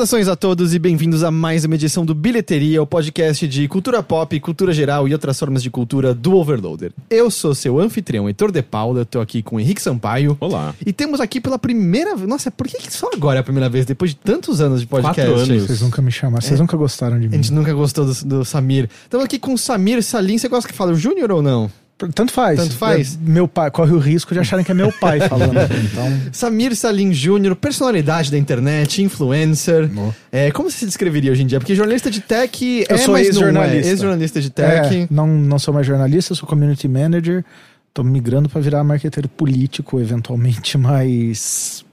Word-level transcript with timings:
Saudações 0.00 0.28
a 0.28 0.36
todos 0.36 0.72
e 0.72 0.78
bem-vindos 0.78 1.22
a 1.22 1.30
mais 1.30 1.66
uma 1.66 1.74
edição 1.74 2.06
do 2.06 2.14
Bilheteria, 2.14 2.82
o 2.82 2.86
podcast 2.86 3.46
de 3.46 3.68
cultura 3.68 4.02
pop, 4.02 4.40
cultura 4.40 4.72
geral 4.72 5.06
e 5.06 5.12
outras 5.12 5.38
formas 5.38 5.62
de 5.62 5.68
cultura 5.68 6.14
do 6.14 6.36
Overloader. 6.36 6.90
Eu 7.10 7.30
sou 7.30 7.54
seu 7.54 7.78
anfitrião, 7.78 8.26
Heitor 8.26 8.50
de 8.50 8.62
Paula, 8.62 9.04
tô 9.04 9.20
aqui 9.20 9.42
com 9.42 9.56
o 9.56 9.60
Henrique 9.60 9.82
Sampaio. 9.82 10.38
Olá. 10.40 10.74
E 10.86 10.90
temos 10.90 11.20
aqui 11.20 11.38
pela 11.38 11.58
primeira 11.58 12.16
vez. 12.16 12.26
Nossa, 12.26 12.50
por 12.50 12.66
que 12.66 12.78
que 12.78 12.90
só 12.90 13.10
agora 13.12 13.40
é 13.40 13.40
a 13.40 13.42
primeira 13.42 13.68
vez? 13.68 13.84
Depois 13.84 14.12
de 14.12 14.16
tantos 14.16 14.62
anos 14.62 14.80
de 14.80 14.86
podcast. 14.86 15.20
Quatro 15.20 15.34
anos. 15.34 15.66
Vocês 15.66 15.82
nunca 15.82 16.00
me 16.00 16.10
chamaram, 16.10 16.40
vocês 16.40 16.58
nunca 16.58 16.78
gostaram 16.78 17.20
de 17.20 17.26
A 17.26 17.28
mim. 17.28 17.36
gente 17.36 17.52
nunca 17.52 17.74
gostou 17.74 18.06
do, 18.06 18.14
do 18.24 18.42
Samir. 18.42 18.88
Estamos 19.02 19.26
aqui 19.26 19.38
com 19.38 19.52
o 19.52 19.58
Samir 19.58 20.02
Salim. 20.02 20.38
Você 20.38 20.48
gosta 20.48 20.66
que 20.66 20.74
fala 20.74 20.92
o 20.92 20.96
Júnior 20.96 21.30
ou 21.30 21.42
não? 21.42 21.70
Tanto 22.14 22.32
faz. 22.32 22.58
Tanto 22.58 22.74
faz. 22.76 23.14
É, 23.16 23.28
Meu 23.30 23.46
pai 23.46 23.70
corre 23.70 23.92
o 23.92 23.98
risco 23.98 24.32
de 24.32 24.40
acharem 24.40 24.64
que 24.64 24.70
é 24.70 24.74
meu 24.74 24.92
pai 24.92 25.20
falando. 25.20 25.54
Então, 25.90 26.20
Samir 26.32 26.74
Salim 26.76 27.12
Júnior, 27.12 27.54
personalidade 27.56 28.30
da 28.30 28.38
internet, 28.38 29.02
influencer. 29.02 29.90
É, 30.30 30.50
como 30.50 30.70
você 30.70 30.78
se 30.78 30.86
descreveria 30.86 31.32
hoje 31.32 31.42
em 31.42 31.46
dia? 31.46 31.58
Porque 31.58 31.74
jornalista 31.74 32.10
de 32.10 32.20
tech 32.20 32.84
Eu 32.88 32.96
é, 32.96 32.98
sou 32.98 33.08
não 33.14 33.16
é. 33.16 33.22
ex-jornalista. 33.22 33.88
Ex-jornalista 33.90 34.40
de 34.40 34.50
tech. 34.50 34.96
é, 35.02 35.06
não, 35.10 35.26
não 35.26 35.58
sou 35.58 35.72
mais 35.74 35.86
jornalista, 35.86 36.34
sou 36.34 36.48
community 36.48 36.86
manager. 36.88 37.44
Tô 37.92 38.04
migrando 38.04 38.48
para 38.48 38.60
virar 38.60 38.84
marqueteiro 38.84 39.28
político, 39.28 40.00
eventualmente, 40.00 40.78
mas. 40.78 41.84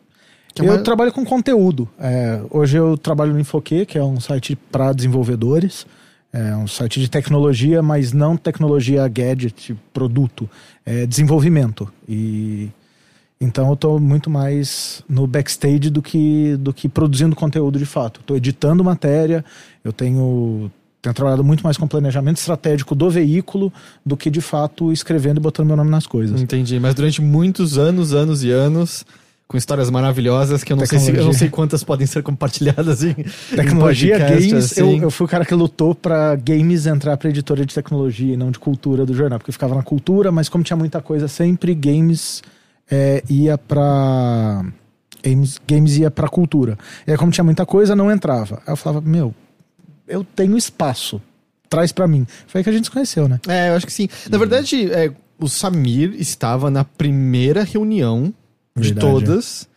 Que 0.53 0.61
é 0.61 0.65
eu 0.65 0.73
uma- 0.73 0.83
trabalho 0.83 1.11
com 1.11 1.25
conteúdo. 1.25 1.87
É, 1.99 2.39
hoje 2.51 2.77
eu 2.77 2.97
trabalho 2.97 3.33
no 3.33 3.39
Infoque, 3.39 3.85
que 3.85 3.97
é 3.97 4.03
um 4.03 4.19
site 4.19 4.55
para 4.71 4.93
desenvolvedores. 4.93 5.85
É 6.31 6.55
um 6.55 6.67
site 6.67 6.99
de 6.99 7.09
tecnologia, 7.09 7.81
mas 7.81 8.13
não 8.13 8.35
tecnologia 8.35 9.07
gadget, 9.07 9.75
produto. 9.93 10.49
É 10.85 11.05
desenvolvimento. 11.05 11.91
E 12.07 12.69
então 13.39 13.69
eu 13.69 13.75
tô 13.75 13.99
muito 13.99 14.29
mais 14.29 15.03
no 15.07 15.27
backstage 15.27 15.89
do 15.89 16.01
que, 16.01 16.57
do 16.57 16.73
que 16.73 16.89
produzindo 16.89 17.35
conteúdo 17.35 17.77
de 17.77 17.85
fato. 17.85 18.21
Tô 18.25 18.35
editando 18.35 18.83
matéria, 18.83 19.45
eu 19.83 19.93
tenho, 19.93 20.71
tenho 21.01 21.13
trabalhado 21.13 21.43
muito 21.43 21.63
mais 21.63 21.77
com 21.77 21.87
planejamento 21.87 22.37
estratégico 22.37 22.95
do 22.95 23.09
veículo 23.09 23.71
do 24.05 24.17
que 24.17 24.31
de 24.31 24.41
fato 24.41 24.91
escrevendo 24.91 25.37
e 25.37 25.41
botando 25.41 25.67
meu 25.67 25.77
nome 25.77 25.91
nas 25.91 26.07
coisas. 26.07 26.41
Entendi. 26.41 26.79
Mas 26.79 26.95
durante 26.95 27.21
muitos 27.21 27.77
anos, 27.77 28.11
anos 28.13 28.43
e 28.43 28.49
anos, 28.49 29.05
com 29.47 29.55
histórias 29.55 29.89
maravilhosas 29.89 30.63
que 30.63 30.73
eu 30.73 30.77
não, 30.77 30.85
sei, 30.85 30.99
se, 30.99 31.15
eu 31.15 31.23
não 31.23 31.31
sei 31.31 31.49
quantas 31.49 31.83
podem 31.83 32.05
ser 32.05 32.21
compartilhadas 32.21 33.03
em 33.03 33.13
Tecnologia, 33.55 34.15
em 34.15 34.19
podcast, 34.19 34.49
games, 34.49 34.71
assim. 34.71 34.97
eu, 34.97 35.03
eu 35.03 35.11
fui 35.11 35.25
o 35.25 35.29
cara 35.29 35.45
que 35.45 35.53
lutou 35.53 35.95
pra 35.95 36.35
games 36.35 36.85
entrar 36.85 37.15
pra 37.15 37.29
editora 37.29 37.65
de 37.65 37.73
tecnologia 37.73 38.33
e 38.33 38.37
não 38.37 38.51
de 38.51 38.59
cultura 38.59 39.05
do 39.05 39.13
jornal, 39.13 39.39
porque 39.39 39.49
eu 39.49 39.53
ficava 39.53 39.73
na 39.73 39.83
cultura, 39.83 40.31
mas 40.31 40.49
como 40.49 40.63
tinha 40.63 40.75
muita 40.75 41.01
coisa 41.01 41.29
sempre, 41.29 41.73
games 41.73 42.43
é, 42.89 43.23
ia 43.29 43.57
pra. 43.57 44.65
Games, 45.23 45.59
games 45.67 45.97
ia 45.97 46.11
pra 46.11 46.27
cultura. 46.27 46.77
E 47.05 47.11
aí, 47.11 47.17
como 47.17 47.31
tinha 47.31 47.43
muita 47.43 47.65
coisa, 47.65 47.95
não 47.95 48.11
entrava. 48.11 48.61
Aí 48.67 48.73
eu 48.73 48.77
falava, 48.77 49.01
meu, 49.01 49.33
eu 50.07 50.23
tenho 50.23 50.57
espaço, 50.57 51.21
traz 51.69 51.91
pra 51.91 52.07
mim. 52.07 52.25
Foi 52.47 52.59
aí 52.59 52.63
que 52.63 52.69
a 52.69 52.73
gente 52.73 52.85
se 52.85 52.91
conheceu, 52.91 53.27
né? 53.27 53.39
É, 53.47 53.69
eu 53.69 53.75
acho 53.75 53.85
que 53.85 53.93
sim. 53.93 54.07
Na 54.29 54.37
verdade, 54.37 54.91
é, 54.91 55.11
o 55.39 55.47
Samir 55.47 56.15
estava 56.17 56.69
na 56.69 56.83
primeira 56.83 57.63
reunião 57.63 58.33
de 58.81 58.93
Verdade. 58.93 59.07
todas 59.07 59.67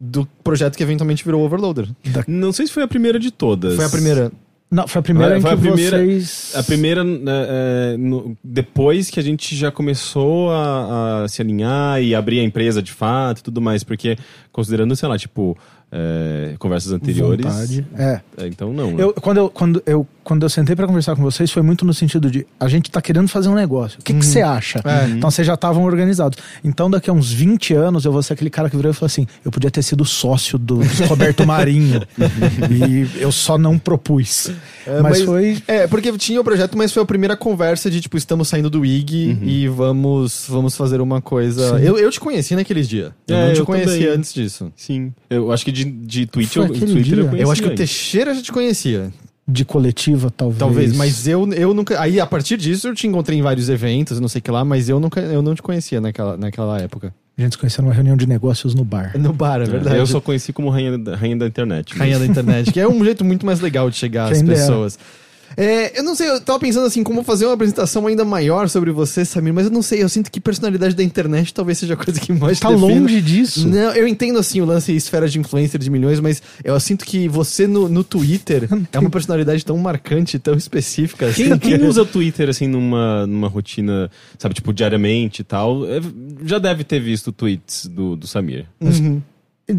do 0.00 0.26
projeto 0.42 0.76
que 0.76 0.82
eventualmente 0.82 1.24
virou 1.24 1.42
Overloader. 1.44 1.88
Não 2.26 2.52
sei 2.52 2.66
se 2.66 2.72
foi 2.72 2.82
a 2.82 2.88
primeira 2.88 3.18
de 3.18 3.30
todas. 3.30 3.76
Foi 3.76 3.84
a 3.84 3.88
primeira. 3.90 4.32
Não, 4.70 4.86
foi 4.86 5.00
a 5.00 5.02
primeira 5.02 5.30
Foi- 5.32 5.38
em 5.38 5.42
que 5.42 5.48
a 5.48 5.56
primeira- 5.72 5.98
vocês. 5.98 6.52
A 6.54 6.62
primeira, 6.62 7.02
né, 7.02 7.20
é, 7.26 7.96
no- 7.98 8.36
depois 8.42 9.10
que 9.10 9.18
a 9.18 9.22
gente 9.22 9.56
já 9.56 9.70
começou 9.72 10.52
a, 10.52 11.24
a 11.24 11.28
se 11.28 11.42
alinhar 11.42 12.00
e 12.00 12.14
abrir 12.14 12.38
a 12.38 12.44
empresa 12.44 12.80
de 12.80 12.92
fato 12.92 13.40
e 13.40 13.42
tudo 13.42 13.60
mais, 13.60 13.82
porque 13.82 14.16
considerando, 14.52 14.94
sei 14.94 15.08
lá, 15.08 15.18
tipo, 15.18 15.58
é, 15.90 16.54
conversas 16.58 16.92
anteriores. 16.92 17.44
Vontade. 17.44 17.84
É. 17.98 18.20
é, 18.38 18.46
então 18.46 18.72
não. 18.72 18.92
né? 18.92 19.02
Eu, 19.02 19.12
quando, 19.14 19.38
eu, 19.38 19.50
quando, 19.50 19.82
eu, 19.84 20.06
quando 20.22 20.42
eu 20.44 20.48
sentei 20.48 20.76
pra 20.76 20.86
conversar 20.86 21.16
com 21.16 21.22
vocês, 21.22 21.50
foi 21.50 21.62
muito 21.62 21.84
no 21.84 21.92
sentido 21.94 22.30
de 22.30 22.46
a 22.58 22.68
gente 22.68 22.90
tá 22.90 23.00
querendo 23.00 23.28
fazer 23.28 23.48
um 23.48 23.54
negócio. 23.54 23.98
O 24.00 24.02
que 24.02 24.12
que 24.14 24.24
você 24.24 24.40
acha? 24.42 24.80
É. 24.84 25.08
Então 25.10 25.30
vocês 25.30 25.46
já 25.46 25.54
estavam 25.54 25.82
organizados. 25.84 26.38
Então, 26.62 26.90
daqui 26.90 27.08
a 27.10 27.12
uns 27.12 27.32
20 27.32 27.74
anos, 27.74 28.04
eu 28.04 28.12
vou 28.12 28.22
ser 28.22 28.34
aquele 28.34 28.50
cara 28.50 28.68
que 28.70 28.76
virou 28.76 28.90
e 28.90 28.94
falou 28.94 29.06
assim: 29.06 29.26
eu 29.44 29.50
podia 29.50 29.70
ter 29.70 29.82
sido 29.82 30.04
sócio 30.04 30.58
do 30.58 30.80
Roberto 31.08 31.46
Marinho. 31.46 32.02
e 32.70 33.20
eu 33.20 33.32
só 33.32 33.56
não 33.58 33.78
propus. 33.78 34.50
É, 34.86 35.00
mas, 35.00 35.22
foi. 35.22 35.62
É, 35.66 35.86
porque 35.86 36.10
tinha 36.18 36.40
o 36.40 36.44
projeto, 36.44 36.76
mas 36.76 36.92
foi 36.92 37.02
a 37.02 37.06
primeira 37.06 37.36
conversa 37.36 37.90
de, 37.90 38.00
tipo, 38.00 38.16
estamos 38.16 38.48
saindo 38.48 38.68
do 38.70 38.84
IG 38.84 39.38
e 39.42 39.68
vamos, 39.68 40.44
vamos 40.48 40.76
fazer 40.76 41.00
uma 41.00 41.20
coisa. 41.20 41.78
Sim. 41.78 41.84
Eu, 41.84 41.98
eu 41.98 42.10
te 42.10 42.20
conheci 42.20 42.54
naqueles 42.54 42.88
dias. 42.88 43.12
Eu 43.26 43.36
É, 43.36 43.46
não 43.46 43.54
te 43.54 43.60
eu 43.60 43.66
conhecia 43.66 43.92
também. 43.94 44.08
antes 44.18 44.32
disso. 44.34 44.72
Sim. 44.76 45.12
Eu 45.28 45.52
acho 45.52 45.64
que 45.64 45.72
de, 45.72 45.84
de 45.84 46.26
Twitch 46.26 46.52
Foi 46.54 46.64
eu, 46.64 46.68
Twitter 46.68 47.02
dia. 47.02 47.14
eu 47.16 47.18
Eu 47.20 47.24
conheci. 47.28 47.42
eu 47.44 47.50
acho 47.52 47.62
que 47.62 47.68
o. 47.68 47.74
Teixeira 47.74 48.34
já 48.34 48.42
te 48.42 48.52
conhecia. 48.52 49.10
De 49.50 49.64
coletiva, 49.64 50.30
talvez. 50.30 50.58
Talvez, 50.58 50.96
mas 50.96 51.26
eu, 51.26 51.50
eu 51.52 51.74
nunca. 51.74 52.00
Aí, 52.00 52.20
a 52.20 52.26
partir 52.26 52.56
disso, 52.56 52.88
eu 52.88 52.94
te 52.94 53.06
encontrei 53.06 53.38
em 53.38 53.42
vários 53.42 53.68
eventos, 53.68 54.20
não 54.20 54.28
sei 54.28 54.38
o 54.38 54.42
que 54.42 54.50
lá, 54.50 54.64
mas 54.64 54.88
eu 54.88 55.00
nunca 55.00 55.20
eu 55.20 55.42
não 55.42 55.54
te 55.54 55.62
conhecia 55.62 56.00
naquela, 56.00 56.36
naquela 56.36 56.78
época. 56.80 57.12
A 57.36 57.42
gente 57.42 57.52
se 57.52 57.58
conheceu 57.58 57.82
numa 57.82 57.94
reunião 57.94 58.16
de 58.16 58.26
negócios 58.26 58.74
no 58.74 58.84
bar. 58.84 59.16
No 59.18 59.32
bar, 59.32 59.62
é 59.62 59.64
verdade. 59.64 59.96
Eu 59.96 60.06
só 60.06 60.20
conheci 60.20 60.52
como 60.52 60.68
rainha 60.68 60.98
da, 60.98 61.16
rainha 61.16 61.36
da 61.36 61.46
internet. 61.46 61.96
Rainha 61.96 62.18
da 62.18 62.26
internet, 62.26 62.70
que 62.70 62.78
é 62.78 62.86
um 62.86 63.02
jeito 63.02 63.24
muito 63.24 63.46
mais 63.46 63.60
legal 63.60 63.88
de 63.88 63.96
chegar 63.96 64.30
às 64.30 64.38
Quem 64.38 64.46
dera. 64.46 64.88
É, 65.56 65.98
eu 65.98 66.02
não 66.04 66.14
sei, 66.14 66.28
eu 66.28 66.40
tava 66.40 66.58
pensando 66.58 66.86
assim, 66.86 67.02
como 67.02 67.22
fazer 67.22 67.44
uma 67.46 67.54
apresentação 67.54 68.06
ainda 68.06 68.24
maior 68.24 68.68
sobre 68.68 68.90
você, 68.92 69.24
Samir, 69.24 69.52
mas 69.52 69.66
eu 69.66 69.70
não 69.72 69.82
sei, 69.82 70.02
eu 70.02 70.08
sinto 70.08 70.30
que 70.30 70.40
personalidade 70.40 70.94
da 70.94 71.02
internet 71.02 71.52
talvez 71.52 71.78
seja 71.78 71.94
a 71.94 71.96
coisa 71.96 72.20
que 72.20 72.32
mais 72.32 72.58
te 72.58 72.62
Tá 72.62 72.70
defina. 72.70 72.86
longe 73.00 73.20
disso. 73.20 73.66
Não, 73.68 73.92
eu 73.94 74.06
entendo 74.06 74.38
assim 74.38 74.60
o 74.60 74.64
lance 74.64 74.92
esfera 74.94 75.28
de 75.28 75.38
influencer 75.38 75.80
de 75.80 75.90
milhões, 75.90 76.20
mas 76.20 76.42
eu 76.62 76.78
sinto 76.80 77.04
que 77.04 77.28
você 77.28 77.66
no, 77.66 77.88
no 77.88 78.04
Twitter 78.04 78.68
é 78.92 78.98
uma 78.98 79.10
personalidade 79.10 79.64
tão 79.64 79.76
marcante, 79.78 80.38
tão 80.38 80.54
específica. 80.54 81.26
assim, 81.26 81.48
Quem, 81.48 81.58
que- 81.58 81.78
quem 81.78 81.86
usa 81.86 82.02
o 82.02 82.06
Twitter 82.06 82.48
assim 82.48 82.68
numa, 82.68 83.26
numa 83.26 83.48
rotina, 83.48 84.10
sabe, 84.38 84.54
tipo, 84.54 84.72
diariamente 84.72 85.42
e 85.42 85.44
tal, 85.44 85.84
é, 85.86 86.00
já 86.44 86.58
deve 86.58 86.84
ter 86.84 87.00
visto 87.00 87.32
tweets 87.32 87.86
do, 87.86 88.16
do 88.16 88.26
Samir. 88.26 88.66
Uhum. 88.80 89.20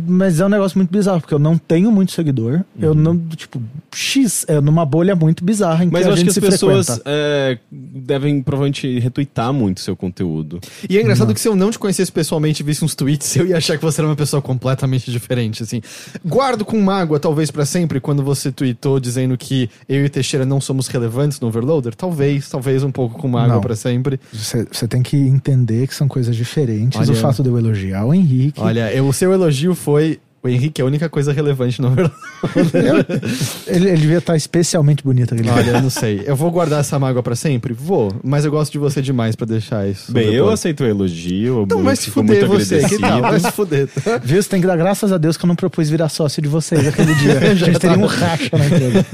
Mas 0.08 0.40
é 0.40 0.46
um 0.46 0.50
negócio 0.50 0.78
muito 0.78 0.92
bizarro, 0.92 1.22
porque 1.22 1.34
eu 1.34 1.40
não 1.40 1.58
tenho 1.58 1.92
muito 1.92 2.12
seguidor. 2.12 2.62
Eu 2.80 2.94
não, 2.94 3.18
tipo, 3.36 3.62
X, 3.94 4.46
é 4.48 4.60
numa 4.62 4.86
bolha 4.86 5.16
muito 5.16 5.44
bizarra 5.44 5.84
em 5.84 5.90
Mas 5.90 6.02
que 6.02 6.08
eu 6.08 6.12
a 6.12 6.14
acho 6.14 6.24
que 6.24 6.30
gente 6.32 6.40
as 6.40 6.46
se 6.46 6.52
pessoas 6.52 6.86
frequenta. 6.88 7.04
é, 7.10 7.58
devem 7.72 8.42
provavelmente 8.42 9.00
retweetar 9.00 9.52
muito 9.54 9.82
seu 9.82 9.96
conteúdo. 9.96 10.60
E 10.90 10.98
é 10.98 11.02
engraçado 11.02 11.34
que 11.34 11.40
se 11.42 11.48
eu 11.48 11.56
não 11.56 11.72
te 11.72 11.80
conhecesse 11.80 12.12
pessoalmente 12.12 12.62
e 12.62 12.66
visse 12.66 12.84
uns 12.86 12.96
tweets, 12.96 13.36
eu 13.38 13.46
ia 13.48 13.58
achar 13.58 13.78
que 13.78 13.84
você 13.84 14.02
era 14.02 14.08
uma 14.08 14.16
pessoa 14.16 14.42
completamente 14.42 15.12
diferente, 15.12 15.64
assim. 15.64 15.82
Guardo 16.26 16.64
com 16.66 16.80
mágoa, 16.82 17.20
talvez 17.20 17.52
pra 17.52 17.66
sempre, 17.66 18.00
quando 18.00 18.24
você 18.24 18.52
tweetou 18.52 19.00
dizendo 19.00 19.38
que 19.38 19.70
eu 19.88 20.06
e 20.06 20.10
Teixeira 20.10 20.46
não 20.46 20.62
somos 20.62 20.88
relevantes 20.88 21.40
no 21.40 21.48
Overloader. 21.48 21.96
Talvez, 21.96 22.50
talvez 22.50 22.84
um 22.84 22.92
pouco 22.92 23.20
com 23.20 23.28
mágoa 23.28 23.56
Não. 23.56 23.62
pra 23.62 23.76
sempre. 23.76 24.20
Você 24.32 24.68
você 24.72 24.88
tem 24.88 25.02
que 25.04 25.16
entender 25.18 25.88
que 25.88 25.96
são 25.96 26.08
coisas 26.08 26.36
diferentes. 26.36 27.00
Olha- 27.00 27.12
O 27.12 27.16
fato 27.16 27.44
de 27.44 27.50
eu 27.50 27.58
elogiar 27.58 28.06
o 28.06 28.14
Henrique. 28.14 28.60
Olha, 28.60 28.92
eu- 28.94 29.08
o 29.08 29.14
seu 29.14 29.32
elogio 29.34 29.76
foi... 29.82 30.20
O 30.44 30.50
Henrique 30.50 30.82
é 30.82 30.84
a 30.84 30.88
única 30.88 31.08
coisa 31.08 31.32
relevante 31.32 31.80
no 31.80 31.90
Overloader. 31.90 33.22
Ele, 33.68 33.90
ele 33.90 33.98
devia 33.98 34.18
estar 34.18 34.36
especialmente 34.36 35.04
bonito 35.04 35.36
aquele 35.36 35.48
Olha, 35.48 35.70
eu 35.70 35.82
não 35.84 35.90
sei. 35.92 36.24
Eu 36.26 36.36
vou 36.36 36.50
guardar 36.50 36.80
essa 36.80 36.98
mágoa 36.98 37.22
pra 37.22 37.36
sempre? 37.36 37.74
Vou. 37.74 38.12
Mas 38.24 38.44
eu 38.44 38.50
gosto 38.50 38.72
de 38.72 38.80
você 38.80 39.04
demais 39.04 39.36
pra 39.36 39.46
deixar 39.46 39.88
isso. 39.88 40.12
Bem, 40.12 40.34
eu 40.34 40.50
aceito 40.50 40.82
o 40.82 40.88
elogio. 40.88 41.62
Então 41.62 41.84
vai 41.84 41.96
se 41.96 42.10
fuder 42.10 42.48
você. 42.48 42.84
Que 42.90 42.98
tal? 42.98 43.22
Vai 43.22 43.40
se 43.40 43.52
fuder. 43.52 43.88
Viu? 44.24 44.42
Você 44.42 44.50
tem 44.50 44.60
que 44.60 44.66
dar 44.66 44.78
graças 44.78 45.12
a 45.12 45.20
Deus 45.20 45.38
que 45.38 45.46
eu 45.46 45.48
não 45.48 45.56
propus 45.56 45.92
virar 45.92 46.10
sócio 46.10 46.42
de 46.42 46.50
vocês 46.50 46.88
aquele 46.88 47.14
dia. 47.14 47.38
A 47.38 47.54
gente 47.54 47.78
teria 47.78 48.00
um 48.00 48.08
racha 48.08 48.58
na 48.58 48.66
empresa. 48.66 49.06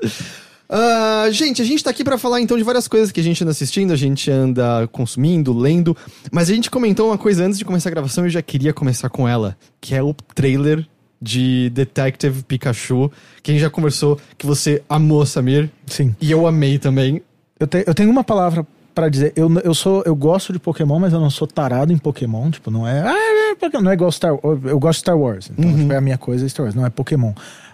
Ah, 0.72 1.26
gente, 1.32 1.60
a 1.60 1.64
gente 1.64 1.82
tá 1.82 1.90
aqui 1.90 2.04
pra 2.04 2.16
falar 2.16 2.40
então 2.40 2.56
de 2.56 2.62
várias 2.62 2.86
coisas 2.86 3.10
que 3.10 3.18
a 3.18 3.22
gente 3.24 3.42
anda 3.42 3.50
assistindo, 3.50 3.92
a 3.92 3.96
gente 3.96 4.30
anda 4.30 4.86
consumindo, 4.92 5.52
lendo, 5.52 5.96
mas 6.30 6.48
a 6.48 6.54
gente 6.54 6.70
comentou 6.70 7.08
uma 7.08 7.18
coisa 7.18 7.44
antes 7.44 7.58
de 7.58 7.64
começar 7.64 7.88
a 7.88 7.92
gravação 7.92 8.24
e 8.24 8.26
eu 8.28 8.30
já 8.30 8.40
queria 8.42 8.72
começar 8.72 9.08
com 9.08 9.28
ela, 9.28 9.56
que 9.80 9.96
é 9.96 10.02
o 10.02 10.14
trailer 10.34 10.86
de 11.20 11.70
Detective 11.70 12.44
Pikachu, 12.44 13.10
que 13.42 13.50
a 13.50 13.54
gente 13.54 13.62
já 13.62 13.68
conversou 13.70 14.16
que 14.38 14.46
você 14.46 14.80
amou, 14.88 15.26
Samir, 15.26 15.68
Sim. 15.86 16.14
e 16.20 16.30
eu 16.30 16.46
amei 16.46 16.78
também. 16.78 17.20
Eu, 17.58 17.66
te- 17.66 17.84
eu 17.86 17.92
tenho 17.94 18.08
uma 18.08 18.22
palavra 18.24 18.64
pra 18.94 19.08
dizer. 19.08 19.32
Eu, 19.36 19.52
eu 19.64 19.74
sou, 19.74 20.02
eu 20.06 20.14
gosto 20.14 20.52
de 20.52 20.58
Pokémon, 20.58 20.98
mas 20.98 21.12
eu 21.12 21.20
não 21.20 21.28
sou 21.30 21.46
tarado 21.46 21.92
em 21.92 21.98
Pokémon. 21.98 22.50
Tipo, 22.50 22.70
não 22.70 22.86
é. 22.88 23.02
Ah, 23.02 23.50
é 23.52 23.54
Pokémon", 23.56 23.82
não 23.82 23.90
é 23.90 23.94
igual 23.94 24.10
Star 24.10 24.32
Wars. 24.32 24.60
Eu 24.64 24.78
gosto 24.78 24.98
de 24.98 25.00
Star 25.00 25.18
Wars. 25.18 25.50
Então, 25.50 25.76
tipo, 25.76 25.92
é 25.92 25.96
a 25.96 26.00
minha 26.00 26.16
coisa 26.16 26.46
é 26.46 26.48
Star 26.48 26.64
Wars, 26.64 26.74
não 26.74 26.86
é 26.86 26.90
Pokémon. 26.90 27.32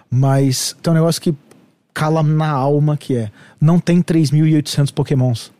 Mas 0.09 0.75
tem 0.81 0.91
um 0.91 0.95
negócio 0.95 1.21
que 1.21 1.33
cala 1.97 2.21
na 2.21 2.51
alma 2.51 2.95
que 2.95 3.15
é. 3.15 3.31
Não 3.59 3.79
tem 3.79 4.03
3.800 4.03 4.93
Pokémons. 4.93 5.51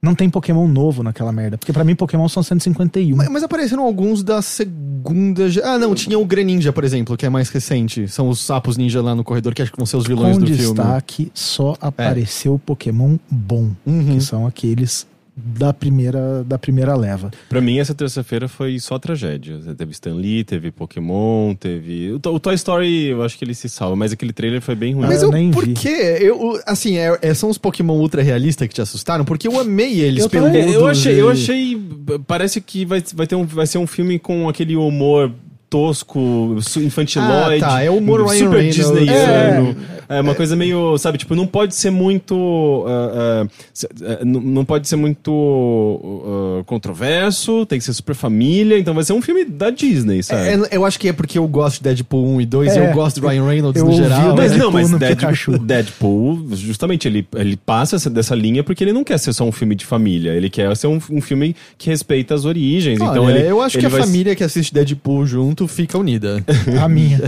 Não 0.00 0.14
tem 0.14 0.30
Pokémon 0.30 0.68
novo 0.68 1.02
naquela 1.02 1.32
merda. 1.32 1.58
Porque 1.58 1.72
pra 1.72 1.82
mim 1.82 1.96
Pokémon 1.96 2.28
são 2.28 2.40
151. 2.42 3.16
Mas, 3.16 3.28
mas 3.28 3.42
apareceram 3.42 3.82
alguns 3.84 4.22
da 4.22 4.40
segunda. 4.40 5.44
Ah, 5.64 5.78
não, 5.78 5.92
tinha 5.94 6.16
o 6.16 6.24
Greninja, 6.24 6.72
por 6.72 6.84
exemplo, 6.84 7.16
que 7.16 7.26
é 7.26 7.28
mais 7.28 7.48
recente. 7.50 8.06
São 8.06 8.28
os 8.28 8.40
sapos 8.40 8.76
ninja 8.76 9.02
lá 9.02 9.14
no 9.14 9.24
corredor, 9.24 9.54
que 9.54 9.62
acho 9.62 9.72
que 9.72 9.76
vão 9.76 9.86
ser 9.86 9.96
os 9.96 10.06
vilões 10.06 10.38
Com 10.38 10.44
do 10.44 10.46
filme. 10.46 10.74
destaque, 10.74 11.32
só 11.34 11.76
apareceu 11.80 12.60
Pokémon 12.64 13.16
bom. 13.28 13.70
Uhum. 13.84 14.14
Que 14.14 14.20
são 14.20 14.46
aqueles 14.46 15.06
da 15.44 15.72
primeira, 15.72 16.44
da 16.44 16.58
primeira 16.58 16.94
leva. 16.94 17.30
Pra 17.48 17.60
mim, 17.60 17.78
essa 17.78 17.94
terça-feira 17.94 18.48
foi 18.48 18.78
só 18.78 18.98
tragédia. 18.98 19.58
Teve 19.76 19.92
Stan 19.92 20.14
Lee, 20.14 20.44
teve 20.44 20.70
Pokémon, 20.70 21.54
teve. 21.54 22.12
O, 22.12 22.18
To- 22.18 22.34
o 22.34 22.40
Toy 22.40 22.54
Story, 22.54 23.06
eu 23.08 23.22
acho 23.22 23.36
que 23.38 23.44
ele 23.44 23.54
se 23.54 23.68
salva, 23.68 23.96
mas 23.96 24.12
aquele 24.12 24.32
trailer 24.32 24.60
foi 24.60 24.74
bem 24.74 24.94
ruim. 24.94 25.04
Ah, 25.04 25.08
Mas 25.08 25.22
eu 25.22 25.28
eu, 25.28 25.32
nem 25.32 25.50
por 25.50 25.66
vi. 25.66 25.74
quê? 25.74 26.18
Eu, 26.20 26.60
assim, 26.66 26.96
é- 26.98 27.18
é- 27.22 27.34
são 27.34 27.50
os 27.50 27.58
Pokémon 27.58 27.94
ultra 27.96 28.22
realistas 28.22 28.68
que 28.68 28.74
te 28.74 28.80
assustaram? 28.80 29.24
Porque 29.24 29.48
eu 29.48 29.58
amei 29.58 30.00
eles 30.00 30.24
Eu 30.24 30.28
também. 30.30 30.52
peludos. 30.52 30.74
eu 30.74 30.86
achei, 30.86 31.20
eu 31.20 31.28
e- 31.28 31.32
achei. 31.32 31.82
Parece 32.26 32.60
que 32.60 32.84
vai, 32.84 33.02
vai, 33.14 33.26
ter 33.26 33.34
um, 33.34 33.44
vai 33.44 33.66
ser 33.66 33.78
um 33.78 33.86
filme 33.86 34.18
com 34.18 34.48
aquele 34.48 34.76
humor 34.76 35.32
tosco, 35.68 36.56
infantiloide. 36.76 37.64
Ah, 37.64 37.68
tá, 37.68 37.82
é 37.82 37.90
o 37.90 37.96
humor 37.96 38.20
Ryan 38.26 38.38
super 38.44 38.56
Reynolds. 38.58 38.76
disneyano. 38.76 39.70
É, 39.70 40.01
uma 40.20 40.34
coisa 40.34 40.54
meio, 40.56 40.96
sabe, 40.98 41.18
tipo, 41.18 41.34
não 41.34 41.46
pode 41.46 41.74
ser 41.74 41.90
muito. 41.90 42.84
se- 43.72 43.88
ah, 44.04 44.24
não 44.24 44.64
pode 44.64 44.88
ser 44.88 44.96
muito 44.96 46.60
ah, 46.60 46.64
controverso, 46.64 47.64
tem 47.66 47.78
que 47.78 47.84
ser 47.84 47.92
super 47.92 48.14
família, 48.14 48.78
então 48.78 48.94
vai 48.94 49.04
ser 49.04 49.12
um 49.12 49.22
filme 49.22 49.44
da 49.44 49.70
Disney, 49.70 50.22
sabe? 50.22 50.42
É, 50.48 50.76
eu 50.76 50.84
acho 50.84 50.98
que 50.98 51.08
é 51.08 51.12
porque 51.12 51.38
eu 51.38 51.46
gosto 51.46 51.78
de 51.78 51.84
Deadpool 51.84 52.26
1 52.36 52.40
e 52.40 52.46
2 52.46 52.76
e 52.76 52.78
É, 52.78 52.90
eu 52.90 52.94
gosto 52.94 53.20
de 53.20 53.26
Ryan 53.26 53.44
Reynolds 53.46 53.80
eu 53.80 53.86
no 53.86 53.92
ouvi 53.92 54.02
geral. 54.02 54.32
o 54.32 54.36
Mas 54.36 54.52
né? 54.52 54.58
não, 54.58 54.70
mas 54.70 54.90
Deadpool. 54.90 55.58
Deadpool, 55.58 56.46
justamente, 56.52 57.08
ele, 57.08 57.26
ele 57.36 57.56
passa 57.56 57.96
essa, 57.96 58.10
dessa 58.10 58.34
linha 58.34 58.62
porque 58.62 58.82
ele 58.84 58.92
não 58.92 59.04
quer 59.04 59.18
ser 59.18 59.32
só 59.32 59.44
um 59.44 59.52
filme 59.52 59.74
de 59.74 59.84
família. 59.84 60.32
Ele 60.32 60.48
quer 60.50 60.74
ser 60.76 60.86
um, 60.86 61.00
um 61.10 61.20
filme 61.20 61.54
que 61.78 61.90
respeita 61.90 62.34
as 62.34 62.44
origens. 62.44 63.00
então 63.00 63.24
Olha, 63.24 63.38
ele, 63.38 63.50
eu 63.50 63.60
acho 63.60 63.76
ele 63.76 63.82
que 63.82 63.86
a 63.86 63.90
vai- 63.90 64.02
família 64.02 64.34
que 64.36 64.44
assiste 64.44 64.72
Deadpool 64.72 65.26
junto 65.26 65.66
fica 65.68 65.98
unida. 65.98 66.44
A 66.82 66.88
minha. 66.88 67.20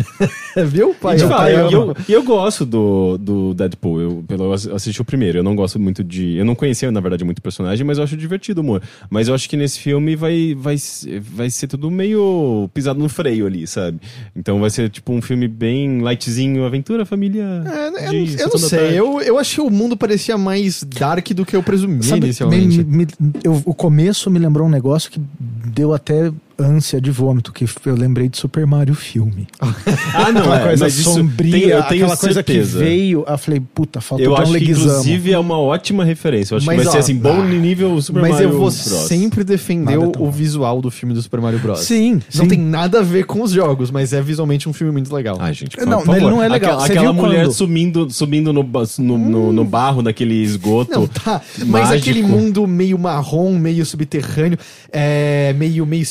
Viu, 0.66 0.94
pai? 0.94 1.16
E, 1.18 1.20
Eu- 1.22 1.28
eu- 1.30 1.70
e 1.70 1.72
eu, 1.74 1.96
e 2.08 2.12
eu 2.12 2.22
gosto 2.22 2.64
do, 2.74 3.18
do 3.18 3.54
Deadpool. 3.54 4.00
Eu, 4.00 4.24
pelo, 4.26 4.44
eu 4.44 4.52
assisti 4.52 5.00
o 5.00 5.04
primeiro. 5.04 5.38
Eu 5.38 5.42
não 5.42 5.54
gosto 5.54 5.78
muito 5.78 6.02
de. 6.02 6.36
Eu 6.36 6.44
não 6.44 6.54
conhecia, 6.54 6.90
na 6.90 7.00
verdade, 7.00 7.24
muito 7.24 7.38
o 7.38 7.42
personagem, 7.42 7.86
mas 7.86 7.98
eu 7.98 8.04
acho 8.04 8.16
divertido 8.16 8.60
o 8.60 8.64
humor. 8.64 8.82
Mas 9.08 9.28
eu 9.28 9.34
acho 9.34 9.48
que 9.48 9.56
nesse 9.56 9.78
filme 9.78 10.16
vai, 10.16 10.54
vai, 10.58 10.76
ser- 10.76 11.20
vai 11.20 11.48
ser 11.50 11.68
tudo 11.68 11.90
meio 11.90 12.68
pisado 12.74 12.98
no 12.98 13.08
freio 13.08 13.46
ali, 13.46 13.66
sabe? 13.66 13.98
Então 14.34 14.60
vai 14.60 14.70
ser 14.70 14.90
tipo 14.90 15.12
um 15.12 15.22
filme 15.22 15.46
bem 15.46 16.00
lightzinho, 16.00 16.64
aventura, 16.64 17.04
família. 17.06 17.44
É, 17.66 18.08
eu, 18.08 18.24
eu 18.38 18.48
não 18.48 18.58
sei, 18.58 18.98
eu, 18.98 19.20
eu 19.20 19.38
achei 19.38 19.62
o 19.62 19.70
mundo 19.70 19.96
parecia 19.96 20.36
mais 20.36 20.82
dark 20.82 21.28
do 21.30 21.44
que 21.46 21.54
eu 21.54 21.62
presumi 21.62 22.02
Sabe, 22.02 22.26
inicialmente. 22.26 22.82
me- 22.84 22.98
me- 22.98 23.06
eu- 23.42 23.62
o 23.64 23.74
começo 23.74 24.30
me 24.30 24.38
lembrou 24.38 24.66
um 24.66 24.70
negócio 24.70 25.10
que 25.10 25.20
deu 25.66 25.92
até 25.94 26.32
ânsia 26.58 27.00
de 27.00 27.10
vômito, 27.10 27.52
que 27.52 27.64
eu 27.86 27.94
lembrei 27.94 28.28
de 28.28 28.36
Super 28.38 28.66
Mario 28.66 28.94
filme. 28.94 29.46
Ah, 30.16 30.30
não, 30.30 30.42
aquela 30.42 30.60
é, 30.60 30.64
coisa 30.64 30.84
mas 30.84 30.94
sombria, 30.94 31.50
tem- 31.52 31.62
eu 31.68 31.82
tenho 31.84 32.04
aquela 32.04 32.16
coisa 32.16 32.34
certeza. 32.34 32.78
que 32.78 32.84
veio. 32.84 33.24
Eu 33.26 33.38
falei, 33.38 33.60
puta, 33.60 34.00
faltou 34.00 34.24
Eu 34.24 34.34
John 34.34 34.42
acho 34.42 34.52
que, 34.52 34.70
inclusive, 34.70 35.32
é 35.32 35.38
uma 35.38 35.58
ótima 35.58 36.04
referência. 36.04 36.54
Eu 36.54 36.58
acho 36.58 36.66
Mas, 36.66 36.78
que 36.78 36.84
vai 36.84 36.92
ser 36.92 36.98
ó, 36.98 37.00
assim, 37.00 37.16
bom 37.16 37.40
ah, 37.42 37.44
nível 37.44 38.00
Super 38.00 38.22
Mas 38.22 38.30
Mario 38.32 38.46
eu 38.46 38.52
vou 38.52 38.60
Bros. 38.60 38.74
sempre 38.74 39.42
defender 39.42 39.98
o, 39.98 40.30
visual 40.30 40.80
do 40.80 40.90
filme 40.90 41.12
do 41.14 41.20
Super 41.20 41.40
Mario 41.40 41.58
Bros. 41.58 41.80
Sim, 41.80 42.14
Não 42.34 42.44
sim. 42.44 42.48
tem 42.48 42.58
nada 42.58 43.00
a 43.00 43.02
ver 43.02 43.24
com 43.26 43.42
os 43.42 43.50
jogos, 43.50 43.90
mas 43.90 44.12
é 44.12 44.22
visualmente 44.22 44.68
um 44.68 44.72
filme 44.72 44.92
muito 44.92 45.12
legal. 45.12 45.36
Ai, 45.40 45.52
gente, 45.52 45.76
Não, 45.84 46.02
por 46.02 46.12
ele 46.12 46.20
favor. 46.20 46.30
não 46.36 46.42
é 46.42 46.48
legal. 46.48 46.78
Aquela, 46.80 46.86
aquela 46.86 47.12
mulher 47.12 47.44
quando- 47.46 47.52
subindo, 47.52 48.10
subindo 48.10 48.52
no, 48.52 48.62
no, 48.62 49.18
no, 49.18 49.52
no 49.52 49.64
barro 49.64 50.00
daquele 50.02 50.34
esgoto. 50.42 50.92
Não, 50.92 51.06
tá. 51.08 51.40
Mas 51.66 51.90
aquele 51.90 52.22
mundo 52.22 52.66
meio 52.66 52.98
marrom, 52.98 53.58
meio 53.58 53.84
subterrâneo, 53.84 54.58
é, 54.92 55.52
meio, 55.54 55.84
meio 55.84 56.04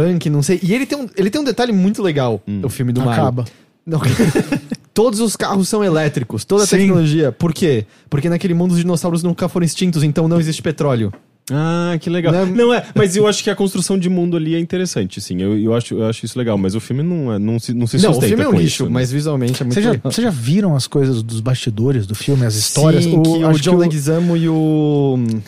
steampunk, 0.00 0.30
não 0.30 0.42
sei. 0.42 0.58
E 0.62 0.74
ele 0.74 0.86
tem 0.86 0.98
um, 0.98 1.08
ele 1.16 1.30
tem 1.30 1.40
um 1.40 1.44
detalhe 1.44 1.72
muito 1.72 2.02
legal, 2.02 2.42
o 2.62 2.68
filme 2.68 2.92
do 2.92 3.00
Mario. 3.00 3.22
Acaba. 3.22 3.44
Não. 3.86 4.00
Todos 4.94 5.20
os 5.20 5.36
carros 5.36 5.68
são 5.70 5.82
elétricos, 5.82 6.44
toda 6.44 6.64
a 6.64 6.66
Sim. 6.66 6.76
tecnologia. 6.76 7.32
Por 7.32 7.54
quê? 7.54 7.86
Porque 8.10 8.28
naquele 8.28 8.52
mundo 8.52 8.72
os 8.72 8.78
dinossauros 8.78 9.22
nunca 9.22 9.48
foram 9.48 9.64
extintos, 9.64 10.02
então 10.02 10.28
não 10.28 10.38
existe 10.38 10.60
petróleo. 10.60 11.10
Ah, 11.50 11.96
que 11.98 12.10
legal. 12.10 12.30
Né? 12.30 12.44
Não 12.44 12.72
é, 12.72 12.84
mas 12.94 13.16
eu 13.16 13.26
acho 13.26 13.42
que 13.42 13.48
a 13.48 13.56
construção 13.56 13.98
de 13.98 14.10
mundo 14.10 14.36
ali 14.36 14.54
é 14.54 14.58
interessante, 14.58 15.18
sim. 15.18 15.40
Eu, 15.40 15.58
eu, 15.58 15.74
acho, 15.74 15.94
eu 15.94 16.06
acho 16.06 16.26
isso 16.26 16.38
legal, 16.38 16.58
mas 16.58 16.74
o 16.74 16.80
filme 16.80 17.02
não, 17.02 17.32
é, 17.32 17.38
não, 17.38 17.58
se, 17.58 17.72
não 17.72 17.86
se 17.86 17.96
não, 17.96 18.10
o 18.10 18.14
sustenta 18.14 18.28
filme 18.28 18.44
é 18.44 18.48
um 18.48 18.52
lixo, 18.52 18.66
isso, 18.66 18.84
né? 18.84 18.90
mas 18.90 19.10
visualmente 19.10 19.62
é 19.62 19.64
muito 19.64 19.74
Vocês 19.74 19.84
já, 19.84 19.90
legal. 19.92 20.12
vocês 20.12 20.24
já 20.24 20.30
viram 20.30 20.76
as 20.76 20.86
coisas 20.86 21.22
dos 21.22 21.40
bastidores 21.40 22.06
do 22.06 22.14
filme, 22.14 22.44
as 22.44 22.54
histórias? 22.54 23.04
Sim, 23.04 23.22
que 23.22 23.28
o 23.28 23.48
acho 23.48 23.60
John 23.60 23.72
que 23.72 23.76
Leguizamo 23.78 24.36
e 24.36 24.48
o 24.48 25.16
hum, 25.18 25.40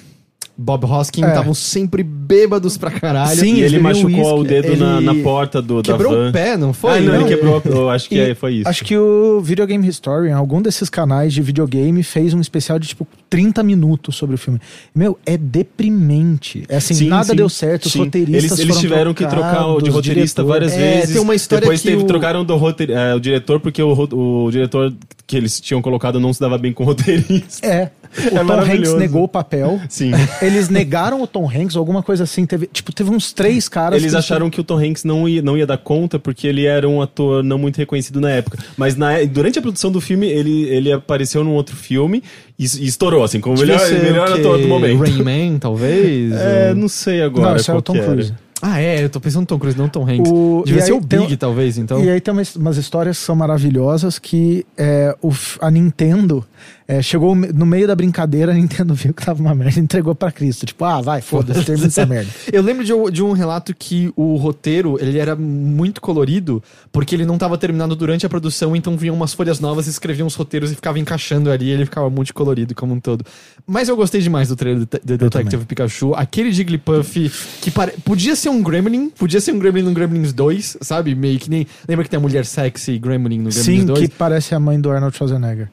Bob 0.56 0.85
Hoskin 0.87 1.25
É. 1.25 1.29
estavam 1.29 1.53
sempre 1.53 2.03
bêbados 2.05 2.77
pra 2.79 2.91
caralho. 2.91 3.37
Sim, 3.41 3.56
E 3.56 3.62
ele 3.62 3.79
machucou 3.79 4.41
o 4.41 4.45
dedo 4.45 4.77
na, 4.77 4.99
ele 4.99 5.05
na 5.06 5.15
porta 5.25 5.61
do, 5.61 5.83
da 5.83 5.93
Quebrou 5.93 6.29
o 6.29 6.33
pé, 6.33 6.56
não 6.56 6.73
foi? 6.73 6.91
ah, 6.99 7.01
não, 7.01 7.15
ele 7.15 7.19
Não. 7.23 7.27
quebrou. 7.29 7.62
Eu 7.65 7.91
acho 7.91 8.09
que 8.09 8.15
E 8.15 8.21
é, 8.21 8.35
foi 8.35 8.55
isso. 8.55 8.69
Acho 8.69 8.85
que 8.85 8.97
o 8.97 9.41
Video 9.41 9.67
Game 9.67 9.87
History, 9.87 10.31
algum 10.31 10.62
desses 10.62 10.89
canais 10.89 11.33
de 11.33 11.43
videogame, 11.43 12.03
fez 12.05 12.33
um 12.35 12.41
especial 12.41 12.79
de 12.79 12.87
tipo 12.87 13.05
30 13.35 13.63
minutos 13.65 14.15
sobre 14.15 14.37
o 14.37 14.39
filme. 14.39 14.61
Meu, 14.95 15.19
é 15.27 15.37
deprimente. 15.37 16.65
É 16.69 16.77
assim, 16.77 16.95
Sim, 16.95 17.09
nada 17.09 17.25
sim, 17.25 17.35
deu 17.37 17.49
certo, 17.49 17.87
os 17.87 17.93
sim. 17.93 17.99
roteiristas 17.99 18.59
Eles, 18.59 18.59
eles 18.61 18.79
tiveram 18.79 19.13
que 19.13 19.27
trocar 19.27 19.67
o 19.67 19.81
de 19.83 19.91
roteirista 19.91 20.43
diretor. 20.43 20.45
várias 20.45 20.73
É, 20.73 20.95
vezes. 21.01 21.13
tem 21.15 21.21
uma 21.23 21.35
história 21.35 21.63
Depois 21.63 21.81
que 21.83 21.89
teve, 21.89 22.03
o- 22.03 22.07
trocaram 22.07 22.45
do 22.45 22.57
roteir, 22.57 22.91
é, 22.91 23.15
o 23.15 23.21
diretor 23.21 23.59
porque 23.61 23.83
o, 23.83 23.93
o 23.93 24.51
diretor 24.51 24.93
que 25.27 25.37
eles 25.37 25.61
tinham 25.61 25.81
colocado 25.83 26.21
não 26.21 26.33
se 26.33 26.41
dava 26.41 26.57
bem 26.59 26.73
com 26.73 26.83
o 26.85 26.87
roteirista. 26.87 27.67
É. 27.67 27.91
O 28.15 28.39
É 28.39 28.45
Tom 28.45 28.61
Hanks 28.61 28.95
negou 28.95 29.25
o 29.25 29.29
papel. 29.29 29.81
Sim. 29.89 30.13
Eles 30.41 30.69
negaram 30.69 31.21
o 31.21 31.27
Tom 31.27 31.51
Hanks, 31.51 31.75
alguma 31.75 32.01
coisa 32.01 32.23
assim. 32.23 32.47
Teve, 32.47 32.69
tipo, 32.69 32.93
teve 32.93 33.11
uns 33.11 33.33
três 33.33 33.69
caras. 33.69 34.01
Eles 34.01 34.13
que- 34.13 34.19
acharam 34.19 34.49
que 34.49 34.61
o 34.61 34.63
Tom 34.63 34.79
Hanks 34.79 35.03
não 35.03 35.29
ia, 35.29 35.43
não 35.43 35.59
ia 35.59 35.67
dar 35.67 35.79
conta 35.79 36.17
porque 36.17 36.47
ele 36.47 36.65
era 36.65 36.89
um 36.89 37.03
ator 37.03 37.43
não 37.43 37.59
muito 37.59 37.77
reconhecido 37.77 38.21
na 38.21 38.31
época. 38.31 38.57
Mas 38.77 38.95
na, 38.95 39.21
durante 39.25 39.59
a 39.59 39.63
produção 39.63 39.91
do 39.91 40.01
filme, 40.01 40.29
ele, 40.29 40.63
ele 40.69 40.93
apareceu 40.93 41.43
num 41.43 41.55
outro 41.55 41.75
filme 41.75 42.23
e, 42.59 42.65
e 42.65 42.87
estourou, 42.87 43.25
assim, 43.25 43.41
como 43.41 43.59
melhor, 43.59 43.81
melhor 43.91 44.33
ator 44.33 44.59
do 44.61 44.69
momento. 44.69 45.01
Rain 45.01 45.23
Man, 45.23 45.59
talvez? 45.59 46.33
É, 46.35 46.69
Ou- 46.71 46.77
não 46.77 46.89
sei 46.89 47.23
agora. 47.23 47.56
Não, 47.67 47.75
é 47.75 47.79
o 47.79 47.83
Tom 47.83 47.93
que 47.95 47.99
era. 47.99 48.37
Ah, 48.66 48.81
é, 48.81 49.05
eu 49.05 49.11
tô 49.11 49.20
pensando 49.20 49.40
no 49.43 49.46
Tom 49.46 49.58
Cruise, 49.58 49.76
não 49.76 49.90
Tom 49.90 50.08
Hanks. 50.08 50.31
O- 50.32 50.62
Devia 50.64 50.81
ser 50.81 50.93
o 50.94 51.00
tem 51.02 51.19
Big, 51.20 51.34
um- 51.34 51.37
talvez, 51.37 51.76
então. 51.76 52.02
E 52.02 52.08
aí 52.08 52.19
tem 52.19 52.32
umas, 52.32 52.56
umas 52.56 52.76
histórias 52.78 53.19
que 53.19 53.25
são 53.25 53.37
maravilhosas 53.37 54.19
que 54.19 54.64
é, 54.78 55.14
o 55.20 55.31
a 55.61 55.70
Nintendo 55.70 56.43
é, 56.88 57.00
chegou 57.02 57.34
no 57.34 57.64
meio 57.66 57.87
da 57.87 57.94
brincadeira, 57.94 58.52
a 58.52 58.55
Nintendo 58.55 58.93
viu 58.96 59.12
que 59.12 59.25
tava 59.25 59.40
uma 59.40 59.55
merda 59.55 59.78
e 59.78 59.82
entregou 59.82 60.14
pra 60.14 60.31
Cristo. 60.32 60.64
Tipo, 60.64 60.84
ah, 60.87 61.00
vai, 61.02 61.20
foda-se, 61.20 61.62
termina 61.64 61.88
essa 61.88 62.06
merda. 62.06 62.31
Eu 62.52 62.62
lembro 62.62 62.84
de, 62.84 62.93
um- 62.94 63.11
de 63.11 63.22
um 63.22 63.32
relato 63.32 63.75
que 63.75 64.11
o 64.16 64.37
roteiro, 64.37 64.96
ele 64.99 65.19
era 65.19 65.37
muito 65.37 66.00
colorido, 66.00 66.62
porque 66.90 67.14
ele 67.14 67.26
não 67.26 67.37
tava 67.37 67.59
terminado 67.59 67.94
durante 67.94 68.25
a 68.25 68.28
produção, 68.30 68.75
então 68.75 68.97
vinham 68.97 69.14
umas 69.14 69.35
folhas 69.35 69.61
novas, 69.61 69.87
escreviam 69.87 70.26
os 70.26 70.35
roteiros 70.35 70.73
e 70.73 70.75
ficava 70.75 70.99
encaixando 70.99 71.50
ali, 71.50 71.66
e 71.66 71.71
ele 71.71 71.85
ficava 71.85 72.09
multicolorido 72.09 72.75
como 72.75 72.94
um 72.94 73.00
todo. 73.00 73.25
Mas 73.66 73.88
eu 73.90 73.97
gostei 73.97 74.21
demais 74.23 74.49
do 74.49 74.56
trailer 74.56 74.80
de 74.87 75.00
de 75.04 75.16
Detective. 75.18 75.64
Pikachu, 75.66 76.14
aquele 76.14 76.50
Jigglypuff 76.52 77.30
que 77.61 77.71
pare... 77.71 77.92
podia 78.04 78.35
ser 78.37 78.49
um 78.50 78.53
Gremlin, 78.62 79.11
podia 79.11 79.40
ser 79.40 79.52
um 79.52 79.58
Gremlin 79.58 79.82
no 79.82 79.92
Gremlins 79.92 80.32
2, 80.32 80.78
sabe? 80.80 81.14
Meio 81.14 81.38
que 81.38 81.50
nem... 81.50 81.66
Lembra 81.88 82.04
que 82.04 82.11
tem 82.11 82.18
a 82.18 82.20
mulher 82.20 82.44
sexy 82.44 82.99
Gremlin 82.99 83.38
no 83.38 83.50
Gremlins 83.50 83.64
Sim, 83.64 83.84
2? 83.84 83.99
que 84.00 84.08
parece 84.08 84.54
a 84.54 84.61
mãe 84.61 84.80
do 84.80 84.90
Arnold 84.90 85.16
Schwarzenegger. 85.16 85.70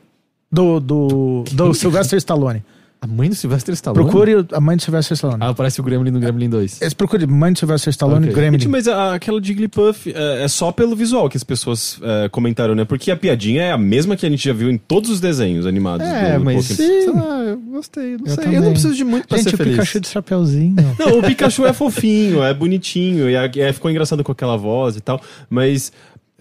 Do, 0.51 0.79
do, 0.79 1.43
do 1.51 1.73
Sylvester 1.75 2.17
Stallone. 2.17 2.63
A 3.03 3.07
mãe 3.07 3.27
do 3.29 3.33
Sylvester 3.35 3.73
Stallone? 3.73 4.03
Procure 4.03 4.45
a 4.51 4.61
mãe 4.61 4.77
do 4.77 4.83
Sylvester 4.83 5.15
Stallone. 5.15 5.39
Ah, 5.41 5.51
parece 5.55 5.79
o 5.81 5.83
Gremlin 5.83 6.11
no 6.11 6.19
Gremlin 6.19 6.47
2. 6.47 6.83
Esse 6.83 6.95
Procure 6.95 7.25
mãe 7.25 7.51
do 7.51 7.57
Sylvester 7.57 7.89
Stallone 7.89 8.25
Ok. 8.27 8.35
Gremlin. 8.35 8.59
Gente, 8.59 8.69
mas 8.69 8.87
a- 8.87 9.15
aquela 9.15 9.41
Jigglypuff 9.43 10.13
é, 10.15 10.43
é 10.43 10.47
só 10.47 10.71
pelo 10.71 10.95
visual 10.95 11.27
que 11.27 11.35
as 11.35 11.43
pessoas 11.43 11.99
é, 12.03 12.29
comentaram, 12.29 12.75
né? 12.75 12.85
Porque 12.85 13.09
a 13.09 13.17
piadinha 13.17 13.63
é 13.63 13.71
a 13.71 13.77
mesma 13.77 14.15
que 14.15 14.23
a 14.23 14.29
gente 14.29 14.47
já 14.47 14.53
viu 14.53 14.69
em 14.69 14.77
todos 14.77 15.09
os 15.09 15.19
desenhos 15.19 15.65
animados 15.65 16.05
É, 16.05 16.37
do 16.37 16.45
mas... 16.45 16.67
Pokémon. 16.67 16.87
Sei 17.01 17.09
lá, 17.11 17.39
eu 17.39 17.57
gostei, 17.57 18.17
não 18.17 18.19
Eu 18.19 18.27
sei. 18.27 18.35
também. 18.43 18.53
Eu 18.57 18.61
não 18.65 18.71
preciso 18.71 18.93
de 18.93 19.03
muito 19.03 19.27
pra 19.27 19.37
Gente, 19.39 19.49
ser 19.49 19.55
o 19.55 19.57
feliz. 19.57 19.73
Pikachu 19.73 19.99
de 19.99 20.07
chapeuzinho. 20.07 20.75
Não, 20.99 21.17
o 21.19 21.23
Pikachu 21.23 21.65
é 21.65 21.73
fofinho, 21.73 22.43
é 22.43 22.53
bonitinho, 22.53 23.27
e 23.27 23.33
é, 23.35 23.73
ficou 23.73 23.89
engraçado 23.89 24.23
com 24.23 24.31
aquela 24.31 24.55
voz 24.57 24.95
e 24.95 25.01
tal, 25.01 25.19
mas 25.49 25.91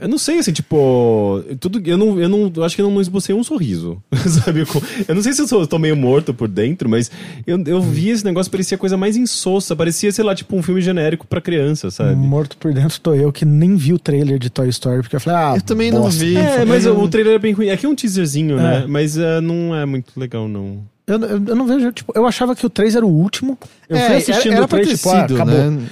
eu 0.00 0.09
não 0.09 0.19
sei, 0.19 0.38
assim, 0.38 0.52
tipo, 0.52 1.42
tudo, 1.61 1.80
eu 1.87 1.97
não, 1.99 2.19
eu 2.21 2.28
não, 2.28 2.52
eu 2.57 2.64
acho 2.64 2.75
que 2.76 2.83
eu 2.83 2.90
não 2.90 3.00
esbocei 3.00 3.35
um 3.35 3.45
sorriso, 3.45 4.02
sabe? 4.45 4.64
Eu 5.09 5.14
não 5.14 5.23
sei 5.23 5.33
se 5.33 5.42
eu 5.42 5.47
sou- 5.49 5.66
tô 5.66 5.78
meio 5.78 5.97
morto 5.97 6.33
por 6.35 6.49
dentro, 6.49 6.88
mas 6.88 7.11
eu, 7.47 7.62
eu 7.66 7.80
vi 7.83 8.09
esse 8.11 8.25
negócio, 8.25 8.50
parecia 8.50 8.75
a 8.76 8.78
coisa 8.78 8.97
mais 8.97 9.16
insossa, 9.16 9.76
parecia, 9.76 10.11
sei 10.12 10.25
lá, 10.25 10.35
tipo 10.35 10.57
um 10.57 10.62
filme 10.62 10.80
genérico 10.80 11.26
pra 11.26 11.40
criança, 11.40 11.90
sabe? 11.90 12.14
Morto 12.16 12.57
por 12.57 12.73
dentro 12.73 13.00
tô 13.00 13.14
eu, 13.14 13.33
que 13.33 13.45
nem 13.45 13.76
vi 13.76 13.92
o 13.92 13.99
trailer 13.99 14.38
de 14.38 14.50
Toy 14.50 14.69
Story, 14.69 15.02
porque 15.02 15.16
eu 15.16 15.21
falei, 15.21 15.38
ah, 15.38 15.52
Eu 15.57 15.62
também 15.62 15.90
não 15.90 16.02
bosta. 16.02 16.25
vi. 16.25 16.37
É, 16.37 16.64
mas 16.64 16.85
eu 16.87 16.95
o 16.95 16.99
não- 17.02 17.09
trailer 17.09 17.35
é 17.35 17.38
bem 17.38 17.52
ruim. 17.52 17.71
Aqui 17.71 17.87
é 17.87 17.88
um 17.88 17.95
teaserzinho, 17.95 18.57
né? 18.57 18.83
É. 18.85 18.87
Mas 18.87 19.16
é, 19.19 19.40
não 19.40 19.75
é 19.75 19.85
muito 19.87 20.19
legal, 20.19 20.49
não. 20.49 20.83
Eu, 21.07 21.19
eu, 21.23 21.42
eu 21.45 21.57
não 21.57 21.66
vejo, 21.66 21.90
tipo, 21.92 22.12
eu 22.14 22.25
achava 22.25 22.54
que 22.54 22.64
o 22.64 22.71
3 22.71 22.95
era 22.95 23.04
o 23.04 23.09
último. 23.11 23.59
Eu 23.88 23.97
É, 23.97 24.07
fui 24.07 24.16
assistindo 24.16 24.52
era, 24.52 24.57
era 24.59 24.64
o 24.64 24.69
pra 24.69 24.78
3, 24.78 24.88
ter 24.90 24.97
tipo, 24.97 25.11
ah, 25.11 25.21
sido, 25.23 25.35
acabou. 25.35 25.71
né? 25.71 25.83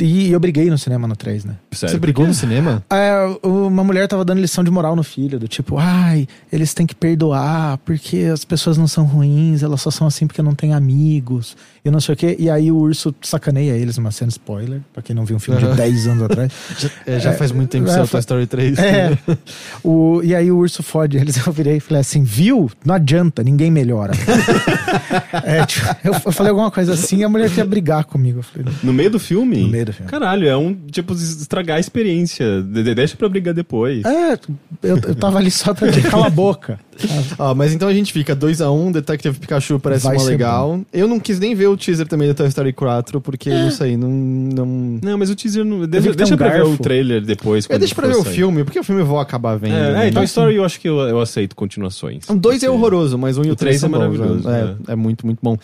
E 0.00 0.32
eu 0.32 0.40
briguei 0.40 0.68
no 0.68 0.76
cinema 0.76 1.06
no 1.06 1.14
3, 1.14 1.44
né? 1.44 1.54
Você 1.70 1.86
Sério. 1.86 2.00
brigou 2.00 2.26
no 2.26 2.34
cinema? 2.34 2.82
É, 2.90 3.12
uma 3.44 3.84
mulher 3.84 4.08
tava 4.08 4.24
dando 4.24 4.40
lição 4.40 4.64
de 4.64 4.70
moral 4.70 4.96
no 4.96 5.04
filho, 5.04 5.38
do 5.38 5.46
tipo, 5.46 5.76
ai, 5.78 6.26
eles 6.52 6.74
têm 6.74 6.84
que 6.84 6.96
perdoar 6.96 7.78
porque 7.78 8.28
as 8.32 8.44
pessoas 8.44 8.76
não 8.76 8.88
são 8.88 9.04
ruins, 9.04 9.62
elas 9.62 9.80
só 9.80 9.92
são 9.92 10.04
assim 10.04 10.26
porque 10.26 10.42
não 10.42 10.52
têm 10.52 10.74
amigos, 10.74 11.56
e 11.84 11.90
não 11.92 12.00
sei 12.00 12.12
o 12.14 12.16
quê. 12.16 12.34
E 12.40 12.50
aí 12.50 12.72
o 12.72 12.76
urso 12.76 13.14
sacaneia 13.22 13.70
eles 13.74 13.96
numa 13.96 14.10
cena 14.10 14.30
spoiler, 14.30 14.80
pra 14.92 15.00
quem 15.00 15.14
não 15.14 15.24
viu 15.24 15.36
um 15.36 15.38
filme 15.38 15.62
Aham. 15.62 15.70
de 15.70 15.76
10 15.76 16.06
anos 16.08 16.22
atrás. 16.28 16.52
Já, 16.76 16.90
é, 17.06 17.20
já 17.20 17.32
faz 17.34 17.52
muito 17.52 17.70
tempo 17.70 17.84
que 17.84 17.90
é, 17.92 17.94
saiu 17.94 18.08
Toy 18.08 18.18
Story 18.20 18.46
3. 18.48 18.78
É. 18.80 19.18
O, 19.84 20.20
e 20.24 20.34
aí 20.34 20.50
o 20.50 20.56
urso 20.56 20.82
fode 20.82 21.18
eles. 21.18 21.36
Eu 21.46 21.52
virei 21.52 21.76
e 21.76 21.80
falei 21.80 22.00
assim: 22.00 22.24
viu? 22.24 22.68
Não 22.84 22.96
adianta, 22.96 23.44
ninguém 23.44 23.70
melhora. 23.70 24.12
É, 25.44 25.64
tipo, 25.66 25.86
eu, 26.04 26.12
eu 26.12 26.32
falei 26.32 26.50
alguma 26.50 26.70
coisa 26.70 26.94
assim 26.94 27.18
e 27.18 27.24
a 27.24 27.28
mulher 27.28 27.48
queria 27.48 27.64
brigar 27.64 28.04
comigo. 28.04 28.38
Eu 28.38 28.42
falei, 28.42 28.72
No 28.82 28.92
meio 28.92 29.10
do 29.10 29.18
filme? 29.18 29.62
No 29.62 29.68
meio 29.68 29.83
filme. 29.92 30.10
Caralho, 30.10 30.48
é 30.48 30.56
um, 30.56 30.74
tipo, 30.90 31.12
estragar 31.14 31.76
a 31.76 31.80
experiência. 31.80 32.62
De- 32.62 32.82
de- 32.82 32.94
deixa 32.94 33.16
pra 33.16 33.28
brigar 33.28 33.52
depois. 33.54 34.04
é, 34.04 34.32
eu, 34.82 34.96
eu 34.98 35.14
tava 35.14 35.38
ali 35.38 35.50
só 35.50 35.74
pra 35.74 35.90
te 35.92 36.00
calar 36.02 36.26
a 36.26 36.30
boca. 36.30 36.78
Ó, 37.38 37.54
mas 37.56 37.72
então 37.72 37.88
a 37.88 37.92
gente 37.94 38.12
fica 38.12 38.34
2x1, 38.36 38.92
Detective 38.92 39.38
Pikachu 39.38 39.78
parece 39.78 40.04
Vai 40.04 40.16
uma 40.16 40.24
legal. 40.24 40.80
Eu 40.92 41.06
não 41.08 41.18
quis 41.20 41.38
nem 41.38 41.54
ver 41.54 41.66
o 41.68 41.76
teaser 41.76 42.06
também 42.06 42.28
do 42.28 42.34
Toy 42.34 42.46
Story 42.48 42.72
4, 42.72 43.20
porque 43.20 43.50
É. 43.50 43.62
não 43.64 43.70
sei, 43.70 43.96
não. 43.96 44.08
não... 44.10 44.66
Não, 45.02 45.18
mas 45.18 45.30
o 45.30 45.34
teaser 45.34 45.64
não. 45.64 45.80
vi 45.80 45.86
Deixa, 45.86 46.34
um 46.34 46.36
pra 46.36 46.48
ver 46.50 46.62
o 46.62 46.68
garfo. 46.68 46.82
trailer 46.82 47.22
depois. 47.22 47.66
É, 47.68 47.78
deixa 47.78 47.94
pra 47.94 48.06
ver 48.08 48.16
o 48.16 48.22
sair. 48.22 48.34
filme, 48.34 48.64
porque 48.64 48.78
o 48.78 48.84
filme 48.84 49.00
eu 49.02 49.06
vou 49.06 49.18
acabar 49.18 49.56
vendo. 49.56 49.74
É, 49.74 49.92
né? 49.92 50.08
é, 50.08 50.10
Toy 50.10 50.24
Story 50.24 50.56
eu 50.56 50.64
acho 50.64 50.80
que 50.80 50.88
eu, 50.88 50.98
eu 51.00 51.20
aceito 51.20 51.54
continuações. 51.56 52.28
O 52.28 52.34
2 52.34 52.62
é 52.62 52.66
Porque- 52.66 52.76
horroroso, 52.78 53.18
mas 53.18 53.36
o 53.36 53.42
1 53.42 53.44
e 53.44 53.50
o 53.50 53.52
O 53.52 53.56
3 53.56 53.78
três 53.78 53.80
são 53.80 53.88
é 53.88 53.92
bons, 53.92 54.16
maravilhoso, 54.18 54.48
né? 54.48 54.76
É, 54.88 54.92
é 54.92 54.96
muito, 54.96 55.24
muito 55.26 55.38
bom. 55.42 55.56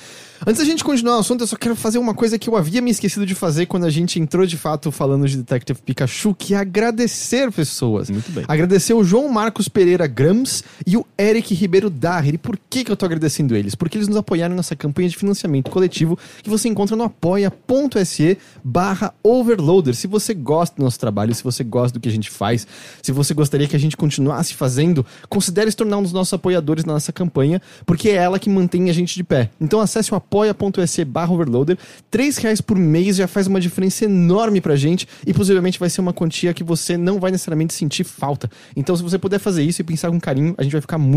Antes 0.46 0.58
da 0.60 0.64
gente 0.64 0.82
continuar 0.82 1.16
o 1.16 1.20
assunto, 1.20 1.42
eu 1.42 1.46
só 1.46 1.54
quero 1.54 1.76
fazer 1.76 1.98
uma 1.98 2.14
coisa 2.14 2.38
que 2.38 2.48
eu 2.48 2.56
havia 2.56 2.80
me 2.80 2.90
esquecido 2.90 3.26
de 3.26 3.34
fazer 3.34 3.66
quando 3.66 3.84
a 3.84 3.90
gente 3.90 4.18
entrou 4.18 4.46
de 4.46 4.56
fato 4.56 4.90
falando 4.90 5.28
de 5.28 5.36
Detective 5.36 5.78
Pikachu, 5.84 6.34
que 6.34 6.54
é 6.54 6.56
agradecer 6.56 7.52
pessoas. 7.52 8.08
Muito 8.08 8.30
bem. 8.32 8.44
Agradecer 8.48 8.94
o 8.94 9.04
João 9.04 9.28
Marcos 9.28 9.68
Pereira 9.68 10.06
Grams 10.06 10.64
e 10.86 10.96
o 10.96 11.04
Eric 11.20 11.54
Ribeiro 11.54 11.90
Darrer. 11.90 12.34
E 12.34 12.38
por 12.38 12.58
que, 12.68 12.84
que 12.84 12.90
eu 12.90 12.96
tô 12.96 13.04
agradecendo 13.04 13.54
eles? 13.54 13.74
Porque 13.74 13.98
eles 13.98 14.08
nos 14.08 14.16
apoiaram 14.16 14.54
nessa 14.54 14.74
campanha 14.74 15.08
de 15.08 15.16
financiamento 15.16 15.70
coletivo 15.70 16.18
que 16.42 16.48
você 16.48 16.68
encontra 16.68 16.96
no 16.96 17.04
apoia.se 17.04 18.38
barra 18.64 19.12
overloader. 19.22 19.94
Se 19.94 20.06
você 20.06 20.32
gosta 20.32 20.76
do 20.76 20.84
nosso 20.84 20.98
trabalho, 20.98 21.34
se 21.34 21.44
você 21.44 21.62
gosta 21.62 21.98
do 21.98 22.00
que 22.00 22.08
a 22.08 22.12
gente 22.12 22.30
faz, 22.30 22.66
se 23.02 23.12
você 23.12 23.34
gostaria 23.34 23.66
que 23.66 23.76
a 23.76 23.78
gente 23.78 23.96
continuasse 23.96 24.54
fazendo, 24.54 25.04
considere 25.28 25.70
se 25.70 25.76
tornar 25.76 25.98
um 25.98 26.02
dos 26.02 26.12
nossos 26.12 26.32
apoiadores 26.32 26.84
na 26.84 26.94
nossa 26.94 27.12
campanha, 27.12 27.60
porque 27.84 28.10
é 28.10 28.14
ela 28.14 28.38
que 28.38 28.48
mantém 28.48 28.88
a 28.88 28.92
gente 28.92 29.14
de 29.14 29.24
pé. 29.24 29.50
Então 29.60 29.80
acesse 29.80 30.12
o 30.12 30.14
apoia.se 30.14 31.04
barra 31.04 31.32
overloader. 31.32 31.76
Três 32.10 32.38
reais 32.38 32.60
por 32.60 32.76
mês 32.76 33.16
já 33.16 33.26
faz 33.26 33.46
uma 33.46 33.60
diferença 33.60 34.04
enorme 34.04 34.60
pra 34.60 34.76
gente 34.76 35.06
e 35.26 35.34
possivelmente 35.34 35.78
vai 35.78 35.90
ser 35.90 36.00
uma 36.00 36.12
quantia 36.12 36.54
que 36.54 36.64
você 36.64 36.96
não 36.96 37.20
vai 37.20 37.30
necessariamente 37.30 37.74
sentir 37.74 38.04
falta. 38.04 38.50
Então 38.76 38.96
se 38.96 39.02
você 39.02 39.18
puder 39.18 39.38
fazer 39.38 39.62
isso 39.62 39.80
e 39.80 39.84
pensar 39.84 40.10
com 40.10 40.20
carinho, 40.20 40.54
a 40.56 40.62
gente 40.62 40.72
vai 40.72 40.80
ficar 40.80 40.98
muito, 40.98 41.09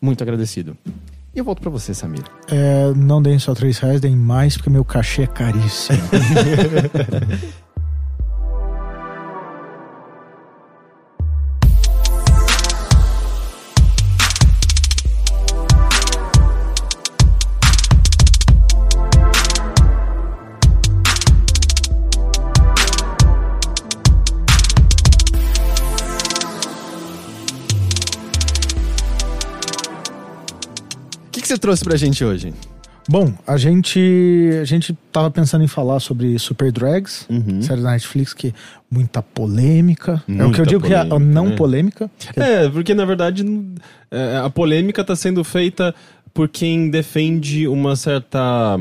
muito 0.00 0.22
agradecido. 0.22 0.76
E 1.34 1.38
eu 1.38 1.44
volto 1.44 1.62
pra 1.62 1.70
você, 1.70 1.94
Samir. 1.94 2.22
É, 2.48 2.92
não 2.94 3.22
deem 3.22 3.38
só 3.38 3.54
3 3.54 3.78
reais, 3.78 4.00
deem 4.00 4.14
mais, 4.14 4.56
porque 4.56 4.68
meu 4.68 4.84
cachê 4.84 5.22
é 5.22 5.26
caríssimo. 5.26 5.98
você 31.52 31.58
trouxe 31.58 31.84
pra 31.84 31.96
gente 31.96 32.24
hoje? 32.24 32.52
Bom, 33.08 33.32
a 33.46 33.56
gente 33.56 33.98
a 34.60 34.64
gente 34.64 34.96
tava 35.10 35.30
pensando 35.30 35.64
em 35.64 35.68
falar 35.68 35.98
sobre 36.00 36.38
Super 36.38 36.70
Drags, 36.70 37.26
Uhum. 37.28 37.60
série 37.60 37.82
da 37.82 37.90
Netflix 37.90 38.32
que 38.32 38.54
muita 38.90 39.20
polêmica. 39.22 40.22
é 40.28 40.32
o 40.32 40.36
que 40.36 40.42
Muita 40.42 40.60
eu 40.62 40.66
digo 40.66 40.86
que 40.86 40.94
é 40.94 40.98
a 41.00 41.04
polêmica, 41.04 41.34
não 41.34 41.46
né? 41.48 41.56
polêmica. 41.56 42.10
É, 42.36 42.68
porque 42.68 42.94
na 42.94 43.04
verdade 43.04 43.44
é, 44.10 44.38
a 44.44 44.48
polêmica 44.48 45.02
tá 45.04 45.16
sendo 45.16 45.42
feita 45.42 45.94
por 46.32 46.48
quem 46.48 46.88
defende 46.90 47.66
uma 47.68 47.96
certa. 47.96 48.78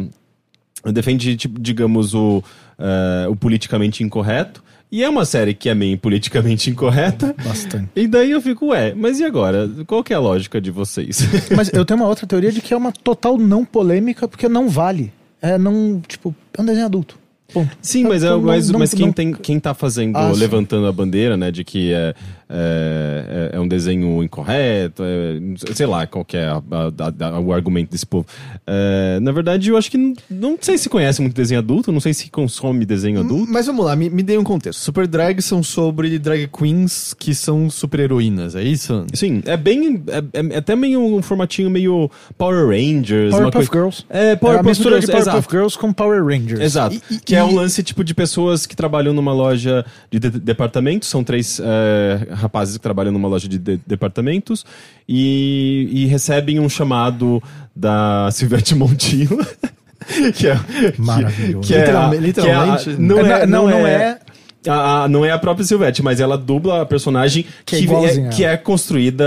defende, 0.94 1.36
tipo, 1.36 1.60
digamos, 1.60 2.14
o, 2.14 2.44
é, 2.80 3.28
o 3.28 3.36
politicamente 3.36 4.04
incorreto. 4.04 4.64
E 4.92 5.04
é 5.04 5.10
uma 5.10 5.24
série 5.24 5.54
que 5.54 5.70
é 5.70 5.74
meio 5.74 5.98
politicamente 5.98 6.70
incorreta. 6.70 7.34
Bastante. 7.44 7.90
E 7.96 8.08
daí 8.08 8.32
eu 8.32 8.42
fico, 8.42 8.68
ué, 8.68 8.94
mas 8.94 9.20
e 9.20 9.24
agora? 9.24 9.70
Qual 9.88 10.04
que 10.04 10.12
é 10.12 10.16
a 10.18 10.20
lógica 10.20 10.60
de 10.60 10.70
vocês? 10.70 11.20
Mas 11.56 11.72
eu 11.72 11.86
tenho 11.86 12.00
uma 12.02 12.10
outra 12.10 12.28
teoria 12.28 12.52
de 12.52 12.60
que 12.60 12.74
é 12.74 12.78
uma 12.78 12.92
total 12.92 13.38
não 13.38 13.64
polêmica, 13.64 14.28
porque 14.28 14.50
não 14.50 14.68
vale. 14.68 15.14
É 15.42 15.58
não, 15.58 16.02
tipo, 16.06 16.36
é 16.58 16.62
um 16.62 16.66
desenho 16.66 16.86
adulto. 16.88 17.18
Ponto. 17.54 17.70
Sim, 17.82 18.04
mas, 18.06 18.24
é, 18.24 18.30
Não- 18.30 18.42
mas, 18.42 18.70
não- 18.70 18.80
mas 18.80 18.94
quem, 18.94 19.08
não- 19.08 19.14
tem, 19.14 19.34
quem 19.34 19.60
tá 19.60 19.74
fazendo, 19.74 20.16
Ah, 20.18 20.34
sim. 20.34 20.40
levantando 20.40 20.88
a 20.88 20.92
bandeira, 20.92 21.36
né, 21.36 21.52
de 21.52 21.64
que 21.66 21.92
é, 21.94 22.14
é, 22.54 23.50
é- 23.54 23.58
é 23.58 23.60
um 23.60 23.68
desenho 23.68 24.22
incorreto, 24.24 25.04
é, 25.04 25.40
sei 25.74 25.86
lá 25.86 26.06
qual 26.06 26.26
que 26.26 26.36
é 26.38 26.46
a- 26.48 26.62
a- 26.72 27.28
a- 27.36 27.40
o 27.40 27.54
argumento 27.54 27.92
desse 27.92 28.06
povo. 28.06 28.26
É, 28.68 29.20
na 29.22 29.32
verdade, 29.32 29.70
eu 29.70 29.78
acho 29.78 29.90
que 29.90 29.98
não, 29.98 30.14
não 30.30 30.58
sei 30.60 30.78
se 30.78 30.90
conhece 30.90 31.22
muito 31.22 31.34
desenho 31.36 31.60
adulto, 31.60 31.92
não 31.92 32.00
sei 32.00 32.14
se 32.14 32.30
consome 32.30 32.86
desenho 32.86 33.22
adulto. 33.22 33.52
Mas 33.52 33.66
vamos 33.66 33.86
lá, 33.86 33.96
me, 33.96 34.10
me 34.10 34.22
dê 34.24 34.38
um 34.38 34.44
contexto. 34.44 34.80
Super 34.80 35.08
Drags 35.08 35.46
são 35.46 35.64
sobre 35.64 36.20
drag 36.20 36.48
queens 36.48 37.14
que 37.18 37.34
são 37.34 37.70
super 37.70 38.00
heroínas, 38.02 38.56
é 38.56 38.64
isso? 38.64 39.06
Sim, 39.14 39.42
é 39.46 39.56
bem. 39.56 40.04
É, 40.08 40.56
é 40.56 40.58
até 40.58 40.76
meio 40.76 41.00
um 41.02 41.22
formatinho 41.22 41.70
meio 41.70 42.10
Power 42.38 42.68
Rangers. 42.68 43.32
Powerpuff 43.32 43.68
coisa- 43.70 43.72
Girls. 43.72 44.06
É, 44.10 44.32
É 44.32 44.36
Powerpuff 44.36 44.68
a 44.68 44.70
mistura 44.70 45.00
de 45.00 45.06
Girls, 45.06 45.26
Powerpuff. 45.30 45.52
Girls 45.56 45.78
com 45.78 45.94
Power 45.94 46.24
Rangers. 46.26 46.60
Exato. 46.60 46.96
E- 46.96 47.16
e- 47.16 47.20
que 47.20 47.36
é 47.36 47.40
e- 47.40 47.44
um 47.44 47.56
lance 47.56 47.82
tipo 47.84 48.04
de 48.04 48.14
pessoas 48.14 48.66
que 48.66 48.76
trabalham 48.76 49.14
numa 49.14 49.34
loja 49.34 49.86
de, 50.10 50.20
de- 50.20 50.30
departamentos. 50.40 51.08
São 51.10 51.24
três 51.24 51.60
é, 51.64 52.28
rapazes 52.42 52.76
que 52.78 52.84
trabalham 52.84 53.12
numa 53.12 53.28
loja 53.28 53.48
de, 53.48 53.58
de- 53.58 53.80
departamentos 53.88 54.66
e, 55.08 55.88
e 55.92 56.06
recebem 56.08 56.60
um 56.60 56.68
chamado 56.68 57.42
da 57.76 58.30
Silvete 58.32 58.76
Montillo. 58.76 59.46
que 60.36 60.48
é, 60.48 60.56
que- 60.92 61.02
Maravilhoso. 61.02 61.68
Que, 61.68 61.76
é 61.76 61.90
a- 61.90 62.10
Literalmente- 62.20 62.84
que 62.84 62.92
é 62.92 62.98
não, 62.98 63.18
É, 63.20 63.42
é, 63.42 63.46
não, 63.46 63.70
não 63.70 63.88
é- 63.88 64.20
a- 64.68 65.04
a- 65.04 65.08
não 65.08 65.26
é 65.26 65.32
a 65.32 65.40
própria 65.40 65.66
Silvete, 65.66 66.04
mas 66.04 66.20
ela 66.20 66.38
dubla 66.38 66.82
a 66.82 66.86
personagem 66.86 67.46
Que 67.66 67.76
é 67.76 67.78
que, 67.80 67.84
igualzinha 67.86 68.30
que 68.30 68.46
é 68.46 68.56
construída 68.58 69.26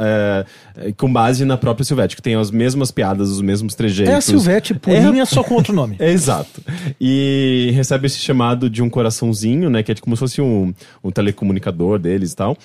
é, 0.00 0.44
é, 0.88 0.92
com 0.92 1.12
base 1.12 1.44
na 1.44 1.56
própria 1.56 1.84
Silvete, 1.84 2.16
que 2.16 2.22
tem 2.22 2.34
as 2.34 2.50
mesmas 2.50 2.90
piadas, 2.90 3.28
os 3.30 3.40
mesmos 3.40 3.74
trejeitos. 3.74 4.12
É 4.12 4.16
a 4.16 4.20
Silvete 4.20 4.74
purinha 4.74 5.26
só 5.26 5.42
com 5.42 5.54
outro 5.54 5.72
nome. 5.74 5.96
É, 5.98 6.10
Exato. 6.12 6.62
E 7.00 7.70
recebe 7.74 8.06
esse 8.06 8.18
chamado 8.18 8.70
de 8.70 8.82
um 8.82 8.88
coraçãozinho, 8.88 9.68
né? 9.68 9.82
Que 9.82 9.92
é 9.92 9.94
como 9.94 10.16
se 10.16 10.20
fosse 10.20 10.40
um, 10.40 10.72
um 11.04 11.10
telecomunicador 11.10 11.98
deles 11.98 12.32
e 12.32 12.36
tal. 12.36 12.56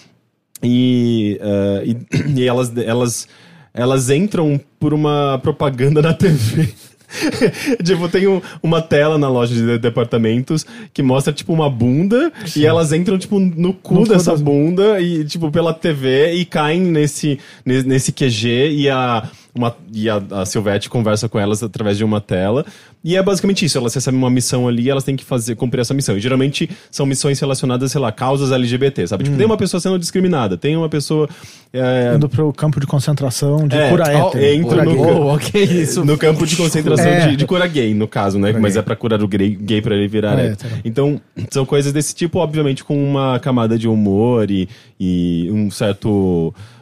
E, 0.64 1.38
eh, 1.42 1.84
e, 1.86 2.32
e 2.42 2.48
elas, 2.48 2.76
elas, 2.78 3.28
elas 3.74 4.10
entram 4.10 4.60
por 4.80 4.94
uma 4.94 5.38
propaganda 5.44 6.02
na 6.02 6.14
TV. 6.14 6.74
tipo, 7.84 8.08
tem 8.10 8.28
um- 8.28 8.42
uma 8.62 8.82
tela 8.82 9.18
na 9.18 9.28
loja 9.30 9.54
de 9.54 9.78
departamentos 9.78 10.66
que 10.94 11.02
mostra, 11.04 11.32
tipo, 11.34 11.54
uma 11.54 11.70
bunda 11.70 12.32
e 12.56 12.66
elas 12.66 12.92
entram, 12.94 13.18
tipo, 13.18 13.40
no 13.40 13.74
cu 13.74 13.96
No 13.96 14.08
dessa 14.08 14.36
bunda 14.36 15.00
e, 15.00 15.24
tipo, 15.26 15.52
pela 15.52 15.74
TV 15.74 16.34
e 16.34 16.46
caem 16.46 16.82
nesse, 16.82 17.40
nesse, 17.66 17.88
nesse 17.88 18.12
QG 18.12 18.72
e 18.72 18.90
a, 18.90 19.28
uma, 19.54 19.76
e 19.94 20.10
a, 20.10 20.22
a 20.32 20.46
Silvete 20.46 20.90
conversa 20.90 21.30
com 21.30 21.40
elas 21.40 21.64
através 21.64 21.98
de 21.98 22.04
uma 22.04 22.20
tela. 22.22 22.66
E 23.08 23.16
é 23.16 23.22
basicamente 23.22 23.64
isso, 23.64 23.78
elas 23.78 23.94
recebem 23.94 24.18
uma 24.18 24.32
missão 24.32 24.68
ali 24.68 24.86
e 24.86 24.90
elas 24.90 25.04
têm 25.04 25.16
que 25.16 25.24
fazer, 25.24 25.54
cumprir 25.56 25.82
essa 25.82 25.94
missão. 25.94 26.18
E 26.18 26.20
geralmente 26.20 26.68
são 26.90 27.06
missões 27.06 27.40
relacionadas, 27.40 27.92
sei 27.92 28.02
lá, 28.02 28.12
causas 28.12 28.52
LGBT, 28.52 29.06
sabe? 29.06 29.26
Tipo, 29.26 29.38
tem 29.38 29.46
uma 29.46 29.58
pessoa 29.58 29.80
sendo 29.80 30.00
discriminada, 30.00 30.58
tem 30.58 30.76
uma 30.76 30.90
pessoa... 30.90 31.30
é, 31.72 32.14
Indo 32.16 32.28
pro 32.28 32.52
campo 32.52 32.80
de 32.80 32.88
concentração 32.88 33.68
de 33.68 33.78
É, 33.78 33.92
cura 33.92 34.06
hétero. 34.12 34.44
entra 34.44 34.70
cura 34.70 34.86
no-. 34.86 35.02
Oh, 35.28 35.34
ok, 35.38 35.64
isso. 35.64 36.04
no 36.04 36.18
campo 36.18 36.48
de 36.48 36.56
concentração 36.56 37.06
É. 37.06 37.28
de, 37.28 37.36
de 37.36 37.46
cura 37.46 37.68
gay, 37.68 37.94
no 37.94 38.08
caso, 38.08 38.40
né? 38.40 38.48
Cura 38.50 38.62
Mas 38.64 38.74
gay. 38.74 38.80
é 38.80 38.84
pra 38.84 38.96
curar 38.96 39.22
o 39.22 39.28
gay, 39.28 39.56
gay 39.56 39.82
pra 39.84 39.96
ele 39.96 40.08
virar 40.08 40.40
É, 40.40 40.48
hétero. 40.48 40.68
hétero. 40.70 40.82
Então, 40.84 41.22
são 41.52 41.64
coisas 41.64 41.94
desse 41.94 42.16
tipo, 42.16 42.40
obviamente, 42.40 42.84
com 42.84 42.98
uma 43.08 43.38
camada 43.40 43.78
de 43.78 43.88
humor 43.88 44.50
e, 44.50 44.68
e 45.00 45.48
um 45.52 45.70
certo. 45.70 46.10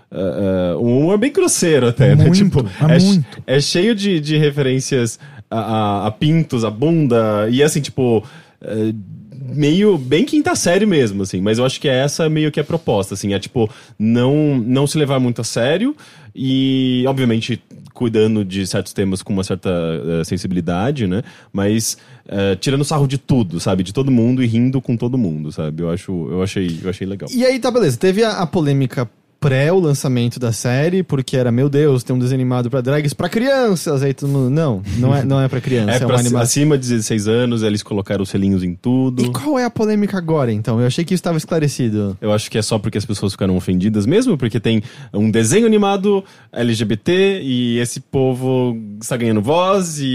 uh, 0.10 0.78
uh, 0.78 0.80
um 0.80 1.00
humor 1.00 1.18
bem 1.18 1.34
grosseiro 1.34 1.88
até, 1.88 2.16
né? 2.16 2.24
Muito, 2.24 2.38
Tipo, 2.38 2.66
mas 2.80 3.04
é, 3.04 3.08
muito. 3.08 3.44
é 3.46 3.60
cheio 3.60 3.94
de, 3.94 4.22
de 4.22 4.38
referências 4.38 5.20
a, 5.60 6.08
a- 6.08 6.12
pintos, 6.12 6.64
a 6.66 6.70
bunda, 6.70 7.48
e 7.50 7.62
assim, 7.64 7.82
tipo. 7.82 8.20
uh, 8.62 9.24
meio 9.46 9.98
bem 9.98 10.24
quinta 10.26 10.56
série 10.56 10.86
mesmo, 10.86 11.22
assim. 11.24 11.40
Mas 11.42 11.58
eu 11.60 11.66
acho 11.66 11.80
que 11.80 11.88
é 11.88 11.96
essa 12.04 12.28
meio 12.30 12.52
que 12.52 12.60
a 12.60 12.64
proposta, 12.64 13.14
assim. 13.14 13.34
É 13.34 13.40
tipo, 13.40 13.70
não, 14.00 14.58
não 14.58 14.88
se 14.88 14.98
levar 14.98 15.20
muito 15.20 15.42
a 15.42 15.44
sério 15.44 15.96
e, 16.34 17.04
obviamente, 17.08 17.62
cuidando 17.94 18.44
de 18.44 18.66
certos 18.66 18.94
temas 18.94 19.22
com 19.22 19.32
uma 19.34 19.44
certa 19.44 19.70
eh, 19.70 20.24
sensibilidade, 20.24 21.06
né? 21.06 21.22
Mas 21.52 21.98
eh, 22.28 22.56
tirando 22.56 22.84
sarro 22.84 23.06
de 23.06 23.18
tudo, 23.20 23.60
sabe? 23.60 23.84
De 23.84 23.94
todo 23.94 24.10
mundo 24.10 24.42
e 24.42 24.48
rindo 24.48 24.82
com 24.82 24.96
todo 24.98 25.18
mundo, 25.18 25.52
sabe? 25.52 25.84
Eu, 25.84 25.92
acho, 25.92 26.12
eu, 26.32 26.42
achei, 26.42 26.80
eu 26.82 26.90
achei 26.90 27.06
legal. 27.06 27.30
E 27.32 27.46
aí, 27.46 27.60
tá, 27.60 27.70
beleza. 27.70 27.98
Teve 27.98 28.24
a, 28.24 28.38
a 28.40 28.48
polêmica 28.48 29.08
pré 29.44 29.72
o 29.72 29.80
lançamento 29.80 30.40
da 30.40 30.52
série, 30.52 31.04
porque 31.04 31.36
era, 31.38 31.52
meu 31.52 31.68
Deus, 31.70 32.04
tem 32.04 32.16
um 32.16 32.20
desenho 32.20 32.40
animado 32.42 32.70
pra 32.70 32.82
drags 32.82 33.14
pra 33.14 33.28
crianças. 33.30 34.02
Aí 34.02 34.14
todo 34.14 34.30
mundo, 34.30 34.50
não, 34.50 34.82
não 34.98 35.16
é, 35.16 35.24
não 35.24 35.40
é 35.42 35.48
pra 35.48 35.60
criança, 35.62 35.92
É, 35.92 35.96
é, 35.96 36.00
pra 36.00 36.16
animação. 36.16 36.40
acima 36.42 36.78
de 36.78 36.88
16 36.88 37.28
anos, 37.28 37.62
eles 37.64 37.84
colocaram 37.84 38.24
os 38.24 38.30
selinhos 38.30 38.64
em 38.64 38.74
tudo. 38.74 39.24
E 39.24 39.30
qual 39.30 39.60
é 39.60 39.66
a 39.66 39.70
polêmica 39.70 40.18
agora, 40.18 40.52
então? 40.52 40.80
Eu 40.80 40.88
achei 40.88 41.04
que 41.04 41.14
isso 41.14 41.20
estava 41.22 41.38
esclarecido. 41.38 42.18
Eu 42.22 42.32
acho 42.32 42.50
que 42.50 42.58
é 42.58 42.62
só 42.62 42.80
porque 42.80 42.98
as 42.98 43.06
pessoas 43.06 43.34
ficaram 43.34 43.56
ofendidas 43.58 44.06
mesmo, 44.06 44.38
porque 44.38 44.60
tem 44.60 44.82
um 45.14 45.30
desenho 45.30 45.66
animado 45.68 46.24
LGBT 46.52 47.42
e 47.44 47.80
esse 47.80 48.00
povo 48.00 48.78
está 49.02 49.18
ganhando 49.18 49.42
voz 49.42 50.00
e, 50.00 50.06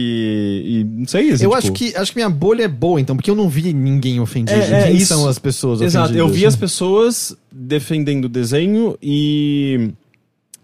e 0.64 0.85
não 0.85 1.06
sei. 1.06 1.30
Assim, 1.32 1.44
eu 1.44 1.50
tipo- 1.50 1.54
acho 1.54 1.73
que 1.73 1.94
acho 1.97 2.12
que 2.12 2.18
minha 2.18 2.30
bolha 2.30 2.62
é 2.64 2.68
boa, 2.68 3.00
então, 3.00 3.16
porque 3.16 3.30
eu 3.30 3.35
não 3.35 3.49
vi 3.49 3.73
ninguém 3.73 4.20
ofendido. 4.20 4.58
É, 4.58 4.80
é, 4.80 4.87
Quem 4.88 4.97
isso. 4.97 5.06
são 5.06 5.28
as 5.28 5.38
pessoas 5.38 5.80
Exato, 5.80 6.12
eu 6.14 6.25
ofendidas? 6.25 6.37
vi 6.40 6.47
as 6.47 6.56
pessoas 6.56 7.37
defendendo 7.59 8.27
o 8.27 8.29
desenho 8.29 8.97
e, 9.03 9.91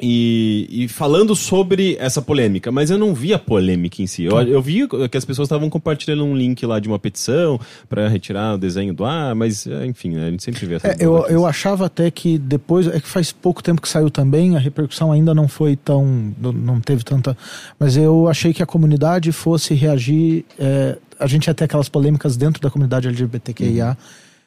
e, 0.00 0.68
e 0.84 0.88
falando 0.88 1.34
sobre 1.34 1.96
essa 1.98 2.22
polêmica, 2.22 2.70
mas 2.70 2.90
eu 2.90 2.96
não 2.98 3.12
vi 3.14 3.34
a 3.34 3.38
polêmica 3.38 4.00
em 4.00 4.06
si. 4.06 4.24
Eu, 4.24 4.40
eu 4.42 4.62
vi 4.62 4.86
que 5.08 5.16
as 5.16 5.24
pessoas 5.24 5.46
estavam 5.46 5.68
compartilhando 5.68 6.24
um 6.24 6.36
link 6.36 6.64
lá 6.64 6.78
de 6.78 6.86
uma 6.88 6.98
petição 6.98 7.58
para 7.88 8.06
retirar 8.08 8.54
o 8.54 8.58
desenho 8.58 8.94
do 8.94 9.04
ar, 9.04 9.34
mas 9.34 9.66
é, 9.66 9.86
enfim, 9.86 10.10
né, 10.10 10.28
a 10.28 10.30
gente 10.30 10.42
sempre 10.44 10.66
vê 10.66 10.76
essa 10.76 10.88
É, 10.88 10.96
eu, 11.00 11.26
eu 11.26 11.46
achava 11.46 11.86
até 11.86 12.10
que 12.10 12.38
depois, 12.38 12.86
é 12.86 13.00
que 13.00 13.08
faz 13.08 13.32
pouco 13.32 13.62
tempo 13.62 13.82
que 13.82 13.88
saiu 13.88 14.10
também, 14.10 14.54
a 14.56 14.58
repercussão 14.58 15.10
ainda 15.10 15.34
não 15.34 15.48
foi 15.48 15.74
tão, 15.74 16.32
não- 16.38 16.80
teve 16.80 17.02
tanta, 17.02 17.36
mas 17.78 17.96
eu 17.96 18.28
achei 18.28 18.52
que 18.52 18.62
a 18.62 18.66
comunidade 18.66 19.32
fosse 19.32 19.74
reagir, 19.74 20.44
é, 20.58 20.96
a 21.18 21.26
gente 21.26 21.46
ia 21.46 21.54
ter 21.54 21.64
aquelas 21.64 21.88
polêmicas 21.88 22.36
dentro 22.36 22.60
da 22.60 22.70
comunidade 22.70 23.08
LGBTQIA, 23.08 23.96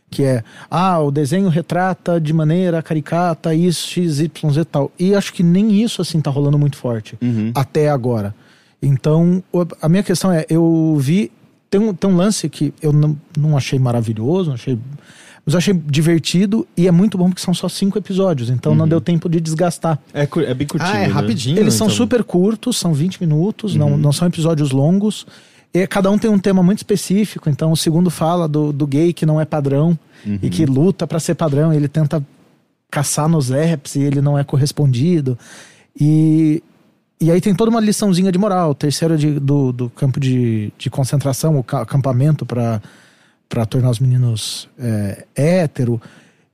que 0.09 0.23
é, 0.23 0.43
ah, 0.69 0.99
o 0.99 1.11
desenho 1.11 1.49
retrata 1.49 2.19
de 2.19 2.33
maneira 2.33 2.81
caricata 2.81 3.53
isso, 3.53 3.87
x, 3.89 4.19
y, 4.19 4.51
z 4.51 4.61
e 4.61 4.65
tal, 4.65 4.91
e 4.97 5.13
acho 5.13 5.33
que 5.33 5.43
nem 5.43 5.81
isso 5.81 6.01
assim 6.01 6.21
tá 6.21 6.31
rolando 6.31 6.57
muito 6.57 6.77
forte, 6.77 7.17
Uhum. 7.21 7.51
até 7.53 7.89
agora. 7.89 8.33
Então, 8.81 9.43
a 9.81 9.89
minha 9.89 10.03
questão 10.03 10.31
é, 10.31 10.45
eu 10.49 10.95
vi, 10.99 11.31
tem 11.69 11.81
um, 11.81 11.93
tem 11.93 12.09
um 12.09 12.15
lance 12.15 12.47
que 12.47 12.73
eu 12.81 12.93
não, 12.93 13.17
não 13.37 13.57
achei 13.57 13.79
maravilhoso, 13.79 14.49
não 14.49 14.55
achei 14.55 14.77
mas 15.45 15.53
eu 15.53 15.59
achei 15.59 15.73
divertido 15.73 16.67
e 16.75 16.89
é 16.89 16.91
muito 16.91 17.17
bom 17.17 17.29
porque 17.29 17.41
são 17.41 17.53
só 17.53 17.69
cinco 17.69 17.97
episódios, 17.97 18.49
então 18.49 18.75
não 18.75 18.85
deu 18.85 18.99
tempo 18.99 19.29
de 19.29 19.39
desgastar. 19.39 19.97
É, 20.13 20.23
é 20.23 20.53
bem 20.53 20.67
curtinho. 20.67 20.91
Ah, 20.91 20.97
é 20.97 21.07
né? 21.07 21.13
rapidinho. 21.13 21.57
Eles 21.57 21.73
são 21.73 21.87
então. 21.87 21.95
super 21.95 22.21
curtos, 22.25 22.75
são 22.75 22.93
20 22.93 23.21
minutos, 23.21 23.73
não, 23.73 23.97
não 23.97 24.11
são 24.11 24.27
episódios 24.27 24.71
longos. 24.71 25.25
E 25.73 25.85
cada 25.87 26.09
um 26.09 26.17
tem 26.17 26.29
um 26.31 26.39
tema 26.39 26.63
muito 26.63 26.79
específico, 26.79 27.49
então 27.49 27.71
o 27.71 27.77
segundo 27.77 28.09
fala 28.09 28.47
do, 28.47 28.71
do 28.73 28.87
gay 28.87 29.13
que 29.13 29.25
não 29.25 29.39
é 29.39 29.45
padrão 29.45 29.97
e 30.41 30.49
que 30.49 30.65
luta 30.65 31.05
pra 31.05 31.19
ser 31.19 31.35
padrão, 31.35 31.71
ele 31.73 31.87
tenta 31.87 32.23
caçar 32.89 33.27
nos 33.29 33.51
apps 33.51 33.95
e 33.95 34.01
ele 34.01 34.21
não 34.21 34.37
é 34.39 34.43
correspondido. 34.43 35.37
E, 35.99 36.63
e 37.19 37.29
aí 37.31 37.39
tem 37.41 37.53
toda 37.53 37.69
uma 37.69 37.79
liçãozinha 37.81 38.31
de 38.31 38.37
moral. 38.39 38.71
O 38.71 38.75
terceiro 38.75 39.13
é 39.13 39.17
de- 39.17 39.39
do, 39.39 39.71
do 39.71 39.89
campo 39.89 40.19
de, 40.19 40.71
de 40.77 40.89
concentração, 40.89 41.57
o 41.57 41.63
ca- 41.63 41.81
acampamento 41.81 42.45
para 42.45 42.81
para 43.49 43.65
tornar 43.65 43.89
os 43.91 43.99
meninos 43.99 44.67
é, 44.77 45.25
hétero. 45.35 46.01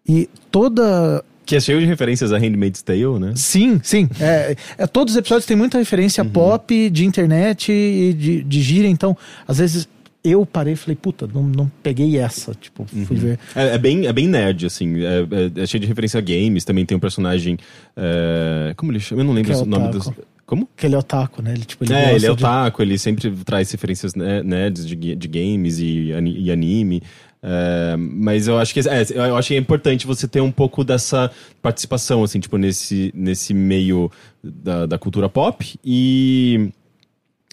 E 0.07 0.29
toda. 0.51 1.23
Que 1.45 1.55
é 1.57 1.59
cheio 1.59 1.79
de 1.79 1.85
referências 1.85 2.31
a 2.31 2.37
Handmaid's 2.37 2.81
Tale, 2.81 3.19
né? 3.19 3.33
Sim, 3.35 3.79
sim. 3.83 4.07
É, 4.19 4.55
é, 4.77 4.87
todos 4.87 5.13
os 5.13 5.17
episódios 5.17 5.45
têm 5.45 5.57
muita 5.57 5.77
referência 5.77 6.23
pop, 6.23 6.89
de 6.89 7.05
internet 7.05 7.71
e 7.71 8.13
de, 8.13 8.43
de 8.43 8.61
gíria. 8.61 8.87
Então, 8.87 9.15
às 9.47 9.57
vezes 9.57 9.87
eu 10.23 10.45
parei 10.45 10.71
e 10.73 10.75
falei, 10.77 10.95
puta, 10.95 11.27
não, 11.33 11.43
não 11.43 11.69
peguei 11.83 12.17
essa. 12.17 12.53
Tipo, 12.55 12.85
fui 12.85 13.17
ver. 13.17 13.39
É, 13.53 13.75
é 13.75 13.77
bem, 13.77 14.07
é 14.07 14.13
bem 14.13 14.25
nerd, 14.27 14.65
assim. 14.65 15.01
É, 15.03 15.19
é- 15.59 15.63
é 15.63 15.65
cheio 15.65 15.81
de 15.81 15.87
referência 15.87 16.17
a 16.17 16.21
games. 16.21 16.63
Também 16.63 16.85
tem 16.85 16.95
um 16.95 16.99
personagem. 16.99 17.57
é, 17.97 18.73
como 18.77 18.91
ele 18.91 18.99
chama? 18.99 19.21
Eu 19.21 19.25
não 19.25 19.33
lembro 19.33 19.57
o 19.57 19.65
nome 19.65 19.89
dos. 19.89 20.07
otaku. 20.07 20.25
Como? 20.45 20.67
Que 20.75 20.85
ele 20.85 20.95
é 20.95 20.97
otaku, 20.97 21.41
né? 21.41 21.53
Ele, 21.53 21.63
tipo, 21.65 21.83
ele 21.85 21.93
é, 21.93 22.15
ele 22.15 22.25
é 22.25 22.31
o 22.31 22.35
de- 22.35 22.41
taco, 22.41 22.81
ele 22.81 22.97
sempre 22.97 23.31
traz 23.45 23.71
referências 23.71 24.13
ne- 24.13 24.43
nerds 24.43 24.85
de, 24.85 24.95
de 24.95 25.27
games 25.27 25.79
e, 25.79 26.11
e 26.37 26.51
anime. 26.51 27.01
É, 27.45 27.97
mas 27.97 28.47
eu 28.47 28.57
acho 28.57 28.73
que 28.73 28.79
é, 28.79 29.05
eu 29.13 29.35
acho 29.35 29.49
que 29.49 29.55
é 29.55 29.57
importante 29.57 30.07
você 30.07 30.27
ter 30.29 30.39
um 30.39 30.51
pouco 30.51 30.81
dessa 30.81 31.29
participação, 31.61 32.23
assim, 32.23 32.39
tipo, 32.39 32.57
nesse, 32.57 33.11
nesse 33.13 33.53
meio 33.53 34.09
da, 34.41 34.85
da 34.85 34.97
cultura 34.97 35.27
pop 35.27 35.77
e. 35.83 36.71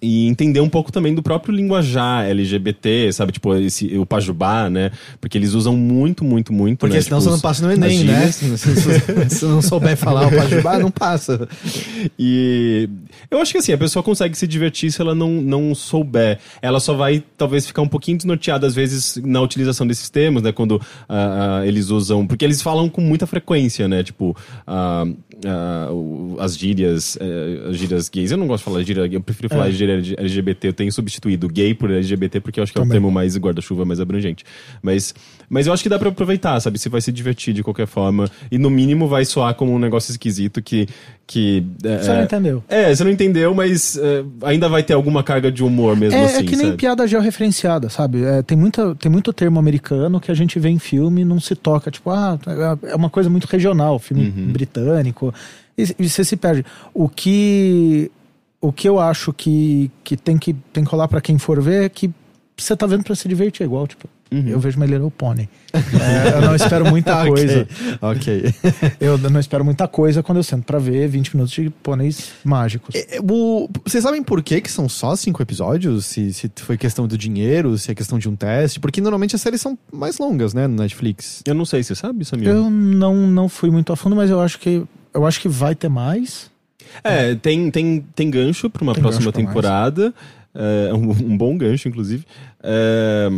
E 0.02 0.26
entender 0.26 0.60
um 0.60 0.68
pouco 0.68 0.90
também 0.90 1.14
do 1.14 1.22
próprio 1.22 1.54
linguajar 1.54 2.24
LGBT, 2.26 3.12
sabe? 3.12 3.32
Tipo, 3.32 3.54
esse, 3.56 3.98
o 3.98 4.06
Pajubá, 4.06 4.70
né? 4.70 4.90
Porque 5.20 5.36
eles 5.36 5.52
usam 5.52 5.76
muito, 5.76 6.24
muito, 6.24 6.52
muito. 6.52 6.78
Porque 6.78 6.96
né? 6.96 7.02
senão 7.02 7.18
tipo, 7.18 7.30
você 7.30 7.36
não 7.36 7.40
passa 7.40 7.66
no 7.66 7.72
Enem, 7.72 8.04
né? 8.04 8.30
Se, 8.30 9.44
não 9.44 9.60
souber 9.60 9.96
falar 9.96 10.26
o 10.26 10.30
Pajubá, 10.30 10.78
não 10.78 10.90
passa. 10.90 11.48
E 12.18 12.88
eu 13.30 13.40
acho 13.40 13.52
que 13.52 13.58
assim, 13.58 13.72
a 13.72 13.78
pessoa 13.78 14.02
consegue 14.02 14.36
se 14.36 14.46
divertir 14.46 14.90
se 14.92 15.00
ela 15.00 15.14
não, 15.14 15.30
não 15.30 15.74
souber. 15.74 16.38
Ela 16.60 16.80
só 16.80 16.94
vai 16.94 17.22
talvez 17.36 17.66
ficar 17.66 17.82
um 17.82 17.88
pouquinho 17.88 18.16
desnorteada 18.16 18.66
às 18.66 18.74
vezes 18.74 19.16
na 19.24 19.40
utilização 19.40 19.86
desses 19.86 20.10
termos, 20.10 20.42
né? 20.42 20.52
Quando 20.52 20.80
ah, 21.08 21.60
ah, 21.60 21.66
eles 21.66 21.88
usam. 21.88 22.26
Porque 22.26 22.44
eles 22.44 22.62
falam 22.62 22.88
com 22.88 23.00
muita 23.00 23.26
frequência, 23.26 23.88
né? 23.88 24.02
Tipo, 24.02 24.36
ah, 24.66 25.04
o- 25.92 26.36
as 26.38 26.56
gírias, 26.56 27.16
eh, 27.20 27.68
as 27.70 27.76
gírias 27.76 28.08
gays. 28.08 28.30
Eu 28.30 28.36
não 28.38 28.46
gosto 28.46 28.64
de 28.64 28.70
falar 28.70 28.82
gíria, 28.82 29.08
eu 29.10 29.20
prefiro 29.20 29.48
falar 29.48 29.68
É. 29.68 29.72
gíria 29.72 29.94
LGBT. 30.18 30.68
Eu 30.68 30.72
tenho 30.72 30.92
substituído 30.92 31.48
gay 31.48 31.74
por 31.74 31.90
LGBT 31.90 32.40
porque 32.40 32.60
eu 32.60 32.64
acho 32.64 32.72
que 32.72 32.78
é 32.78 32.80
o 32.80 32.84
Também. 32.84 32.94
termo 32.96 33.10
mais 33.10 33.36
guarda-chuva, 33.36 33.84
mais 33.84 34.00
abrangente. 34.00 34.44
Mas, 34.82 35.14
mas 35.48 35.66
eu 35.66 35.72
acho 35.72 35.82
que 35.82 35.88
dá 35.88 35.98
pra 35.98 36.08
aproveitar, 36.10 36.58
sabe? 36.60 36.78
Você 36.78 36.88
vai 36.88 37.00
se 37.00 37.10
divertir 37.12 37.52
de 37.54 37.62
qualquer 37.62 37.86
forma. 37.86 38.28
E 38.50 38.58
no 38.58 38.70
mínimo 38.70 39.08
vai 39.08 39.24
soar 39.24 39.54
como 39.54 39.72
um 39.72 39.78
negócio 39.78 40.10
esquisito 40.10 40.60
que. 40.62 40.86
que 41.26 41.62
Você 41.80 42.12
não 42.12 42.22
entendeu. 42.24 42.64
é, 42.68 42.92
você 42.94 43.04
não 43.04 43.10
entendeu, 43.10 43.54
mas 43.54 43.96
é, 43.96 44.24
ainda 44.42 44.68
vai 44.68 44.82
ter 44.82 44.94
alguma 44.94 45.22
carga 45.22 45.50
de 45.52 45.62
humor 45.62 45.96
mesmo 45.96 46.18
É, 46.18 46.24
assim, 46.24 46.38
é 46.38 46.42
que 46.42 46.56
nem 46.56 46.66
sabe? 46.66 46.76
piada 46.76 47.06
georreferenciada, 47.06 47.88
sabe? 47.88 48.24
É, 48.24 48.42
tem, 48.42 48.58
muita, 48.58 48.94
tem 48.96 49.10
muito 49.10 49.32
termo 49.32 49.58
americano 49.60 50.20
que 50.20 50.30
a 50.30 50.34
gente 50.34 50.58
vê 50.58 50.68
em 50.70 50.78
filme 50.80 51.20
e 51.22 51.24
não 51.24 51.38
se 51.38 51.54
toca. 51.54 51.88
Tipo, 51.90 52.10
ah, 52.10 52.36
é 52.82 52.94
uma 52.96 53.08
coisa 53.08 53.30
muito 53.30 53.44
regional, 53.44 53.98
filme 54.00 54.24
Uhum. 54.36 54.52
britânico. 54.52 55.29
E, 55.76 55.94
e 55.98 56.08
você 56.08 56.24
se 56.24 56.36
perde. 56.36 56.64
O 56.92 57.08
que, 57.08 58.10
o 58.60 58.72
que 58.72 58.88
eu 58.88 58.98
acho 58.98 59.32
que, 59.32 59.90
que, 60.04 60.16
tem 60.16 60.36
que 60.38 60.52
tem 60.72 60.84
que 60.84 60.90
rolar 60.90 61.08
pra 61.08 61.20
quem 61.20 61.38
for 61.38 61.60
ver 61.62 61.84
é 61.84 61.88
que 61.88 62.10
você 62.56 62.76
tá 62.76 62.86
vendo 62.86 63.04
pra 63.04 63.14
se 63.14 63.26
divertir, 63.28 63.62
é 63.62 63.66
igual, 63.66 63.86
tipo. 63.86 64.08
Uhum. 64.32 64.46
Eu 64.46 64.60
vejo 64.60 64.78
My 64.78 64.86
Little 64.86 65.10
Pony. 65.10 65.48
É, 66.00 66.36
eu 66.36 66.40
não 66.42 66.54
espero 66.54 66.84
muita 66.88 67.24
coisa. 67.26 67.66
ok. 68.00 68.44
Eu 69.00 69.18
não 69.18 69.40
espero 69.40 69.64
muita 69.64 69.88
coisa 69.88 70.22
quando 70.22 70.38
eu 70.38 70.42
sento 70.44 70.64
pra 70.64 70.78
ver 70.78 71.08
20 71.08 71.34
minutos 71.34 71.52
de 71.54 71.68
pôneis 71.70 72.30
mágicos. 72.44 72.94
É, 72.94 73.18
o- 73.20 73.68
vocês 73.84 74.02
sabem 74.04 74.22
por 74.22 74.40
que, 74.42 74.60
que 74.60 74.70
são 74.70 74.88
só 74.88 75.16
cinco 75.16 75.42
episódios? 75.42 76.06
Se, 76.06 76.32
se 76.32 76.50
foi 76.56 76.76
questão 76.76 77.06
do 77.08 77.16
dinheiro, 77.18 77.76
se 77.78 77.90
é 77.90 77.94
questão 77.94 78.18
de 78.20 78.28
um 78.28 78.36
teste? 78.36 78.78
Porque 78.78 79.00
normalmente 79.00 79.34
as 79.34 79.40
séries 79.40 79.60
são 79.60 79.76
mais 79.92 80.18
longas, 80.18 80.54
né, 80.54 80.66
no 80.68 80.76
Netflix. 80.76 81.42
Eu 81.46 81.54
não 81.54 81.64
sei, 81.64 81.82
você 81.82 81.94
sabe, 81.96 82.24
Samir? 82.24 82.48
Eu 82.48 82.70
não, 82.70 83.14
não 83.26 83.48
fui 83.48 83.70
muito 83.70 83.92
a 83.92 83.96
fundo, 83.96 84.14
mas 84.14 84.30
eu 84.30 84.40
acho 84.40 84.58
que 84.60 84.82
eu 85.14 85.26
acho 85.26 85.40
que 85.40 85.48
vai 85.48 85.74
ter 85.74 85.88
mais. 85.88 86.50
É, 87.04 87.34
tem, 87.34 87.70
tem, 87.70 88.04
tem 88.14 88.30
gancho 88.30 88.68
pra 88.68 88.82
uma 88.82 88.94
Tem 88.94 89.02
próxima 89.02 89.32
temporada. 89.32 90.12
É, 90.54 90.92
um, 90.92 91.10
um 91.10 91.36
bom 91.36 91.56
gancho, 91.56 91.88
inclusive. 91.88 92.24
É, 92.62 93.28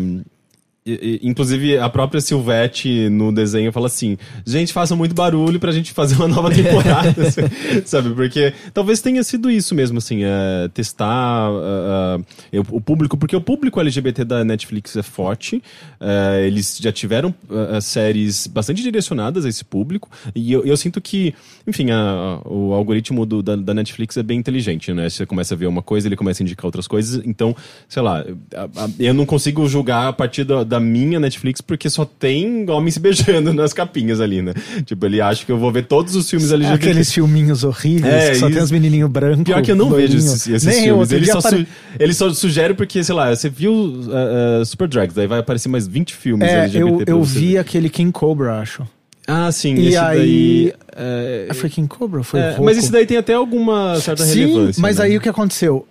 inclusive, 1.23 1.79
a 1.79 1.89
própria 1.89 2.21
Silvete 2.21 3.09
no 3.09 3.31
desenho 3.33 3.71
fala 3.73 3.87
assim: 3.87 4.17
gente, 4.45 4.73
façam 4.73 4.97
muito 4.97 5.15
barulho 5.15 5.61
pra 5.61 5.71
gente 5.73 5.93
fazer 5.93 6.17
uma 6.17 6.29
nova 6.29 6.51
temporada. 6.51 7.15
assim, 7.23 7.43
sabe? 7.85 8.11
Porque 8.15 8.53
talvez 8.75 9.01
tenha 9.01 9.23
sido 9.23 9.51
isso 9.51 9.75
mesmo, 9.75 9.99
assim, 9.99 10.23
é, 10.25 10.69
testar 10.75 11.07
ah, 11.09 12.19
eu- 12.53 12.67
o 12.71 12.81
público, 12.81 13.17
porque 13.17 13.37
o 13.37 13.41
público 13.41 13.81
LGBT 13.81 14.25
da 14.25 14.45
Netflix 14.45 14.97
é 14.97 15.03
forte. 15.03 15.63
é, 16.01 16.47
eles 16.47 16.79
já 16.81 16.91
tiveram 16.91 17.33
séries 17.81 18.47
bastante 18.47 18.83
direcionadas 18.83 19.45
a 19.45 19.49
esse 19.49 19.65
público. 19.65 20.11
E 20.35 20.53
eu, 20.53 20.65
eu 20.65 20.77
sinto 20.77 21.01
que, 21.01 21.33
enfim, 21.67 21.91
a- 21.91 21.97
a- 22.45 22.49
o 22.49 22.73
algoritmo 22.75 23.25
do- 23.25 23.43
da, 23.43 23.55
da 23.57 23.73
Netflix 23.75 24.17
é 24.17 24.23
bem 24.23 24.39
inteligente, 24.39 24.93
né? 24.93 25.09
Você 25.09 25.25
começa 25.25 25.55
a 25.55 25.57
ver 25.57 25.67
uma 25.67 25.83
coisa, 25.83 26.09
ele 26.09 26.17
começa 26.17 26.43
a 26.43 26.45
indicar 26.45 26.65
outras 26.67 26.87
coisas. 26.89 27.23
Então, 27.25 27.55
sei 27.89 28.03
lá, 28.03 28.25
a- 28.57 28.89
eu 28.99 29.15
não 29.15 29.25
consigo 29.25 29.67
julgar 29.69 30.09
a 30.09 30.13
partir 30.13 30.45
da, 30.45 30.65
da 30.73 30.81
minha 30.81 31.21
Netflix 31.21 31.61
porque 31.61 31.89
só 31.91 32.05
tem 32.05 32.69
homens 32.71 32.95
se 32.95 33.01
beijando 33.01 33.53
nas 33.55 33.73
capinhas 33.73 34.21
ali, 34.21 34.41
né? 34.43 34.53
Tipo, 34.85 35.07
ele 35.07 35.21
acha 35.21 35.45
que 35.45 35.53
eu 35.53 35.59
vou 35.59 35.71
ver 35.71 35.85
todos 35.85 36.17
os 36.17 36.29
filmes 36.29 36.51
LGBT. 36.51 36.75
Aqueles 36.91 37.13
filminhos 37.13 37.63
horríveis, 37.65 38.13
É, 38.13 38.31
que 38.31 38.37
só 38.37 38.47
tem 38.47 38.55
isso. 38.57 38.65
os 38.65 38.71
menininhos 38.71 39.11
brancos. 39.11 39.45
Pior 39.45 39.63
que 39.63 39.71
eu 39.71 39.77
não 39.77 39.91
vejo 39.91 40.15
loirinho. 40.15 40.19
esses, 40.35 40.47
esses 40.49 40.65
Nem 40.67 40.83
filmes. 40.85 41.13
Ele 41.13 41.27
só, 41.27 41.39
apare- 41.39 41.57
su- 41.65 41.67
ele 42.01 42.15
só 42.15 42.33
sugere 42.33 42.75
porque, 42.75 43.05
sei 43.05 43.15
lá, 43.15 43.35
você 43.35 43.49
viu 43.49 43.73
uh, 43.73 44.61
uh, 44.63 44.65
Super 44.67 44.89
Drags, 44.89 45.15
daí 45.15 45.27
vai 45.27 45.41
aparecer 45.41 45.69
mais 45.69 45.87
20 45.87 46.15
filmes 46.15 46.49
É, 46.49 46.65
LGBT 46.65 46.83
eu, 46.83 47.17
eu 47.19 47.23
vi 47.23 47.53
ver. 47.53 47.59
aquele 47.59 47.89
King 47.91 48.11
Cobra, 48.13 48.59
acho. 48.61 48.83
Ah, 49.29 49.53
sim, 49.53 49.75
E 49.77 49.97
aí- 49.97 50.19
daí... 50.19 50.73
é, 50.97 51.47
Ah, 51.51 51.55
Foi 51.55 51.71
King 51.71 51.87
Cobra? 51.87 52.23
Foi 52.25 52.41
é, 52.41 52.57
mas 52.61 52.77
esse 52.77 52.91
daí 52.91 53.07
tem 53.07 53.17
até 53.17 53.35
alguma 53.35 53.97
certa 54.01 54.25
Sim, 54.25 54.47
relevância. 54.47 54.81
mas 54.83 54.97
né? 54.99 55.05
aí 55.05 55.17
o 55.17 55.21
que 55.21 55.29
aconteceu? 55.29 55.87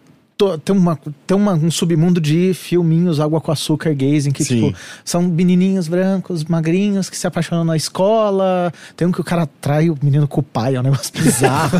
Tem, 0.60 0.76
uma, 0.76 1.00
tem 1.28 1.38
uma- 1.38 1.54
um 1.54 1.70
submundo 1.72 2.20
de 2.22 2.54
filminhos 2.54 3.20
água 3.20 3.40
com 3.42 3.52
açúcar 3.52 3.94
gays 3.94 4.26
em 4.26 4.32
que, 4.32 4.44
Sim. 4.44 4.68
tipo, 4.68 4.78
são 5.06 5.22
menininhos 5.22 5.88
brancos, 5.88 6.44
magrinhos, 6.46 7.10
que 7.10 7.18
se 7.18 7.26
apaixonam 7.28 7.64
na 7.64 7.76
escola. 7.76 8.72
Tem 8.96 9.08
um 9.08 9.12
que 9.12 9.22
o 9.22 9.24
cara 9.24 9.48
trai 9.60 9.90
o 9.90 9.98
menino 10.02 10.28
com 10.28 10.40
o 10.40 10.44
pai, 10.44 10.76
é 10.76 10.80
um 10.80 10.84
negócio 10.84 11.12
bizarro. 11.22 11.80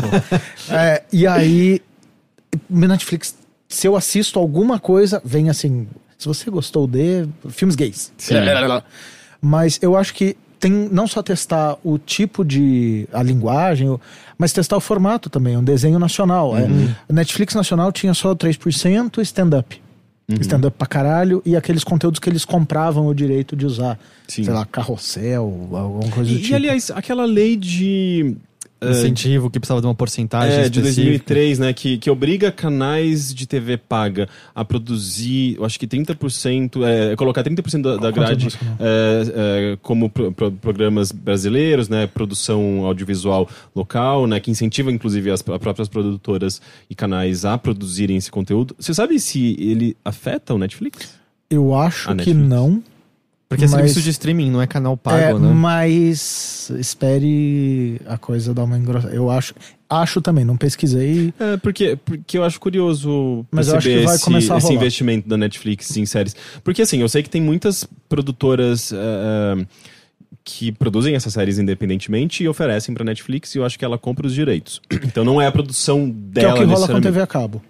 É, 0.70 1.02
e 1.12 1.26
aí, 1.26 1.80
meu 2.68 2.88
Netflix, 2.88 3.34
se 3.68 3.86
eu 3.86 3.96
assisto 3.96 4.38
alguma 4.38 4.78
coisa, 4.78 5.20
vem 5.24 5.48
assim, 5.50 5.86
se 6.18 6.26
você 6.28 6.50
gostou 6.50 6.86
de 6.86 7.26
filmes 7.50 7.74
gays. 7.74 8.12
Sim. 8.18 8.34
Mas 9.40 9.78
eu 9.82 9.96
acho 9.96 10.14
que 10.14 10.36
tem 10.60 10.70
não 10.70 11.08
só 11.08 11.20
testar 11.22 11.76
o 11.82 11.98
tipo 11.98 12.44
de. 12.44 13.08
a 13.12 13.20
linguagem, 13.22 13.98
mas 14.42 14.52
testar 14.52 14.76
o 14.76 14.80
formato 14.80 15.30
também, 15.30 15.56
um 15.56 15.62
desenho 15.62 16.00
nacional. 16.00 16.56
É, 16.58 16.62
Uhum. 16.64 16.92
a 17.08 17.12
Netflix 17.12 17.54
nacional 17.54 17.92
tinha 17.92 18.12
só 18.12 18.34
3% 18.34 19.20
stand-up. 19.22 19.80
Uhum. 20.28 20.36
Stand-up 20.40 20.76
pra 20.76 20.86
caralho 20.86 21.40
e 21.46 21.54
aqueles 21.54 21.84
conteúdos 21.84 22.18
que 22.18 22.28
eles 22.28 22.44
compravam 22.44 23.06
o 23.06 23.14
direito 23.14 23.54
de 23.54 23.64
usar. 23.66 23.98
Sim. 24.26 24.42
Sei 24.42 24.52
lá, 24.52 24.64
carrossel, 24.66 25.68
alguma 25.72 26.08
coisa 26.10 26.28
do 26.30 26.36
E, 26.36 26.40
tipo. 26.42 26.52
e, 26.52 26.54
aliás, 26.56 26.90
aquela 26.90 27.24
lei 27.24 27.56
de... 27.56 28.34
uh, 28.82 28.90
Incentivo 28.90 29.48
que 29.50 29.58
precisava 29.60 29.80
de 29.80 29.86
uma 29.86 29.94
porcentagem 29.94 30.58
É, 30.58 30.68
de 30.68 30.78
específica. 30.80 31.02
2003, 31.04 31.58
né? 31.58 31.72
Que, 31.72 31.98
que 31.98 32.10
obriga 32.10 32.50
canais 32.50 33.32
de 33.34 33.46
TV 33.46 33.76
paga 33.76 34.28
a 34.54 34.64
produzir, 34.64 35.56
eu 35.56 35.64
acho 35.64 35.78
que 35.78 35.86
30%, 35.86 36.82
é, 36.84 37.16
colocar 37.16 37.42
30% 37.44 37.82
da, 37.82 37.96
da 37.96 38.10
grade 38.10 38.48
é, 38.78 39.72
é, 39.72 39.78
como 39.82 40.10
pro- 40.10 40.32
pro- 40.32 40.52
programas 40.52 41.12
brasileiros, 41.12 41.88
né? 41.88 42.06
Produção 42.06 42.84
audiovisual 42.84 43.48
local, 43.74 44.26
né? 44.26 44.40
Que 44.40 44.50
incentiva, 44.50 44.90
inclusive, 44.90 45.30
as 45.30 45.42
pr- 45.42 45.58
próprias 45.58 45.88
produtoras 45.88 46.60
e 46.90 46.94
canais 46.94 47.44
a 47.44 47.56
produzirem 47.58 48.16
esse 48.16 48.30
conteúdo. 48.30 48.74
Você 48.78 48.92
sabe 48.94 49.18
se 49.20 49.56
ele 49.58 49.96
afeta 50.04 50.54
o 50.54 50.58
Netflix? 50.58 51.14
Eu 51.50 51.74
acho 51.74 52.08
A 52.10 52.12
que 52.12 52.16
Netflix. 52.32 52.48
não. 52.48 52.82
Porque 53.52 53.64
é 53.64 53.68
Mas- 53.68 53.76
serviço 53.76 54.00
de 54.02 54.10
streaming, 54.10 54.50
não 54.50 54.62
é 54.62 54.66
canal 54.66 54.96
pago, 54.96 55.16
é, 55.36 55.38
né? 55.38 55.52
Mas 55.54 56.70
espere 56.78 58.00
a 58.06 58.16
coisa 58.16 58.52
dar 58.54 58.64
uma 58.64 58.78
engrossada. 58.78 59.14
Eu 59.14 59.30
acho, 59.30 59.54
acho 59.88 60.20
também, 60.20 60.44
não 60.44 60.56
pesquisei. 60.56 61.32
É, 61.38 61.56
porque, 61.58 61.96
porque 62.04 62.38
eu 62.38 62.44
acho 62.44 62.58
curioso 62.60 63.44
Mas 63.50 63.68
eu 63.68 63.76
acho 63.76 63.88
que 63.88 64.04
vai 64.04 64.14
esse, 64.16 64.24
começar 64.24 64.54
a 64.54 64.58
esse 64.58 64.66
rolar. 64.68 64.76
investimento 64.80 65.28
da 65.28 65.36
Netflix 65.36 65.96
em 65.96 66.06
séries. 66.06 66.34
Porque 66.64 66.82
assim, 66.82 67.00
eu 67.00 67.08
sei 67.08 67.22
que 67.22 67.30
tem 67.30 67.42
muitas 67.42 67.86
produtoras 68.08 68.92
eh, 68.92 69.66
que 70.44 70.72
produzem 70.72 71.14
essas 71.14 71.32
séries 71.34 71.58
independentemente 71.58 72.42
e 72.42 72.48
oferecem 72.48 72.94
pra 72.94 73.04
Netflix 73.04 73.54
e 73.54 73.58
eu 73.58 73.64
acho 73.64 73.78
que 73.78 73.84
ela 73.84 73.98
compra 73.98 74.26
os 74.26 74.34
direitos. 74.34 74.80
Então 75.04 75.24
não 75.24 75.40
é 75.40 75.46
a 75.46 75.52
produção 75.52 76.06
Que 76.32 76.40
é 76.40 76.42
dela 76.42 76.54
o 76.54 76.58
que 76.58 76.60
rola 76.64 76.64
com 76.64 76.70
necessariamente, 76.70 77.06
TV 77.08 77.20
a 77.20 77.26
cabo. 77.26 77.62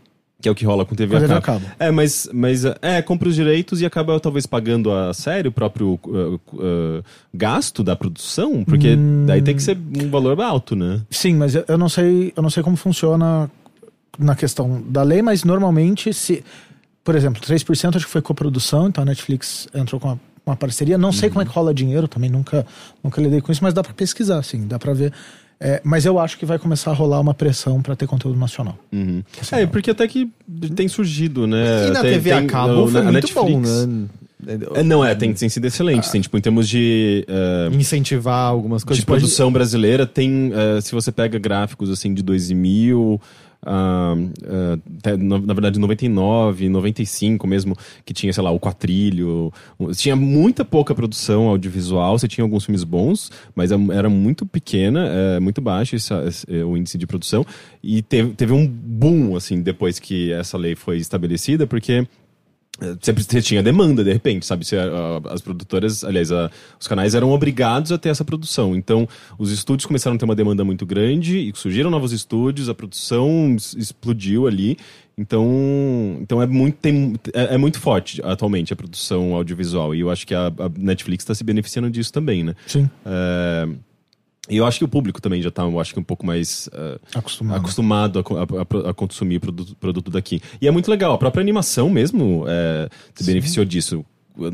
Que 0.42 0.48
é 0.48 0.52
o 0.52 0.54
que 0.54 0.64
rola 0.66 0.84
com 0.84 0.94
TV, 0.94 1.16
a 1.16 1.38
a 1.38 1.40
cabo. 1.40 1.64
É, 1.78 1.90
mas, 1.90 2.28
mas 2.34 2.64
é, 2.82 3.00
compra 3.00 3.28
os 3.28 3.34
direitos 3.36 3.80
e 3.80 3.86
acaba 3.86 4.18
talvez 4.18 4.44
pagando 4.44 4.92
a 4.92 5.14
série, 5.14 5.46
o 5.48 5.52
próprio 5.52 5.98
uh, 6.04 6.34
uh, 6.52 7.04
gasto 7.32 7.82
da 7.84 7.94
produção, 7.96 8.64
porque 8.64 8.96
Hum. 8.96 9.24
daí 9.24 9.40
tem 9.40 9.54
que 9.54 9.62
ser 9.62 9.78
um 9.78 10.10
valor 10.10 10.38
alto, 10.40 10.74
né? 10.74 11.00
Sim, 11.08 11.36
mas 11.36 11.54
eu, 11.54 11.64
eu 11.68 11.78
não 11.78 11.88
sei, 11.88 12.32
eu 12.36 12.42
não 12.42 12.50
sei 12.50 12.62
como 12.62 12.76
funciona 12.76 13.48
na 14.18 14.34
questão 14.34 14.82
da 14.88 15.02
lei, 15.02 15.22
mas 15.22 15.44
normalmente 15.44 16.12
se, 16.12 16.44
por 17.04 17.14
exemplo, 17.14 17.40
3% 17.40 17.96
acho 17.96 18.04
que 18.06 18.10
foi 18.12 18.20
coprodução, 18.20 18.88
então 18.88 19.02
a 19.02 19.04
Netflix 19.04 19.68
entrou 19.72 20.00
com 20.00 20.08
uma, 20.08 20.20
uma 20.44 20.56
parceria. 20.56 20.98
Não 20.98 21.12
sei 21.12 21.28
Uhum. 21.28 21.32
como 21.34 21.42
é 21.42 21.46
que 21.46 21.52
rola 21.52 21.72
dinheiro, 21.72 22.08
também 22.08 22.28
nunca, 22.28 22.66
nunca 23.02 23.22
lidei 23.22 23.40
com 23.40 23.52
isso, 23.52 23.62
mas 23.62 23.72
dá 23.72 23.82
pra 23.82 23.94
pesquisar, 23.94 24.38
assim, 24.38 24.66
dá 24.66 24.78
pra 24.78 24.92
ver. 24.92 25.12
É, 25.64 25.80
mas 25.84 26.04
eu 26.04 26.18
acho 26.18 26.36
que 26.36 26.44
vai 26.44 26.58
começar 26.58 26.90
a 26.90 26.94
rolar 26.94 27.20
uma 27.20 27.32
pressão 27.32 27.80
pra 27.80 27.94
ter 27.94 28.08
conteúdo 28.08 28.36
nacional. 28.36 28.76
Uhum. 28.92 29.22
É, 29.52 29.64
porque 29.64 29.92
até 29.92 30.08
que 30.08 30.28
tem 30.74 30.88
surgido, 30.88 31.46
né? 31.46 31.86
E 31.86 31.90
na 31.92 32.00
Tem- 32.00 32.12
TV 32.14 32.32
a 32.32 32.38
tem, 32.38 32.46
cabo 32.48 32.88
foi 32.88 33.00
na 33.00 33.12
muito 33.12 33.32
bom, 33.32 33.60
Netflix. 33.60 33.86
né? 33.86 34.06
É, 34.74 34.82
não, 34.82 35.04
é, 35.04 35.14
tem, 35.14 35.32
tem 35.32 35.48
sido 35.48 35.64
excelente, 35.68 36.00
assim, 36.00 36.20
tipo, 36.20 36.36
em 36.36 36.40
termos 36.40 36.68
de, 36.68 37.24
uh, 37.28 37.72
Incentivar 37.76 38.48
algumas 38.48 38.82
coisas. 38.82 38.98
de 38.98 39.06
produção 39.06 39.52
brasileira, 39.52 40.04
tem, 40.04 40.48
uh, 40.50 40.82
se 40.82 40.90
você 40.92 41.12
pega 41.12 41.38
gráficos, 41.38 41.88
assim, 41.90 42.12
de 42.12 42.24
2000, 42.24 43.20
ah, 43.64 44.14
até, 44.98 45.16
na, 45.16 45.38
na 45.38 45.54
verdade, 45.54 45.78
99, 45.78 46.68
95 46.68 47.46
mesmo, 47.46 47.76
que 48.04 48.12
tinha, 48.12 48.32
sei 48.32 48.42
lá, 48.42 48.50
o 48.50 48.58
Quatrilho, 48.60 49.52
tinha 49.96 50.16
muita 50.16 50.64
pouca 50.64 50.94
produção 50.94 51.48
audiovisual, 51.48 52.18
você 52.18 52.26
tinha 52.28 52.44
alguns 52.44 52.64
filmes 52.64 52.84
bons, 52.84 53.30
mas 53.54 53.70
é- 53.72 53.76
era 53.92 54.08
muito 54.08 54.44
pequena, 54.44 55.06
é, 55.08 55.40
muito 55.40 55.60
baixo 55.60 55.96
esse, 55.96 56.12
esse- 56.26 56.46
o 56.64 56.76
índice 56.76 56.98
de 56.98 57.06
produção, 57.06 57.44
e 57.82 58.02
teve, 58.02 58.30
teve 58.34 58.52
um 58.52 58.66
boom, 58.66 59.36
assim, 59.36 59.60
depois 59.62 59.98
que 59.98 60.32
essa 60.32 60.56
lei 60.58 60.74
foi 60.74 60.98
estabelecida, 60.98 61.66
porque 61.66 62.06
Sempre 63.00 63.22
tinha 63.42 63.62
demanda, 63.62 64.02
de 64.02 64.12
repente, 64.12 64.46
sabe? 64.46 64.64
Ah, 64.74 65.32
as 65.32 65.40
produtoras, 65.40 66.02
aliás, 66.02 66.32
ah, 66.32 66.50
os 66.80 66.88
canais 66.88 67.14
eram 67.14 67.30
obrigados 67.30 67.92
a 67.92 67.98
ter 67.98 68.08
essa 68.08 68.24
produção. 68.24 68.74
Então, 68.74 69.06
os 69.38 69.52
estúdios 69.52 69.86
começaram 69.86 70.16
a 70.16 70.18
ter 70.18 70.24
uma 70.24 70.34
demanda 70.34 70.64
muito 70.64 70.86
grande 70.86 71.38
e 71.38 71.52
surgiram 71.54 71.90
novos 71.90 72.12
estúdios, 72.12 72.68
a 72.68 72.74
produção 72.74 73.56
explodiu 73.76 74.46
ali. 74.46 74.78
Então, 75.16 76.16
então 76.20 76.40
é, 76.40 76.46
muito, 76.46 76.76
tem, 76.76 77.14
é, 77.34 77.54
é 77.54 77.58
muito 77.58 77.78
forte 77.78 78.20
atualmente 78.24 78.72
a 78.72 78.76
produção 78.76 79.34
audiovisual. 79.34 79.94
E 79.94 80.00
eu 80.00 80.10
acho 80.10 80.26
que 80.26 80.34
a, 80.34 80.46
a 80.46 80.70
Netflix 80.76 81.22
está 81.22 81.34
se 81.34 81.44
beneficiando 81.44 81.90
disso 81.90 82.12
também, 82.12 82.42
né? 82.42 82.54
Sim, 82.66 82.88
É, 83.04 83.68
e 84.48 84.56
eu 84.56 84.66
acho 84.66 84.78
que 84.78 84.84
o 84.84 84.88
público 84.88 85.20
também 85.22 85.40
já 85.40 85.48
está, 85.50 85.62
eu 85.62 85.78
acho 85.80 85.94
que 85.94 86.00
um 86.00 86.04
pouco 86.04 86.26
mais 86.26 86.68
ah, 86.72 86.98
acostumado. 87.14 87.56
acostumado 87.58 88.18
a, 88.18 88.86
a- 88.86 88.90
a- 88.90 88.94
consumir 88.94 89.38
produto, 89.38 89.76
produto 89.76 90.10
daqui. 90.10 90.40
E 90.60 90.66
é 90.66 90.70
muito 90.70 90.90
legal, 90.90 91.12
a 91.14 91.18
própria 91.18 91.40
animação 91.40 91.88
mesmo 91.88 92.44
é, 92.48 92.88
se 93.14 93.24
beneficiou 93.24 93.64
disso. 93.64 94.04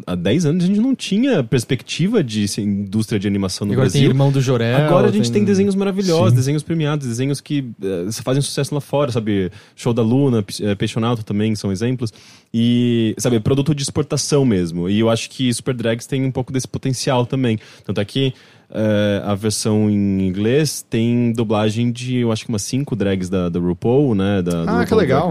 Há 0.08 0.16
10 0.16 0.44
anos 0.44 0.64
a 0.64 0.66
gente 0.66 0.80
não 0.80 0.92
tinha 0.92 1.42
perspectiva 1.44 2.22
de 2.22 2.44
indústria 2.60 3.16
de 3.16 3.28
animação 3.28 3.64
no 3.64 3.74
Agora 3.74 3.88
tem 3.88 4.00
Brasil. 4.00 4.10
Irmão 4.10 4.32
do 4.32 4.40
Jorel. 4.40 4.76
Agora 4.76 5.06
a 5.06 5.12
gente 5.12 5.30
tem 5.30 5.44
desenhos 5.44 5.76
maravilhosos, 5.76 6.30
Sim. 6.30 6.34
desenhos 6.36 6.62
premiados, 6.64 7.06
desenhos 7.06 7.40
que 7.40 7.64
eh, 7.80 8.10
fazem 8.24 8.42
sucesso 8.42 8.74
lá 8.74 8.80
fora, 8.80 9.12
sabe? 9.12 9.52
Show 9.76 9.94
da 9.94 10.02
Luna, 10.02 10.42
P- 10.42 10.74
Peixonauta 10.74 11.22
também 11.22 11.54
são 11.54 11.70
exemplos. 11.70 12.12
E, 12.52 13.14
sabe, 13.18 13.38
produto 13.38 13.72
de 13.72 13.82
exportação 13.84 14.44
mesmo. 14.44 14.88
E 14.90 14.98
eu 14.98 15.08
acho 15.08 15.30
que 15.30 15.54
Super 15.54 15.74
Drags 15.76 16.06
tem 16.08 16.24
um 16.24 16.32
pouco 16.32 16.52
desse 16.52 16.66
potencial 16.66 17.24
também. 17.24 17.56
Tanto 17.84 18.00
é 18.00 18.04
que 18.04 18.34
eh, 18.70 19.22
a 19.24 19.34
versão 19.34 19.88
em 19.90 20.26
inglês 20.26 20.84
tem 20.88 21.32
dublagem 21.32 21.90
de, 21.90 22.18
eu 22.18 22.30
acho 22.32 22.44
que 22.44 22.48
umas 22.50 22.62
cinco 22.62 22.94
drags 22.96 23.28
da, 23.28 23.48
da 23.48 23.58
RuPaul, 23.60 24.14
né? 24.14 24.42
Da, 24.42 24.64
do 24.64 24.70
Ah, 24.70 24.84
que 24.84 24.92
RuPaul 24.94 24.98
legal. 25.00 25.28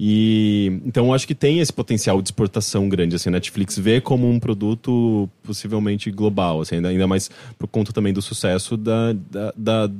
E 0.00 0.80
então 0.86 1.06
eu 1.06 1.12
acho 1.14 1.26
que 1.26 1.34
tem 1.34 1.58
esse 1.58 1.72
potencial 1.72 2.22
de 2.22 2.28
exportação 2.28 2.88
grande, 2.88 3.16
assim, 3.16 3.30
a 3.30 3.32
Netflix 3.32 3.76
vê 3.76 4.00
como 4.00 4.30
um 4.30 4.38
produto 4.38 5.28
possivelmente 5.42 6.08
global, 6.12 6.60
assim, 6.60 6.76
ainda, 6.76 6.88
ainda 6.88 7.06
mais 7.08 7.28
por 7.58 7.66
conta 7.66 7.92
também 7.92 8.12
do 8.12 8.22
sucesso 8.22 8.76
da, 8.76 9.12
da, 9.12 9.52
da- 9.56 9.90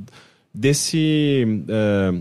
desse 0.55 1.63
eh, 1.69 2.21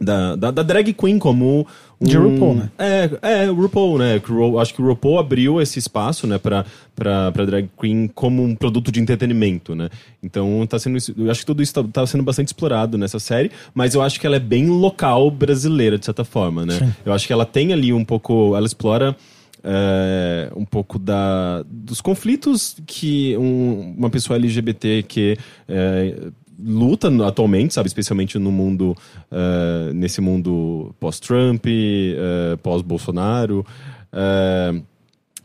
da, 0.00 0.36
da, 0.36 0.50
da 0.52 0.62
drag 0.62 0.92
queen 0.92 1.18
como 1.18 1.66
um, 2.00 2.06
De 2.06 2.16
RuPaul, 2.16 2.54
né? 2.54 2.70
É, 2.78 3.10
é, 3.44 3.50
o 3.50 3.54
RuPaul, 3.54 3.98
né? 3.98 4.20
Acho 4.60 4.72
que 4.74 4.80
o 4.80 4.86
RuPaul 4.86 5.18
abriu 5.18 5.60
esse 5.60 5.78
espaço, 5.80 6.26
né, 6.26 6.38
pra, 6.38 6.64
pra, 6.94 7.32
pra 7.32 7.44
drag 7.44 7.68
queen 7.80 8.08
como 8.14 8.42
um 8.42 8.54
produto 8.54 8.92
de 8.92 9.00
entretenimento, 9.00 9.74
né? 9.74 9.88
Então, 10.22 10.64
tá 10.68 10.78
sendo, 10.78 10.96
eu 11.16 11.30
acho 11.30 11.40
que 11.40 11.46
tudo 11.46 11.62
isso 11.62 11.74
tá, 11.74 11.82
tá 11.84 12.06
sendo 12.06 12.22
bastante 12.22 12.48
explorado 12.48 12.96
nessa 12.96 13.18
série, 13.18 13.50
mas 13.74 13.94
eu 13.94 14.02
acho 14.02 14.20
que 14.20 14.26
ela 14.26 14.36
é 14.36 14.40
bem 14.40 14.68
local 14.68 15.28
brasileira, 15.30 15.98
de 15.98 16.04
certa 16.04 16.24
forma, 16.24 16.64
né? 16.64 16.74
Sim. 16.78 16.94
Eu 17.04 17.12
acho 17.12 17.26
que 17.26 17.32
ela 17.32 17.44
tem 17.44 17.72
ali 17.72 17.92
um 17.92 18.04
pouco, 18.04 18.54
ela 18.54 18.66
explora 18.66 19.16
é, 19.64 20.50
um 20.54 20.64
pouco 20.64 20.98
da, 20.98 21.64
dos 21.68 22.00
conflitos 22.00 22.76
que 22.86 23.36
um- 23.36 23.94
uma 23.98 24.08
pessoa 24.08 24.36
LGBT 24.36 25.02
que 25.02 25.36
é, 25.68 26.14
luta 26.58 27.08
atualmente, 27.26 27.74
sabe, 27.74 27.86
especialmente 27.86 28.38
no 28.38 28.50
mundo 28.50 28.96
é, 29.30 29.92
nesse 29.92 30.20
mundo 30.20 30.94
pós-Trump, 30.98 31.64
é, 31.66 32.56
pós-Bolsonaro. 32.56 33.64
é, 34.12 34.80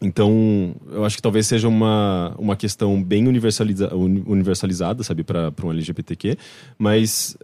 Então, 0.03 0.75
eu 0.91 1.05
acho 1.05 1.15
que 1.15 1.21
talvez 1.21 1.47
seja 1.47 1.67
uma, 1.69 2.35
uma 2.37 2.55
questão 2.57 3.01
bem 3.01 3.25
universaliza, 3.27 3.95
uni- 3.95 4.21
universalizada, 4.27 5.01
sabe, 5.03 5.23
para 5.23 5.51
um 5.63 5.71
LGBTQ, 5.71 6.37
mas 6.77 7.37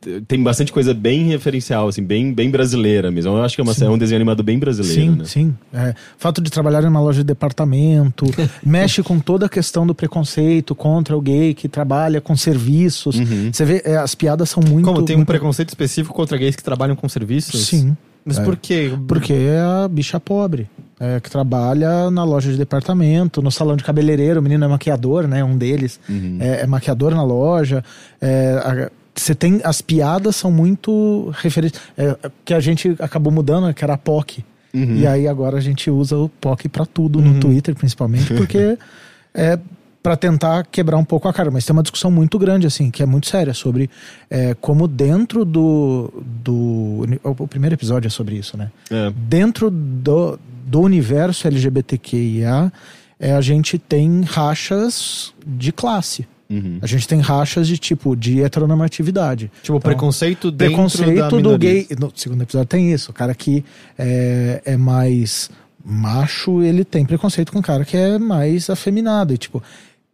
t- 0.00 0.20
tem 0.26 0.42
bastante 0.42 0.72
coisa 0.72 0.92
bem 0.92 1.24
referencial, 1.28 1.86
assim, 1.88 2.02
bem, 2.02 2.34
bem 2.34 2.50
brasileira 2.50 3.10
mesmo. 3.10 3.32
Eu 3.36 3.42
acho 3.44 3.54
que 3.54 3.60
é, 3.60 3.64
uma, 3.64 3.72
é 3.80 3.88
um 3.88 3.96
desenho 3.96 4.16
animado 4.16 4.42
bem 4.42 4.58
brasileiro, 4.58 5.00
Sim, 5.12 5.18
né? 5.18 5.24
sim. 5.24 5.54
É, 5.72 5.94
fato 6.18 6.40
de 6.40 6.50
trabalhar 6.50 6.82
em 6.82 6.88
uma 6.88 7.00
loja 7.00 7.18
de 7.20 7.24
departamento, 7.26 8.26
mexe 8.66 9.02
com 9.02 9.20
toda 9.20 9.46
a 9.46 9.48
questão 9.48 9.86
do 9.86 9.94
preconceito 9.94 10.74
contra 10.74 11.16
o 11.16 11.20
gay 11.20 11.54
que 11.54 11.68
trabalha 11.68 12.20
com 12.20 12.36
serviços. 12.36 13.16
Uhum. 13.16 13.50
Você 13.52 13.64
vê, 13.64 13.82
é, 13.84 13.96
as 13.96 14.14
piadas 14.14 14.50
são 14.50 14.62
muito. 14.68 14.84
Como 14.84 15.02
tem 15.04 15.16
um 15.16 15.24
preconceito 15.24 15.68
específico 15.68 16.14
contra 16.14 16.36
gays 16.36 16.56
que 16.56 16.62
trabalham 16.64 16.96
com 16.96 17.08
serviços? 17.08 17.66
Sim. 17.68 17.96
Mas 18.24 18.38
É. 18.38 18.44
por 18.44 18.56
quê? 18.56 18.92
Porque 19.08 19.32
é 19.32 19.60
a 19.60 19.88
bicha 19.88 20.18
pobre. 20.20 20.68
É, 21.00 21.18
que 21.18 21.30
trabalha 21.30 22.10
na 22.10 22.22
loja 22.22 22.52
de 22.52 22.58
departamento, 22.58 23.40
no 23.40 23.50
salão 23.50 23.74
de 23.74 23.82
cabeleireiro, 23.82 24.38
o 24.38 24.42
menino 24.42 24.64
é 24.64 24.68
maquiador, 24.68 25.26
né? 25.26 25.42
Um 25.42 25.56
deles 25.56 25.98
Uhum. 26.08 26.36
é, 26.40 26.60
é 26.60 26.66
maquiador 26.66 27.14
na 27.14 27.22
loja. 27.22 27.82
é, 28.20 28.90
você 29.14 29.34
tem. 29.34 29.60
As 29.64 29.82
piadas 29.82 30.36
são 30.36 30.50
muito 30.52 31.32
referentes. 31.42 31.80
É, 31.98 32.16
que 32.44 32.54
a 32.54 32.60
gente 32.60 32.94
acabou 33.00 33.32
mudando, 33.32 33.66
né, 33.66 33.72
que 33.72 33.82
era 33.84 33.94
a 33.94 33.98
POC. 33.98 34.44
Uhum. 34.72 34.96
E 34.96 35.06
aí 35.06 35.26
agora 35.26 35.56
a 35.58 35.60
gente 35.60 35.90
usa 35.90 36.16
o 36.16 36.28
POC 36.28 36.68
pra 36.68 36.86
tudo, 36.86 37.20
no 37.20 37.40
Twitter 37.40 37.74
principalmente, 37.74 38.32
porque 38.34 38.78
é 39.34 39.58
para 40.02 40.16
tentar 40.16 40.66
quebrar 40.70 40.96
um 40.96 41.04
pouco 41.04 41.28
a 41.28 41.32
cara. 41.32 41.50
Mas 41.50 41.64
tem 41.64 41.72
uma 41.74 41.82
discussão 41.82 42.10
muito 42.10 42.38
grande, 42.38 42.66
assim, 42.66 42.90
que 42.90 43.02
é 43.02 43.06
muito 43.06 43.26
séria, 43.26 43.52
sobre 43.54 43.90
é, 44.28 44.54
como 44.60 44.88
dentro 44.88 45.44
do, 45.44 46.12
do. 46.24 47.06
O 47.24 47.46
primeiro 47.46 47.74
episódio 47.74 48.06
é 48.06 48.10
sobre 48.10 48.36
isso, 48.36 48.56
né? 48.56 48.70
É. 48.90 49.12
Dentro 49.14 49.70
do, 49.70 50.38
do 50.66 50.80
universo 50.80 51.46
LGBTQIA, 51.46 52.72
é, 53.18 53.32
a 53.32 53.40
gente 53.40 53.78
tem 53.78 54.22
rachas 54.22 55.34
de 55.46 55.72
classe. 55.72 56.26
Uhum. 56.48 56.78
A 56.82 56.86
gente 56.86 57.06
tem 57.06 57.20
rachas 57.20 57.68
de 57.68 57.78
tipo 57.78 58.16
de 58.16 58.42
heteronormatividade. 58.42 59.52
Tipo, 59.62 59.76
Então, 59.76 59.80
preconceito 59.80 60.50
dentro 60.50 60.74
preconceito 60.74 61.16
da 61.16 61.28
do 61.28 61.36
minoria. 61.36 61.58
gay. 61.58 61.86
No 61.96 62.12
segundo 62.14 62.42
episódio 62.42 62.66
tem 62.66 62.92
isso. 62.92 63.12
O 63.12 63.14
cara 63.14 63.32
que 63.34 63.64
é, 63.96 64.60
é 64.64 64.76
mais 64.76 65.48
macho, 65.84 66.60
ele 66.62 66.84
tem 66.84 67.04
preconceito 67.06 67.52
com 67.52 67.60
o 67.60 67.62
cara 67.62 67.84
que 67.84 67.96
é 67.96 68.18
mais 68.18 68.68
afeminado. 68.68 69.32
E, 69.32 69.38
tipo, 69.38 69.62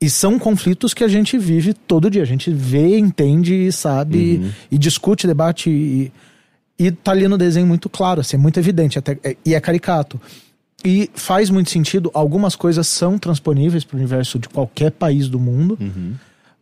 e 0.00 0.10
são 0.10 0.38
conflitos 0.38 0.92
que 0.92 1.02
a 1.04 1.08
gente 1.08 1.38
vive 1.38 1.72
todo 1.72 2.10
dia. 2.10 2.22
A 2.22 2.26
gente 2.26 2.50
vê, 2.50 2.98
entende 2.98 3.54
e 3.54 3.72
sabe 3.72 4.40
Uhum. 4.42 4.50
e 4.70 4.78
discute, 4.78 5.26
debate. 5.26 5.70
E, 5.70 6.12
e 6.78 6.90
tá 6.90 7.12
ali 7.12 7.26
no 7.26 7.38
desenho 7.38 7.66
muito 7.66 7.88
claro, 7.88 8.20
assim, 8.20 8.36
é 8.36 8.38
muito 8.38 8.58
evidente. 8.60 8.98
Até, 8.98 9.18
é- 9.24 9.36
e 9.44 9.54
é 9.54 9.60
caricato. 9.60 10.20
E 10.84 11.10
faz 11.14 11.48
muito 11.50 11.70
sentido. 11.70 12.10
Algumas 12.12 12.54
coisas 12.54 12.86
são 12.86 13.18
transponíveis 13.18 13.82
para 13.84 13.96
o 13.96 13.98
universo 13.98 14.38
de 14.38 14.48
qualquer 14.48 14.90
país 14.92 15.28
do 15.28 15.38
mundo 15.40 15.78
Uhum. 15.80 16.12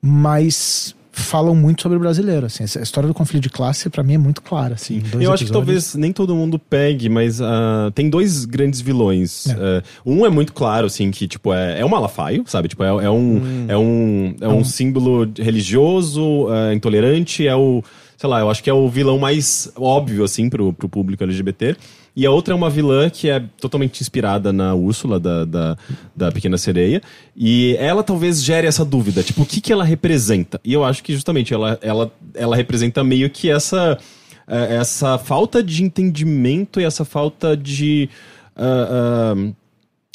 mas 0.01 0.95
falam 1.15 1.55
muito 1.55 1.83
sobre 1.83 1.97
o 1.97 2.01
brasileiro. 2.01 2.47
Assim, 2.47 2.65
essa 2.65 2.81
história 2.83 3.07
do 3.07 3.15
conflito 3.15 3.43
de 3.45 3.51
classe, 3.51 3.89
pra 3.89 4.03
mim, 4.03 4.15
é 4.15 4.19
muito 4.19 4.43
clara. 4.43 4.75
Assim, 4.75 4.97
Eu 4.97 5.01
acho 5.03 5.13
que 5.13 5.21
episódios. 5.21 5.51
talvez 5.51 5.95
nem 5.95 6.13
todo 6.13 6.35
mundo 6.35 6.59
pegue, 6.59 7.09
mas 7.09 7.41
ah, 7.41 7.91
tem 7.95 8.11
dois 8.11 8.45
grandes 8.45 8.81
vilões. 8.81 9.47
É. 9.49 9.53
Ah, 9.53 9.83
um 10.05 10.27
é 10.27 10.29
muito 10.31 10.53
claro, 10.53 10.87
assim, 10.87 11.11
que 11.11 11.27
tipo, 11.29 11.53
é, 11.53 11.81
é 11.81 11.85
um 11.85 11.89
malafaio, 11.89 12.45
sabe? 12.47 12.69
Tipo, 12.69 12.83
é, 12.85 12.89
é 12.89 13.11
um, 13.11 13.37
Hum. 13.37 13.65
é 13.69 13.77
um, 13.77 14.37
é 14.41 14.49
um 14.49 14.65
símbolo 14.65 15.29
religioso, 15.39 16.49
ah, 16.49 16.75
intolerante, 16.75 17.47
é 17.47 17.55
o. 17.57 17.83
Sei 18.17 18.29
lá, 18.31 18.41
eu 18.41 18.49
acho 18.49 18.63
que 18.63 18.71
é 18.71 18.75
o 18.75 18.89
vilão 18.89 19.19
mais 19.19 19.71
óbvio, 19.77 20.25
assim, 20.25 20.49
pro, 20.49 20.73
pro 20.73 20.89
público 20.89 21.23
LGBT. 21.25 21.77
E 22.17 22.25
a 22.25 22.31
outra 22.31 22.55
é 22.55 22.57
uma 22.57 22.71
vilã 22.71 23.11
que 23.11 23.29
é 23.29 23.43
totalmente 23.61 24.01
inspirada 24.01 24.53
na 24.53 24.75
Úrsula, 24.75 25.19
da, 25.19 25.45
da, 25.45 25.77
da 26.15 26.33
Pequena 26.33 26.57
Sereia. 26.57 27.03
E 27.37 27.77
ela 27.79 28.03
talvez 28.05 28.43
gere 28.43 28.67
essa 28.67 28.85
dúvida, 28.85 29.23
tipo, 29.23 29.43
o 29.43 29.47
que, 29.47 29.61
que 29.61 29.73
ela 29.73 29.85
representa? 29.85 30.61
E 30.65 30.73
eu 30.73 30.85
acho 30.85 31.03
que 31.03 31.13
justamente 31.13 31.53
ela, 31.53 31.79
ela, 31.83 32.13
ela 32.35 32.55
representa 32.55 33.03
meio 33.03 33.29
que 33.29 33.51
essa 33.51 33.99
é, 34.47 34.77
essa 34.77 35.17
falta 35.19 35.63
de 35.63 35.83
entendimento 35.83 36.81
e 36.81 36.85
essa 36.85 37.05
falta 37.05 37.57
de 37.57 38.09
ah, 38.55 39.35
ah, 39.35 39.53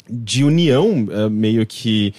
de 0.08 0.44
união 0.44 1.06
ah, 1.12 1.28
meio 1.28 1.66
que 1.66 2.14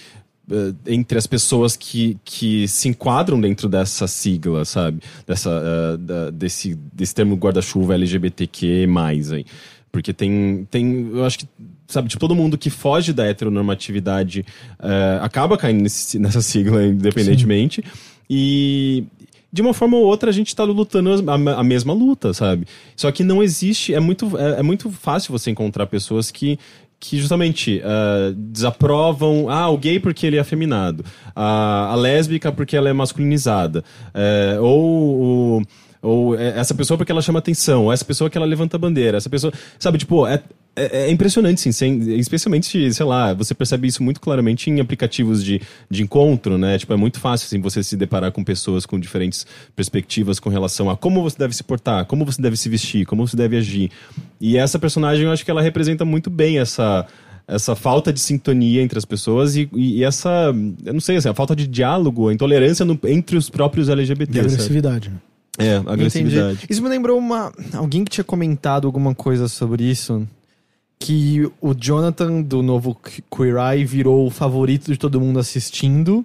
entre 0.86 1.16
as 1.18 1.26
pessoas 1.26 1.76
que, 1.76 2.18
que 2.24 2.66
se 2.68 2.88
enquadram 2.88 3.40
dentro 3.40 3.68
dessa 3.68 4.06
sigla, 4.06 4.64
sabe? 4.64 5.00
Dessa, 5.26 5.50
ah, 5.50 5.96
da- 5.96 6.30
desse, 6.30 6.74
desse 6.92 7.14
termo 7.14 7.36
guarda-chuva 7.36 7.94
LGBTQ+. 7.94 8.86
Aí. 9.34 9.44
Porque 9.90 10.12
tem, 10.12 10.66
tem, 10.70 11.10
eu 11.12 11.24
acho 11.24 11.38
que, 11.40 11.46
sabe, 11.86 12.08
tipo, 12.08 12.20
todo 12.20 12.34
mundo 12.34 12.56
que 12.56 12.70
foge 12.70 13.12
da 13.12 13.26
heteronormatividade 13.26 14.44
ah, 14.78 15.20
acaba 15.22 15.56
caindo 15.56 15.82
nesse- 15.82 16.18
nessa 16.18 16.42
sigla, 16.42 16.84
independentemente. 16.86 17.82
E, 18.28 19.04
de 19.52 19.60
uma 19.60 19.74
forma 19.74 19.96
ou 19.98 20.04
outra 20.04 20.30
a 20.30 20.32
gente 20.32 20.56
tá 20.56 20.64
lutando 20.64 21.10
a, 21.30 21.34
a 21.60 21.64
mesma 21.64 21.92
luta, 21.92 22.32
sabe? 22.32 22.66
Só 22.96 23.12
que 23.12 23.22
não 23.22 23.42
existe, 23.42 23.92
é 23.92 24.00
muito, 24.00 24.38
é, 24.38 24.60
é 24.60 24.62
muito 24.62 24.90
fácil 24.90 25.30
você 25.32 25.50
encontrar 25.50 25.86
pessoas 25.86 26.30
que 26.30 26.58
que 27.04 27.18
justamente 27.18 27.82
ah, 27.84 28.32
desaprovam 28.36 29.50
ah, 29.50 29.68
o 29.68 29.76
gay 29.76 29.98
porque 29.98 30.24
ele 30.24 30.36
é 30.36 30.40
afeminado, 30.40 31.04
a, 31.34 31.90
a 31.90 31.96
lésbica 31.96 32.52
porque 32.52 32.76
ela 32.76 32.88
é 32.88 32.92
masculinizada, 32.92 33.82
é, 34.14 34.56
ou, 34.60 35.58
o- 35.58 35.62
ou 36.02 36.36
é, 36.38 36.58
essa 36.58 36.74
pessoa 36.74 36.98
porque 36.98 37.12
ela 37.12 37.22
chama 37.22 37.38
atenção, 37.38 37.84
ou 37.84 37.92
essa 37.92 38.04
pessoa 38.04 38.28
que 38.28 38.36
ela 38.36 38.46
levanta 38.46 38.76
a 38.76 38.78
bandeira, 38.78 39.16
essa 39.16 39.30
pessoa, 39.30 39.52
sabe, 39.78 39.98
tipo, 39.98 40.26
é, 40.26 40.42
é, 40.74 41.04
é 41.06 41.10
impressionante, 41.10 41.60
sim, 41.60 41.70
sem- 41.70 42.18
especialmente, 42.18 42.92
sei 42.92 43.06
lá, 43.06 43.32
você 43.34 43.54
percebe 43.54 43.86
isso 43.86 44.02
muito 44.02 44.20
claramente 44.20 44.68
em 44.70 44.80
aplicativos 44.80 45.44
de, 45.44 45.60
de 45.88 46.02
encontro, 46.02 46.58
né? 46.58 46.76
Tipo, 46.78 46.92
é 46.94 46.96
muito 46.96 47.20
fácil, 47.20 47.46
assim, 47.46 47.60
você 47.60 47.82
se 47.82 47.96
deparar 47.96 48.32
com 48.32 48.42
pessoas 48.42 48.84
com 48.84 48.98
diferentes 48.98 49.46
perspectivas 49.76 50.40
com 50.40 50.48
relação 50.50 50.90
a 50.90 50.96
como 50.96 51.22
você 51.22 51.36
deve 51.38 51.54
se 51.54 51.62
portar, 51.62 52.04
como 52.06 52.24
você 52.24 52.40
deve 52.42 52.56
se 52.56 52.68
vestir, 52.68 53.04
como 53.06 53.26
você 53.26 53.36
deve 53.36 53.56
agir. 53.56 53.90
E 54.40 54.56
essa 54.56 54.78
personagem, 54.78 55.26
eu 55.26 55.30
acho 55.32 55.44
que 55.44 55.50
ela 55.50 55.62
representa 55.62 56.04
muito 56.04 56.28
bem 56.30 56.58
essa 56.58 57.06
essa 57.46 57.74
falta 57.74 58.12
de 58.12 58.20
sintonia 58.20 58.80
entre 58.82 58.96
as 58.96 59.04
pessoas 59.04 59.56
e, 59.56 59.68
e- 59.74 59.98
e 59.98 60.04
essa, 60.04 60.54
eu 60.86 60.92
não 60.92 61.00
sei, 61.00 61.16
assim, 61.16 61.28
a 61.28 61.34
falta 61.34 61.54
de 61.56 61.66
diálogo, 61.66 62.28
a 62.28 62.32
intolerância 62.32 62.84
no- 62.84 62.98
entre 63.04 63.36
os 63.36 63.50
próprios 63.50 63.88
LGBT. 63.88 64.32
sabe? 64.32 64.46
agressividade. 64.54 65.10
né? 65.10 65.16
É, 65.58 65.76
agressividade. 65.86 66.54
Entendi. 66.54 66.66
Isso 66.70 66.82
me 66.82 66.88
lembrou 66.88 67.18
uma. 67.18 67.52
Alguém 67.74 68.04
que 68.04 68.10
tinha 68.10 68.24
comentado 68.24 68.86
alguma 68.86 69.14
coisa 69.14 69.48
sobre 69.48 69.84
isso. 69.84 70.26
Que 70.98 71.50
o 71.60 71.74
Jonathan 71.74 72.40
do 72.42 72.62
novo 72.62 72.94
Qu- 72.94 73.22
Queer 73.36 73.56
Eye 73.56 73.84
virou 73.84 74.26
o 74.26 74.30
favorito 74.30 74.90
de 74.90 74.96
todo 74.98 75.20
mundo 75.20 75.38
assistindo. 75.38 76.24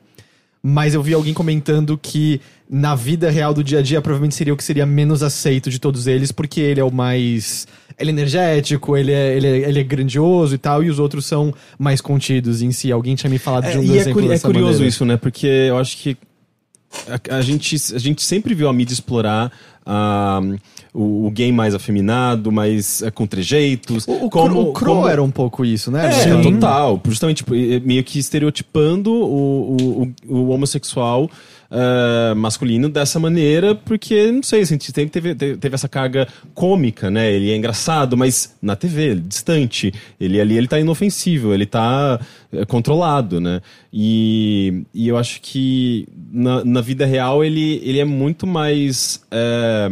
Mas 0.62 0.94
eu 0.94 1.02
vi 1.04 1.14
alguém 1.14 1.34
comentando 1.34 1.98
que 1.98 2.42
na 2.70 2.94
vida 2.94 3.30
real 3.30 3.54
do 3.54 3.64
dia 3.64 3.80
a 3.80 3.82
dia 3.82 4.02
provavelmente 4.02 4.36
seria 4.36 4.54
o 4.54 4.58
que 4.58 4.64
seria 4.64 4.86
menos 4.86 5.24
aceito 5.24 5.70
de 5.70 5.80
todos 5.80 6.08
eles, 6.08 6.32
porque 6.32 6.60
ele 6.60 6.80
é 6.80 6.84
o 6.84 6.92
mais. 6.92 7.68
Ele 7.98 8.10
é 8.10 8.14
energético, 8.14 8.98
ele 8.98 9.12
é, 9.12 9.36
ele 9.38 9.48
é, 9.48 9.70
ele 9.70 9.80
é 9.80 9.84
grandioso 9.84 10.54
e 10.56 10.58
tal, 10.58 10.84
e 10.84 10.90
os 10.90 11.00
outros 11.00 11.26
são 11.26 11.54
mais 11.80 12.02
contidos 12.02 12.62
em 12.62 12.72
si. 12.72 12.92
Alguém 12.92 13.16
tinha 13.16 13.30
me 13.30 13.38
falado 13.40 13.70
de 13.72 13.78
um 13.78 13.82
É, 13.82 13.86
dos 13.86 13.96
é, 13.96 14.00
exemplos 14.00 14.26
é 14.26 14.28
dessa 14.30 14.48
curioso 14.48 14.72
maneira. 14.74 14.88
isso, 14.90 15.06
né? 15.06 15.16
Porque 15.18 15.48
eu 15.48 15.78
acho 15.78 15.98
que 15.98 16.18
a, 17.30 17.38
a 17.38 17.42
gente, 17.42 17.76
a 17.94 18.00
gente 18.00 18.22
sempre 18.22 18.54
viu 18.54 18.68
a 18.68 18.74
mídia 18.74 18.94
explorar 18.94 19.52
ah, 19.86 20.42
o, 20.94 21.28
o 21.28 21.32
gay 21.32 21.52
mais 21.52 21.74
afeminado, 21.76 22.52
mais 22.52 23.02
é, 23.02 23.12
com 23.12 23.26
trejeitos. 23.26 24.06
O, 24.08 24.26
o, 24.26 24.30
como, 24.30 24.62
o 24.62 24.74
Crow 24.74 24.96
como- 24.98 25.08
era 25.08 25.22
um 25.24 25.32
pouco 25.32 25.64
isso, 25.64 25.92
né? 25.92 26.08
É, 26.08 26.12
Sim. 26.12 26.42
total. 26.42 27.00
Justamente 27.06 27.38
tipo, 27.38 27.52
meio 27.86 28.04
que 28.04 28.20
estereotipando 28.20 29.12
o, 29.14 29.78
o, 29.78 30.14
o 30.28 30.50
homossexual 30.50 31.30
ah, 31.70 32.34
masculino 32.36 32.90
dessa 32.90 33.20
maneira, 33.20 33.76
porque, 33.76 34.32
não 34.32 34.42
sei, 34.44 34.62
assim, 34.62 34.80
sempre 34.80 35.10
teve, 35.10 35.36
teve, 35.36 35.76
essa 35.76 35.90
carga 35.90 36.28
cômica, 36.54 37.10
né? 37.10 37.32
Ele 37.32 37.52
é 37.52 37.56
engraçado, 37.56 38.16
mas 38.16 38.56
na 38.62 38.76
TV, 38.76 39.16
distante. 39.16 39.94
Ele 40.20 40.40
ali, 40.40 40.58
ele 40.58 40.68
tá 40.68 40.80
inofensível, 40.80 41.54
ele 41.54 41.66
tá 41.66 42.20
eh, 42.52 42.66
controlado, 42.66 43.42
né? 43.42 43.62
E, 43.92 44.84
e 44.94 45.08
eu 45.08 45.18
acho 45.18 45.42
que 45.42 46.08
na, 46.32 46.64
na 46.64 46.82
vida 46.82 47.06
real 47.06 47.44
ele, 47.44 47.82
ele 47.84 48.00
é 48.00 48.06
muito 48.06 48.48
mais. 48.48 49.22
eh, 49.32 49.90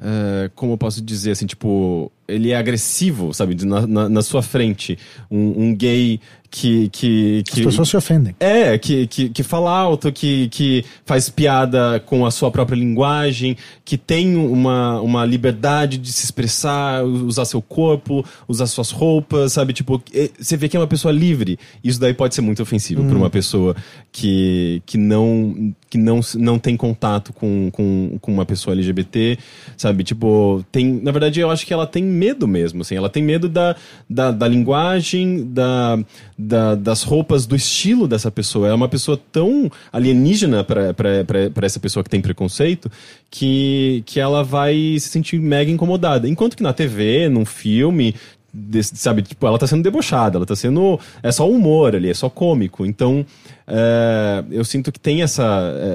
é, 0.00 0.50
como 0.54 0.72
eu 0.74 0.78
posso 0.78 1.00
dizer, 1.00 1.30
assim, 1.30 1.46
tipo, 1.46 2.12
ele 2.26 2.50
é 2.50 2.56
agressivo, 2.56 3.32
sabe, 3.34 3.56
na, 3.64 3.86
na, 3.86 4.08
na 4.08 4.22
sua 4.22 4.42
frente. 4.42 4.98
Um, 5.30 5.64
um 5.64 5.74
gay 5.74 6.20
que. 6.54 6.88
que, 6.90 7.42
As 7.48 7.54
que 7.54 7.64
pessoas 7.64 7.88
se 7.88 7.96
ofendem. 7.96 8.36
é, 8.38 8.78
que, 8.78 9.08
que, 9.08 9.28
que 9.28 9.42
fala 9.42 9.76
alto, 9.76 10.12
que, 10.12 10.48
que 10.48 10.84
faz 11.04 11.28
piada 11.28 12.00
com 12.06 12.24
a 12.24 12.30
sua 12.30 12.50
própria 12.50 12.76
linguagem, 12.76 13.56
que 13.84 13.98
tem 13.98 14.36
uma, 14.36 15.00
uma 15.00 15.24
liberdade 15.26 15.98
de 15.98 16.12
se 16.12 16.24
expressar, 16.24 17.04
usar 17.04 17.44
seu 17.44 17.60
corpo, 17.60 18.24
usar 18.46 18.66
suas 18.66 18.92
roupas, 18.92 19.52
sabe? 19.52 19.72
Tipo, 19.72 20.00
você 20.38 20.56
vê 20.56 20.68
que 20.68 20.76
é 20.76 20.80
uma 20.80 20.86
pessoa 20.86 21.10
livre. 21.10 21.58
Isso 21.82 21.98
daí 21.98 22.14
pode 22.14 22.36
ser 22.36 22.40
muito 22.40 22.62
ofensivo 22.62 23.04
para 23.04 23.16
uma 23.16 23.30
pessoa 23.30 23.74
que, 24.12 24.80
que, 24.86 24.96
não, 24.96 25.74
que 25.90 25.98
não, 25.98 26.20
não 26.36 26.58
tem 26.58 26.76
contato 26.76 27.32
com, 27.32 27.68
com, 27.72 28.16
com 28.20 28.32
uma 28.32 28.46
pessoa 28.46 28.74
LGBT, 28.74 29.38
sabe? 29.76 30.04
Tipo, 30.04 30.64
tem. 30.70 31.00
Na 31.02 31.10
verdade, 31.10 31.40
eu 31.40 31.50
acho 31.50 31.66
que 31.66 31.72
ela 31.72 31.86
tem 31.86 32.04
medo 32.14 32.48
mesmo, 32.48 32.82
assim. 32.82 32.96
Ela 32.96 33.10
tem 33.10 33.22
medo 33.22 33.48
da, 33.48 33.76
da, 34.08 34.30
da 34.30 34.48
linguagem, 34.48 35.52
da, 35.52 35.98
da, 36.38 36.74
das 36.74 37.02
roupas, 37.02 37.44
do 37.44 37.54
estilo 37.54 38.08
dessa 38.08 38.30
pessoa. 38.30 38.68
É 38.68 38.74
uma 38.74 38.88
pessoa 38.88 39.20
tão 39.30 39.70
alienígena 39.92 40.64
para 40.64 41.66
essa 41.66 41.80
pessoa 41.80 42.02
que 42.02 42.10
tem 42.10 42.20
preconceito 42.20 42.90
que, 43.30 44.02
que 44.06 44.20
ela 44.20 44.42
vai 44.42 44.74
se 44.98 45.08
sentir 45.08 45.40
mega 45.40 45.70
incomodada. 45.70 46.28
Enquanto 46.28 46.56
que 46.56 46.62
na 46.62 46.72
TV, 46.72 47.28
num 47.28 47.44
filme, 47.44 48.14
desse, 48.54 48.96
sabe, 48.96 49.22
tipo, 49.22 49.44
ela 49.46 49.58
tá 49.58 49.66
sendo 49.66 49.82
debochada, 49.82 50.38
ela 50.38 50.46
tá 50.46 50.54
sendo. 50.54 50.98
É 51.22 51.32
só 51.32 51.50
humor 51.50 51.96
ali, 51.96 52.08
é 52.08 52.14
só 52.14 52.30
cômico. 52.30 52.86
Então, 52.86 53.26
é, 53.66 54.44
eu 54.50 54.64
sinto 54.64 54.92
que 54.92 55.00
tem 55.00 55.22
essa 55.22 55.42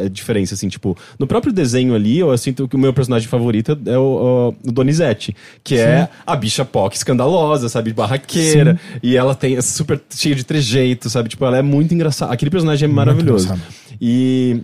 é, 0.04 0.10
diferença, 0.10 0.54
assim, 0.56 0.68
tipo, 0.68 0.98
no 1.18 1.26
próprio 1.26 1.54
desenho 1.54 1.96
ali, 1.96 2.20
eu 2.20 2.38
sinto 2.38 2.68
que 2.68 2.76
o 2.76 2.80
meu 2.80 2.92
personagem 2.94 3.30
favorito 3.30 3.80
é 3.86 3.98
o, 3.98 4.54
o, 4.64 4.70
o 4.70 4.72
Donizete, 4.72 5.36
que 5.64 5.76
é 5.76 5.78
Sim. 5.78 5.84
é 5.84 6.10
a 6.28 6.36
bicha 6.36 6.66
POC 6.66 6.96
escandalosa, 6.96 7.70
sabe, 7.70 7.94
barraqueira, 7.94 8.74
Sim. 8.74 9.00
e 9.02 9.16
ela 9.16 9.34
tem 9.34 9.56
é 9.56 9.62
super 9.62 10.02
cheia 10.10 10.36
de 10.36 10.44
trejeito, 10.44 11.10
sabe, 11.10 11.30
tipo, 11.30 11.46
ela 11.46 11.58
é 11.58 11.62
muito 11.62 11.94
engraçada. 11.94 12.34
Aquele 12.34 12.52
personagem 12.52 12.90
é 12.90 12.92
maravilhoso. 12.92 13.54
E. 14.02 14.62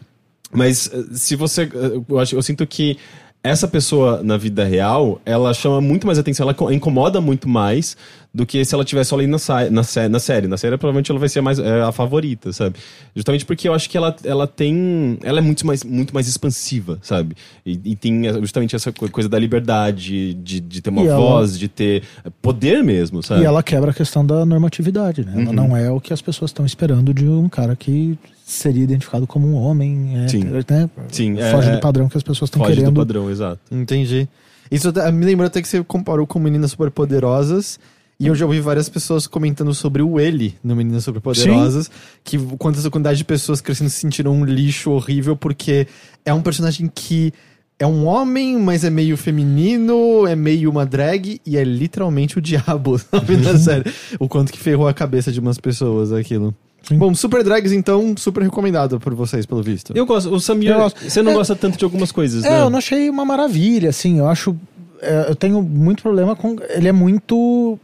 Mas 0.51 0.89
se 1.13 1.35
você. 1.35 1.69
Eu, 2.07 2.19
acho, 2.19 2.35
eu 2.35 2.41
sinto 2.41 2.65
que 2.65 2.97
essa 3.45 3.67
pessoa 3.67 4.23
na 4.23 4.37
vida 4.37 4.65
real, 4.65 5.21
ela 5.23 5.53
chama 5.53 5.79
muito 5.79 6.07
mais 6.07 6.17
atenção, 6.17 6.49
ela 6.49 6.73
incomoda 6.73 7.21
muito 7.21 7.47
mais 7.47 7.95
do 8.33 8.43
que 8.43 8.65
se 8.65 8.73
ela 8.73 8.83
tivesse 8.83 9.11
só 9.11 9.15
ali 9.15 9.27
na, 9.27 9.37
na, 9.69 10.09
na 10.09 10.19
série. 10.19 10.47
Na 10.47 10.57
série, 10.57 10.77
provavelmente, 10.77 11.11
ela 11.11 11.19
vai 11.19 11.29
ser 11.29 11.41
mais 11.41 11.59
é, 11.59 11.81
a 11.83 11.91
favorita, 11.91 12.51
sabe? 12.51 12.75
Justamente 13.15 13.45
porque 13.45 13.69
eu 13.69 13.73
acho 13.73 13.87
que 13.87 13.95
ela, 13.95 14.15
ela 14.23 14.47
tem. 14.47 15.19
Ela 15.23 15.37
é 15.37 15.41
muito 15.41 15.65
mais, 15.65 15.83
muito 15.83 16.11
mais 16.11 16.27
expansiva, 16.27 16.97
sabe? 17.03 17.35
E, 17.63 17.79
e 17.85 17.95
tem 17.95 18.23
justamente 18.41 18.75
essa 18.75 18.91
coisa 18.91 19.29
da 19.29 19.37
liberdade, 19.37 20.33
de, 20.33 20.59
de 20.59 20.81
ter 20.81 20.89
uma 20.89 21.03
e 21.03 21.07
voz, 21.07 21.51
ela... 21.51 21.59
de 21.59 21.67
ter 21.67 22.03
poder 22.41 22.83
mesmo, 22.83 23.21
sabe? 23.21 23.43
E 23.43 23.45
ela 23.45 23.61
quebra 23.61 23.91
a 23.91 23.93
questão 23.93 24.25
da 24.25 24.43
normatividade, 24.43 25.23
né? 25.23 25.33
Uhum. 25.35 25.41
Ela 25.43 25.53
não 25.53 25.77
é 25.77 25.91
o 25.91 26.01
que 26.01 26.11
as 26.11 26.21
pessoas 26.21 26.49
estão 26.49 26.65
esperando 26.65 27.13
de 27.13 27.27
um 27.27 27.47
cara 27.47 27.75
que 27.75 28.17
seria 28.45 28.83
identificado 28.83 29.25
como 29.25 29.47
um 29.47 29.55
homem, 29.55 30.23
é, 30.23 30.27
Sim. 30.27 30.43
né? 30.43 30.89
Sim, 31.11 31.35
Foge 31.51 31.69
é, 31.69 31.71
do 31.71 31.79
padrão 31.79 32.07
que 32.07 32.15
as 32.15 32.21
pessoas 32.21 32.47
estão 32.47 32.61
querendo. 32.61 32.77
Foge 32.77 32.91
do 32.91 32.99
padrão, 32.99 33.29
exato. 33.29 33.59
Entendi. 33.71 34.29
Isso 34.69 34.93
me 35.11 35.25
lembrou 35.25 35.47
até 35.47 35.61
que 35.61 35.67
você 35.67 35.83
comparou 35.83 36.27
com 36.27 36.37
Meninas 36.37 36.71
Superpoderosas 36.71 37.79
e 38.19 38.27
eu 38.27 38.35
já 38.35 38.45
ouvi 38.45 38.59
várias 38.59 38.87
pessoas 38.87 39.25
comentando 39.25 39.73
sobre 39.73 40.03
o 40.03 40.19
ele 40.19 40.55
no 40.63 40.75
Meninas 40.75 41.03
Superpoderosas. 41.03 41.85
Sim. 41.87 41.91
Que 42.23 42.37
quantas 42.57 42.87
quantidade 42.87 43.17
de 43.17 43.25
pessoas 43.25 43.61
crescendo 43.61 43.89
se 43.89 43.97
sentiram 43.97 44.31
um 44.31 44.45
lixo 44.45 44.91
horrível 44.91 45.35
porque 45.35 45.87
é 46.23 46.31
um 46.31 46.41
personagem 46.41 46.89
que 46.93 47.33
é 47.77 47.85
um 47.85 48.05
homem, 48.05 48.57
mas 48.57 48.83
é 48.83 48.89
meio 48.89 49.17
feminino, 49.17 50.25
é 50.27 50.35
meio 50.35 50.69
uma 50.69 50.85
drag 50.85 51.41
e 51.45 51.57
é 51.57 51.63
literalmente 51.63 52.37
o 52.37 52.41
diabo, 52.41 52.97
sabe, 52.99 53.37
na 53.37 53.57
série. 53.57 53.91
O 54.19 54.27
quanto 54.27 54.51
que 54.51 54.59
ferrou 54.59 54.87
a 54.87 54.93
cabeça 54.93 55.31
de 55.31 55.39
umas 55.39 55.57
pessoas 55.57 56.11
aquilo. 56.11 56.53
Sim. 56.83 56.97
Bom, 56.97 57.15
Super 57.15 57.43
Drags, 57.43 57.71
então, 57.71 58.13
super 58.15 58.43
recomendado 58.43 58.99
por 58.99 59.13
vocês, 59.15 59.45
pelo 59.45 59.63
visto. 59.63 59.91
Eu 59.95 60.05
gosto. 60.05 60.29
O 60.31 60.39
Samir, 60.39 60.71
você 61.01 61.21
não 61.23 61.31
é, 61.31 61.35
gosta 61.35 61.55
tanto 61.55 61.79
de 61.79 61.83
algumas 61.83 62.11
coisas, 62.11 62.43
é, 62.43 62.49
né? 62.49 62.61
eu 62.61 62.69
não 62.69 62.77
achei 62.77 63.09
uma 63.09 63.25
maravilha, 63.25 63.89
assim. 63.89 64.19
Eu 64.19 64.27
acho. 64.27 64.55
É, 65.01 65.25
eu 65.29 65.35
tenho 65.35 65.63
muito 65.63 66.03
problema 66.03 66.35
com. 66.35 66.57
Ele 66.69 66.87
é 66.87 66.91
muito 66.91 67.79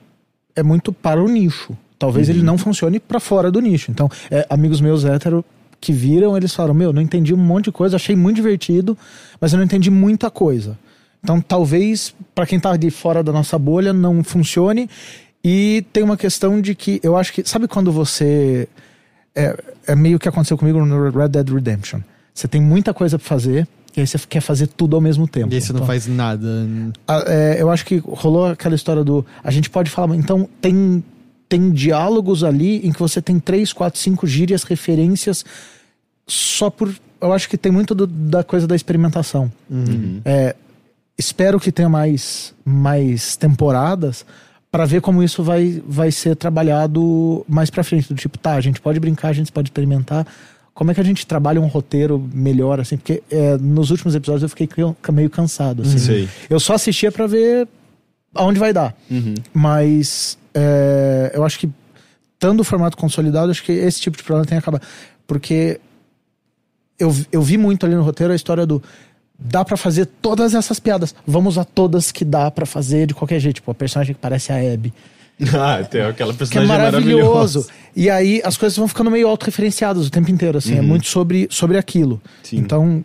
é 0.56 0.63
muito 0.63 0.93
para 0.93 1.21
o 1.21 1.27
nicho. 1.27 1.75
Talvez 1.97 2.27
uhum. 2.27 2.36
ele 2.36 2.43
não 2.43 2.58
funcione 2.58 2.99
para 2.99 3.19
fora 3.19 3.51
do 3.51 3.60
nicho. 3.60 3.91
Então, 3.91 4.10
é, 4.30 4.45
amigos 4.49 4.82
meus 4.82 5.06
hétero 5.06 5.43
que 5.82 5.91
viram, 5.91 6.38
eles 6.38 6.54
falaram: 6.54 6.76
Meu, 6.76 6.94
não 6.94 7.02
entendi 7.02 7.34
um 7.34 7.38
monte 7.38 7.65
de 7.65 7.72
coisa, 7.72 7.96
achei 7.96 8.15
muito 8.15 8.36
divertido, 8.36 8.98
mas 9.41 9.52
eu 9.52 9.58
não 9.58 9.65
entendi 9.65 9.89
muita 9.89 10.30
coisa. 10.30 10.78
Então, 11.24 11.41
talvez 11.41 12.15
para 12.34 12.46
quem 12.46 12.60
tá 12.60 12.78
de 12.78 12.89
fora 12.89 13.24
da 13.24 13.32
nossa 13.32 13.58
bolha 13.58 13.91
não 13.91 14.24
funcione. 14.24 14.89
E 15.44 15.84
tem 15.91 16.04
uma 16.04 16.15
questão 16.15 16.62
de 16.62 16.76
que 16.76 17.00
eu 17.04 17.17
acho 17.17 17.34
que. 17.34 17.48
Sabe 17.48 17.67
quando 17.67 17.91
você. 17.91 18.67
É, 19.36 19.58
é 19.88 19.96
meio 19.96 20.20
que 20.20 20.30
aconteceu 20.30 20.58
comigo 20.58 20.86
no 20.86 21.10
Red 21.10 21.30
Dead 21.30 21.50
Redemption. 21.50 22.02
Você 22.34 22.48
tem 22.48 22.62
muita 22.62 22.94
coisa 22.94 23.17
para 23.17 23.28
fazer, 23.28 23.67
e 23.96 24.02
aí 24.02 24.08
você 24.08 24.17
quer 24.30 24.41
fazer 24.41 24.67
tudo 24.67 24.96
ao 24.96 25.02
mesmo 25.02 25.28
tempo. 25.28 25.52
E 25.52 25.56
aí 25.56 25.62
você 25.62 25.72
então, 25.72 25.80
não 25.82 25.88
faz 25.88 26.06
nada. 26.08 26.48
A, 27.08 27.24
é, 27.28 27.62
eu 27.62 27.70
acho 27.70 27.86
que 27.86 27.98
rolou 27.98 28.46
aquela 28.46 28.76
história 28.76 29.04
do. 29.04 29.26
A 29.44 29.50
gente 29.52 29.70
pode 29.70 29.89
falar, 29.89 30.15
então 30.15 30.48
tem, 30.62 31.04
tem 31.51 31.69
diálogos 31.69 32.45
ali 32.45 32.77
em 32.77 32.93
que 32.93 32.99
você 32.99 33.21
tem 33.21 33.37
três, 33.37 33.73
quatro, 33.73 33.99
cinco 33.99 34.25
gírias, 34.25 34.63
referências, 34.63 35.43
só 36.25 36.69
por. 36.69 36.95
Eu 37.19 37.33
acho 37.33 37.49
que 37.49 37.57
tem 37.57 37.69
muito 37.69 37.93
do, 37.93 38.07
da 38.07 38.41
coisa 38.41 38.65
da 38.65 38.73
experimentação. 38.73 39.51
Uhum. 39.69 40.21
É, 40.23 40.55
espero 41.17 41.59
que 41.59 41.69
tenha 41.69 41.89
mais, 41.89 42.53
mais 42.63 43.35
temporadas 43.35 44.25
para 44.71 44.85
ver 44.85 45.01
como 45.01 45.21
isso 45.21 45.43
vai, 45.43 45.83
vai 45.85 46.09
ser 46.09 46.37
trabalhado 46.37 47.45
mais 47.49 47.69
para 47.69 47.83
frente. 47.83 48.07
Do 48.07 48.15
tipo, 48.15 48.37
tá, 48.37 48.53
a 48.53 48.61
gente 48.61 48.79
pode 48.79 48.97
brincar, 48.97 49.27
a 49.27 49.33
gente 49.33 49.51
pode 49.51 49.67
experimentar, 49.67 50.25
como 50.73 50.89
é 50.89 50.93
que 50.93 51.01
a 51.01 51.03
gente 51.03 51.27
trabalha 51.27 51.59
um 51.59 51.67
roteiro 51.67 52.29
melhor, 52.33 52.79
assim? 52.79 52.95
Porque 52.95 53.21
é, 53.29 53.57
nos 53.57 53.91
últimos 53.91 54.15
episódios 54.15 54.43
eu 54.43 54.49
fiquei 54.49 54.69
meio 55.11 55.29
cansado, 55.29 55.81
assim. 55.81 55.97
Eu 56.49 56.61
só 56.61 56.75
assistia 56.75 57.11
para 57.11 57.27
ver 57.27 57.67
aonde 58.34 58.60
vai 58.60 58.74
dar. 58.74 58.96
Uhum. 59.10 59.36
Mas 59.54 60.38
é, 60.54 61.32
eu 61.34 61.44
acho 61.44 61.60
que, 61.60 61.70
estando 62.34 62.60
o 62.62 62.63
formato 62.63 62.98
consolidado, 62.98 63.52
acho 63.52 63.63
que 63.63 63.72
esse 63.72 64.02
tipo 64.02 64.17
de 64.17 64.24
problema 64.24 64.46
tem 64.46 64.58
que 64.58 64.62
acabar. 64.62 64.82
Porque 65.28 65.80
eu, 67.00 67.15
eu 67.32 67.41
vi 67.41 67.58
muito 67.58 67.86
ali 67.86 67.96
no 67.96 68.04
roteiro 68.04 68.34
a 68.34 68.36
história 68.36 68.65
do 68.65 68.82
dá 69.38 69.65
para 69.65 69.76
fazer 69.76 70.06
todas 70.06 70.54
essas 70.54 70.80
piadas. 70.80 71.15
Vamos 71.26 71.58
a 71.58 71.63
todas 71.63 72.12
que 72.12 72.24
dá 72.24 72.52
para 72.52 72.65
fazer 72.65 73.08
de 73.08 73.13
qualquer 73.13 73.39
jeito. 73.39 73.56
Tipo, 73.56 73.72
a 73.72 73.74
personagem 73.74 74.13
que 74.13 74.22
parece 74.22 74.52
a 74.52 74.58
Abby. 74.58 74.94
Ah, 75.56 75.84
tem 75.84 76.02
aquela 76.02 76.36
personagem 76.36 76.70
que 76.70 76.76
é 76.76 76.78
maravilhoso. 76.78 77.65
E 77.96 78.12
aí 78.12 78.39
as 78.46 78.58
coisas 78.58 78.78
vão 78.78 78.88
ficando 78.88 79.10
meio 79.10 79.28
autorreferenciadas 79.28 80.06
o 80.06 80.12
tempo 80.12 80.30
inteiro, 80.30 80.60
assim. 80.60 80.74
É 80.74 80.76
uhum. 80.76 80.84
É 80.84 80.88
muito 80.88 81.08
sobre, 81.08 81.48
sobre 81.50 81.80
aquilo. 81.80 82.22
Sim. 82.44 82.58
Então, 82.58 83.04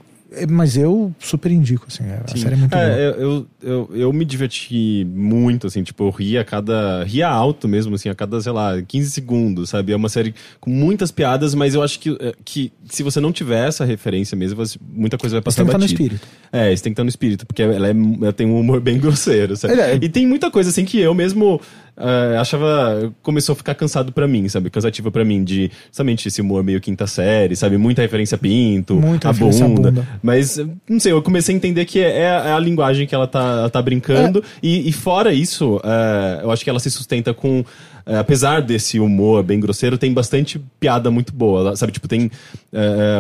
mas 0.51 0.77
eu 0.77 1.15
super 1.19 1.51
indico, 1.51 1.87
assim. 1.89 2.05
A 2.05 2.29
Sim. 2.29 2.39
série 2.39 2.55
é 2.55 2.59
muito 2.59 2.75
é, 2.75 3.13
boa. 3.13 3.23
Eu, 3.23 3.47
eu, 3.63 3.91
eu, 3.95 4.13
me 4.13 4.25
diverti 4.25 5.07
muito, 5.15 5.67
assim. 5.67 5.83
Tipo, 5.83 6.05
eu 6.05 6.11
ria 6.11 6.41
a 6.41 6.45
cada... 6.45 7.05
Ria 7.05 7.29
alto 7.29 7.69
mesmo, 7.69 7.95
assim. 7.95 8.09
A 8.09 8.15
cada, 8.15 8.41
sei 8.41 8.53
lá, 8.53 8.81
15 8.83 9.11
segundos, 9.11 9.71
sabe? 9.71 9.93
É 9.93 9.97
uma 9.97 10.09
série 10.09 10.35
com 10.61 10.71
muitas 10.71 11.11
piadas, 11.11 11.55
mas 11.55 11.75
eu 11.75 11.83
acho 11.83 11.99
que, 11.99 12.17
é, 12.21 12.35
que 12.45 12.73
se 12.85 13.03
você 13.03 13.21
não 13.21 13.33
tiver 13.33 13.69
essa 13.69 13.85
referência 13.85 14.37
mesmo, 14.37 14.57
você, 14.57 14.79
muita 14.93 15.17
coisa 15.17 15.37
vai 15.37 15.43
passar 15.43 15.65
Você 15.65 15.71
tem 15.71 15.79
que 15.79 15.85
estar 15.85 15.97
no 15.97 16.05
espírito. 16.05 16.29
É, 16.53 16.77
você 16.77 16.83
tem 16.83 16.93
que 16.93 16.95
estar 16.95 17.05
no 17.05 17.09
espírito. 17.09 17.47
Porque 17.47 17.63
ela, 17.63 17.89
é, 17.89 17.91
ela 17.91 18.33
tem 18.33 18.47
um 18.47 18.59
humor 18.59 18.81
bem 18.81 18.99
grosseiro, 18.99 19.57
sabe? 19.57 19.75
É, 19.75 19.95
e 19.95 20.09
tem 20.09 20.27
muita 20.27 20.51
coisa, 20.51 20.71
assim, 20.71 20.85
que 20.85 20.99
eu 20.99 21.15
mesmo 21.15 21.61
uh, 21.97 22.39
achava. 22.41 23.13
Começou 23.23 23.55
a 23.55 23.57
ficar 23.57 23.75
cansado 23.75 24.13
para 24.13 24.29
mim, 24.29 24.49
sabe? 24.49 24.71
Cansativa 24.71 25.11
para 25.11 25.25
mim, 25.25 25.43
de 25.43 25.71
justamente 25.87 26.29
esse 26.29 26.41
humor 26.41 26.63
meio 26.63 26.81
quinta 26.81 27.07
série, 27.07 27.57
sabe? 27.57 27.77
Muita 27.77 28.03
referência 28.03 28.37
a 28.37 28.39
pinto, 28.39 28.95
Muita 28.95 29.31
a 29.31 29.33
bunda. 29.33 29.91
bunda. 29.91 30.09
Mas, 30.27 30.59
não 30.89 30.99
sei, 30.99 31.13
eu 31.13 31.23
comecei 31.23 31.55
a 31.55 31.57
entender 31.57 31.85
que 31.85 32.01
é, 32.01 32.19
é 32.23 32.53
a 32.53 32.59
linguagem 32.59 33.07
que 33.07 33.15
ela 33.15 33.29
tá, 33.29 33.59
ela 33.61 33.71
tá 33.71 33.81
brincando. 33.81 34.41
É. 34.41 34.43
E, 34.61 34.89
e, 34.89 34.93
fora 34.93 35.33
isso, 35.33 35.77
uh, 35.77 36.43
eu 36.43 36.51
acho 36.51 36.65
que 36.65 36.69
ela 36.69 36.81
se 36.81 36.91
sustenta 36.91 37.33
com. 37.33 37.61
Uh, 37.61 38.17
apesar 38.19 38.61
desse 38.61 38.99
humor 38.99 39.45
bem 39.45 39.61
grosseiro, 39.61 39.97
tem 39.97 40.13
bastante 40.13 40.61
piada 40.81 41.13
muito 41.13 41.33
boa, 41.33 41.77
sabe? 41.77 41.93
Tipo, 41.93 42.09
tem 42.09 42.29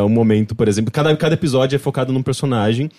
um 0.04 0.08
momento, 0.08 0.54
por 0.54 0.66
exemplo, 0.66 0.90
cada, 0.90 1.16
cada 1.16 1.34
episódio 1.34 1.76
é 1.76 1.78
focado 1.78 2.12
num 2.12 2.22
personagem 2.22 2.90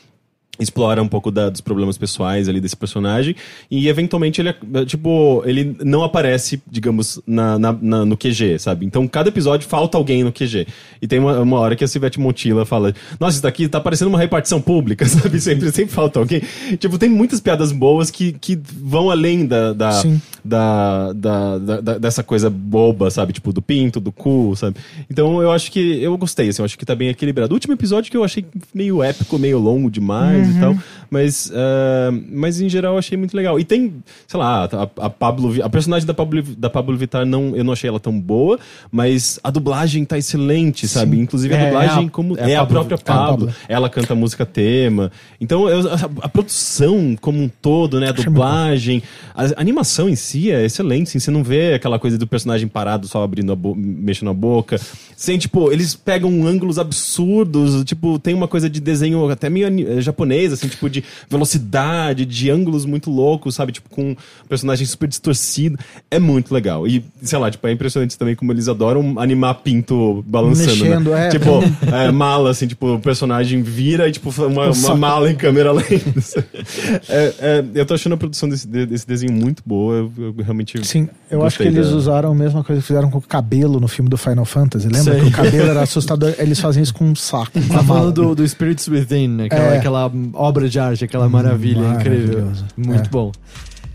explora 0.60 1.02
um 1.02 1.08
pouco 1.08 1.32
da, 1.32 1.50
dos 1.50 1.62
problemas 1.62 1.98
pessoais 1.98 2.50
ali 2.50 2.60
desse 2.60 2.76
personagem. 2.76 3.36
E 3.70 3.88
eventualmente 3.88 4.42
ele 4.42 4.50
é, 4.50 4.86
tipo 4.86 5.44
ele 5.46 5.76
não 5.84 6.04
aparece 6.04 6.62
digamos 6.70 7.20
na, 7.26 7.60
na, 7.60 7.74
na, 7.74 8.06
no 8.06 8.18
QG 8.18 8.60
sabe? 8.60 8.86
Então 8.86 9.08
cada 9.08 9.30
episódio 9.30 9.68
falta 9.68 9.98
alguém 9.98 10.24
no 10.24 10.32
QG 10.32 10.68
e 11.02 11.08
tem 11.08 11.20
uma, 11.20 11.40
uma 11.40 11.60
hora 11.60 11.76
que 11.76 11.84
a 11.84 11.88
Silvete 11.88 12.20
Montilla 12.20 12.66
fala 12.66 12.94
nossa 13.20 13.36
isso 13.36 13.44
daqui 13.44 13.68
tá 13.68 13.80
parecendo 13.80 14.10
uma 14.10 14.20
repartição 14.20 14.62
pública 14.62 15.06
sabe? 15.08 15.40
Sempre 15.40 15.72
sempre 15.72 15.94
falta 15.94 16.20
alguém. 16.20 16.42
Tipo 16.80 16.98
tem 16.98 17.10
muitas 17.10 17.40
piadas 17.40 17.72
boas 17.72 18.10
que, 18.10 18.34
que 18.34 18.60
vão 18.82 19.10
além 19.10 19.46
da 19.46 19.74
da, 19.74 20.02
da, 20.44 21.14
da, 21.14 21.58
da, 21.58 21.98
dessa 21.98 22.24
coisa 22.24 22.50
boba 22.50 23.12
sabe? 23.12 23.34
Tipo 23.34 23.54
do 23.54 23.62
pinto 23.62 24.00
do 24.00 24.12
cu 24.12 24.56
sabe? 24.56 24.78
Então 25.10 25.42
eu 25.42 25.52
acho 25.52 25.72
que 25.72 26.02
eu 26.02 26.18
gostei 26.18 26.50
assim 26.50 26.62
eu 26.62 26.66
acho 26.66 26.78
que 26.78 26.86
tá 26.86 26.96
bem 26.96 27.10
equilibrado. 27.10 27.54
O 27.54 27.56
último 27.56 27.74
episódio 27.74 28.10
que 28.10 28.18
eu 28.18 28.24
achei 28.24 28.46
meio 28.74 29.04
épico 29.04 29.38
meio 29.38 29.60
longo 29.60 29.92
demais 29.92 30.37
uhum. 30.42 30.58
e 30.58 30.60
tal. 30.60 30.76
Mas, 31.10 31.50
uh, 31.50 32.24
mas 32.30 32.60
em 32.60 32.70
geral 32.70 32.94
eu 32.94 33.00
achei 33.00 33.18
muito 33.18 33.36
legal. 33.36 33.60
E 33.60 33.64
tem, 33.64 34.04
sei 34.28 34.40
lá, 34.40 34.66
a, 34.66 35.06
a 35.06 35.10
Pablo, 35.10 35.64
a 35.64 35.70
personagem 35.70 36.06
da 36.06 36.14
Pablo, 36.14 36.42
da 36.42 36.70
Pablo 36.70 36.98
Vittar 36.98 37.26
não, 37.26 37.56
eu 37.56 37.64
não 37.64 37.74
achei 37.74 37.90
ela 37.90 38.00
tão 38.00 38.18
boa, 38.20 38.60
mas 38.92 39.40
a 39.44 39.50
dublagem 39.50 40.04
tá 40.06 40.18
excelente, 40.18 40.88
sabe? 40.88 41.16
Sim. 41.16 41.24
Inclusive 41.24 41.54
a 41.54 41.58
é, 41.58 41.66
dublagem 41.66 42.04
é 42.04 42.08
a, 42.08 42.10
como 42.10 42.38
é, 42.38 42.52
é 42.52 42.56
a, 42.56 42.60
Pablo, 42.60 42.74
própria 42.74 42.98
Pablo. 42.98 43.56
Ela 43.68 43.90
canta 43.90 44.14
a 44.14 44.16
música 44.16 44.46
tema. 44.46 45.12
Então 45.40 45.70
eu, 45.70 45.90
a, 45.90 45.96
a, 46.24 46.30
produção 46.30 47.16
como 47.20 47.42
um 47.42 47.50
todo, 47.50 48.00
né, 48.00 48.10
a 48.10 48.12
dublagem, 48.12 49.02
a, 49.34 49.60
animação 49.60 50.10
em 50.10 50.16
si 50.16 50.52
é 50.52 50.66
excelente, 50.66 51.08
assim, 51.10 51.20
você 51.20 51.32
não 51.32 51.44
vê 51.44 51.74
aquela 51.74 51.98
coisa 51.98 52.18
do 52.18 52.28
personagem 52.28 52.68
parado 52.68 53.08
só 53.08 53.24
abrindo 53.24 53.54
a 53.54 53.58
mexendo 53.76 54.30
a 54.30 54.34
boca. 54.34 54.80
Sem 55.16 55.38
tipo, 55.38 55.72
eles 55.72 55.96
pegam 55.96 56.46
ângulos 56.46 56.78
absurdos, 56.78 57.84
tipo, 57.84 58.20
tem 58.20 58.34
uma 58.34 58.48
coisa 58.48 58.70
de 58.70 58.80
desenho 58.80 59.30
até 59.30 59.50
meio 59.50 60.02
japonês 60.02 60.18
japonês, 60.18 60.54
assim, 60.54 60.68
tipo, 60.68 60.90
de 60.90 60.97
velocidade, 61.30 62.26
de 62.26 62.50
ângulos 62.50 62.86
muito 62.86 63.10
loucos, 63.10 63.56
sabe? 63.56 63.72
Tipo, 63.72 63.90
com 63.90 64.12
um 64.12 64.16
personagem 64.48 64.86
super 64.86 65.08
distorcido. 65.08 65.78
É 66.10 66.20
muito 66.20 66.54
legal. 66.54 66.88
E, 66.88 67.04
sei 67.22 67.38
lá, 67.40 67.50
tipo, 67.52 67.66
é 67.68 67.72
impressionante 67.72 68.18
também 68.18 68.36
como 68.36 68.52
eles 68.52 68.68
adoram 68.68 69.20
animar 69.20 69.56
pinto 69.56 70.24
balançando, 70.28 70.68
Mexendo, 70.84 71.10
né? 71.12 71.28
é. 71.28 71.30
Tipo, 71.30 71.50
é, 71.94 72.12
mala, 72.12 72.50
assim, 72.52 72.68
tipo, 72.68 72.96
o 72.96 73.00
personagem 73.00 73.62
vira 73.62 74.08
e, 74.08 74.12
tipo, 74.12 74.30
uma, 74.46 74.70
uma 74.72 74.96
mala 74.96 75.32
em 75.32 75.36
câmera 75.36 75.72
lenta. 75.72 75.88
É, 77.10 77.34
é, 77.40 77.66
eu 77.76 77.86
tô 77.86 77.94
achando 77.94 78.14
a 78.14 78.18
produção 78.18 78.48
desse, 78.50 78.68
de- 78.68 78.86
desse 78.86 79.08
desenho 79.08 79.32
muito 79.34 79.62
boa. 79.66 79.96
Eu, 79.96 80.12
eu 80.18 80.36
realmente. 80.44 80.86
Sim, 80.86 81.08
eu 81.30 81.44
acho 81.46 81.58
que 81.58 81.64
eles 81.64 81.90
da- 81.90 81.96
usaram 81.96 82.32
a 82.32 82.36
mesma 82.36 82.64
coisa 82.64 82.82
que 82.82 82.88
fizeram 82.88 83.10
com 83.10 83.18
o 83.18 83.22
cabelo 83.22 83.80
no 83.80 83.88
filme 83.88 84.10
do 84.10 84.18
Final 84.18 84.46
Fantasy. 84.46 84.88
Lembra 84.88 85.14
Sei. 85.14 85.22
que 85.22 85.28
o 85.28 85.32
cabelo 85.32 85.70
era 85.70 85.82
assustador? 85.82 86.34
Eles 86.38 86.60
fazem 86.60 86.84
isso 86.84 86.94
com 86.94 87.06
um 87.06 87.16
saco. 87.16 87.52
Tá 87.54 87.60
a 87.60 87.68
mala. 87.70 87.84
falando 87.84 88.12
do, 88.14 88.36
do 88.36 88.48
Spirits 88.48 88.88
Within, 88.88 89.28
né? 89.30 89.46
Aquela, 89.46 89.74
É. 89.74 89.78
aquela 89.78 90.12
obra 90.34 90.70
de 90.70 90.80
arte, 90.80 90.87
aquela 91.04 91.28
maravilha 91.30 91.80
incrível. 91.88 92.40
maravilhoso. 92.42 92.66
Muito 92.78 93.08
É. 93.08 93.10
bom. 93.10 93.32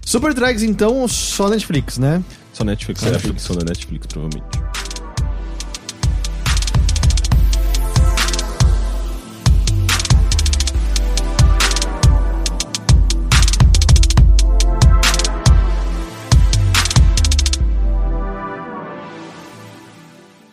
Super 0.05 0.35
Drags, 0.35 0.63
então, 0.63 1.07
só 1.09 1.49
Netflix, 1.49 1.97
né? 1.99 2.23
Só 2.53 2.65
Netflix, 2.65 3.03
é 3.05 3.15
a 3.15 3.19
produção 3.19 3.57
da 3.57 3.65
Netflix, 3.65 4.07
provavelmente. 4.07 4.59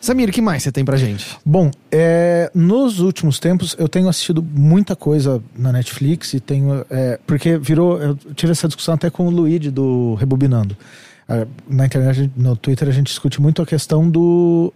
Samir, 0.00 0.28
o 0.30 0.32
que 0.32 0.40
mais 0.40 0.62
você 0.62 0.72
tem 0.72 0.84
pra 0.84 0.96
gente? 0.96 1.26
Bom, 1.44 1.70
é, 1.92 2.50
nos 2.54 3.00
últimos 3.00 3.38
tempos 3.38 3.76
eu 3.78 3.86
tenho 3.88 4.08
assistido 4.08 4.42
muita 4.42 4.96
coisa 4.96 5.42
na 5.56 5.70
Netflix 5.72 6.32
e 6.32 6.40
tenho. 6.40 6.84
é, 6.90 7.18
porque 7.26 7.58
virou. 7.58 8.00
Eu 8.00 8.16
tive 8.34 8.52
essa 8.52 8.66
discussão 8.66 8.94
até 8.94 9.10
com 9.10 9.26
o 9.26 9.30
Luigi 9.30 9.70
do 9.70 10.14
Rebobinando. 10.14 10.74
É, 11.28 11.46
na 11.68 11.84
internet, 11.86 12.30
no 12.34 12.56
Twitter, 12.56 12.88
a 12.88 12.92
gente 12.92 13.08
discute 13.08 13.40
muito 13.42 13.60
a 13.60 13.66
questão 13.66 14.08
do. 14.08 14.72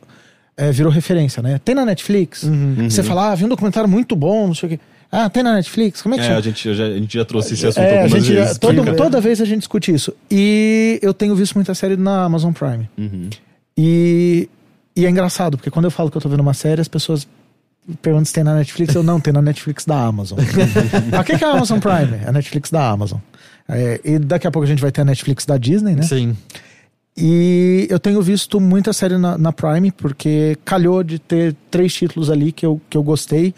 é, 0.57 0.71
virou 0.71 0.93
referência, 0.93 1.43
né? 1.43 1.59
Tem 1.65 1.75
na 1.75 1.85
Netflix? 1.87 2.43
Uhum. 2.43 2.89
Você 2.91 3.03
fala, 3.03 3.33
ah, 3.33 3.35
vi 3.35 3.45
um 3.45 3.49
documentário 3.49 3.89
muito 3.89 4.15
bom, 4.15 4.47
não 4.49 4.55
sei 4.55 4.67
o 4.67 4.71
quê. 4.73 4.81
Ah, 5.11 5.31
tem 5.31 5.43
na 5.43 5.55
Netflix? 5.55 6.03
Como 6.03 6.15
é 6.17 6.19
que 6.19 6.25
É, 6.25 6.27
chama? 6.27 6.39
a 6.39 6.43
gente, 6.43 6.69
eu 6.69 6.75
já, 6.75 6.85
a 6.85 6.91
gente 6.99 7.15
já 7.17 7.25
trouxe 7.25 7.55
esse 7.55 7.67
assunto 7.67 7.83
É, 7.85 7.99
a 8.01 8.03
algumas 8.03 8.25
gente, 8.25 8.35
vezes. 8.37 8.59
todo- 8.59 8.75
porque- 8.77 8.93
toda 8.93 9.21
vez 9.21 9.41
a 9.41 9.45
gente 9.45 9.61
discute 9.61 9.95
isso. 9.95 10.13
E 10.31 10.99
eu 11.01 11.15
tenho 11.15 11.35
visto 11.35 11.55
muita 11.55 11.75
série 11.75 11.97
na 11.97 12.25
Amazon 12.25 12.53
Prime. 12.53 12.89
Uhum. 12.99 13.31
E, 13.77 14.49
e 14.97 15.07
é 15.07 15.11
engraçado, 15.11 15.57
porque 15.57 15.71
quando 15.71 15.87
eu 15.87 15.91
falo 15.91 16.11
que 16.11 16.17
eu 16.17 16.21
tô 16.21 16.29
vendo 16.29 16.41
uma 16.41 16.55
série, 16.55 16.81
as 16.81 16.89
pessoas 16.89 17.27
perguntam 18.01 18.25
se 18.25 18.33
tem 18.33 18.45
na 18.45 18.55
Netflix. 18.55 18.95
Eu 18.95 19.03
não, 19.03 19.21
tem 19.21 19.33
na 19.33 19.43
Netflix 19.43 19.85
da 19.85 20.01
Amazon. 20.01 20.39
Mas 21.11 21.21
o 21.21 21.25
que 21.25 21.39
que 21.39 21.45
é 21.45 21.47
a 21.47 21.51
Amazon 21.51 21.79
Prime? 21.79 22.21
É 22.25 22.29
a 22.29 22.33
Netflix 22.33 22.71
da 22.71 22.89
Amazon. 22.91 23.19
É, 23.69 24.01
e 24.05 24.19
daqui 24.19 24.47
a 24.47 24.51
pouco 24.51 24.65
a 24.65 24.69
gente 24.69 24.81
vai 24.81 24.93
ter 24.93 25.01
a 25.01 25.05
Netflix 25.05 25.45
da 25.45 25.57
Disney, 25.57 25.95
né? 25.95 26.03
Sim. 26.03 26.37
E 27.17 27.87
eu 27.91 27.99
tenho 27.99 28.21
visto 28.21 28.61
muita 28.61 28.93
série 28.93 29.17
na, 29.17 29.39
na 29.39 29.53
Prime, 29.53 29.93
porque 29.93 30.57
calhou 30.65 31.03
de 31.03 31.19
ter 31.19 31.55
três 31.71 31.95
títulos 31.95 32.31
ali 32.31 32.51
que 32.51 32.67
eu, 32.67 32.81
que 32.91 32.97
eu 32.97 33.03
gostei. 33.03 33.55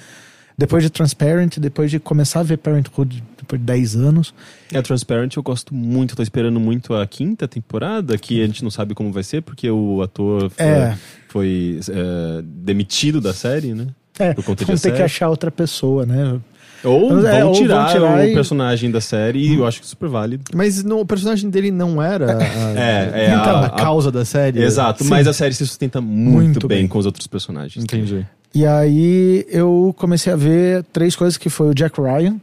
Depois 0.59 0.83
de 0.83 0.89
Transparent, 0.91 1.59
depois 1.59 1.91
de 1.91 1.99
começar 1.99 2.41
a 2.41 2.43
ver 2.43 2.57
Parenthood 2.57 3.23
depois 3.39 3.61
de 3.61 3.67
10 3.67 3.97
anos. 3.97 4.33
É, 4.73 4.81
Transparent 4.81 5.37
eu 5.37 5.43
gosto 5.43 5.75
muito, 5.75 6.13
eu 6.13 6.17
tô 6.17 6.23
esperando 6.23 6.59
muito 6.59 6.95
a 6.95 7.07
quinta 7.07 7.47
temporada, 7.47 8.17
que 8.17 8.43
a 8.43 8.47
gente 8.47 8.63
não 8.65 8.71
sabe 8.71 8.95
como 8.95 9.13
vai 9.13 9.23
ser, 9.23 9.43
porque 9.43 9.71
o 9.71 10.01
ator 10.03 10.49
foi, 10.51 10.65
É. 10.67 10.97
foi, 11.29 11.81
é, 11.91 12.43
demitido 12.43 13.21
da 13.21 13.35
série, 13.35 13.75
né? 13.75 13.87
É, 14.19 14.33
Por 14.33 14.43
vão 14.43 14.55
ter 14.57 14.65
que 14.65 14.73
assédio. 14.73 15.05
achar 15.05 15.29
outra 15.29 15.51
pessoa, 15.51 16.07
né? 16.07 16.41
Ou 16.85 17.27
É, 17.27 17.41
vão 17.41 17.49
ou 17.49 17.53
vão 17.55 17.63
tirar, 17.63 17.91
tirar 17.93 18.19
o 18.19 18.25
e- 18.25 18.33
personagem 18.35 18.91
da 18.91 19.01
série, 19.01 19.39
e 19.41 19.55
eu 19.57 19.67
acho 19.67 19.81
que 19.81 19.87
é 19.87 19.89
super 19.89 20.09
válido. 20.09 20.45
Mas 20.55 20.83
no, 20.85 21.01
o 21.01 21.07
personagem 21.07 21.51
dele 21.51 21.71
não 21.71 22.01
era 22.03 22.33
a, 22.39 22.43
É, 22.79 23.11
é 23.13 23.27
então, 23.29 23.57
a- 23.57 23.67
a, 23.67 23.71
causa 23.71 24.11
da 24.11 24.25
série. 24.25 24.63
Exato, 24.63 25.05
Sim. 25.05 25.11
mas 25.11 25.27
a 25.27 25.33
série 25.33 25.53
se 25.53 25.67
sustenta 25.67 26.01
muito, 26.01 26.33
Muito 26.33 26.69
bem, 26.69 26.79
bem. 26.81 26.89
com 26.89 26.99
os 26.99 27.05
outros 27.07 27.27
personagens. 27.27 27.83
Entendi. 27.85 28.27
E 28.57 28.65
aí 28.65 29.45
eu 29.51 29.95
comecei 29.99 30.33
a 30.33 30.37
ver 30.37 30.83
três 30.93 31.15
coisas 31.15 31.37
que 31.37 31.51
foi 31.51 31.69
o 31.69 31.75
Jack 31.75 32.01
Ryan, 32.01 32.37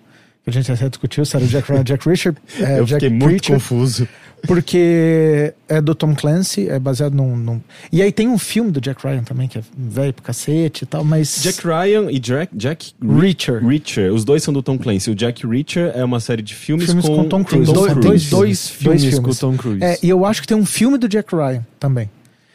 que 0.44 0.50
a 0.50 0.54
gente 0.54 0.72
até 0.72 0.88
discutiu 0.88 1.26
se 1.26 1.36
era 1.36 1.44
o 1.44 1.48
Jack 1.48 1.72
Ryan, 1.72 1.84
Jack 1.84 2.08
Richard, 2.08 2.38
é, 2.60 2.80
eu 2.80 2.86
Jack 2.86 3.04
fiquei 3.04 3.10
muito 3.10 3.26
Preacher, 3.48 3.56
confuso. 3.56 4.08
porque 4.46 5.54
é 5.68 5.82
do 5.82 5.96
Tom 5.96 6.14
Clancy, 6.14 6.70
é 6.70 6.78
baseado 6.78 7.14
num, 7.16 7.36
num- 7.36 7.62
E 7.92 8.00
aí 8.02 8.12
tem 8.12 8.28
um 8.28 8.38
filme 8.38 8.70
do 8.70 8.80
Jack 8.80 9.02
Ryan 9.08 9.24
também, 9.24 9.48
que 9.48 9.58
é 9.58 9.62
velho 9.76 10.14
pro 10.14 10.22
cacete 10.22 10.84
e 10.84 10.86
tal, 10.86 11.04
mas... 11.04 11.42
Jack 11.42 11.66
Ryan 11.66 12.12
e 12.12 12.20
Jack, 12.20 12.56
Jack 12.56 12.94
Reacher. 13.02 13.66
Reacher, 13.66 14.14
os 14.14 14.24
dois 14.24 14.44
são 14.44 14.54
do 14.54 14.62
Tom 14.62 14.78
Clancy. 14.78 15.10
O 15.10 15.16
Jack 15.16 15.48
Reacher 15.48 15.92
é 15.96 16.04
uma 16.06 16.20
série 16.20 16.44
de 16.44 16.54
filmes, 16.54 16.86
Filmes 16.86 17.06
com 17.08 17.24
Tom 17.24 17.44
Cruise. 17.44 17.66
Tom 17.66 17.74
Dois- 17.74 17.94
Cruise. 17.94 18.08
Dois, 18.08 18.30
dois, 18.30 18.30
Dois 18.30 18.70
filmes, 18.70 19.02
filmes. 19.04 19.40
com 19.40 19.48
Tom 19.52 19.58
Cruise. 19.58 19.84
É, 19.84 19.98
e 20.04 20.10
eu 20.10 20.24
acho 20.26 20.42
que 20.42 20.48
tem 20.48 20.56
um 20.58 20.66
filme 20.66 20.98
do 21.00 21.08
Jack 21.10 21.34
Ryan 21.36 21.66
também, 21.80 22.08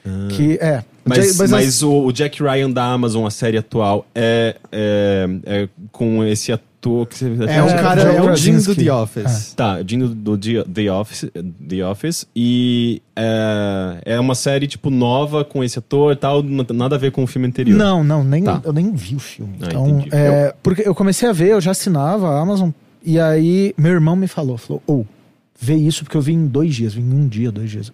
Ah. 0.09 0.29
que 0.31 0.55
é... 0.61 0.85
Mas, 1.05 1.37
Ja- 1.39 1.49
mas, 1.49 1.83
o, 1.83 2.05
o 2.05 2.13
Jack 2.13 2.43
Ryan 2.43 2.71
da 2.71 2.85
Amazon, 2.85 3.25
a 3.27 3.31
série 3.31 3.57
atual, 3.57 4.07
é, 4.15 4.57
é, 4.71 5.27
é 5.47 5.69
com 5.91 6.23
esse 6.23 6.53
ator 6.53 7.07
que 7.07 7.17
você 7.17 7.25
É, 7.45 7.57
É, 7.57 7.75
cara, 7.83 8.03
é 8.03 8.21
o 8.23 8.37
Jim 8.37 8.59
do. 8.59 8.75
The 8.77 8.93
Office. 8.93 9.55
Tá, 9.55 9.83
Dino 9.83 10.09
do 10.11 10.37
The 10.39 10.63
The 10.65 10.93
Office, 10.93 11.31
The 11.69 11.85
Office 11.87 12.27
e 12.37 13.01
é, 13.17 14.01
é 14.05 14.21
uma 14.21 14.35
série 14.35 14.67
tipo 14.67 14.91
nova 14.91 15.45
com 15.45 15.65
esse 15.65 15.79
ator 15.79 16.13
e 16.13 16.17
tal, 16.17 16.43
nada 16.43 16.95
a 16.97 16.99
ver 16.99 17.11
com 17.11 17.25
o 17.25 17.27
filme 17.27 17.49
anterior. 17.49 17.77
Não, 17.77 18.05
não, 18.05 18.23
nem, 18.23 18.45
Tá. 18.45 18.61
eu 18.65 18.73
nem 18.73 18.93
vi 18.93 19.17
o 19.17 19.19
filme. 19.19 19.55
Ah, 19.63 19.67
então, 19.69 19.89
entendi. 19.89 20.09
é, 20.13 20.55
porque 20.63 20.83
eu 20.87 20.95
comecei 20.95 21.29
a 21.29 21.33
ver, 21.33 21.49
eu 21.53 21.61
já 21.61 21.71
assinava 21.71 22.29
a 22.29 22.41
Amazon, 22.41 22.71
e 23.03 23.19
aí 23.19 23.75
meu 23.79 23.93
irmão 23.93 24.15
me 24.15 24.29
falou, 24.29 24.57
falou, 24.59 24.83
ou, 24.87 25.07
vê 25.59 25.75
isso 25.75 26.05
porque 26.05 26.17
eu 26.17 26.23
vi 26.23 26.33
em 26.35 26.47
dois 26.47 26.75
dias, 26.75 26.95
vi 26.95 27.01
em 27.01 27.15
um 27.15 27.27
dia, 27.27 27.51
dois 27.51 27.71
dias. 27.71 27.91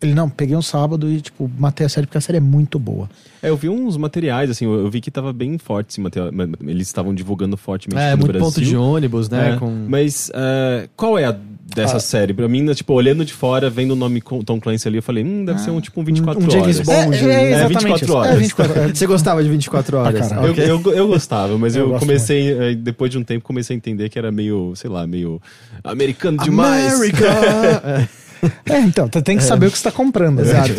Ele, 0.00 0.14
não, 0.14 0.30
peguei 0.30 0.54
um 0.54 0.62
sábado 0.62 1.10
e, 1.10 1.20
tipo, 1.20 1.50
matei 1.58 1.84
a 1.84 1.88
série 1.88 2.06
porque 2.06 2.18
a 2.18 2.20
série 2.20 2.38
é 2.38 2.40
muito 2.40 2.78
boa. 2.78 3.10
É, 3.42 3.48
eu 3.50 3.56
vi 3.56 3.68
uns 3.68 3.96
materiais, 3.96 4.48
assim, 4.48 4.64
eu, 4.64 4.88
vi 4.88 5.00
que 5.00 5.10
tava 5.10 5.32
bem 5.32 5.58
forte 5.58 5.90
esse 5.90 6.00
material, 6.00 6.30
ma- 6.32 6.46
ma- 6.46 6.54
eles 6.70 6.86
estavam 6.86 7.12
divulgando 7.12 7.56
fortemente 7.56 8.00
É, 8.00 8.12
no 8.12 8.18
muito 8.18 8.30
Brasil. 8.32 8.46
ponto 8.46 8.60
de 8.60 8.76
ônibus, 8.76 9.28
né? 9.28 9.54
É, 9.54 9.56
com... 9.56 9.86
Mas 9.88 10.30
é, 10.32 10.88
qual 10.96 11.18
é 11.18 11.24
a 11.24 11.36
dessa 11.74 11.96
Ah. 11.96 12.00
série? 12.00 12.32
Pra 12.32 12.46
mim, 12.48 12.62
né, 12.62 12.74
tipo, 12.74 12.92
olhando 12.92 13.24
de 13.24 13.32
fora, 13.32 13.68
vendo 13.68 13.90
o 13.90 13.96
nome 13.96 14.22
Tom 14.46 14.60
Clancy 14.60 14.86
ali, 14.86 14.98
eu 14.98 15.02
falei, 15.02 15.24
hum, 15.24 15.44
deve 15.44 15.60
ser 15.60 15.70
um 15.72 15.80
tipo 15.80 16.00
um 16.00 16.04
24 16.04 16.40
um 16.40 16.44
horas. 16.44 16.54
James 16.54 16.80
Bond. 16.80 17.16
É, 17.16 17.32
é, 17.32 17.50
exatamente 17.50 17.78
24 17.78 18.04
isso. 18.04 18.14
horas. 18.16 18.32
É, 18.32 18.36
24 18.36 18.80
horas. 18.80 18.98
Você 18.98 19.06
gostava 19.08 19.42
de 19.42 19.50
24 19.50 19.96
horas? 19.98 20.26
Ah, 20.26 20.28
cara, 20.36 20.46
Eu, 20.46 20.52
ok. 20.52 20.64
eu, 20.70 20.92
eu 20.94 21.08
gostava, 21.08 21.58
mas 21.58 21.74
Eu 21.74 21.92
eu, 21.92 21.98
comecei, 21.98 22.52
eh, 22.52 22.74
depois 22.76 23.10
de 23.10 23.18
um 23.18 23.24
tempo, 23.24 23.44
comecei 23.44 23.74
a 23.74 23.76
entender 23.76 24.08
que 24.08 24.16
era 24.18 24.30
meio, 24.30 24.74
sei 24.76 24.88
lá, 24.90 25.06
meio 25.08 25.42
americano 25.82 26.38
demais. 26.38 26.94
America! 26.94 28.08
É, 28.66 28.78
então, 28.80 29.08
tem 29.08 29.36
que 29.36 29.42
saber 29.42 29.66
o 29.66 29.70
que 29.70 29.78
você 29.78 29.84
tá 29.84 29.92
comprando. 29.92 30.36
né? 30.36 30.42
Exato. 30.42 30.72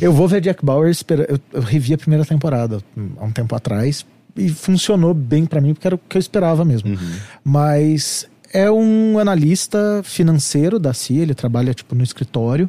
Eu 0.00 0.12
vou 0.12 0.26
ver 0.28 0.40
Jack 0.40 0.64
Bauer, 0.64 0.90
espera- 0.90 1.26
eu, 1.28 1.38
eu 1.52 1.60
revi 1.62 1.94
a 1.94 1.98
primeira 1.98 2.24
temporada 2.24 2.82
há 3.18 3.24
um 3.24 3.30
tempo 3.30 3.54
atrás, 3.54 4.04
e 4.36 4.48
funcionou 4.48 5.12
bem 5.14 5.44
pra 5.46 5.60
mim, 5.60 5.74
porque 5.74 5.86
era 5.86 5.94
o 5.94 5.98
que 6.08 6.16
eu 6.16 6.20
esperava 6.20 6.64
mesmo. 6.64 6.90
Uhum. 6.90 7.12
Mas 7.44 8.26
é 8.52 8.70
um 8.70 9.18
analista 9.18 10.00
financeiro 10.04 10.78
da 10.78 10.92
CIA, 10.94 11.22
ele 11.22 11.34
trabalha 11.34 11.74
tipo 11.74 11.94
no 11.94 12.02
escritório, 12.02 12.68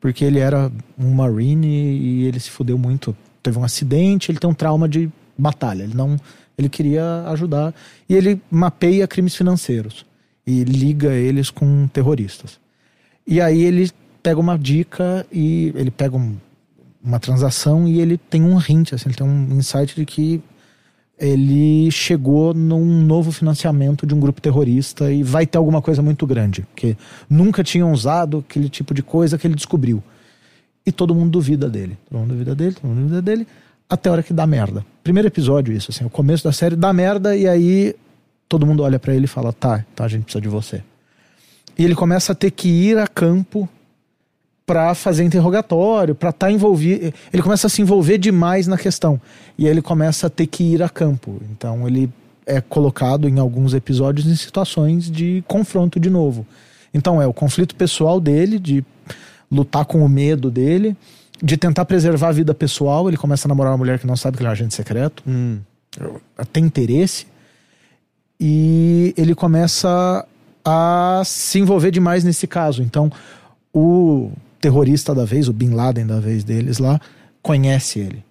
porque 0.00 0.24
ele 0.24 0.38
era 0.38 0.70
um 0.98 1.12
marine 1.12 1.66
e 1.68 2.24
ele 2.24 2.38
se 2.40 2.50
fudeu 2.50 2.76
muito. 2.76 3.16
Teve 3.42 3.58
um 3.58 3.64
acidente, 3.64 4.30
ele 4.30 4.38
tem 4.38 4.50
um 4.50 4.54
trauma 4.54 4.88
de 4.88 5.08
batalha, 5.38 5.82
ele 5.84 5.94
não 5.94 6.16
ele 6.56 6.68
queria 6.68 7.24
ajudar 7.28 7.74
e 8.08 8.14
ele 8.14 8.40
mapeia 8.50 9.08
crimes 9.08 9.34
financeiros 9.34 10.06
e 10.46 10.62
liga 10.62 11.12
eles 11.12 11.50
com 11.50 11.88
terroristas. 11.88 12.58
E 13.26 13.40
aí 13.40 13.62
ele 13.62 13.90
pega 14.22 14.40
uma 14.40 14.58
dica 14.58 15.26
e 15.32 15.72
ele 15.74 15.90
pega 15.90 16.16
um- 16.16 16.36
uma 17.02 17.18
transação 17.18 17.86
e 17.86 18.00
ele 18.00 18.16
tem 18.16 18.42
um 18.42 18.58
hint, 18.58 18.92
assim, 18.92 19.08
ele 19.08 19.16
tem 19.16 19.26
um 19.26 19.58
insight 19.58 19.94
de 19.94 20.04
que 20.06 20.42
ele 21.18 21.90
chegou 21.90 22.52
num 22.52 22.84
novo 23.02 23.30
financiamento 23.30 24.06
de 24.06 24.14
um 24.14 24.20
grupo 24.20 24.40
terrorista 24.40 25.12
e 25.12 25.22
vai 25.22 25.46
ter 25.46 25.58
alguma 25.58 25.80
coisa 25.80 26.02
muito 26.02 26.26
grande, 26.26 26.62
porque 26.62 26.96
nunca 27.30 27.62
tinham 27.62 27.92
usado 27.92 28.38
aquele 28.38 28.68
tipo 28.68 28.92
de 28.92 29.02
coisa 29.02 29.38
que 29.38 29.46
ele 29.46 29.54
descobriu. 29.54 30.02
E 30.84 30.92
todo 30.92 31.14
mundo 31.14 31.30
duvida 31.30 31.68
dele. 31.68 31.96
Todo 32.10 32.18
mundo 32.18 32.30
duvida 32.30 32.54
dele, 32.54 32.74
todo 32.74 32.88
mundo 32.88 33.00
duvida 33.02 33.22
dele, 33.22 33.46
até 33.88 34.08
a 34.08 34.12
hora 34.12 34.22
que 34.22 34.32
dá 34.32 34.46
merda. 34.46 34.84
Primeiro 35.02 35.28
episódio, 35.28 35.72
isso, 35.74 35.90
assim, 35.90 36.04
o 36.04 36.10
começo 36.10 36.44
da 36.44 36.52
série 36.52 36.76
dá 36.76 36.92
merda 36.92 37.36
e 37.36 37.46
aí 37.46 37.94
todo 38.48 38.66
mundo 38.66 38.82
olha 38.82 38.98
pra 38.98 39.14
ele 39.14 39.24
e 39.24 39.28
fala: 39.28 39.52
tá, 39.52 39.84
tá, 39.94 40.04
a 40.04 40.08
gente 40.08 40.24
precisa 40.24 40.42
de 40.42 40.48
você. 40.48 40.82
E 41.78 41.84
ele 41.84 41.94
começa 41.94 42.32
a 42.32 42.34
ter 42.34 42.50
que 42.50 42.68
ir 42.68 42.98
a 42.98 43.06
campo 43.06 43.68
pra 44.66 44.94
fazer 44.94 45.24
interrogatório, 45.24 46.14
pra 46.14 46.30
estar 46.30 46.50
envolvido. 46.50 47.12
Ele 47.32 47.42
começa 47.42 47.66
a 47.66 47.70
se 47.70 47.82
envolver 47.82 48.16
demais 48.18 48.66
na 48.66 48.78
questão. 48.78 49.20
E 49.58 49.66
aí 49.66 49.70
ele 49.70 49.82
começa 49.82 50.26
a 50.26 50.30
ter 50.30 50.46
que 50.46 50.62
ir 50.64 50.82
a 50.82 50.88
campo. 50.88 51.40
Então 51.50 51.86
ele 51.86 52.08
é 52.46 52.60
colocado 52.60 53.28
em 53.28 53.38
alguns 53.38 53.74
episódios 53.74 54.26
em 54.26 54.34
situações 54.36 55.10
de 55.10 55.42
confronto 55.46 55.98
de 56.00 56.08
novo. 56.08 56.46
Então 56.94 57.20
é 57.20 57.26
o 57.26 57.32
conflito 57.32 57.74
pessoal 57.74 58.20
dele, 58.20 58.58
de 58.58 58.84
lutar 59.50 59.84
com 59.84 60.04
o 60.04 60.08
medo 60.08 60.50
dele, 60.50 60.96
de 61.42 61.56
tentar 61.56 61.84
preservar 61.84 62.28
a 62.28 62.32
vida 62.32 62.54
pessoal. 62.54 63.08
Ele 63.08 63.16
começa 63.16 63.46
a 63.46 63.50
namorar 63.50 63.72
uma 63.72 63.78
mulher 63.78 63.98
que 63.98 64.06
não 64.06 64.16
sabe 64.16 64.36
que 64.36 64.42
ele 64.42 64.46
é 64.48 64.50
um 64.50 64.52
agente 64.52 64.74
secreto 64.74 65.22
Hum. 65.26 65.58
tem 66.52 66.64
interesse. 66.64 67.26
e 68.40 69.14
ele 69.16 69.34
começa 69.34 70.26
a 70.64 71.22
se 71.24 71.58
envolver 71.58 71.90
demais 71.90 72.24
nesse 72.24 72.46
caso. 72.46 72.82
Então, 72.82 73.10
o 73.72 74.30
terrorista 74.60 75.14
da 75.14 75.24
vez, 75.24 75.48
o 75.48 75.52
Bin 75.52 75.70
Laden 75.70 76.06
da 76.06 76.18
vez 76.18 76.42
deles 76.42 76.78
lá, 76.78 77.00
conhece 77.42 77.98
ele. 77.98 78.24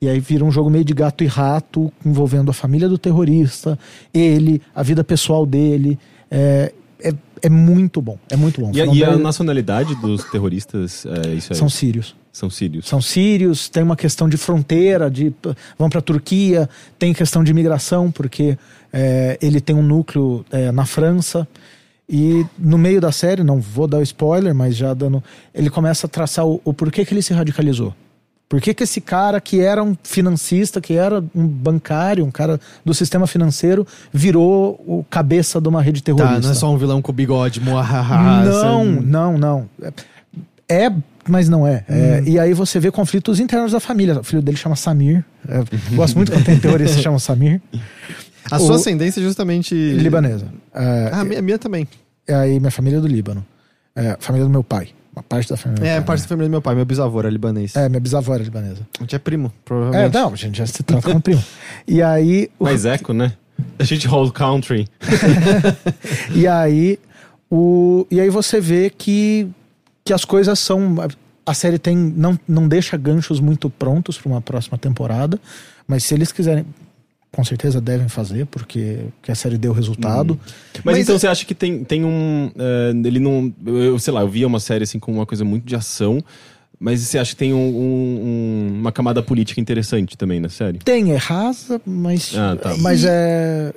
E 0.00 0.08
aí 0.08 0.20
vira 0.20 0.44
um 0.44 0.50
jogo 0.50 0.70
meio 0.70 0.84
de 0.84 0.94
gato 0.94 1.24
e 1.24 1.26
rato, 1.26 1.92
envolvendo 2.04 2.50
a 2.50 2.54
família 2.54 2.88
do 2.88 2.96
terrorista, 2.96 3.78
ele, 4.14 4.62
a 4.74 4.82
vida 4.82 5.02
pessoal 5.02 5.44
dele. 5.44 5.98
É, 6.30 6.72
é, 7.00 7.12
é 7.42 7.48
muito 7.48 8.00
bom, 8.00 8.18
é 8.30 8.36
muito 8.36 8.60
bom. 8.60 8.70
E, 8.72 8.98
e 8.98 9.04
a 9.04 9.16
nacionalidade 9.16 9.94
dos 9.96 10.24
terroristas, 10.24 11.04
é, 11.06 11.34
isso 11.34 11.52
aí, 11.52 11.58
São 11.58 11.68
sírios. 11.68 12.14
são 12.32 12.48
sírios. 12.48 12.88
São 12.88 13.00
sírios, 13.00 13.68
tem 13.68 13.82
uma 13.82 13.96
questão 13.96 14.28
de 14.28 14.36
fronteira, 14.36 15.10
de 15.10 15.32
vão 15.76 15.88
para 15.88 15.98
a 15.98 16.02
Turquia, 16.02 16.68
tem 16.98 17.12
questão 17.12 17.42
de 17.42 17.50
imigração, 17.50 18.10
porque 18.10 18.56
é, 18.92 19.36
ele 19.40 19.60
tem 19.60 19.74
um 19.74 19.82
núcleo 19.82 20.44
é, 20.50 20.70
na 20.70 20.86
França. 20.86 21.46
E 22.08 22.46
no 22.58 22.78
meio 22.78 23.00
da 23.00 23.12
série, 23.12 23.42
não 23.44 23.60
vou 23.60 23.86
dar 23.86 23.98
o 23.98 24.02
spoiler, 24.02 24.54
mas 24.54 24.74
já 24.74 24.94
dando. 24.94 25.22
Ele 25.54 25.68
começa 25.68 26.06
a 26.06 26.10
traçar 26.10 26.46
o, 26.46 26.60
o 26.64 26.72
porquê 26.72 27.04
que 27.04 27.12
ele 27.12 27.20
se 27.20 27.34
radicalizou. 27.34 27.94
Por 28.48 28.62
que, 28.62 28.72
que 28.72 28.82
esse 28.82 28.98
cara 28.98 29.42
que 29.42 29.60
era 29.60 29.84
um 29.84 29.94
financista, 30.02 30.80
que 30.80 30.94
era 30.94 31.22
um 31.34 31.46
bancário, 31.46 32.24
um 32.24 32.30
cara 32.30 32.58
do 32.82 32.94
sistema 32.94 33.26
financeiro, 33.26 33.86
virou 34.10 34.82
o 34.86 35.04
cabeça 35.10 35.60
de 35.60 35.68
uma 35.68 35.82
rede 35.82 36.02
terrorista? 36.02 36.34
Tá, 36.36 36.40
não 36.40 36.50
é 36.50 36.54
só 36.54 36.72
um 36.72 36.78
vilão 36.78 37.02
com 37.02 37.12
bigode, 37.12 37.60
moahaha. 37.60 38.42
Não, 38.42 38.86
sabe? 38.94 39.06
não, 39.06 39.38
não. 39.38 39.68
É, 40.66 40.90
mas 41.28 41.46
não 41.46 41.66
é. 41.66 41.84
Hum. 41.90 41.94
É, 41.94 42.22
E 42.24 42.38
aí 42.38 42.54
você 42.54 42.80
vê 42.80 42.90
conflitos 42.90 43.38
internos 43.38 43.72
da 43.72 43.80
família. 43.80 44.20
O 44.20 44.24
filho 44.24 44.40
dele 44.40 44.56
chama 44.56 44.76
Samir. 44.76 45.22
É, 45.46 45.62
gosto 45.94 46.16
muito 46.16 46.32
quando 46.32 46.44
tem 46.44 46.58
terrorista 46.58 46.96
que 46.96 47.02
chama 47.02 47.18
Samir. 47.18 47.60
A 48.50 48.58
sua 48.58 48.72
O- 48.72 48.74
ascendência 48.76 49.20
é 49.20 49.22
justamente. 49.22 49.74
Libanesa. 49.74 50.46
É, 50.74 51.10
Ah, 51.12 51.20
a 51.20 51.24
minha, 51.24 51.42
minha 51.42 51.58
também. 51.58 51.86
é 52.26 52.34
aí 52.34 52.58
minha 52.60 52.70
família 52.70 52.98
é 52.98 53.00
do 53.00 53.06
Líbano. 53.08 53.44
É, 53.94 54.16
família 54.20 54.44
do 54.46 54.50
meu 54.50 54.62
pai. 54.64 54.88
Uma 55.14 55.22
parte 55.22 55.48
da 55.50 55.56
família 55.56 55.80
do 55.80 55.84
meu 55.84 55.90
É, 55.92 55.96
pai. 55.96 56.04
parte 56.04 56.22
da 56.22 56.28
família 56.28 56.48
do 56.48 56.50
meu 56.52 56.62
pai. 56.62 56.74
Meu 56.76 56.84
bisavô 56.84 57.18
era 57.18 57.28
libanês. 57.28 57.74
É, 57.74 57.88
minha 57.88 57.98
bisavó 58.00 58.34
era 58.34 58.42
libanesa. 58.44 58.86
A 58.98 59.02
gente 59.02 59.16
é 59.16 59.18
primo, 59.18 59.48
É, 59.48 59.50
provavelmente. 59.64 60.14
não, 60.14 60.32
a 60.32 60.36
gente 60.36 60.58
já 60.58 60.66
se 60.66 60.82
trata 60.82 61.02
como 61.08 61.20
primo. 61.20 61.42
E 61.86 62.00
aí, 62.02 62.48
o- 62.58 62.64
Mas 62.64 62.84
eco, 62.84 63.12
né? 63.12 63.32
A 63.78 63.82
gente 63.84 64.06
whole 64.08 64.30
country. 64.30 64.86
E 66.34 66.46
aí, 66.46 66.98
o, 67.50 68.06
e 68.10 68.20
aí 68.20 68.30
você 68.30 68.60
vê 68.60 68.90
que, 68.90 69.48
que 70.04 70.12
as 70.12 70.24
coisas 70.24 70.58
são. 70.58 70.96
A 71.44 71.54
série 71.54 71.78
tem 71.78 71.96
não, 71.96 72.38
não 72.46 72.68
deixa 72.68 72.96
ganchos 72.96 73.40
muito 73.40 73.70
prontos 73.70 74.18
para 74.18 74.30
uma 74.30 74.40
próxima 74.40 74.76
temporada, 74.76 75.40
mas 75.86 76.04
se 76.04 76.14
eles 76.14 76.30
quiserem, 76.30 76.64
com 77.30 77.44
certeza 77.44 77.80
devem 77.80 78.08
fazer, 78.08 78.46
porque 78.46 79.00
que 79.22 79.30
a 79.30 79.34
série 79.34 79.58
deu 79.58 79.72
resultado. 79.72 80.38
Mas, 80.76 80.82
Mas 80.84 80.98
então 80.98 81.14
é- 81.14 81.18
você 81.18 81.26
acha 81.28 81.44
que 81.44 81.54
tem, 81.54 81.84
tem 81.84 82.04
um. 82.04 82.50
é, 82.58 82.90
ele 83.06 83.20
não. 83.20 83.52
Eu 83.66 83.98
sei 83.98 84.12
lá, 84.12 84.22
eu 84.22 84.28
via 84.28 84.46
uma 84.46 84.60
série 84.60 84.84
assim 84.84 84.98
com 84.98 85.12
uma 85.12 85.26
coisa 85.26 85.44
muito 85.44 85.64
de 85.64 85.76
ação. 85.76 86.22
Mas 86.80 87.00
você 87.00 87.18
acha 87.18 87.32
que 87.32 87.36
tem 87.36 87.52
um- 87.52 87.58
um- 87.58 88.20
um- 88.70 88.80
uma 88.80 88.92
camada 88.92 89.20
política 89.20 89.60
interessante 89.60 90.16
também 90.16 90.38
na 90.38 90.48
série? 90.48 90.78
Tem, 90.78 91.10
é 91.12 91.16
rasa, 91.16 91.80
mas, 91.84 92.32
Ah, 92.36 92.54
tá. 92.56 92.76
mas 92.78 93.04
é, 93.04 93.74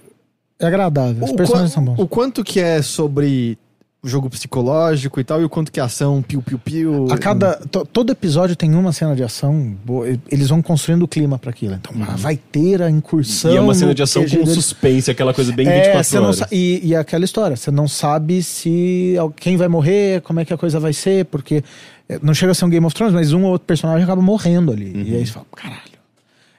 é 0.59 0.65
agradável. 0.67 1.23
Os 1.25 1.31
O, 1.31 1.35
personagens 1.35 1.71
são 1.73 1.83
bons. 1.83 1.97
o 1.97 2.07
quanto 2.07 2.43
que 2.43 2.59
é 2.59 2.79
sobre 2.83 3.57
o 4.03 4.07
jogo 4.07 4.29
psicológico 4.31 5.19
e 5.19 5.23
tal, 5.23 5.39
e 5.41 5.45
o 5.45 5.49
quanto 5.49 5.71
que 5.71 5.79
é 5.79 5.83
ação, 5.83 6.23
piu-piu-piu. 6.23 7.05
A 7.11 7.17
cada. 7.19 7.53
to- 7.69 7.85
todo 7.85 8.11
episódio 8.11 8.55
tem 8.55 8.73
uma 8.73 8.91
cena 8.91 9.15
de 9.15 9.23
ação, 9.23 9.75
boa, 9.85 10.07
eles 10.31 10.49
vão 10.49 10.59
construindo 10.59 11.03
o 11.03 11.07
clima 11.07 11.37
para 11.37 11.51
aquilo. 11.51 11.75
Então, 11.75 11.93
ah, 12.07 12.15
vai 12.17 12.35
ter 12.35 12.81
a 12.81 12.89
incursão. 12.89 13.51
Uhum. 13.51 13.55
e 13.55 13.59
é 13.59 13.61
uma 13.61 13.75
cena 13.75 13.93
de 13.93 14.01
ação 14.01 14.23
com 14.23 14.29
deles. 14.29 14.53
suspense, 14.53 15.11
aquela 15.11 15.35
coisa 15.35 15.51
bem 15.53 15.67
É, 15.67 15.75
24 15.93 16.03
você 16.03 16.15
não 16.19 16.25
horas. 16.25 16.43
e, 16.51 16.81
e 16.83 16.93
é 16.95 16.97
aquela 16.97 17.23
história, 17.23 17.55
você 17.55 17.69
não 17.69 17.87
sabe 17.87 18.41
se 18.41 19.15
quem 19.35 19.55
vai 19.55 19.67
morrer, 19.67 20.21
como 20.21 20.39
é 20.39 20.45
que 20.45 20.53
a 20.53 20.57
coisa 20.57 20.79
vai 20.79 20.93
ser, 20.93 21.25
porque 21.25 21.63
é, 22.09 22.17
não 22.23 22.33
chega 22.33 22.53
a 22.53 22.55
ser 22.55 22.65
um 22.65 22.69
Game 22.69 22.83
of 22.85 22.95
Thrones, 22.95 23.13
mas 23.13 23.31
um 23.33 23.43
ou 23.43 23.51
outro 23.51 23.67
personagem 23.67 24.03
acaba 24.03 24.21
morrendo 24.21 24.71
ali. 24.71 24.93
Uhum. 24.95 25.03
E 25.03 25.15
aí 25.15 25.25
você 25.27 25.31
fala, 25.33 25.45
caralho. 25.55 25.90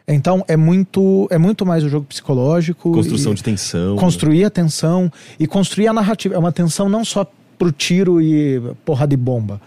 Então 0.06 0.44
é 0.48 0.56
muito, 0.56 1.28
é 1.30 1.38
muito 1.38 1.64
mais 1.64 1.84
o 1.84 1.88
jogo 1.88 2.06
psicológico. 2.06 2.92
Construção 2.92 3.32
e 3.32 3.34
de 3.36 3.42
tensão. 3.42 3.96
Construir 3.96 4.44
a 4.44 4.50
tensão 4.50 5.12
e 5.38 5.46
construir 5.46 5.88
a 5.88 5.92
narrativa. 5.92 6.34
É 6.34 6.38
uma 6.38 6.52
tensão 6.52 6.88
não 6.88 7.04
só 7.04 7.26
pro 7.58 7.70
tiro 7.70 8.20
e 8.20 8.60
porra 8.84 9.06
de 9.06 9.16
bomba. 9.16 9.60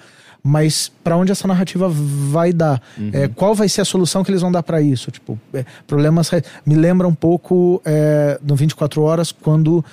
Mas 0.48 0.92
para 1.04 1.18
onde 1.18 1.32
essa 1.32 1.48
narrativa 1.48 1.90
vai 1.90 2.54
dar? 2.54 2.80
É, 3.12 3.28
qual 3.28 3.56
vai 3.56 3.68
ser 3.68 3.82
a 3.82 3.86
solução 3.86 4.24
que 4.24 4.30
eles 4.30 4.42
vão 4.42 4.52
dar 4.52 4.62
para 4.62 4.80
isso? 4.80 5.10
Tipo, 5.10 5.40
é, 5.52 5.66
problemas. 5.88 6.30
Me 6.64 6.76
lembra 6.76 7.08
um 7.08 7.16
pouco 7.16 7.82
é, 7.84 8.40
no 8.44 8.56
24 8.56 9.02
Horas, 9.02 9.32
quando 9.32 9.84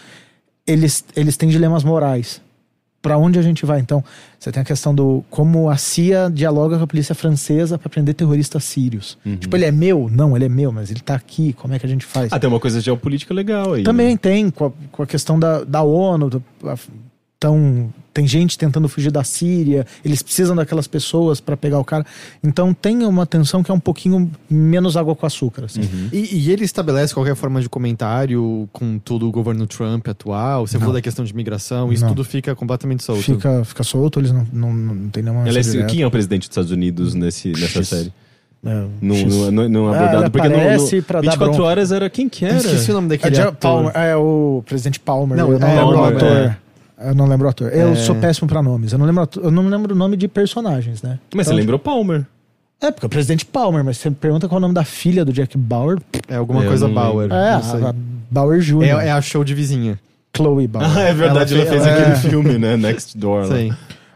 eles, 0.66 1.07
eles 1.16 1.38
têm 1.38 1.49
dilemas 1.49 1.82
morais. 1.82 2.41
Para 3.03 3.18
onde 3.18 3.36
a 3.36 3.42
gente 3.42 3.66
vai? 3.66 3.80
Então, 3.80 4.03
você 4.38 4.53
tem 4.53 4.62
a 4.62 4.64
questão 4.64 4.94
do 4.94 5.24
como 5.28 5.68
a 5.68 5.76
CIA 5.76 6.30
dialoga 6.32 6.78
com 6.78 6.84
a 6.84 6.86
polícia 6.86 7.14
francesa 7.16 7.76
para 7.76 7.88
prender 7.90 8.14
terroristas 8.14 8.62
sírios. 8.62 9.18
Tipo, 9.40 9.57
ele 9.57 9.64
é 9.64 9.72
meu? 9.72 10.09
Não, 10.11 10.36
ele 10.36 10.44
é 10.44 10.48
meu, 10.48 10.70
mas 10.70 10.88
ele 10.90 11.00
tá 11.00 11.16
aqui. 11.16 11.53
Como 11.55 11.74
é 11.74 11.78
que 11.80 11.84
a 11.84 11.88
gente 11.88 12.07
faz? 12.07 12.32
Ah, 12.32 12.38
tem 12.38 12.48
uma 12.48 12.61
coisa 12.61 12.80
geopolítica 12.80 13.34
legal 13.34 13.72
aí. 13.74 13.82
Também 13.82 14.12
né? 14.12 14.16
tem, 14.16 14.50
com 14.50 14.66
a, 14.66 14.70
com 14.92 15.03
a 15.03 15.07
questão 15.07 15.36
da, 15.38 15.64
da 15.64 15.82
ONU. 15.82 16.30
do- 16.30 16.44
a- 16.64 16.78
então, 17.43 17.93
tem 18.14 18.24
gente 18.24 18.57
tentando 18.57 18.88
fugir 18.88 19.11
da 19.11 19.24
Síria, 19.24 19.84
eles 20.05 20.22
precisam 20.22 20.55
daquelas 20.55 20.86
pessoas 20.86 21.40
para 21.40 21.57
pegar 21.57 21.80
o 21.80 21.84
cara. 21.84 22.07
Então, 22.45 22.72
tem 22.72 23.05
uma 23.05 23.26
tensão 23.26 23.64
que 23.64 23.70
é 23.70 23.74
um 23.74 23.80
pouquinho 23.80 24.30
menos 24.49 24.97
água 24.97 25.16
com 25.16 25.26
açúcar. 25.26 25.64
Assim. 25.64 25.80
E, 26.12 26.36
e 26.36 26.53
ele 26.53 26.64
estabelece 26.64 27.12
qualquer 27.12 27.34
forma 27.34 27.61
de 27.61 27.68
comentário 27.68 28.68
com 28.72 28.97
todo 28.97 29.26
o 29.28 29.32
governo 29.32 29.66
Trump 29.66 30.07
atual. 30.07 30.68
Você 30.68 30.74
Não. 30.76 30.82
falou 30.82 30.95
da 30.95 31.03
questão 31.03 31.24
de 31.24 31.32
imigração, 31.32 31.93
isso 31.93 32.03
Não. 32.05 32.11
tudo 32.11 32.24
fica 32.24 32.55
completamente 32.55 33.03
solto. 33.03 33.22
Fica, 33.22 33.64
fica 33.64 33.82
solto, 33.82 34.20
eles 34.20 34.30
não, 34.30 34.47
não, 34.53 34.72
não 34.72 35.09
tem 35.11 35.24
nenhuma. 35.24 35.49
Ela 35.49 35.59
é- 35.59 35.84
quem 35.86 36.03
é 36.03 36.07
o 36.07 36.11
presidente 36.12 36.43
dos 36.43 36.51
Estados 36.51 36.70
Unidos 36.70 37.14
nesse, 37.14 37.51
nessa 37.51 37.82
série? 37.82 38.12
É, 38.64 38.84
Não, 39.01 39.16
X. 39.16 39.34
não, 39.34 39.51
não, 39.51 39.68
não 39.68 39.93
é 39.93 39.99
Ah, 39.99 40.03
abordado. 40.05 40.22
ele 40.22 40.30
porque 40.30 40.49
no 40.49 40.55
dar 40.55 40.78
24 40.78 41.36
bronca. 41.36 41.62
horas 41.64 41.90
era 41.90 42.09
quem 42.09 42.28
que 42.28 42.45
Eu 42.45 42.51
era? 42.51 42.59
esqueci 42.59 42.93
o 42.93 42.95
nome 42.95 43.07
É, 43.07 43.09
daquele 43.18 43.40
ator. 43.40 43.55
Palmer, 43.57 43.93
é 43.97 44.16
o 44.16 44.62
presidente 44.64 45.01
Palmer. 45.01 45.36
Não, 45.36 45.51
eu 45.51 45.59
não 45.59 45.66
é, 45.66 45.84
o 45.84 46.05
ator. 46.05 46.57
É. 47.05 47.11
Eu 47.11 47.14
não 47.14 47.26
lembro 47.26 47.46
o 47.46 47.50
ator. 47.50 47.72
Eu 47.72 47.92
É. 47.92 47.94
sou 47.96 48.14
péssimo 48.16 48.48
pra 48.48 48.62
nomes. 48.62 48.92
Eu 48.92 48.98
não 48.98 49.07
lembro, 49.07 49.22
ator- 49.22 49.42
eu 49.44 49.50
não 49.50 49.66
lembro 49.68 49.94
o 49.94 49.98
nome 49.98 50.16
de 50.16 50.28
personagens, 50.28 51.03
né? 51.03 51.18
Mas 51.34 51.46
você 51.46 51.53
Então, 51.53 51.61
lembrou 51.61 51.78
Palmer. 51.78 52.24
É, 52.80 52.90
porque 52.90 53.05
é 53.05 53.09
o 53.09 53.11
presidente 53.11 53.44
Palmer, 53.46 53.84
mas 53.84 53.98
você 53.98 54.11
pergunta 54.11 54.48
qual 54.48 54.57
é 54.57 54.59
o 54.59 54.62
nome 54.62 54.74
da 54.74 54.82
filha 54.84 55.24
do 55.24 55.32
Jack 55.32 55.57
Bauer. 55.57 55.98
É 56.28 56.34
alguma 56.36 56.62
Eu 56.64 56.68
coisa 56.68 56.86
não 56.88 56.94
Bauer. 56.94 57.26
É, 57.30 57.53
não 57.78 57.86
a, 57.86 57.90
a 57.90 57.94
Bauer 58.30 58.61
Jr. 58.61 58.82
É, 58.82 58.88
é 59.09 59.11
a 59.12 59.20
show 59.22 59.44
de 59.44 59.55
vizinha. 59.55 59.98
Chloe 60.36 60.66
Bauer. 60.66 60.88
Ah, 60.96 61.03
é 61.03 61.14
verdade, 61.14 61.55
ela, 61.55 61.62
Ela 61.62 61.70
fez 61.70 61.82
fez- 61.84 61.94
aquele 61.96 62.12
é. 62.12 62.16
filme, 62.16 62.59
né? 62.59 62.76
Next 62.76 63.16
Door. 63.16 63.42
lá. 63.42 63.46
Sei. 63.57 63.72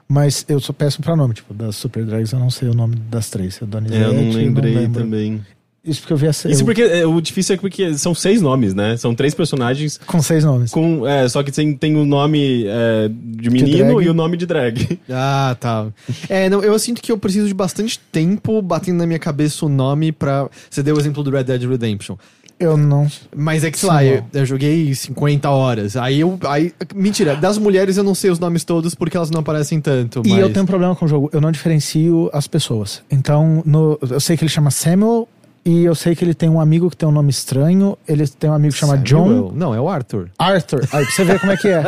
Mas 0.09 0.45
eu 0.49 0.59
sou 0.61 0.75
péssimo 0.75 1.05
pra 1.05 1.15
nome. 1.17 1.35
Tipo, 1.35 1.53
das 1.55 1.77
Super 1.77 2.05
Drags 2.05 2.33
eu 2.33 2.39
não 2.39 2.51
sei 2.51 2.69
o 2.69 2.75
nome 2.75 2.97
das 3.11 3.29
três. 3.31 3.61
Eu, 3.61 3.69
É, 3.93 4.05
eu 4.05 4.13
não 4.15 4.31
lembrei 4.33 4.89
também. 4.89 5.45
Isso 5.87 6.01
porque 6.01 6.13
eu 6.13 6.17
vi 6.17 6.27
essa. 6.27 6.51
Isso 6.51 6.63
eu- 6.63 6.65
porque 6.67 6.83
é, 6.83 7.07
o 7.07 7.21
difícil 7.21 7.55
é 7.55 7.59
porque 7.59 7.95
são 7.97 8.15
seis 8.15 8.43
nomes, 8.43 8.75
né? 8.75 8.97
São 8.97 9.15
três 9.15 9.35
personagens 9.35 9.99
Com 10.07 10.21
seis 10.21 10.45
nomes. 10.45 10.71
com. 10.73 11.07
É, 11.07 11.29
só 11.29 11.43
que 11.43 11.53
tem, 11.53 11.75
tem 11.75 11.97
o 11.97 12.05
nome 12.05 12.65
é, 12.67 13.09
de 13.11 13.51
menino 13.51 13.95
drag. 13.95 14.07
e 14.07 14.09
o 14.11 14.15
nome 14.15 14.37
de 14.37 14.47
drag. 14.47 14.99
Ah, 15.11 15.57
tá. 15.59 15.87
É, 16.29 16.49
não, 16.51 16.63
eu 16.63 16.79
sinto 16.79 17.01
que 17.01 17.11
eu 17.13 17.19
preciso 17.19 17.47
de 17.47 17.55
bastante 17.55 17.99
tempo 18.13 18.61
batendo 18.61 18.99
na 18.99 19.07
minha 19.07 19.19
cabeça 19.19 19.65
o 19.65 19.69
nome 19.69 20.11
pra. 20.13 20.49
Você 20.69 20.83
deu 20.83 20.97
o 20.97 20.99
exemplo 20.99 21.23
do 21.23 21.31
Red 21.31 21.45
Dead 21.45 21.63
Redemption. 21.63 22.17
Eu 22.59 22.75
não. 22.77 23.07
Mas 23.37 23.65
é 23.65 23.71
que, 23.71 23.79
sei 23.79 23.87
Sim, 23.89 23.95
lá, 23.95 24.03
eu, 24.05 24.25
eu 24.33 24.47
joguei 24.47 24.95
50 24.95 25.51
horas. 25.51 25.95
Aí 25.95 26.21
eu. 26.21 26.39
Aí, 26.49 26.73
mentira, 26.95 27.37
das 27.37 27.59
mulheres 27.59 27.99
eu 27.99 28.03
não 28.05 28.15
sei 28.15 28.31
os 28.31 28.39
nomes 28.39 28.65
todos 28.65 28.95
porque 28.95 29.15
elas 29.15 29.31
não 29.31 29.41
aparecem 29.41 29.79
tanto. 29.79 30.23
E 30.25 30.31
mas... 30.31 30.39
eu 30.39 30.51
tenho 30.51 30.63
um 30.63 30.67
problema 30.67 30.97
com 30.97 31.05
o 31.05 31.09
jogo. 31.09 31.29
Eu 31.35 31.41
não 31.41 31.53
diferencio 31.53 32.31
as 32.33 32.47
pessoas. 32.47 33.03
Então, 33.11 33.63
no- 33.67 33.99
eu 34.11 34.19
sei 34.21 34.37
que 34.39 34.43
ele 34.45 34.51
chama 34.51 34.71
Samuel. 34.71 35.29
E 35.67 35.83
eu 35.85 35.95
sei 35.97 36.15
que 36.15 36.25
ele 36.25 36.33
tem 36.33 36.49
um 36.49 36.61
amigo 36.61 36.89
que 36.89 36.97
tem 36.97 37.09
um 37.09 37.13
nome 37.13 37.29
estranho. 37.31 37.99
Ele 38.07 38.25
tem 38.29 38.49
um 38.49 38.53
amigo 38.55 38.73
que 38.73 38.79
chama 38.79 38.93
Samuel? 39.05 39.49
John 39.49 39.53
Não, 39.53 39.75
é 39.75 39.81
o 39.81 39.89
Arthur. 39.89 40.31
Arthur. 40.39 40.81
Aí 40.93 41.05
pra 41.05 41.13
você 41.13 41.25
ver 41.25 41.41
como 41.41 41.51
é 41.53 41.57
que 41.57 41.67
é. 41.69 41.83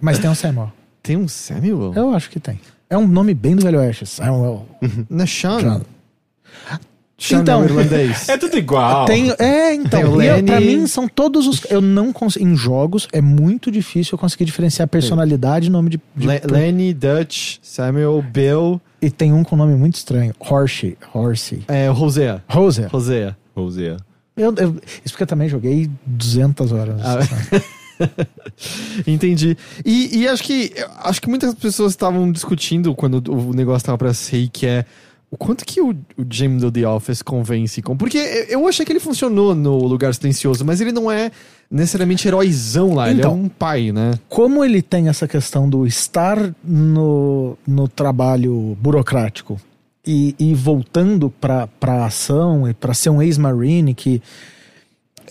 Mas 0.00 0.18
tem 0.18 0.30
um 0.30 0.34
Samuel. 0.34 0.72
Tem 1.02 1.16
um 1.18 1.28
Samuel? 1.28 1.92
Eu 1.94 2.14
acho 2.14 2.30
que 2.30 2.40
tem. 2.40 2.58
É 2.88 2.96
um 2.96 3.06
nome 3.06 3.34
bem 3.34 3.54
do 3.56 3.62
Velho 3.62 3.78
Oeste. 3.78 4.06
Samuel. 4.06 4.66
Não 5.10 5.24
é 5.24 5.26
Sean? 5.26 5.60
Sean. 5.60 5.80
Sean 7.16 7.40
Então- 7.42 7.62
é 7.62 7.64
irlandês. 7.66 8.26
É 8.28 8.36
tudo 8.36 8.56
igual. 8.58 9.04
Tem, 9.04 9.30
é, 9.38 9.74
então. 9.74 10.16
Tem 10.18 10.26
eu- 10.28 10.42
pra 10.44 10.60
mim 10.60 10.86
são 10.86 11.06
todos 11.06 11.46
os. 11.46 11.62
Eu 11.70 11.80
não 11.80 12.12
consigo. 12.12 12.44
Em 12.44 12.56
jogos 12.56 13.06
é 13.12 13.20
muito 13.20 13.70
difícil 13.70 14.14
eu 14.14 14.18
conseguir 14.18 14.44
diferenciar 14.44 14.88
personalidade 14.88 15.68
e 15.68 15.70
nome 15.70 15.90
de. 15.90 16.00
de 16.16 16.26
Le- 16.26 16.40
Lenny, 16.50 16.92
Dutch, 16.94 17.58
Samuel, 17.62 18.22
Bill, 18.32 18.80
e 19.06 19.10
tem 19.10 19.32
um 19.32 19.42
com 19.44 19.56
nome 19.56 19.74
muito 19.76 19.94
estranho. 19.96 20.34
Horsey. 20.38 20.96
Horsey. 21.12 21.62
é, 21.68 21.88
Rosea. 21.88 22.42
Rosé. 22.48 22.86
Rosea. 22.86 23.36
Rosea. 23.54 23.96
Eu, 24.36 24.52
eu- 24.56 24.76
isso 25.04 25.12
porque 25.14 25.22
eu 25.22 25.26
também 25.28 25.48
joguei 25.48 25.88
200 26.06 26.72
horas. 26.72 26.96
Ah, 27.02 27.18
Entendi. 29.06 29.56
E, 29.84 30.18
e 30.22 30.28
acho 30.28 30.42
que 30.42 30.72
acho 30.98 31.20
que 31.20 31.28
muitas 31.28 31.54
pessoas 31.54 31.92
estavam 31.92 32.30
discutindo 32.30 32.94
quando 32.94 33.22
o 33.32 33.52
negócio 33.54 33.86
tava 33.86 33.98
pra 33.98 34.12
sair, 34.14 34.48
que 34.48 34.66
é 34.66 34.84
o 35.34 35.36
quanto 35.36 35.64
que 35.64 35.80
o, 35.80 35.90
o 35.90 36.24
Jim 36.30 36.56
do 36.58 36.70
The 36.70 36.86
Office 36.88 37.20
convence 37.22 37.82
com. 37.82 37.96
Porque 37.96 38.18
eu 38.48 38.66
achei 38.68 38.86
que 38.86 38.92
ele 38.92 39.00
funcionou 39.00 39.54
no 39.54 39.76
Lugar 39.78 40.14
Silencioso, 40.14 40.64
mas 40.64 40.80
ele 40.80 40.92
não 40.92 41.10
é 41.10 41.30
necessariamente 41.70 42.28
heróizão 42.28 42.94
lá, 42.94 43.10
ele 43.10 43.18
é 43.20 43.24
Então. 43.24 43.34
um 43.34 43.48
pai, 43.48 43.90
né? 43.90 44.12
Como 44.28 44.64
ele 44.64 44.80
tem 44.80 45.08
essa 45.08 45.26
questão 45.26 45.68
do 45.68 45.86
estar 45.86 46.54
no, 46.62 47.58
no 47.66 47.88
trabalho 47.88 48.76
burocrático 48.80 49.60
e, 50.06 50.36
e 50.38 50.54
voltando 50.54 51.30
pra, 51.40 51.66
pra 51.66 52.04
ação 52.06 52.68
e 52.68 52.74
pra 52.74 52.94
ser 52.94 53.10
um 53.10 53.20
ex-marine 53.20 53.92
que. 53.94 54.22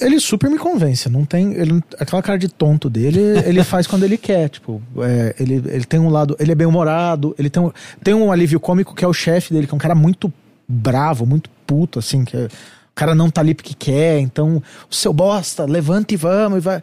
Ele 0.01 0.19
super 0.19 0.49
me 0.49 0.57
convence, 0.57 1.07
não 1.09 1.23
tem. 1.25 1.53
Ele, 1.53 1.81
aquela 1.99 2.21
cara 2.21 2.37
de 2.37 2.47
tonto 2.47 2.89
dele, 2.89 3.19
ele 3.45 3.63
faz 3.65 3.85
quando 3.87 4.03
ele 4.03 4.17
quer. 4.17 4.49
Tipo, 4.49 4.81
é, 4.99 5.35
ele, 5.39 5.55
ele 5.67 5.85
tem 5.85 5.99
um 5.99 6.09
lado. 6.09 6.35
Ele 6.39 6.51
é 6.51 6.55
bem 6.55 6.67
humorado, 6.67 7.35
ele 7.37 7.49
tem 7.49 7.61
um, 7.61 7.71
tem 8.03 8.13
um 8.13 8.31
alívio 8.31 8.59
cômico 8.59 8.95
que 8.95 9.05
é 9.05 9.07
o 9.07 9.13
chefe 9.13 9.53
dele, 9.53 9.67
que 9.67 9.73
é 9.73 9.75
um 9.75 9.79
cara 9.79 9.95
muito 9.95 10.31
bravo, 10.67 11.25
muito 11.25 11.49
puto, 11.67 11.99
assim, 11.99 12.23
que 12.25 12.35
é- 12.35 12.45
o 12.45 12.95
cara 12.95 13.15
não 13.15 13.29
tá 13.29 13.41
ali 13.41 13.55
porque 13.55 13.73
quer, 13.73 14.19
então, 14.19 14.61
o 14.89 14.93
seu 14.93 15.11
bosta, 15.11 15.65
levanta 15.65 16.13
e 16.13 16.17
vamos, 16.17 16.57
e 16.59 16.61
vai. 16.61 16.81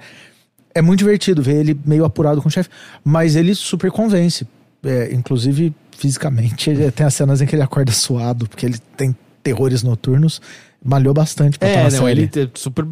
É 0.74 0.82
muito 0.82 0.98
divertido 0.98 1.40
ver 1.42 1.56
ele 1.56 1.78
meio 1.84 2.04
apurado 2.04 2.42
com 2.42 2.48
o 2.48 2.50
chefe, 2.50 2.68
mas 3.04 3.36
ele 3.36 3.54
super 3.54 3.90
convence. 3.90 4.46
É, 4.82 5.10
inclusive, 5.12 5.74
fisicamente, 5.96 6.70
ele 6.70 6.90
tem 6.90 7.06
as 7.06 7.14
cenas 7.14 7.40
em 7.40 7.46
que 7.46 7.54
ele 7.54 7.62
acorda 7.62 7.92
suado, 7.92 8.48
porque 8.48 8.66
ele 8.66 8.78
tem 8.96 9.14
terrores 9.42 9.82
noturnos. 9.82 10.40
Malhou 10.82 11.12
bastante 11.12 11.58
pra 11.58 11.68
estar 11.68 11.80
É, 11.80 11.84
na 11.84 11.90
não, 11.90 12.06
série. 12.06 12.22
ele 12.22 12.30
é 12.44 12.48
super. 12.54 12.86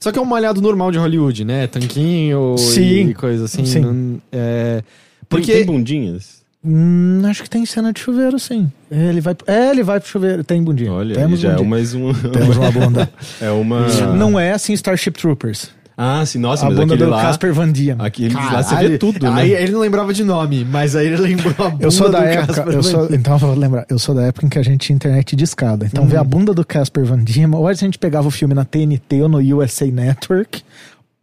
Só 0.00 0.10
que 0.10 0.18
é 0.18 0.22
um 0.22 0.24
malhado 0.24 0.60
normal 0.62 0.90
de 0.90 0.98
Hollywood, 0.98 1.44
né? 1.44 1.66
Tanquinho 1.66 2.56
Sim. 2.56 3.10
e 3.10 3.14
coisa 3.14 3.44
assim. 3.44 3.64
Sim. 3.66 3.80
não- 3.80 4.20
é, 4.32 4.82
Porque... 5.28 5.46
porque. 5.46 5.52
Tem, 5.52 5.66
bundinhas? 5.66 6.36
Hum, 6.64 7.22
acho 7.26 7.42
que 7.44 7.50
tem 7.50 7.64
cena 7.64 7.92
de 7.92 8.00
chuveiro, 8.00 8.38
sim. 8.40 8.72
Ele 8.90 9.20
vai, 9.20 9.36
é, 9.46 9.70
ele 9.70 9.82
vai 9.84 10.00
pro 10.00 10.08
chuveiro. 10.08 10.42
Tem 10.42 10.60
bundinha. 10.62 10.92
Olha, 10.92 11.14
Temos 11.14 11.38
já 11.38 11.50
é 11.50 11.52
bundinha. 11.52 11.70
mais 11.70 11.94
um... 11.94 12.12
Temos 12.12 12.56
uma 12.56 12.70
bunda. 12.72 13.08
é 13.40 13.50
uma... 13.50 13.86
Não 14.16 14.36
é 14.40 14.50
assim 14.52 14.72
Starship 14.72 15.12
Troopers. 15.12 15.70
Ah, 15.96 16.26
sim, 16.26 16.38
nossa, 16.38 16.66
a 16.66 16.68
mas 16.68 16.78
bunda 16.78 16.94
aquele 16.94 17.08
do 17.08 17.10
lá... 17.10 17.22
Casper 17.22 17.54
Van 17.54 17.72
Diem. 17.72 17.96
Aquele 17.98 18.34
lá 18.34 18.42
Caralho, 18.42 18.64
você 18.64 18.88
vê 18.88 18.98
tudo, 18.98 19.26
aí 19.28 19.52
né? 19.52 19.62
ele 19.62 19.72
não 19.72 19.80
lembrava 19.80 20.12
de 20.12 20.22
nome, 20.22 20.62
mas 20.62 20.94
aí 20.94 21.06
ele 21.06 21.16
lembrou 21.16 21.54
a 21.58 21.70
bunda 21.70 21.84
Eu 21.84 21.90
sou 21.90 22.10
da 22.10 22.20
do 22.20 22.26
época, 22.26 22.46
Casper 22.54 22.74
eu 22.74 22.82
Van 22.82 22.90
sou, 22.90 23.14
então 23.14 23.32
eu 23.32 23.38
vou 23.38 23.54
lembrar, 23.54 23.86
eu 23.88 23.98
sou 23.98 24.14
da 24.14 24.22
época 24.24 24.44
em 24.44 24.48
que 24.50 24.58
a 24.58 24.62
gente 24.62 24.86
tinha 24.86 24.94
internet 24.94 25.34
de 25.34 25.44
escada. 25.44 25.86
Então 25.86 26.06
ver 26.06 26.18
a 26.18 26.24
bunda 26.24 26.52
do 26.52 26.66
Casper 26.66 27.04
Van 27.06 27.24
Diem, 27.24 27.54
ou 27.54 27.66
a 27.66 27.72
gente 27.72 27.98
pegava 27.98 28.28
o 28.28 28.30
filme 28.30 28.52
na 28.52 28.64
TNT 28.64 29.22
ou 29.22 29.28
no 29.28 29.38
USA 29.38 29.86
Network, 29.86 30.62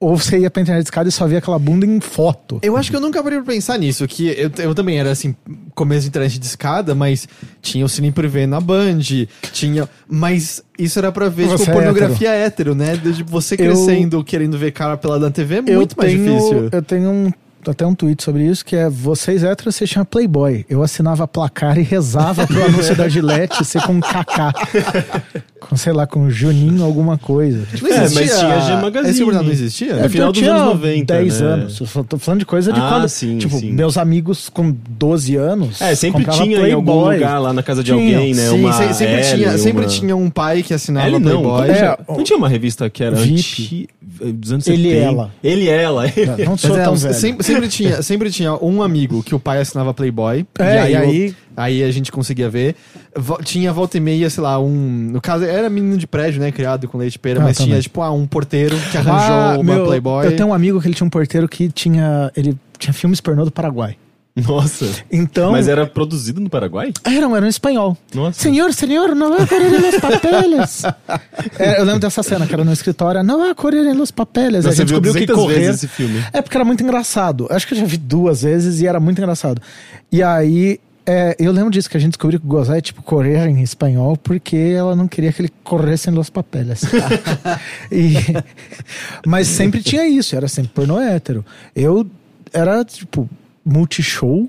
ou 0.03 0.17
você 0.17 0.37
ia 0.39 0.49
pra 0.49 0.61
internet 0.61 0.83
de 0.83 0.87
escada 0.87 1.09
e 1.09 1.11
só 1.11 1.25
via 1.27 1.37
aquela 1.39 1.57
bunda 1.57 1.85
em 1.85 1.99
foto. 1.99 2.59
Eu 2.61 2.75
acho 2.77 2.89
que 2.89 2.95
eu 2.95 3.01
nunca 3.01 3.21
parei 3.23 3.39
pra 3.41 3.53
pensar 3.53 3.77
nisso, 3.77 4.07
que 4.07 4.27
eu, 4.27 4.51
eu 4.57 4.75
também 4.75 4.99
era 4.99 5.11
assim, 5.11 5.35
começo 5.73 6.01
de 6.01 6.07
internet 6.09 6.37
de 6.39 6.45
escada, 6.45 6.93
mas 6.93 7.27
tinha 7.61 7.85
o 7.85 7.89
Cine 7.89 8.11
Privé 8.11 8.45
na 8.45 8.59
Band, 8.59 8.99
tinha. 9.51 9.87
Mas 10.07 10.61
isso 10.77 10.99
era 10.99 11.11
pra 11.11 11.29
ver, 11.29 11.47
Você 11.47 11.65
tipo, 11.65 11.71
é 11.71 11.81
pornografia 11.81 12.29
hétero, 12.31 12.75
né? 12.75 12.95
De, 12.95 13.13
tipo, 13.13 13.29
você 13.31 13.55
Eu- 13.55 13.57
crescendo, 13.59 14.23
querendo 14.23 14.57
ver 14.57 14.71
cara 14.71 14.97
pela 14.97 15.17
na 15.19 15.31
TV 15.31 15.55
é 15.55 15.61
muito 15.61 15.95
mais 15.97 16.11
tenho, 16.11 16.23
difícil. 16.25 16.69
Eu 16.71 16.81
tenho 16.81 17.09
um, 17.09 17.31
até 17.65 17.85
um 17.85 17.95
tweet 17.95 18.21
sobre 18.23 18.43
isso, 18.45 18.65
que 18.65 18.75
é 18.75 18.89
vocês 18.89 19.43
héteros 19.43 19.75
se 19.75 19.87
chama 19.87 20.05
Playboy. 20.05 20.65
Eu 20.69 20.83
assinava 20.83 21.27
placar 21.27 21.77
e 21.77 21.81
rezava 21.81 22.45
pro 22.45 22.63
anúncio 22.65 22.95
da 22.95 23.07
Gillette 23.07 23.63
ser 23.63 23.81
com 23.83 23.93
um 23.93 23.99
Kaká. 24.01 24.51
com, 25.69 25.75
sei 25.75 25.93
lá, 25.93 26.05
com 26.07 26.29
Juninho 26.29 26.83
alguma 26.85 27.17
coisa. 27.17 27.65
Não 27.81 27.89
É, 27.89 27.99
mas 28.01 28.13
tinha 28.13 28.59
G 28.61 28.75
Magazine. 28.81 29.09
Esse 29.11 29.23
não 29.25 29.49
existia? 29.51 29.93
É, 29.93 30.09
final 30.09 30.27
eu 30.27 30.33
dos 30.33 30.43
anos 30.43 30.63
90, 30.73 31.13
10 31.13 31.41
né? 31.41 31.47
anos. 31.47 31.79
Eu 31.95 32.03
tô 32.03 32.17
falando 32.17 32.39
de 32.39 32.45
coisa 32.45 32.71
de 32.73 32.79
Ah, 32.79 32.89
quando. 32.89 33.09
sim, 33.09 33.37
tipo, 33.37 33.57
sim. 33.57 33.71
meus 33.71 33.97
amigos 33.97 34.49
com 34.49 34.73
12 34.89 35.35
anos. 35.35 35.81
É, 35.81 35.95
sempre 35.95 36.25
tinha 36.25 36.67
em 36.67 36.71
algum 36.73 36.85
Playboy. 36.93 37.15
lugar 37.15 37.39
lá 37.39 37.53
na 37.53 37.63
casa 37.63 37.83
de 37.83 37.91
Tinha. 37.91 38.15
alguém, 38.17 38.33
né? 38.33 38.49
Sim, 38.49 38.59
uma 38.59 38.73
se- 38.73 38.93
sempre, 38.93 39.13
L, 39.15 39.35
tinha, 39.35 39.57
sempre 39.57 39.83
uma- 39.83 39.89
tinha 39.89 40.15
um 40.15 40.29
pai 40.29 40.63
que 40.63 40.73
assinava 40.73 41.07
L 41.07 41.19
não, 41.19 41.21
Playboy. 41.41 41.69
É, 41.69 41.97
não 42.09 42.23
tinha 42.23 42.37
uma 42.37 42.49
revista 42.49 42.89
que 42.89 43.03
era 43.03 43.15
VIP. 43.15 43.33
anti- 43.39 43.89
dos 44.33 44.51
anos 44.51 44.67
Ele 44.67 44.87
e 44.87 44.91
70? 44.91 45.05
ela. 45.05 45.31
Ele 45.43 45.63
e 45.63 45.69
ela. 45.69 46.03
Não 46.45 46.51
Mas 46.51 46.61
sou 46.61 46.77
é, 46.77 46.83
tão 46.83 46.95
velho. 46.95 47.13
sempre, 47.13 47.43
sempre 47.45 47.67
tinha, 47.67 48.01
sempre 48.01 48.29
tinha 48.29 48.53
um 48.63 48.81
amigo 48.81 49.23
que 49.23 49.33
o 49.33 49.39
pai 49.39 49.59
assinava 49.59 49.93
Playboy. 49.93 50.45
É, 50.59 50.91
e 50.91 50.95
aí- 50.95 51.35
aí 51.55 51.83
a 51.83 51.91
gente 51.91 52.11
conseguia 52.11 52.49
ver. 52.49 52.75
Tinha 53.43 53.71
volta 53.73 53.97
e 53.97 53.99
meia, 53.99 54.29
sei 54.29 54.43
lá, 54.43 54.59
um. 54.59 55.09
No 55.11 55.21
caso, 55.21 55.43
era 55.45 55.69
menino 55.69 55.97
de 55.97 56.07
prédio, 56.07 56.39
né? 56.39 56.51
Criado 56.51 56.87
com 56.87 56.97
leite 56.97 57.17
pera, 57.19 57.39
Ah, 57.39 57.43
mas 57.43 57.57
tinha, 57.57 57.67
também. 57.69 57.81
tipo, 57.81 58.01
ah, 58.01 58.11
um 58.11 58.25
porteiro 58.27 58.75
que 58.91 58.97
arranjou 58.97 59.35
Ah, 59.35 59.53
uma 59.59 59.75
meu, 59.75 59.85
Playboy. 59.85 60.25
Eu 60.25 60.35
tenho 60.35 60.49
um 60.49 60.53
amigo 60.53 60.79
que 60.81 60.87
ele 60.87 60.95
tinha 60.95 61.07
um 61.07 61.09
porteiro 61.09 61.47
que 61.47 61.69
tinha. 61.69 62.31
Ele 62.35 62.57
tinha 62.77 62.93
filmes 62.93 63.19
pornô 63.21 63.45
do 63.45 63.51
Paraguai. 63.51 63.95
Nossa. 64.35 64.89
Então. 65.11 65.51
Mas 65.51 65.67
era 65.67 65.85
produzido 65.85 66.41
no 66.41 66.49
Paraguai? 66.49 66.91
Era, 67.03 67.17
era 67.37 67.45
um 67.45 67.47
espanhol. 67.47 67.95
Nossa. 68.15 68.39
Senhor, 68.41 68.73
senhor, 68.73 69.13
não 69.13 69.29
vai 69.37 69.45
correr 69.45 69.67
em 69.67 69.79
los 69.79 69.99
papeles. 70.01 70.83
É, 71.59 71.79
eu 71.79 71.83
lembro 71.85 71.99
dessa 71.99 72.23
cena 72.23 72.47
que 72.47 72.51
era 72.53 72.63
no 72.63 72.73
escritório. 72.73 73.21
Não 73.21 73.37
vai 73.37 73.53
correr 73.53 73.83
em 73.85 73.93
los 73.93 74.09
papeles. 74.09 74.63
Você 74.65 74.69
a 74.69 74.71
gente 74.71 74.85
descobriu 74.87 75.13
que 75.13 75.27
200 75.27 75.35
correr. 75.35 75.59
vezes 75.59 75.83
esse 75.83 75.87
filme. 75.87 76.25
É 76.33 76.41
porque 76.41 76.57
era 76.57 76.65
muito 76.65 76.81
engraçado. 76.83 77.45
Acho 77.51 77.67
que 77.67 77.75
eu 77.75 77.77
já 77.77 77.85
vi 77.85 77.97
duas 77.97 78.41
vezes 78.41 78.81
e 78.81 78.87
era 78.87 78.99
muito 78.99 79.19
engraçado. 79.21 79.61
E 80.11 80.23
aí, 80.23 80.79
é, 81.05 81.35
eu 81.39 81.51
lembro 81.51 81.69
disso, 81.69 81.89
que 81.89 81.97
a 81.97 81.99
gente 81.99 82.11
descobriu 82.11 82.39
que 82.39 82.45
gozar 82.47 82.77
é 82.77 82.81
tipo 82.81 83.01
correr 83.03 83.47
em 83.47 83.61
espanhol 83.61 84.15
porque 84.17 84.55
ela 84.55 84.95
não 84.95 85.07
queria 85.07 85.31
que 85.33 85.41
ele 85.41 85.51
corresse 85.63 86.09
em 86.09 86.13
los 86.13 86.29
papeles. 86.29 86.81
E- 87.91 88.15
mas 89.25 89.47
sempre 89.47 89.81
tinha 89.81 90.07
isso, 90.07 90.35
era 90.35 90.47
sempre 90.47 90.71
pornô 90.73 90.99
hétero. 90.99 91.45
Eu 91.75 92.05
era, 92.51 92.83
tipo, 92.85 93.29
multishow, 93.65 94.47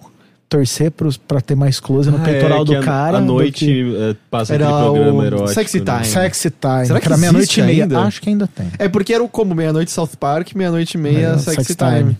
torcer 0.48 0.90
pros, 0.90 1.16
pra 1.16 1.40
ter 1.40 1.54
mais 1.54 1.80
close 1.80 2.10
no 2.10 2.16
Ah, 2.18 2.20
peitoral 2.20 2.62
é, 2.62 2.64
do 2.64 2.76
a- 2.76 2.82
cara. 2.82 3.16
À 3.18 3.20
do 3.20 3.26
noite 3.26 3.64
que- 3.64 3.96
é, 3.96 4.16
passa 4.30 4.54
Era 4.54 4.68
aquele 4.68 4.82
programa 4.90 5.18
o 5.22 5.24
erótico. 5.24 5.48
Sexy 5.54 5.78
né? 5.80 5.84
Time. 5.84 6.04
Sexy 6.04 6.50
Time, 6.50 6.86
Será 6.86 7.00
que 7.00 7.06
que 7.06 7.12
era 7.12 7.16
meia-noite 7.20 7.60
e 7.60 7.62
meia. 7.62 7.82
ainda? 7.84 8.00
Acho 8.00 8.20
que 8.22 8.28
ainda 8.30 8.46
tem. 8.46 8.66
É 8.78 8.88
porque 8.88 9.12
era 9.12 9.22
o 9.22 9.28
como? 9.28 9.54
Meia-noite 9.54 9.90
South 9.90 10.10
Park, 10.18 10.54
meia-noite 10.54 10.94
e 10.96 11.00
meia 11.00 11.28
É, 11.28 11.38
Sexy, 11.38 11.64
Sex 11.64 11.76
Time. 11.76 11.98
Time. 11.98 12.16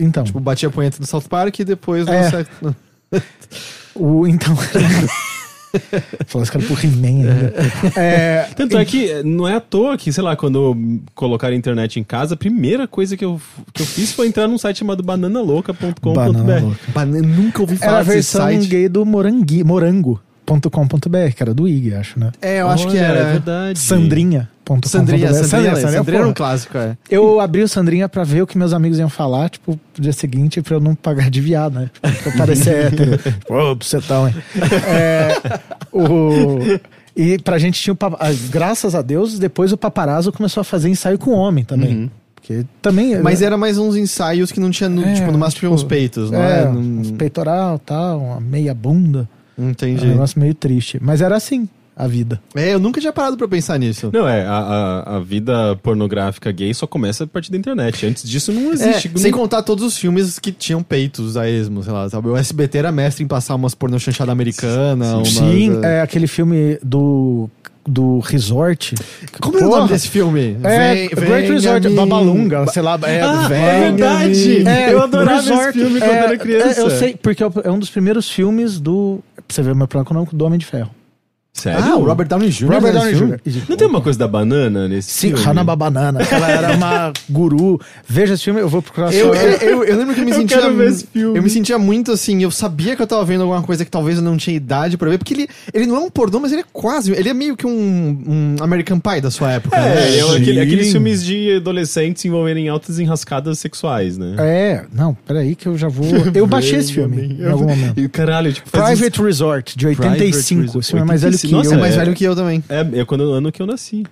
Então, 0.00 0.22
Tipo, 0.22 0.38
batia 0.38 0.68
a 0.68 0.72
punheta 0.72 0.98
do 1.00 1.06
South 1.06 1.22
Park 1.28 1.58
e 1.58 1.64
depois 1.64 2.06
no 2.06 2.12
É. 2.12 2.30
sex- 2.30 2.48
o, 3.94 4.26
então... 4.26 4.56
Falou 6.26 6.42
esse 6.42 6.50
cara 6.50 6.64
pro 6.64 6.74
He-Man 6.82 7.28
ainda. 7.28 7.54
É, 7.94 8.48
Tanto 8.56 8.78
é 8.78 8.84
que 8.86 9.22
não 9.22 9.46
é 9.46 9.54
à 9.56 9.60
toa 9.60 9.98
que, 9.98 10.10
sei 10.10 10.22
lá, 10.22 10.34
quando 10.34 10.74
colocaram 11.14 11.54
a 11.54 11.58
internet 11.58 12.00
em 12.00 12.04
casa, 12.04 12.34
a 12.34 12.36
primeira 12.38 12.88
coisa 12.88 13.18
que 13.18 13.24
eu, 13.24 13.40
que 13.74 13.82
eu 13.82 13.86
fiz 13.86 14.12
foi 14.12 14.26
entrar 14.28 14.48
num 14.48 14.56
site 14.56 14.78
chamado 14.78 15.02
bananalouca.com.br. 15.02 16.10
Banana 16.14 16.60
Louca. 16.60 16.78
Bana- 16.88 17.20
nunca 17.20 17.60
ouvi 17.60 17.76
falar 17.76 17.92
Era 17.92 18.00
a 18.00 18.02
versão 18.02 18.58
gay 18.60 18.88
do 18.88 19.04
morangui, 19.04 19.62
morango.com.br, 20.48 21.32
que 21.36 21.42
era 21.42 21.52
do 21.54 21.68
IG, 21.68 21.94
acho, 21.94 22.18
né? 22.18 22.30
É, 22.40 22.60
eu 22.60 22.68
acho 22.68 22.88
que 22.88 22.96
era. 22.96 23.18
É 23.20 23.32
verdade. 23.32 23.78
Sandrinha.com.br. 23.78 24.86
Sandrinha, 24.86 25.32
Sandrinha, 25.32 25.76
Sandrinha, 25.76 26.18
era 26.18 26.28
um 26.28 26.32
clássico, 26.32 26.76
é. 26.76 26.96
Eu 27.10 27.40
abri 27.40 27.62
o 27.62 27.68
Sandrinha 27.68 28.08
pra 28.08 28.24
ver 28.24 28.42
o 28.42 28.46
que 28.46 28.56
meus 28.58 28.72
amigos 28.72 28.98
iam 28.98 29.08
falar, 29.08 29.48
tipo, 29.50 29.72
no 29.96 30.02
dia 30.02 30.12
seguinte, 30.12 30.60
pra 30.62 30.74
eu 30.76 30.80
não 30.80 30.94
pagar 30.94 31.30
de 31.30 31.40
viado, 31.40 31.74
né? 31.74 31.90
Tipo, 32.02 32.22
pra 32.22 32.30
eu 32.32 32.36
parecer 32.36 32.74
hétero. 32.92 33.16
Tipo, 33.18 33.54
Ô, 33.54 33.74
bucetão, 33.74 34.28
hein? 34.28 34.34
É, 34.86 35.60
o... 35.92 36.58
E 37.16 37.38
pra 37.38 37.58
gente 37.58 37.80
tinha 37.80 37.92
o... 37.92 37.96
papa- 37.96 38.18
ah, 38.20 38.32
Graças 38.50 38.94
a 38.94 39.02
Deus, 39.02 39.38
depois 39.38 39.72
o 39.72 39.76
paparazzo 39.76 40.30
começou 40.32 40.60
a 40.60 40.64
fazer 40.64 40.88
ensaio 40.88 41.18
com 41.18 41.32
homem 41.32 41.64
também. 41.64 41.94
Uhum. 41.96 42.10
Porque 42.36 42.64
também... 42.80 43.18
Mas 43.20 43.42
era 43.42 43.56
mais 43.56 43.76
uns 43.76 43.96
ensaios 43.96 44.52
que 44.52 44.60
não 44.60 44.70
tinha, 44.70 44.88
no, 44.88 45.02
É, 45.04 45.14
tipo, 45.14 45.32
no 45.32 45.36
máximo 45.38 45.60
tinha 45.60 45.70
uns 45.72 45.80
tipo, 45.80 45.88
peitos, 45.88 46.30
não 46.30 46.40
é, 46.40 46.62
é? 46.62 46.68
uns 46.68 47.10
Não, 47.10 47.16
peitoral 47.16 47.78
tal, 47.80 48.20
uma 48.20 48.40
meia 48.40 48.72
bunda. 48.72 49.28
Não 49.58 49.68
É 49.68 49.70
entendi. 49.72 50.04
um 50.06 50.08
negócio 50.10 50.38
meio 50.40 50.54
triste. 50.54 50.98
Mas 51.02 51.20
era 51.20 51.36
assim, 51.36 51.68
a 51.96 52.06
vida. 52.06 52.40
É, 52.54 52.72
eu 52.74 52.78
nunca 52.78 53.00
tinha 53.00 53.12
parado 53.12 53.36
pra 53.36 53.48
pensar 53.48 53.76
nisso. 53.78 54.10
Não, 54.12 54.28
é, 54.28 54.46
a, 54.46 54.52
a, 54.58 55.16
a 55.16 55.20
vida 55.20 55.74
pornográfica 55.82 56.52
gay 56.52 56.72
só 56.72 56.86
começa 56.86 57.24
a 57.24 57.26
partir 57.26 57.50
da 57.50 57.58
internet. 57.58 58.06
Antes 58.06 58.22
disso 58.28 58.52
não 58.52 58.70
É, 58.70 58.74
existe. 58.74 59.10
sem 59.16 59.32
não- 59.32 59.38
contar 59.38 59.62
todos 59.62 59.82
os 59.84 59.98
filmes 59.98 60.38
que 60.38 60.52
tinham 60.52 60.82
peitos 60.82 61.36
a 61.36 61.48
esmo, 61.50 61.82
sei 61.82 61.92
lá, 61.92 62.08
sabe? 62.08 62.28
O 62.28 62.36
SBT 62.36 62.78
era 62.78 62.92
mestre 62.92 63.24
em 63.24 63.26
passar 63.26 63.56
umas 63.56 63.74
pornô 63.74 63.98
chanchada 63.98 64.30
americana, 64.30 65.16
umas, 65.16 65.28
Sim, 65.28 65.80
eh, 65.82 65.96
é 65.98 66.00
aquele 66.00 66.28
filme 66.28 66.78
do, 66.84 67.50
do 67.88 68.18
Resort. 68.20 68.94
Como 69.40 69.58
é 69.58 69.60
o 69.60 69.64
Porra. 69.64 69.76
nome 69.78 69.88
desse 69.92 70.08
filme? 70.08 70.56
É, 70.62 70.94
Vem- 70.94 71.08
Great 71.08 71.50
Resort, 71.50 71.88
Babalunga, 71.90 72.66
sei 72.68 72.82
lá. 72.82 72.98
É, 73.04 73.20
Ah, 73.22 73.48
é 73.52 73.80
verdade! 73.90 74.64
me- 74.64 74.92
Eu 74.92 75.02
adorava 75.02 75.40
esse 75.40 75.48
Resort, 75.50 75.72
filme 75.78 75.98
quando 76.00 76.10
é, 76.10 76.18
era 76.18 76.36
criança. 76.38 76.80
é, 76.80 76.84
eu 76.84 76.90
sei, 76.90 77.16
porque 77.20 77.42
é 77.42 77.70
um 77.70 77.78
dos 77.78 77.90
primeiros 77.90 78.28
filmes 78.30 78.78
do. 78.78 79.20
Você 79.48 79.62
o 79.72 79.76
meu 79.76 79.88
plano 79.88 80.04
com 80.04 80.12
o 80.12 80.16
nome 80.18 80.28
do 80.32 80.44
Homem 80.44 80.58
de 80.58 80.66
Ferro. 80.66 80.90
Sério? 81.58 81.84
Ah, 81.84 81.96
o 81.96 82.04
Robert 82.04 82.28
Downey 82.28 82.50
Jr. 82.50 82.66
Robert 82.70 82.92
Downey? 82.92 83.14
Jr. 83.14 83.62
Não 83.68 83.76
tem 83.76 83.86
uma 83.88 84.00
coisa 84.00 84.18
da 84.18 84.28
banana 84.28 84.86
nesse 84.88 85.10
Sim, 85.10 85.28
filme? 85.34 85.44
Hanaba 85.46 85.74
Banana. 85.74 86.20
Ela 86.22 86.50
era 86.50 86.76
uma 86.76 87.12
guru. 87.28 87.80
Veja 88.08 88.34
esse 88.34 88.44
filme, 88.44 88.60
eu 88.60 88.68
vou 88.68 88.80
procurar 88.80 89.12
Eu, 89.12 89.34
eu, 89.34 89.50
eu, 89.60 89.84
eu 89.84 89.96
lembro 89.98 90.14
que 90.14 90.20
eu 90.20 90.24
me 90.24 90.30
Eu 90.32 90.36
sentia. 90.36 90.58
quero 90.58 90.76
ver 90.76 90.88
esse 90.90 91.06
filme. 91.06 91.36
Eu 91.38 91.42
me 91.42 91.50
sentia 91.50 91.78
muito 91.78 92.12
assim. 92.12 92.42
Eu 92.42 92.50
sabia 92.50 92.94
que 92.94 93.02
eu 93.02 93.06
tava 93.06 93.24
vendo 93.24 93.42
alguma 93.42 93.62
coisa 93.62 93.84
que 93.84 93.90
talvez 93.90 94.18
eu 94.18 94.22
não 94.22 94.36
tinha 94.36 94.56
idade 94.56 94.96
pra 94.96 95.10
ver. 95.10 95.18
Porque 95.18 95.34
ele, 95.34 95.48
ele 95.74 95.86
não 95.86 95.96
é 95.96 96.00
um 96.00 96.10
pornô, 96.10 96.38
mas 96.40 96.52
ele 96.52 96.60
é 96.62 96.64
quase. 96.72 97.12
Ele 97.12 97.28
é 97.28 97.34
meio 97.34 97.56
que 97.56 97.66
um, 97.66 97.70
um 97.70 98.56
American 98.62 99.00
Pie 99.00 99.20
da 99.20 99.30
sua 99.30 99.52
época. 99.52 99.76
É, 99.76 99.80
né? 99.80 100.18
é 100.18 100.36
aquele- 100.36 100.60
aqueles 100.60 100.92
filmes 100.92 101.24
de 101.24 101.56
adolescentes 101.56 102.22
se 102.22 102.28
envolverem 102.28 102.66
em 102.66 102.68
altas 102.68 102.98
enrascadas 102.98 103.58
sexuais, 103.58 104.16
né? 104.16 104.36
É, 104.38 104.84
não, 104.94 105.14
peraí 105.26 105.54
que 105.54 105.66
eu 105.66 105.76
já 105.76 105.88
vou. 105.88 106.06
Eu 106.34 106.46
baixei 106.46 106.78
esse 106.78 106.92
filme 106.92 107.36
em 107.40 107.46
algum 107.48 107.66
momento. 107.66 108.08
Caralho, 108.10 108.52
tipo, 108.52 108.70
Private 108.70 109.20
Resort, 109.22 109.76
de 109.76 109.86
85. 109.86 110.60
Resort. 110.60 110.78
Esse 110.78 110.88
filme 110.90 111.02
é 111.02 111.06
mais 111.06 111.22
velho 111.22 111.38
que 111.38 111.47
85. 111.56 111.64
eu. 111.64 111.70
Ele 111.72 111.74
é 111.74 111.80
mais 111.80 111.96
velho 111.96 112.14
que 112.14 112.24
eu 112.24 112.36
também. 112.36 112.64
É, 112.68 113.00
é 113.00 113.04
quando 113.04 113.22
o 113.22 113.32
ano 113.32 113.50
que 113.52 113.60
eu 113.60 113.66
nasci. 113.66 114.04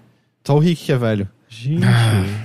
Só 0.44 0.56
o 0.56 0.58
Rick 0.58 0.84
que 0.84 0.92
é 0.92 0.96
velho. 0.96 1.28
Gente. 1.48 1.86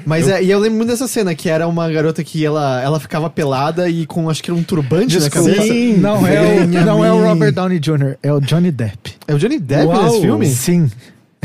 Mas 0.06 0.28
é, 0.28 0.44
e 0.44 0.50
eu 0.50 0.60
lembro 0.60 0.78
muito 0.78 0.89
dessa 0.89 1.08
cena, 1.08 1.34
que 1.34 1.50
era 1.50 1.68
uma 1.68 1.89
garota 1.89 2.24
que 2.24 2.46
ela, 2.46 2.82
ela 2.82 3.00
ficava 3.00 3.30
pelada 3.30 3.89
e 3.89 4.06
com 4.06 4.30
acho 4.30 4.44
que 4.44 4.52
era 4.52 4.58
um 4.60 4.64
turbante 4.64 5.16
na 5.20 5.28
Desculpa, 5.28 5.56
cabeça. 5.56 5.74
não, 6.00 6.28
é 6.28 6.42
o, 6.42 6.68
não 6.68 7.06
é 7.06 7.12
o. 7.12 7.24
Robert 7.24 7.52
Downey 7.52 7.80
Jr., 7.80 8.18
é 8.22 8.32
o 8.32 8.39
Johnny 8.39 8.72
Depp. 8.72 9.16
É 9.28 9.34
o 9.34 9.39
Johnny 9.39 9.60
Depp 9.60 9.86
Uau. 9.88 10.04
nesse 10.04 10.22
filme? 10.22 10.46
Sim. 10.48 10.92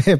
É, 0.06 0.18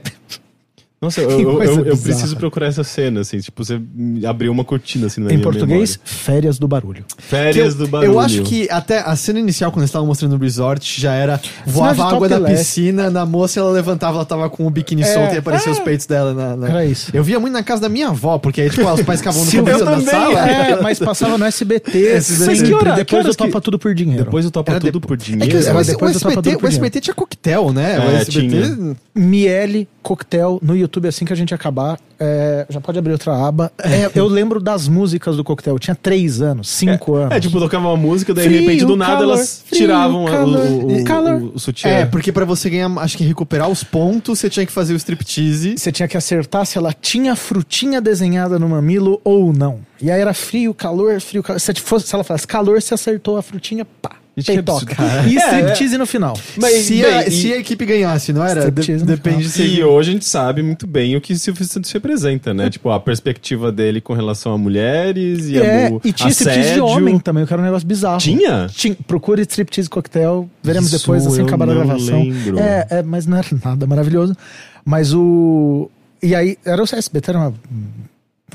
Nossa, 1.01 1.21
eu, 1.21 1.29
Que 1.37 1.43
eu, 1.43 1.57
coisa 1.57 1.73
eu- 1.73 1.85
eu 1.87 1.97
preciso 1.99 2.37
procurar 2.37 2.67
essa 2.69 2.83
cena, 2.83 3.21
assim. 3.21 3.39
Tipo, 3.39 3.63
você 3.65 3.79
abriu 4.27 4.51
uma 4.51 4.65
cortina, 4.65 5.07
assim, 5.09 5.21
na 5.21 5.27
em 5.31 5.35
minha 5.35 5.43
português, 5.43 5.69
memória. 5.97 6.01
Férias 6.05 6.59
do 6.59 6.67
Barulho. 6.67 7.05
Que 7.17 7.23
Férias 7.23 7.75
eu, 7.75 7.81
do 7.81 7.89
barulho. 7.89 8.13
eu 8.13 8.19
acho 8.21 8.43
que 8.43 8.67
até 8.71 8.99
a 9.01 9.15
cena 9.15 9.39
inicial, 9.39 9.71
quando 9.71 9.81
eles 9.83 9.91
estavam 9.91 10.07
mostrando 10.07 10.35
o 10.35 10.39
resort, 10.39 10.99
já 11.01 11.13
era 11.13 11.39
voava 11.67 11.95
de 11.95 12.01
a 12.01 12.05
água 12.07 12.29
da 12.29 12.41
piscina, 12.41 13.11
na 13.11 13.27
moça 13.27 13.61
ela 13.61 13.71
levantava, 13.71 14.17
ela 14.17 14.25
tava 14.25 14.49
com 14.49 14.67
o 14.67 14.71
biquíni 14.71 15.03
É. 15.03 15.13
solto 15.13 15.35
e 15.35 15.39
aparecia 15.39 15.71
os 15.71 15.79
peitos 15.81 16.07
dela. 16.07 16.33
Na, 16.33 16.57
na- 16.57 16.69
Era 16.69 16.85
isso. 16.87 17.11
Eu 17.15 17.23
via 17.23 17.39
muito 17.39 17.53
na 17.53 17.63
casa 17.63 17.83
da 17.83 17.89
minha 17.91 18.09
avó, 18.09 18.39
porque 18.39 18.63
aí, 18.63 18.71
tipo, 18.71 18.89
os 18.91 19.03
pais 19.03 19.21
ficavam 19.21 19.45
no 19.45 19.51
começo 19.53 19.85
da 19.85 20.01
sala. 20.01 20.51
É, 20.51 20.81
mas 20.83 20.99
passava 20.99 21.37
no 21.37 21.45
SBT. 21.45 22.07
SBT. 22.09 22.23
sempre, 22.57 22.69
Que 22.69 22.75
hora- 22.75 22.91
que 22.93 22.97
depois 22.97 23.25
horas 23.25 23.37
do 23.37 23.39
Topa 23.39 23.59
que- 23.61 23.65
Tudo 23.65 23.79
por 23.79 23.95
Dinheiro. 23.95 24.25
Depois 24.25 24.45
eu 24.45 24.51
topo 24.51 24.71
Era 24.71 24.81
tudo 24.81 24.93
depo- 24.93 25.07
por 25.09 25.15
É 25.15 25.19
que 25.19 25.25
dinheiro. 25.33 25.59
o, 25.59 25.63
Era 25.69 25.79
o, 25.79 25.85
depois 25.85 26.19
Topa 26.19 26.29
SBT, 26.41 26.65
o 26.65 26.67
SBT 26.69 27.01
tinha 27.01 27.15
coquetel, 27.15 27.73
né? 27.73 27.99
o 27.99 28.03
É, 28.11 28.17
SBT. 28.23 28.97
Miele 29.15 29.89
Coquetel 30.03 30.61
no 30.63 30.77
YouTube 30.77 30.86
assim 31.09 31.25
que 31.25 31.33
a 31.33 31.37
gente 31.37 31.55
acabar. 31.55 31.99
é, 32.19 32.67
já 32.69 32.81
pode 32.81 32.99
abrir 32.99 33.13
outra 33.13 33.35
aba. 33.47 33.71
É, 33.79 34.11
eu 34.15 34.27
lembro 34.27 34.61
das 34.61 34.89
músicas 34.89 35.37
do 35.37 35.45
Coquetel. 35.45 35.75
Eu 35.75 35.79
tinha 35.79 35.95
três 35.95 36.41
anos, 36.41 36.69
cinco 36.69 37.15
anos. 37.15 37.33
É, 37.37 37.41
tipo, 37.41 37.59
tocava 37.59 37.89
uma 37.89 37.97
música, 37.97 38.33
daí 38.33 38.47
Frio, 38.47 38.59
de 38.61 38.65
repente 38.67 38.85
do 38.85 38.97
nada 38.97 39.13
calor, 39.19 39.35
elas 39.35 39.63
frio, 39.67 39.81
tiravam 39.81 40.27
a- 40.27 40.31
calor, 40.31 40.67
o, 40.67 41.01
o, 41.01 41.05
calor. 41.05 41.43
o, 41.43 41.53
o 41.55 41.59
sutiã. 41.59 41.89
É, 41.91 42.07
porque 42.07 42.33
pra 42.33 42.45
você 42.45 42.71
ganhar, 42.71 42.91
acho 42.99 43.17
que 43.19 43.25
recuperar 43.25 43.69
os 43.69 43.85
pontos, 43.85 44.39
você 44.39 44.49
tinha 44.49 44.65
que 44.65 44.73
fazer 44.73 44.95
o 44.95 44.97
striptease. 44.97 45.77
Você 45.77 45.93
tinha 45.93 46.09
que 46.09 46.17
acertar 46.17 46.65
se 46.67 46.79
ela 46.79 46.93
tinha 46.93 47.37
frutinha 47.37 48.01
desenhada 48.01 48.59
no 48.59 48.69
mamilo 48.69 49.21
ou 49.25 49.53
não. 49.53 49.81
E 50.01 50.11
aí 50.11 50.21
era 50.21 50.35
frio, 50.35 50.73
calor, 50.75 51.21
frio, 51.21 51.43
calor. 51.43 51.59
Se, 51.59 51.73
fosse, 51.75 52.07
se 52.07 52.15
ela 52.15 52.25
falasse 52.25 52.47
calor, 52.47 52.81
você 52.81 52.95
acertou 52.95 53.37
a 53.37 53.43
frutinha, 53.43 53.85
pá. 53.85 54.17
Peitoca. 54.45 54.93
absurdo. 55.03 55.29
E 55.33 55.39
É, 55.39 55.47
striptease 55.61 55.97
no 55.99 56.07
final. 56.07 56.39
Mas, 56.59 56.73
se, 56.85 57.01
bem, 57.03 57.05
a, 57.07 57.27
e- 57.27 57.31
se 57.31 57.53
a 57.53 57.57
equipe 57.59 57.87
ganhasse, 57.87 58.33
não 58.33 58.45
era? 58.45 58.71
De- 58.71 58.81
Striptease 58.83 59.05
no 59.05 59.11
depende 59.17 59.49
se. 59.49 59.63
E 59.63 59.83
hoje 59.83 60.11
a 60.11 60.13
gente 60.13 60.25
sabe 60.27 60.63
muito 60.63 60.87
bem 60.87 61.17
o 61.17 61.21
que 61.21 61.35
Silvio 61.37 61.65
Santos 61.65 61.91
representa, 61.93 62.53
né? 62.53 62.69
Tipo, 62.77 62.91
a 62.91 63.01
perspectiva 63.01 63.73
dele 63.73 64.01
com 64.01 64.13
relação 64.13 64.53
a 64.53 64.59
mulheres 64.59 65.47
e 65.49 65.59
É, 65.59 65.87
a 65.87 65.91
o 65.91 66.01
e 66.05 66.13
tinha 66.13 66.29
striptease 66.29 66.75
de 66.75 66.81
homem 66.81 67.19
também, 67.19 67.47
que 67.47 67.53
era 67.53 67.63
um 67.63 67.65
negócio 67.65 67.87
bizarro. 67.89 68.19
Tinha? 68.19 68.67
Tinha, 68.71 68.95
procure 69.07 69.43
striptease 69.43 69.89
coquetel, 69.89 70.49
veremos 70.63 70.93
Isso 70.93 70.99
depois, 70.99 71.27
assim, 71.27 71.43
acabar 71.43 71.71
a 71.71 71.75
gravação. 71.75 72.23
lembro. 72.23 72.59
É, 72.59 72.87
é, 72.91 73.03
mas 73.03 73.27
não 73.27 73.37
era 73.39 73.47
nada 73.65 73.87
maravilhoso. 73.87 74.37
Mas 74.85 75.13
o. 75.15 75.91
E 76.23 76.35
aí, 76.35 76.57
era 76.65 76.81
o 76.83 76.85
SBT, 76.85 77.31
era 77.31 77.39
uma. 77.39 77.55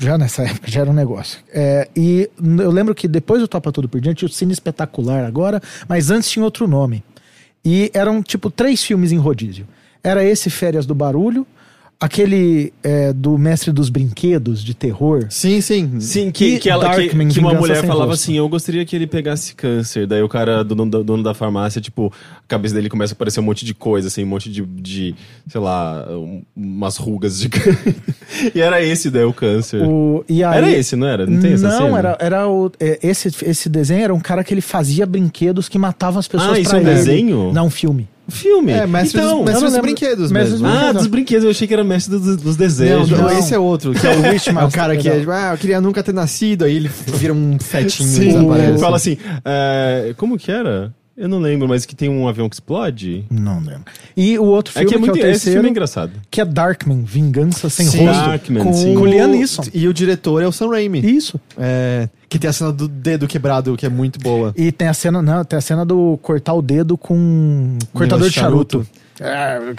Já 0.00 0.16
nessa 0.16 0.42
época, 0.42 0.70
já 0.70 0.80
era 0.80 0.90
um 0.90 0.94
negócio. 0.94 1.38
É, 1.52 1.88
e 1.94 2.30
eu 2.58 2.70
lembro 2.70 2.94
que 2.94 3.06
depois 3.06 3.40
do 3.40 3.48
Topa 3.48 3.70
Tudo 3.70 3.88
por 3.88 4.00
Diante, 4.00 4.18
tinha 4.18 4.28
o 4.28 4.32
Cine 4.32 4.52
Espetacular 4.52 5.24
agora, 5.24 5.60
mas 5.88 6.10
antes 6.10 6.30
tinha 6.30 6.44
outro 6.44 6.66
nome. 6.66 7.04
E 7.64 7.90
eram, 7.94 8.22
tipo, 8.22 8.50
três 8.50 8.82
filmes 8.82 9.12
em 9.12 9.18
rodízio. 9.18 9.66
Era 10.02 10.24
esse 10.24 10.50
Férias 10.50 10.86
do 10.86 10.94
Barulho, 10.94 11.46
aquele 12.04 12.72
é, 12.82 13.12
do 13.12 13.38
Mestre 13.38 13.72
dos 13.72 13.88
Brinquedos, 13.88 14.62
de 14.62 14.74
terror. 14.74 15.26
Sim, 15.30 15.60
sim. 15.60 16.00
Sim, 16.00 16.30
que, 16.30 16.58
que, 16.58 16.68
ela, 16.68 16.90
que, 16.90 16.96
Darkman, 17.02 17.28
que 17.28 17.38
uma 17.38 17.54
mulher 17.54 17.76
falava 17.86 18.10
Rosto. 18.10 18.22
assim: 18.24 18.36
Eu 18.36 18.48
gostaria 18.48 18.84
que 18.84 18.94
ele 18.96 19.06
pegasse 19.06 19.54
câncer. 19.54 20.06
Daí 20.06 20.22
o 20.22 20.28
cara, 20.28 20.62
dono, 20.64 20.88
da- 20.90 21.02
dono 21.02 21.22
da 21.22 21.32
farmácia, 21.34 21.80
tipo, 21.80 22.12
a 22.36 22.42
cabeça 22.48 22.74
dele 22.74 22.88
começa 22.90 23.12
a 23.12 23.16
aparecer 23.16 23.40
um 23.40 23.44
monte 23.44 23.64
de 23.64 23.72
coisa, 23.74 24.08
assim, 24.08 24.24
um 24.24 24.26
monte 24.26 24.50
de, 24.50 24.62
de 24.62 25.14
sei 25.46 25.60
lá, 25.60 26.04
um- 26.10 26.42
umas 26.56 26.96
rugas 26.96 27.38
de 27.38 27.48
câncer. 27.48 27.94
e 28.54 28.60
era 28.60 28.82
esse, 28.82 29.10
daí 29.10 29.24
o 29.24 29.32
câncer. 29.32 29.82
O, 29.82 30.24
e 30.28 30.42
aí, 30.44 30.58
Era 30.58 30.70
esse, 30.70 30.96
não 30.96 31.06
era? 31.06 31.26
Não 31.26 31.40
tem 31.40 31.52
essa 31.52 31.68
Não, 31.68 31.78
cena? 31.86 31.98
era, 31.98 32.16
era 32.20 32.48
o, 32.48 32.70
é, 32.80 32.98
esse, 33.02 33.28
esse 33.44 33.68
desenho 33.68 34.02
era 34.02 34.14
um 34.14 34.20
cara 34.20 34.42
que 34.42 34.52
ele 34.52 34.60
fazia 34.60 35.06
brinquedos 35.06 35.68
que 35.68 35.78
matavam 35.78 36.18
as 36.18 36.26
pessoas 36.28 36.56
Ah, 36.56 36.58
isso 36.60 36.70
pra 36.70 36.78
é 36.80 36.82
um 36.82 36.86
ele. 36.86 36.94
desenho? 36.96 37.52
Não, 37.52 37.66
um 37.66 37.70
filme. 37.70 38.08
Filme. 38.34 38.72
É, 38.72 38.86
Mestre 38.86 39.20
então, 39.20 39.38
dos, 39.38 39.46
mestre 39.46 39.70
dos 39.70 39.78
brinquedos 39.78 40.32
Mestre 40.32 40.52
mesmo. 40.52 40.66
Ah, 40.66 40.92
dos 40.92 41.06
brinquedos. 41.06 41.44
Eu 41.44 41.50
achei 41.50 41.66
que 41.66 41.74
era 41.74 41.84
mestre 41.84 42.18
dos, 42.18 42.36
dos 42.36 42.56
desejos. 42.56 43.10
não, 43.10 43.18
Não. 43.22 43.38
esse 43.38 43.54
é 43.54 43.58
outro, 43.58 43.92
que 43.92 44.06
é 44.06 44.10
o 44.16 44.22
Wish, 44.30 44.48
é 44.50 44.64
o 44.64 44.70
cara 44.70 44.96
que 44.96 45.08
é, 45.08 45.14
legal. 45.14 45.34
ah, 45.36 45.54
eu 45.54 45.58
queria 45.58 45.80
nunca 45.80 46.02
ter 46.02 46.12
nascido, 46.12 46.64
aí 46.64 46.76
ele 46.76 46.90
vira 47.14 47.32
um 47.32 47.58
fetinho 47.58 48.22
e 48.22 48.26
desaparece. 48.26 48.78
fala 48.78 48.96
assim, 48.96 49.16
é, 49.44 50.14
como 50.16 50.38
que 50.38 50.50
era? 50.50 50.92
Eu 51.16 51.28
não 51.28 51.38
lembro, 51.38 51.68
mas 51.68 51.84
que 51.84 51.94
tem 51.94 52.08
um 52.08 52.26
avião 52.26 52.48
que 52.48 52.56
explode. 52.56 53.24
Não 53.30 53.58
lembro. 53.60 53.84
E 54.16 54.38
o 54.38 54.44
outro 54.44 54.72
É 54.72 54.80
filme 54.80 54.88
que 54.88 54.94
é 54.94 54.98
muito, 54.98 55.12
que 55.12 55.20
é 55.20 55.24
o 55.24 55.30
esse 55.30 55.40
filme 55.40 55.44
terceiro, 55.44 55.66
é 55.66 55.70
engraçado. 55.70 56.12
que 56.30 56.40
é 56.40 56.44
Darkman, 56.44 57.02
Vingança 57.04 57.68
Sem 57.68 57.86
Sim, 57.86 58.06
Rosto. 58.06 58.24
Darkman, 58.24 58.64
com 58.64 58.72
sim. 58.72 58.94
com 58.94 59.04
Liam 59.06 59.28
Neeson. 59.28 59.62
E 59.74 59.86
o 59.86 59.92
diretor 59.92 60.42
é 60.42 60.46
o 60.46 60.52
Sam 60.52 60.68
Raimi. 60.70 61.00
Isso. 61.00 61.38
É, 61.58 62.08
que 62.30 62.38
tem 62.38 62.48
a 62.48 62.52
cena 62.52 62.72
do 62.72 62.88
dedo 62.88 63.26
quebrado, 63.28 63.76
que 63.76 63.84
é 63.84 63.90
muito 63.90 64.18
boa. 64.18 64.54
E 64.56 64.72
tem 64.72 64.88
a 64.88 64.94
cena, 64.94 65.20
não, 65.20 65.44
tem 65.44 65.58
a 65.58 65.62
cena 65.62 65.84
do 65.84 66.18
cortar 66.22 66.54
o 66.54 66.62
dedo 66.62 66.96
com 66.96 67.76
cortador 67.92 68.28
de 68.28 68.34
charuto. 68.34 68.78
charuto. 68.78 69.02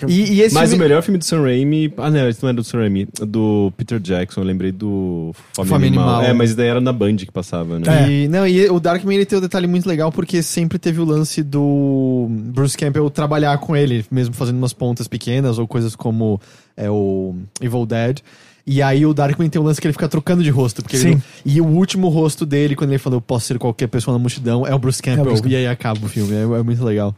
E, 0.08 0.34
e 0.34 0.42
esse 0.42 0.54
Mas 0.56 0.70
filme... 0.70 0.84
o 0.84 0.88
melhor 0.88 1.02
filme 1.02 1.18
do 1.18 1.26
Sam 1.26 1.42
Raimi. 1.42 1.94
Ah, 1.98 2.10
não, 2.10 2.30
esse 2.30 2.42
não 2.42 2.50
é 2.50 2.54
do 2.54 2.64
Sam 2.64 2.80
Raimi. 2.80 3.08
é 3.22 3.26
Do 3.26 3.72
Peter 3.78 4.00
Jackson, 4.00 4.42
eu 4.42 4.46
lembrei 4.46 4.72
do 4.72 5.32
Fome, 5.54 5.70
Fome 5.70 5.88
Animal. 5.88 6.10
Animal. 6.10 6.24
É, 6.30 6.34
mas 6.34 6.56
daí 6.56 6.68
era 6.68 6.82
na 6.82 6.94
Band 6.94 7.18
que 7.18 7.32
passava, 7.32 7.80
né? 7.80 7.86
É. 7.88 8.12
E, 8.12 8.28
não, 8.28 8.48
e 8.48 8.70
o 8.70 8.80
Darkman 8.80 9.16
ele 9.16 9.26
tem 9.26 9.38
um 9.38 9.42
detalhe 9.42 9.68
muito 9.68 9.88
legal 9.88 10.12
porque 10.12 10.42
sempre 10.42 10.78
teve 10.80 11.00
o 11.00 11.06
lance 11.06 11.44
do 11.44 12.28
Bruce 12.30 12.78
Campbell 12.78 13.10
trabalhar 13.10 13.58
com 13.58 13.76
ele, 13.76 14.06
mesmo 14.12 14.34
fazendo 14.34 14.58
umas 14.58 14.74
pontas 14.74 15.08
pequenas 15.08 15.58
ou 15.58 15.68
coisas 15.68 15.96
como 15.96 16.40
é, 16.76 16.90
o 16.90 17.36
Evil 17.62 17.86
Dead. 17.86 18.20
E 18.66 18.82
aí 18.82 19.06
o 19.06 19.14
Darkman 19.14 19.50
tem 19.50 19.62
um 19.62 19.66
lance 19.66 19.82
que 19.82 19.86
ele 19.88 19.92
fica 19.92 20.08
trocando 20.08 20.42
de 20.42 20.50
rosto. 20.50 20.82
Porque 20.82 20.96
ele 20.96 21.04
Sim. 21.04 21.12
não- 21.16 21.22
e 21.46 21.60
o 21.60 21.66
último 21.66 22.08
rosto 22.08 22.46
dele, 22.46 22.76
quando 22.76 22.92
ele 22.92 23.00
falou, 23.00 23.18
eu 23.18 23.22
posso 23.22 23.48
ser 23.48 23.60
qualquer 23.60 23.88
pessoa 23.88 24.16
na 24.16 24.20
multidão, 24.20 24.66
é 24.66 24.74
o 24.74 24.80
Bruce 24.80 25.02
Campbell. 25.02 25.26
Bruce 25.26 25.44
E 25.48 25.56
aí 25.56 25.68
acaba 25.68 26.06
o 26.06 26.08
filme. 26.10 26.34
É, 26.34 26.44
é 26.44 26.64
muito 26.64 26.84
legal. 26.84 27.14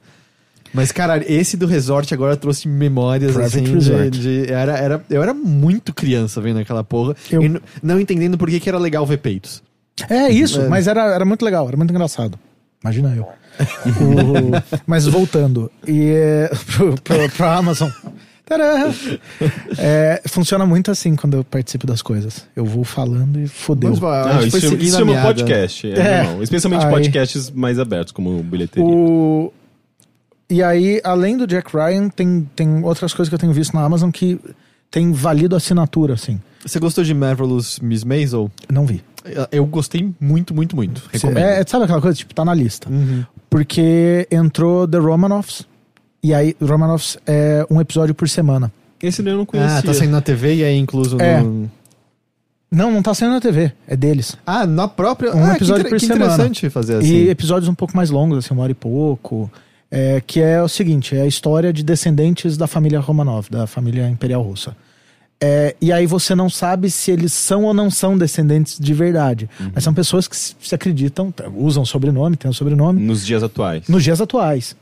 Mas, 0.75 0.91
cara, 0.91 1.23
esse 1.31 1.55
do 1.57 1.65
Resort 1.65 2.13
agora 2.13 2.35
trouxe 2.35 2.67
memórias, 2.67 3.31
Private 3.31 3.55
assim, 3.55 3.63
de, 3.63 3.73
Resort. 3.73 4.19
de- 4.19 4.51
era, 4.51 4.77
era, 4.77 5.05
eu 5.09 5.23
era 5.23 5.33
muito 5.33 5.93
criança 5.93 6.41
vendo 6.41 6.59
aquela 6.59 6.83
porra. 6.83 7.15
Eu- 7.31 7.41
e 7.41 7.45
n- 7.47 7.61
não 7.81 7.99
entendendo 7.99 8.37
por 8.37 8.49
que, 8.49 8.59
que 8.59 8.67
era 8.69 8.77
legal 8.77 9.05
ver 9.05 9.17
peitos. 9.17 9.63
É 10.09 10.29
isso, 10.29 10.59
É. 10.61 10.67
mas 10.67 10.87
era, 10.87 11.13
era 11.15 11.23
muito 11.23 11.45
legal, 11.45 11.67
era 11.67 11.77
muito 11.77 11.91
engraçado. 11.91 12.37
Imagina 12.83 13.15
eu. 13.15 13.23
O- 13.23 14.81
mas 14.85 15.05
voltando, 15.07 15.71
e 15.87 16.09
é, 16.11 16.51
pro, 16.75 16.95
pro, 17.01 17.29
pro 17.29 17.45
Amazon. 17.47 17.89
Tadã! 18.45 18.91
É, 19.77 20.21
funciona 20.27 20.65
muito 20.67 20.91
assim 20.91 21.15
quando 21.15 21.35
eu 21.37 21.43
participo 21.43 21.87
das 21.87 22.01
coisas. 22.03 22.45
Eu 22.55 22.63
vou 22.63 22.83
falando 22.83 23.39
e 23.39 23.47
fodeu. 23.47 23.89
Mas, 23.89 24.03
a 24.03 24.33
Não, 24.35 24.41
gente 24.43 24.57
isso, 24.57 24.75
isso 24.75 24.97
chama 24.97 25.13
meada. 25.13 25.27
podcast. 25.27 25.91
É, 25.91 25.99
É. 25.99 26.37
Especialmente 26.43 26.85
Aí- 26.85 26.91
podcasts 26.91 27.49
mais 27.49 27.79
abertos, 27.79 28.11
como 28.11 28.43
bilheteria. 28.43 28.87
O... 28.87 29.51
E 30.49 30.61
aí, 30.61 31.01
além 31.03 31.37
do 31.37 31.47
Jack 31.47 31.75
Ryan, 31.75 32.09
tem, 32.09 32.49
tem 32.55 32.83
outras 32.83 33.13
coisas 33.13 33.29
que 33.29 33.35
eu 33.35 33.39
tenho 33.39 33.53
visto 33.53 33.73
na 33.73 33.83
Amazon 33.83 34.11
que 34.11 34.39
tem 34.91 35.11
valido 35.11 35.55
assinatura, 35.55 36.13
assim. 36.13 36.39
Você 36.63 36.79
gostou 36.79 37.03
de 37.03 37.13
Marvelous 37.13 37.79
Miss 37.79 38.03
Maisel? 38.03 38.51
Não 38.71 38.85
vi. 38.85 39.03
Eu 39.51 39.65
gostei 39.65 40.13
muito, 40.19 40.53
muito, 40.53 40.75
muito. 40.75 41.01
Recomendo. 41.11 41.37
É, 41.39 41.63
sabe 41.65 41.85
aquela 41.85 42.01
coisa, 42.01 42.15
tipo, 42.15 42.33
tá 42.33 42.45
na 42.45 42.53
lista. 42.53 42.89
Uhum. 42.89 43.25
Porque 43.49 44.27
entrou 44.29 44.87
The 44.87 44.99
Romanoffs, 44.99 45.65
e 46.21 46.33
aí 46.33 46.55
Romanoffs 46.61 47.17
é 47.25 47.65
um 47.69 47.81
episódio 47.81 48.13
por 48.13 48.29
semana. 48.29 48.71
Esse 49.01 49.21
eu 49.21 49.37
não 49.37 49.45
conhecia. 49.45 49.77
Ah, 49.77 49.81
tá 49.81 49.93
saindo 49.93 50.11
na 50.11 50.21
TV 50.21 50.55
e 50.55 50.63
é 50.63 50.75
incluso 50.75 51.19
É. 51.19 51.41
no... 51.41 51.69
Não, 52.71 52.91
não 52.91 53.01
tá 53.01 53.13
saindo 53.13 53.33
na 53.33 53.41
TV, 53.41 53.71
é 53.87 53.95
deles. 53.95 54.35
Ah, 54.45 54.65
na 54.65 54.87
própria... 54.87 55.35
Um 55.35 55.45
ah, 55.45 55.55
episódio 55.55 55.83
que, 55.85 55.89
por 55.91 55.99
que 55.99 56.05
semana. 56.07 56.25
interessante 56.25 56.69
fazer 56.69 56.97
assim. 56.97 57.07
E 57.07 57.29
episódios 57.29 57.69
um 57.69 57.75
pouco 57.75 57.95
mais 57.95 58.09
longos, 58.09 58.39
assim, 58.39 58.53
uma 58.53 58.63
hora 58.63 58.71
e 58.71 58.75
pouco. 58.75 59.49
É, 59.89 60.21
que 60.25 60.39
é 60.39 60.61
o 60.61 60.67
seguinte: 60.67 61.15
é 61.15 61.21
a 61.21 61.27
história 61.27 61.71
de 61.71 61.83
descendentes 61.83 62.57
da 62.57 62.67
família 62.67 62.99
Romanov, 62.99 63.49
da 63.49 63.67
família 63.67 64.07
imperial 64.09 64.41
russa. 64.41 64.75
É, 65.39 65.75
e 65.81 65.91
aí 65.91 66.05
você 66.07 66.33
não 66.33 66.49
sabe 66.49 66.89
se 66.89 67.11
eles 67.11 67.33
são 67.33 67.65
ou 67.65 67.73
não 67.73 67.91
são 67.91 68.17
descendentes 68.17 68.79
de 68.79 68.93
verdade. 68.93 69.49
Mas 69.73 69.83
são 69.83 69.93
pessoas 69.93 70.27
que 70.27 70.35
se 70.35 70.73
acreditam, 70.73 71.33
usam 71.55 71.85
sobrenome, 71.85 72.37
têm 72.37 72.49
o 72.49 72.53
sobrenome, 72.53 73.01
Nos 73.01 73.25
dias 73.25 73.43
atuais. 73.43 73.87
nos 73.87 74.03
dias 74.03 74.21
atuais. 74.21 74.75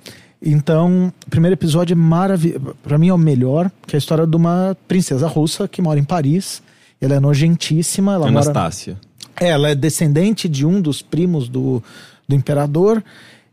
Então, 0.45 1.11
o 1.25 1.29
primeiro 1.29 1.55
episódio 1.55 1.93
é 1.93 1.95
maravilhoso. 1.95 2.75
Pra 2.83 2.97
mim 2.97 3.07
é 3.07 3.13
o 3.13 3.17
melhor, 3.17 3.71
que 3.87 3.95
é 3.95 3.97
a 3.97 3.99
história 3.99 4.27
de 4.27 4.35
uma 4.35 4.77
princesa 4.87 5.27
russa 5.27 5.67
que 5.67 5.81
mora 5.81 5.99
em 5.99 6.03
Paris. 6.03 6.61
Ela 7.01 7.15
é 7.15 7.19
nojentíssima. 7.19 8.13
Ela 8.13 8.29
mora... 8.31 8.45
Anastácia. 8.45 8.97
É, 9.39 9.49
ela 9.49 9.69
é 9.69 9.75
descendente 9.75 10.47
de 10.47 10.65
um 10.65 10.79
dos 10.81 11.01
primos 11.01 11.47
do, 11.49 11.81
do 12.27 12.35
imperador. 12.35 13.03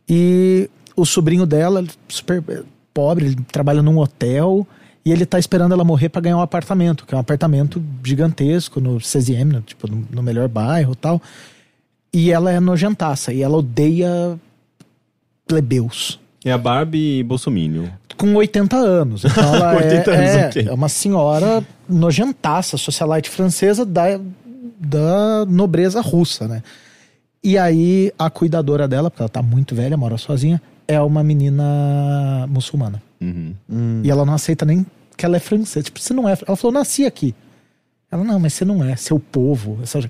E 0.09 0.69
o 1.01 1.07
sobrinho 1.07 1.47
dela, 1.47 1.85
super 2.09 2.43
pobre, 2.93 3.27
ele 3.27 3.37
trabalha 3.51 3.83
num 3.83 3.99
hotel. 3.99 4.67
E 5.05 5.11
ele 5.11 5.25
tá 5.25 5.39
esperando 5.39 5.73
ela 5.73 5.83
morrer 5.83 6.11
para 6.11 6.21
ganhar 6.21 6.37
um 6.37 6.43
apartamento, 6.43 7.07
que 7.07 7.15
é 7.15 7.17
um 7.17 7.21
apartamento 7.21 7.83
gigantesco 8.05 8.81
no 8.81 8.99
CZM, 8.99 9.45
no, 9.51 9.61
tipo, 9.63 9.91
no, 9.91 10.07
no 10.11 10.23
melhor 10.23 10.47
bairro 10.47 10.93
e 10.93 10.97
tal. 10.97 11.23
E 12.13 12.31
ela 12.31 12.51
é 12.51 12.61
nojentaça, 12.61 13.33
e 13.33 13.43
ela 13.43 13.57
odeia 13.57 14.39
plebeus. 15.47 16.21
É 16.45 16.53
a 16.53 16.59
Barbie 16.59 17.23
Bolsominion. 17.23 17.87
Com 18.17 18.35
80 18.35 18.77
anos. 18.77 19.25
Então 19.25 19.55
ela 19.55 19.77
80 19.77 20.11
é, 20.11 20.15
anos, 20.15 20.31
é, 20.31 20.47
ok. 20.49 20.69
é 20.69 20.73
uma 20.73 20.89
senhora 20.89 21.65
nojentaça, 21.89 22.77
socialite 22.77 23.31
francesa 23.31 23.87
da, 23.87 24.21
da 24.79 25.47
nobreza 25.47 26.01
russa, 26.03 26.47
né? 26.47 26.63
E 27.43 27.57
aí 27.57 28.13
a 28.19 28.29
cuidadora 28.29 28.87
dela, 28.87 29.11
porque 29.11 29.23
ela 29.23 29.29
tá 29.29 29.43
muito 29.43 29.75
velha, 29.75 29.97
mora 29.97 30.19
sozinha, 30.19 30.61
é 30.95 31.01
uma 31.01 31.23
menina 31.23 32.47
muçulmana. 32.49 33.03
Uhum. 33.21 33.55
E 34.03 34.11
ela 34.11 34.25
não 34.25 34.35
aceita 34.35 34.65
nem 34.65 34.85
que 35.17 35.25
ela 35.25 35.37
é 35.37 35.41
francesa. 35.41 35.85
Tipo, 35.85 36.01
você 36.01 36.13
não 36.15 36.29
é. 36.29 36.37
Ela 36.47 36.57
falou, 36.57 36.73
nasci 36.73 37.05
aqui. 37.07 37.35
Ela, 38.11 38.25
não, 38.25 38.41
mas 38.41 38.55
você 38.55 38.65
não 38.65 38.83
é, 38.83 38.97
seu 38.97 39.21
povo. 39.21 39.79
essa- 39.83 40.01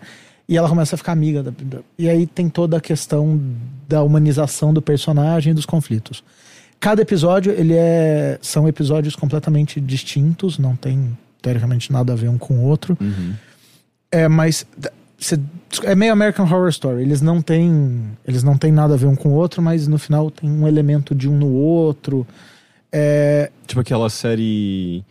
E 0.49 0.57
ela 0.57 0.69
começa 0.69 0.95
a 0.95 0.99
ficar 0.99 1.13
amiga. 1.13 1.43
Da... 1.43 1.51
da- 1.51 1.79
E 1.99 2.09
aí 2.09 2.27
tem 2.27 2.49
toda 2.49 2.77
a 2.77 2.81
questão 2.81 3.41
da 3.89 4.03
humanização 4.03 4.73
do 4.73 4.81
personagem 4.81 5.51
e 5.51 5.55
dos 5.55 5.67
conflitos. 5.67 6.25
Cada 6.79 7.03
episódio, 7.03 7.53
ele 7.53 7.75
é. 7.75 8.39
São 8.41 8.67
episódios 8.67 9.15
completamente 9.15 9.81
distintos, 9.81 10.59
não 10.59 10.75
tem, 10.75 11.17
teoricamente, 11.43 11.93
nada 11.93 12.15
a 12.15 12.17
ver 12.17 12.29
um 12.31 12.39
com 12.39 12.55
o 12.55 12.63
outro. 12.63 12.97
Uhum. 13.01 13.35
É, 14.11 14.27
mas. 14.29 14.65
É 15.85 15.95
meio 15.95 16.13
American 16.13 16.45
Horror 16.47 16.69
Story. 16.69 17.03
Eles 17.03 17.21
não 17.21 17.41
têm. 17.43 18.03
Eles 18.27 18.43
não 18.43 18.57
têm 18.57 18.73
nada 18.73 18.95
a 18.95 18.97
ver 18.97 19.07
um 19.07 19.15
com 19.17 19.31
o 19.31 19.33
outro, 19.35 19.61
mas 19.63 19.87
no 19.87 19.99
final 19.99 20.31
tem 20.31 20.51
um 20.51 20.67
elemento 20.67 21.15
de 21.15 21.29
um 21.29 21.37
no 21.37 21.53
outro. 21.53 22.27
É, 22.93 23.51
Tipo 23.67 23.81
aquela 23.81 24.11
série 24.11 25.05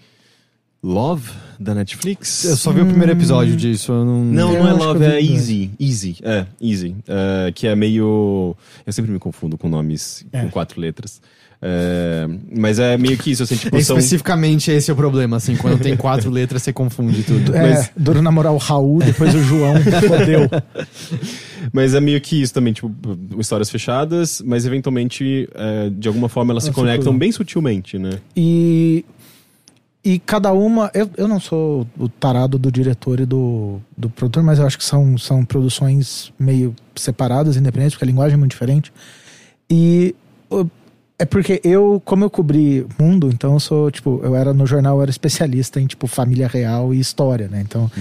Love 0.84 1.32
da 1.60 1.74
Netflix. 1.76 2.44
Eu 2.44 2.56
só 2.58 2.72
vi 2.72 2.82
o 2.82 2.86
primeiro 2.86 3.12
episódio 3.12 3.56
disso, 3.56 3.92
eu 3.92 4.06
não... 4.06 4.24
Não, 4.24 4.54
não 4.54 4.68
é 4.68 4.74
Love, 4.74 5.06
é. 5.06 5.22
Easy. 5.22 5.72
Easy, 5.80 6.18
é, 6.24 6.46
Easy. 6.62 6.96
É, 7.08 7.52
que 7.52 7.68
é 7.68 7.76
meio. 7.76 8.56
Eu 8.86 8.94
sempre 8.94 9.12
me 9.12 9.20
confundo 9.20 9.58
com 9.58 9.70
nomes 9.70 10.26
É. 10.32 10.42
com 10.42 10.50
quatro 10.50 10.80
letras. 10.80 11.22
É, 11.62 12.26
mas 12.58 12.80
é 12.80 12.98
meio 12.98 13.18
que 13.18 13.32
isso, 13.32 13.44
assim, 13.44 13.56
tipo, 13.58 13.72
são. 13.82 13.98
Especificamente 13.98 14.72
esse 14.72 14.90
é 14.90 14.94
o 14.94 14.96
problema, 14.96 15.36
assim, 15.38 15.58
quando 15.58 15.78
tem 15.82 15.96
quatro 15.98 16.30
letras 16.32 16.64
você 16.64 16.72
confunde 16.72 17.24
tudo. 17.24 17.54
É, 17.54 17.72
Mas- 17.74 17.92
duro 17.98 18.22
namorar 18.22 18.54
o 18.54 18.58
Raul, 18.58 19.00
depois 19.00 19.36
o 19.36 19.42
João, 19.44 19.76
fodeu. 20.08 20.50
Mas 21.74 21.94
é 21.94 22.00
meio 22.00 22.20
que 22.22 22.42
isso 22.42 22.54
também, 22.54 22.72
tipo, 22.72 22.90
histórias 23.38 23.70
fechadas, 23.70 24.42
mas 24.44 24.66
eventualmente, 24.66 25.48
é, 25.54 25.90
de 25.90 26.08
alguma 26.08 26.30
forma, 26.30 26.54
elas 26.54 26.64
se 26.64 26.72
conectam 26.72 26.98
circulam. 27.04 27.20
bem 27.20 27.32
sutilmente, 27.32 28.00
né? 28.00 28.20
E, 28.36 29.04
e 30.04 30.18
cada 30.20 30.54
uma. 30.54 30.90
Eu, 30.94 31.10
eu 31.18 31.28
não 31.28 31.40
sou 31.40 31.86
o 31.98 32.08
tarado 32.08 32.58
do 32.58 32.72
diretor 32.72 33.20
e 33.20 33.26
do, 33.26 33.80
do 33.96 34.10
produtor, 34.10 34.42
mas 34.42 34.58
eu 34.58 34.66
acho 34.66 34.78
que 34.78 34.86
são, 34.86 35.18
são 35.18 35.44
produções 35.44 36.32
meio 36.40 36.74
separadas, 36.96 37.58
independentes, 37.58 37.94
porque 37.96 38.06
a 38.06 38.08
linguagem 38.08 38.36
é 38.36 38.38
muito 38.38 38.52
diferente. 38.52 38.92
E 39.70 40.16
é 41.20 41.26
porque 41.26 41.60
eu, 41.64 42.02
como 42.06 42.24
eu 42.24 42.30
cobri 42.30 42.86
mundo, 42.98 43.30
então 43.32 43.54
eu 43.54 43.60
sou, 43.60 43.92
tipo, 43.92 44.22
eu 44.24 44.36
era 44.36 44.54
no 44.54 44.66
jornal, 44.66 44.96
eu 44.98 45.02
era 45.02 45.12
especialista 45.12 45.80
em, 45.80 45.86
tipo, 45.86 46.08
família 46.08 46.48
real 46.48 46.94
e 46.94 47.00
história, 47.00 47.48
né? 47.50 47.62
Então. 47.62 47.92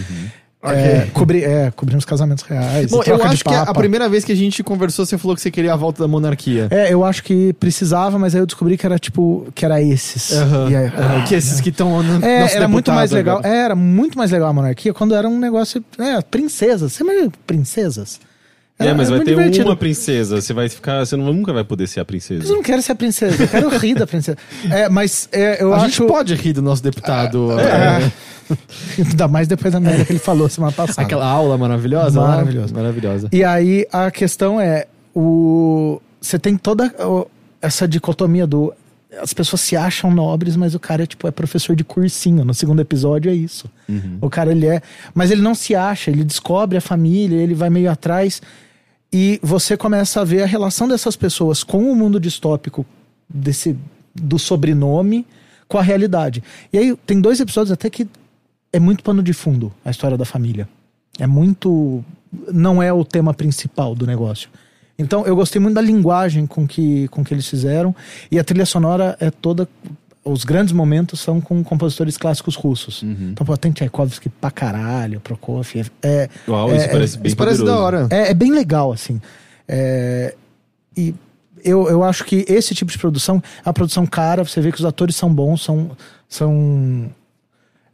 É, 0.60 1.06
cobri, 1.12 1.44
é, 1.44 1.70
cobrimos 1.70 2.04
casamentos 2.04 2.42
reais. 2.44 2.90
Bom, 2.90 3.00
eu 3.06 3.22
acho 3.22 3.44
que 3.44 3.54
a 3.54 3.72
primeira 3.72 4.08
vez 4.08 4.24
que 4.24 4.32
a 4.32 4.34
gente 4.34 4.62
conversou, 4.64 5.06
você 5.06 5.16
falou 5.16 5.36
que 5.36 5.40
você 5.40 5.52
queria 5.52 5.72
a 5.72 5.76
volta 5.76 6.02
da 6.02 6.08
monarquia. 6.08 6.66
É, 6.70 6.92
eu 6.92 7.04
acho 7.04 7.22
que 7.22 7.52
precisava, 7.54 8.18
mas 8.18 8.34
aí 8.34 8.40
eu 8.40 8.46
descobri 8.46 8.76
que 8.76 8.84
era 8.84 8.98
tipo, 8.98 9.46
que 9.54 9.64
era 9.64 9.80
esses. 9.80 10.30
E 10.68 10.74
aí- 10.76 10.90
que 11.28 11.34
esses 11.36 11.60
que 11.60 11.68
estão 11.68 12.02
no 12.02 12.24
É, 12.24 12.52
era 12.54 12.66
muito 12.66 12.90
mais 12.92 13.12
legal. 13.12 13.40
É, 13.44 13.56
era 13.66 13.76
muito 13.76 14.18
mais 14.18 14.32
legal 14.32 14.48
a 14.48 14.52
monarquia 14.52 14.92
quando 14.92 15.14
era 15.14 15.28
um 15.28 15.38
negócio. 15.38 15.82
É, 15.96 16.20
princesas. 16.22 16.92
Você 16.92 17.04
imagina 17.04 17.30
princesas? 17.46 18.20
É, 18.78 18.86
Era- 18.86 18.94
mas 18.94 19.08
era 19.08 19.16
vai 19.16 19.24
ter 19.24 19.30
divertido. 19.34 19.64
uma 19.68 19.76
princesa, 19.76 20.40
você 20.40 20.52
vai 20.52 20.68
ficar. 20.68 21.04
Você 21.04 21.16
não- 21.16 21.32
nunca 21.32 21.52
vai 21.52 21.64
poder 21.64 21.86
ser 21.88 21.98
a 21.98 22.02
Mas 22.02 22.30
eu 22.30 22.36
princesa. 22.36 22.54
não 22.54 22.62
quero 22.62 22.80
ser 22.80 22.92
a 22.92 22.94
princesa, 22.94 23.42
eu 23.42 23.48
quero 23.48 23.68
rir 23.76 23.94
da 23.94 24.06
princesa. 24.06 24.38
É, 24.70 24.88
mas 24.88 25.28
é, 25.32 25.60
eu 25.62 25.72
A 25.74 25.78
acho. 25.78 25.86
gente 25.86 26.06
pode 26.06 26.34
rir 26.34 26.52
do 26.52 26.62
nosso 26.62 26.82
deputado. 26.82 27.58
É. 27.58 27.64
é, 28.04 28.12
Ainda 29.10 29.28
mais 29.28 29.46
depois 29.48 29.72
da 29.72 29.80
merda 29.80 30.04
que 30.04 30.12
ele 30.12 30.18
falou 30.18 30.48
semana 30.48 30.72
passada. 30.72 31.02
Aquela 31.02 31.26
aula 31.26 31.58
maravilhosa. 31.58 32.20
Maravilhosa. 32.20 32.74
Maravilhosa. 32.74 33.28
E 33.32 33.42
aí 33.44 33.84
a 33.92 34.10
questão 34.10 34.60
é: 34.60 34.86
o 35.14 36.00
você 36.20 36.38
tem 36.38 36.56
toda 36.56 36.94
essa 37.60 37.86
dicotomia 37.88 38.46
do. 38.46 38.72
As 39.20 39.32
pessoas 39.32 39.62
se 39.62 39.74
acham 39.74 40.10
nobres, 40.10 40.54
mas 40.54 40.74
o 40.74 40.78
cara 40.78 41.06
tipo, 41.06 41.26
é 41.26 41.30
professor 41.30 41.74
de 41.74 41.82
cursinho. 41.82 42.44
No 42.44 42.52
segundo 42.54 42.80
episódio 42.80 43.30
é 43.30 43.34
isso. 43.34 43.68
O 44.20 44.30
cara 44.30 44.52
ele 44.52 44.66
é. 44.66 44.80
Mas 45.14 45.30
ele 45.30 45.40
não 45.42 45.54
se 45.54 45.74
acha, 45.74 46.10
ele 46.10 46.22
descobre 46.22 46.76
a 46.78 46.80
família, 46.80 47.36
ele 47.36 47.54
vai 47.54 47.68
meio 47.70 47.90
atrás. 47.90 48.40
E 49.12 49.40
você 49.42 49.76
começa 49.76 50.20
a 50.20 50.24
ver 50.24 50.42
a 50.42 50.46
relação 50.46 50.86
dessas 50.86 51.16
pessoas 51.16 51.64
com 51.64 51.90
o 51.90 51.96
mundo 51.96 52.20
distópico 52.20 52.84
desse, 53.28 53.76
do 54.14 54.38
sobrenome 54.38 55.26
com 55.66 55.78
a 55.78 55.82
realidade. 55.82 56.42
E 56.72 56.78
aí 56.78 56.96
tem 57.06 57.20
dois 57.20 57.40
episódios 57.40 57.72
até 57.72 57.88
que 57.90 58.08
é 58.72 58.78
muito 58.78 59.02
pano 59.02 59.22
de 59.22 59.32
fundo 59.32 59.72
a 59.84 59.90
história 59.90 60.16
da 60.16 60.24
família. 60.24 60.68
É 61.18 61.26
muito. 61.26 62.04
Não 62.52 62.82
é 62.82 62.92
o 62.92 63.04
tema 63.04 63.32
principal 63.32 63.94
do 63.94 64.06
negócio. 64.06 64.50
Então 64.98 65.24
eu 65.26 65.36
gostei 65.36 65.60
muito 65.60 65.74
da 65.74 65.80
linguagem 65.80 66.46
com 66.46 66.66
que, 66.66 67.08
com 67.08 67.24
que 67.24 67.32
eles 67.32 67.48
fizeram. 67.48 67.94
E 68.30 68.38
a 68.38 68.44
trilha 68.44 68.66
sonora 68.66 69.16
é 69.20 69.30
toda. 69.30 69.68
Os 70.24 70.44
grandes 70.44 70.72
momentos 70.72 71.20
são 71.20 71.40
com 71.40 71.62
compositores 71.64 72.18
clássicos 72.18 72.54
russos. 72.54 73.02
Então, 73.02 73.46
pô, 73.46 73.56
tem 73.56 73.72
Tchaikovsky 73.72 74.28
pra 74.28 74.50
caralho, 74.50 75.20
Prokofiev. 75.20 75.90
É, 76.02 76.28
Uau, 76.46 76.74
isso 76.74 76.84
É, 76.84 76.88
parece 76.88 77.18
bem 77.18 77.26
Isso 77.28 77.36
parece 77.36 77.64
da 77.64 77.78
hora. 77.78 78.06
é, 78.10 78.30
é 78.30 78.34
bem 78.34 78.52
legal, 78.52 78.92
assim. 78.92 79.20
É, 79.66 80.34
e 80.96 81.14
eu, 81.64 81.88
eu 81.88 82.02
acho 82.04 82.24
que 82.24 82.44
esse 82.48 82.74
tipo 82.74 82.90
de 82.92 82.98
produção 82.98 83.42
é 83.64 83.68
uma 83.68 83.72
produção 83.72 84.06
cara, 84.06 84.44
você 84.44 84.60
vê 84.60 84.70
que 84.70 84.78
os 84.78 84.84
atores 84.84 85.16
são 85.16 85.32
bons, 85.32 85.62
são. 85.62 85.90
são 86.28 87.10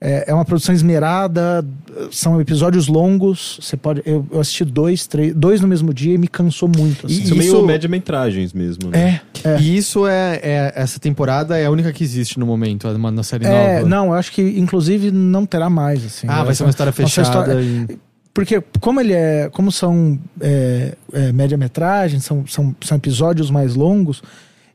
é, 0.07 0.25
é 0.29 0.35
uma 0.35 0.45
produção 0.45 0.75
esmerada, 0.75 1.65
são 2.11 2.39
episódios 2.39 2.89
longos. 2.89 3.59
Você 3.63 3.75
pode. 3.75 4.03
Eu, 4.05 4.27
eu 4.31 4.39
assisti 4.41 4.63
dois, 4.65 5.07
três, 5.07 5.35
dois 5.35 5.63
no 5.63 5.67
mesmo 5.67 5.95
dia 5.95 6.15
e 6.15 6.19
me 6.19 6.29
cansou 6.29 6.69
muito. 6.69 7.07
Assim. 7.07 7.15
Isso 7.23 7.33
é 7.35 7.37
Isso- 7.39 7.53
meio 7.55 7.67
média-metragens 7.67 8.53
mesmo, 8.53 8.91
né? 8.91 9.23
É, 9.43 9.49
é. 9.49 9.61
E 9.61 9.77
isso 9.77 10.07
é, 10.07 10.41
é- 10.43 10.73
Essa 10.77 11.01
temporada 11.01 11.59
é 11.59 11.65
a 11.65 11.71
única 11.71 11.91
que 11.93 12.05
existe 12.05 12.39
no 12.39 12.45
momento, 12.45 12.87
é 12.87 12.91
uma, 12.93 13.09
uma 13.11 13.23
série 13.23 13.47
É, 13.47 13.77
nova. 13.77 13.89
não, 13.89 14.07
eu 14.09 14.13
acho 14.15 14.31
que 14.33 14.43
inclusive 14.43 15.11
não 15.11 15.47
terá 15.47 15.71
mais, 15.71 16.05
assim. 16.05 16.27
Ah, 16.29 16.45
vai 16.45 16.55
ser 16.55 16.65
uma 16.65 16.71
história 16.71 16.91
Nossa, 16.91 17.03
fechada. 17.03 17.29
história- 17.61 17.63
e- 17.95 17.99
Porque 18.35 18.63
como 18.81 19.01
ele 19.01 19.13
é. 19.15 19.49
Como 19.53 19.71
são 19.73 20.19
é, 20.41 20.97
é, 21.13 21.33
média-metragem, 21.33 22.19
são, 22.21 22.45
são, 22.47 22.75
são 22.85 22.97
episódios 22.99 23.49
mais 23.51 23.75
longos, 23.75 24.23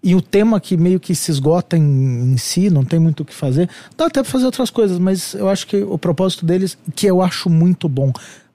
e 0.02 0.16
o 0.16 0.22
tema 0.22 0.60
que 0.60 0.78
meio 0.78 1.00
que 1.00 1.14
se 1.14 1.30
esgota 1.32 1.76
em, 1.78 2.34
em 2.34 2.38
si, 2.38 2.70
não 2.70 2.84
tem 2.86 3.00
muito 3.00 3.22
o 3.22 3.26
que 3.26 3.34
fazer, 3.34 3.70
dá 3.98 4.06
até 4.06 4.22
pra 4.22 4.32
fazer 4.32 4.46
outras 4.46 4.70
coisas, 4.70 4.98
mas 5.00 5.34
eu 5.34 5.50
acho 5.50 5.68
que 5.68 5.78
o 5.78 5.98
propósito 5.98 6.46
deles, 6.46 6.78
que 6.96 7.06
eu 7.08 7.22
acho 7.22 7.50
muito 7.50 7.90
bom. 7.90 8.12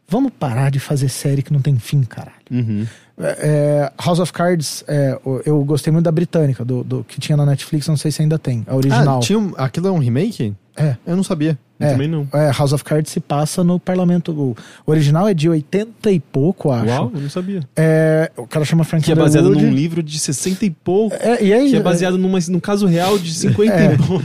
Vamos 0.08 0.32
parar 0.38 0.70
de 0.70 0.78
fazer 0.78 1.08
série 1.08 1.42
que 1.42 1.52
não 1.52 1.60
tem 1.60 1.78
fim, 1.78 2.02
caralho. 2.02 2.34
Uhum. 2.50 2.86
É, 3.18 3.90
House 4.02 4.18
of 4.18 4.32
Cards, 4.32 4.84
é, 4.86 5.18
eu 5.46 5.64
gostei 5.64 5.92
muito 5.92 6.04
da 6.04 6.12
britânica, 6.12 6.64
do, 6.64 6.82
do 6.84 7.04
que 7.04 7.20
tinha 7.20 7.36
na 7.36 7.46
Netflix, 7.46 7.86
não 7.88 7.96
sei 7.96 8.10
se 8.10 8.20
ainda 8.20 8.38
tem, 8.38 8.64
a 8.66 8.74
original. 8.76 9.18
Ah, 9.18 9.20
tinha 9.20 9.38
um- 9.38 9.52
aquilo 9.56 9.88
é 9.88 9.90
um 9.90 9.98
remake? 9.98 10.54
É. 10.76 10.96
Eu 11.06 11.14
não 11.16 11.22
sabia. 11.22 11.58
Eu 11.78 11.86
É, 11.86 11.90
também 11.92 12.08
não. 12.08 12.26
é, 12.32 12.50
House 12.50 12.72
of 12.72 12.82
Cards 12.84 13.12
se 13.12 13.20
passa 13.20 13.62
no 13.62 13.78
parlamento. 13.78 14.32
O 14.32 14.56
original 14.90 15.28
é 15.28 15.34
de 15.34 15.48
80 15.48 16.10
e 16.10 16.18
pouco, 16.20 16.70
acho. 16.72 16.86
Uau, 16.86 17.10
eu 17.14 17.20
não 17.20 17.30
sabia. 17.30 17.60
É, 17.76 18.30
o 18.36 18.46
cara 18.46 18.64
chama 18.64 18.82
Frank 18.84 19.04
Que 19.04 19.12
é 19.12 19.14
baseado 19.14 19.46
Underwood. 19.46 19.70
num 19.70 19.74
livro 19.74 20.02
de 20.02 20.18
60 20.18 20.64
e 20.66 20.70
pouco. 20.70 21.14
É, 21.20 21.42
e 21.44 21.52
aí, 21.52 21.70
Que 21.70 21.76
é 21.76 21.80
baseado 21.80 22.18
numa, 22.18 22.38
num 22.48 22.60
caso 22.60 22.86
real 22.86 23.18
de 23.18 23.32
50 23.34 23.72
É. 23.72 23.94
e 23.94 23.96
pouco. 23.98 24.24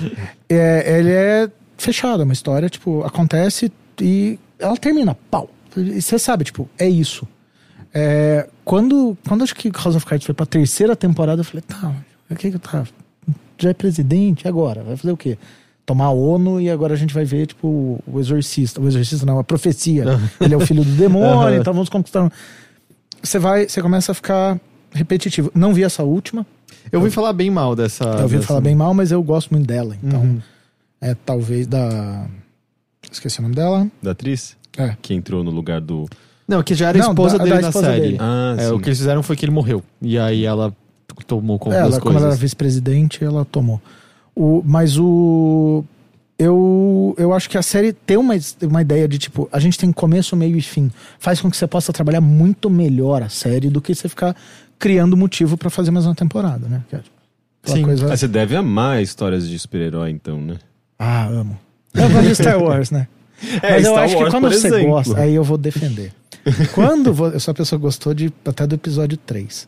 é, 0.50 1.00
ele 1.00 1.12
é 1.12 1.50
fechado, 1.78 2.22
é 2.22 2.24
uma 2.24 2.34
história, 2.34 2.68
tipo, 2.70 3.04
acontece 3.04 3.72
e 4.02 4.38
ela 4.58 4.76
termina, 4.78 5.16
pau. 5.30 5.50
E 5.78 6.02
você 6.02 6.18
sabe, 6.20 6.44
tipo, 6.46 6.68
é 6.80 6.88
isso. 6.90 7.28
É, 7.94 8.48
quando, 8.66 9.18
quando 9.28 9.44
acho 9.44 9.56
que 9.56 9.70
House 9.70 9.96
of 9.96 10.06
Cards 10.06 10.26
foi 10.26 10.34
pra 10.36 10.46
terceira 10.46 10.96
temporada, 10.96 11.42
eu 11.42 11.46
falei, 11.46 11.62
tá, 11.68 11.94
o 12.30 12.36
que 12.36 12.52
que 12.52 12.60
tá? 12.60 12.84
Já 13.58 13.70
é 13.72 13.74
presidente, 13.74 14.48
agora? 14.48 14.84
Vai 14.84 14.96
fazer 14.96 15.12
o 15.12 15.18
quê? 15.18 15.38
Tomar 15.90 16.06
a 16.06 16.12
ONU 16.12 16.62
e 16.62 16.70
agora 16.70 16.94
a 16.94 16.96
gente 16.96 17.12
vai 17.16 17.26
ver, 17.26 17.48
tipo, 17.48 18.00
o 18.06 18.20
exorcista. 18.20 18.80
O 18.80 18.88
exorcista 18.88 19.26
não, 19.26 19.40
a 19.40 19.44
profecia. 19.44 20.06
Ele 20.40 20.54
é 20.54 20.58
o 20.58 20.60
filho 20.60 20.84
do 20.84 20.92
demônio, 20.92 21.60
então 21.60 21.74
vamos 21.74 21.90
conquistar. 21.90 22.32
Você 23.24 23.40
vai, 23.40 23.68
você 23.68 23.82
começa 23.82 24.12
a 24.12 24.16
ficar 24.16 24.60
repetitivo. 24.92 25.52
Não 25.56 25.74
vi 25.74 25.84
essa 25.84 26.04
última, 26.04 26.46
Eu 26.92 27.00
ouvi 27.00 27.10
falar 27.12 27.34
bem 27.34 27.50
mal 27.50 27.76
dessa. 27.76 28.04
eu 28.04 28.22
ouvi 28.22 28.36
dessa- 28.36 28.48
falar 28.50 28.62
bem 28.62 28.76
mal, 28.76 28.94
mas 28.94 29.12
eu 29.12 29.24
gosto 29.24 29.50
muito 29.50 29.66
dela. 29.66 29.98
Então, 30.04 30.22
Uhum. 30.22 30.40
é 31.02 31.16
talvez 31.26 31.66
da. 31.66 32.28
Esqueci 33.12 33.40
o 33.40 33.42
nome 33.42 33.56
dela. 33.56 33.88
Da 34.04 34.12
atriz? 34.12 34.56
É. 34.78 34.96
Que 35.02 35.16
entrou 35.16 35.44
no 35.44 35.50
lugar 35.50 35.82
do. 35.82 36.06
Não, 36.48 36.62
que 36.62 36.76
já 36.76 36.90
era 36.90 37.00
Não, 37.00 37.10
esposa 37.10 37.40
da- 37.40 37.44
dele 37.46 37.56
da 37.56 37.62
na 37.64 37.68
esposa 37.70 37.88
série. 37.88 38.02
dele. 38.02 38.18
Ah, 38.20 38.56
É, 38.60 38.68
sim. 38.68 38.74
o 38.74 38.80
que 38.80 38.90
eles 38.90 39.00
fizeram 39.00 39.24
foi 39.24 39.36
que 39.36 39.44
ele 39.44 39.52
morreu. 39.52 39.84
E 40.00 40.20
aí 40.20 40.46
ela 40.46 40.72
tomou 41.26 41.58
conta 41.58 41.78
É, 41.78 41.80
das 41.82 41.94
ela, 41.94 42.00
como 42.00 42.12
ela 42.12 42.20
era 42.20 42.26
coisas. 42.28 42.40
vice-presidente, 42.42 43.24
ela 43.24 43.44
tomou. 43.44 43.82
O, 44.42 44.64
mas 44.66 44.98
o. 44.98 45.84
Eu, 46.38 47.14
eu 47.18 47.34
acho 47.34 47.50
que 47.50 47.58
a 47.58 47.62
série 47.62 47.92
tem 47.92 48.16
uma, 48.16 48.34
uma 48.64 48.82
ideia 48.82 49.06
de 49.10 49.18
tipo, 49.18 49.50
a 49.52 49.60
gente 49.60 49.78
tem 49.78 49.92
começo, 49.92 50.36
meio 50.38 50.56
e 50.56 50.62
fim. 50.62 50.90
Faz 51.20 51.42
com 51.42 51.52
que 51.52 51.58
você 51.58 51.68
possa 51.68 51.92
trabalhar 51.92 52.22
muito 52.22 52.70
melhor 52.70 53.22
a 53.22 53.28
série 53.28 53.70
do 53.70 53.82
que 53.82 53.94
você 53.94 54.08
ficar 54.08 54.34
criando 54.80 55.18
motivo 55.18 55.58
pra 55.58 55.70
fazer 55.70 55.92
mais 55.92 56.06
uma 56.06 56.16
temporada, 56.16 56.70
né? 56.70 56.82
Que 56.90 56.96
é, 56.96 57.00
tipo, 57.00 57.16
Sim. 57.66 57.84
coisa- 57.84 58.14
Ah, 58.14 58.16
você 58.16 58.28
deve 58.30 58.56
amar 58.56 59.02
histórias 59.04 59.50
de 59.50 59.60
super-herói, 59.60 60.12
então, 60.12 60.40
né? 60.40 60.56
Ah, 60.98 61.26
amo. 61.28 61.60
Eu 61.94 62.10
gosto 62.10 62.28
de 62.30 62.36
Star 62.36 62.62
Wars, 62.64 62.90
né? 62.92 63.08
É, 63.62 63.72
Mas 63.72 63.86
eu 63.86 63.92
Star 63.92 64.04
acho 64.04 64.16
que 64.16 64.22
Wars, 64.22 64.34
quando 64.34 64.44
por 64.44 64.54
você 64.54 64.68
exemplo. 64.68 64.88
gosta, 64.90 65.20
aí 65.20 65.34
eu 65.36 65.44
vou 65.46 65.58
defender. 65.58 66.14
Quando 66.76 67.14
vo- 67.14 67.28
eu 67.28 67.40
sou 67.40 67.52
a 67.54 67.56
pessoa 67.56 67.78
que 67.80 67.84
gostou 67.84 68.14
de, 68.14 68.32
até 68.46 68.66
do 68.68 68.76
episódio 68.76 69.18
3. 69.18 69.68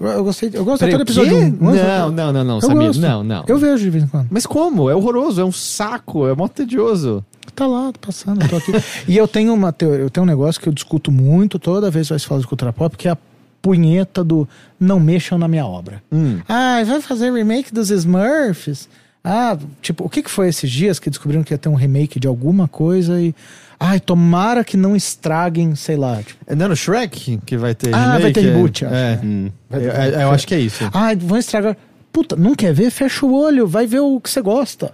Eu, 0.00 0.24
gostei, 0.24 0.50
eu 0.52 0.64
gosto 0.64 0.80
Peraí, 0.80 0.94
até 0.94 1.04
do 1.04 1.06
quê? 1.12 1.20
episódio 1.20 1.36
1. 1.38 1.50
Não, 1.60 2.10
não, 2.10 2.32
não, 2.32 2.44
não, 2.44 2.54
Eu 2.56 2.60
Samir. 2.62 2.86
gosto. 2.86 3.00
Não, 3.00 3.22
não. 3.22 3.44
Eu 3.46 3.58
vejo 3.58 3.84
de 3.84 3.90
vez 3.90 4.04
em 4.04 4.06
quando. 4.06 4.28
Mas 4.30 4.46
como? 4.46 4.88
É 4.88 4.94
horroroso, 4.94 5.40
é 5.40 5.44
um 5.44 5.52
saco, 5.52 6.26
é 6.26 6.34
mó 6.34 6.48
tedioso. 6.48 7.24
Tá 7.54 7.66
lá, 7.66 7.92
passando, 8.00 8.48
tô 8.48 8.56
aqui. 8.56 8.72
e 9.06 9.16
eu 9.16 9.28
tenho 9.28 9.52
uma 9.52 9.72
teoria, 9.72 10.04
eu 10.04 10.10
tenho 10.10 10.24
um 10.24 10.28
negócio 10.28 10.60
que 10.60 10.68
eu 10.68 10.72
discuto 10.72 11.12
muito 11.12 11.58
toda 11.58 11.90
vez 11.90 12.06
que 12.06 12.12
vai 12.14 12.18
se 12.18 12.26
falar 12.26 12.40
de 12.40 12.46
cultura 12.46 12.72
pop, 12.72 12.96
que 12.96 13.08
é 13.08 13.10
a 13.10 13.18
punheta 13.60 14.24
do 14.24 14.48
não 14.78 14.98
mexam 14.98 15.36
na 15.36 15.46
minha 15.46 15.66
obra. 15.66 16.02
Hum. 16.10 16.38
Ah, 16.48 16.82
vai 16.84 17.02
fazer 17.02 17.30
remake 17.30 17.74
dos 17.74 17.90
Smurfs? 17.90 18.88
Ah, 19.22 19.58
tipo, 19.82 20.04
o 20.04 20.08
que, 20.08 20.22
que 20.22 20.30
foi 20.30 20.48
esses 20.48 20.70
dias 20.70 20.98
que 20.98 21.10
descobriram 21.10 21.42
que 21.44 21.52
ia 21.52 21.58
ter 21.58 21.68
um 21.68 21.74
remake 21.74 22.18
de 22.18 22.26
alguma 22.26 22.66
coisa 22.66 23.20
e. 23.20 23.34
Ai, 23.82 23.98
tomara 23.98 24.62
que 24.62 24.76
não 24.76 24.94
estraguem, 24.94 25.74
sei 25.74 25.96
lá. 25.96 26.22
Tipo, 26.22 26.44
É 26.46 26.54
não 26.54 26.66
é 26.66 26.68
no 26.68 26.76
Shrek 26.76 27.38
que 27.46 27.56
vai 27.56 27.74
ter 27.74 27.94
Ah, 27.94 28.18
vai 28.18 28.30
ter 28.30 28.40
remake? 28.42 28.56
reboot, 28.56 28.84
acho, 28.84 28.94
É. 28.94 29.20
Hum. 29.24 29.50
É, 29.70 30.20
é, 30.20 30.22
eu 30.24 30.30
acho 30.30 30.46
que 30.46 30.54
é 30.54 30.60
isso. 30.60 30.88
ai, 30.92 31.16
vão 31.16 31.38
estragar. 31.38 31.76
Puta, 32.12 32.36
não 32.36 32.54
quer 32.54 32.74
ver? 32.74 32.90
Fecha 32.90 33.24
o 33.24 33.32
olho, 33.34 33.66
vai 33.66 33.86
ver 33.86 34.00
o 34.00 34.20
que 34.20 34.28
você 34.28 34.42
gosta. 34.42 34.92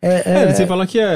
É, 0.00 0.22
É, 0.24 0.42
é, 0.44 0.54
você 0.54 0.66
fala 0.66 0.86
que 0.86 1.00
é, 1.00 1.02
é- 1.02 1.06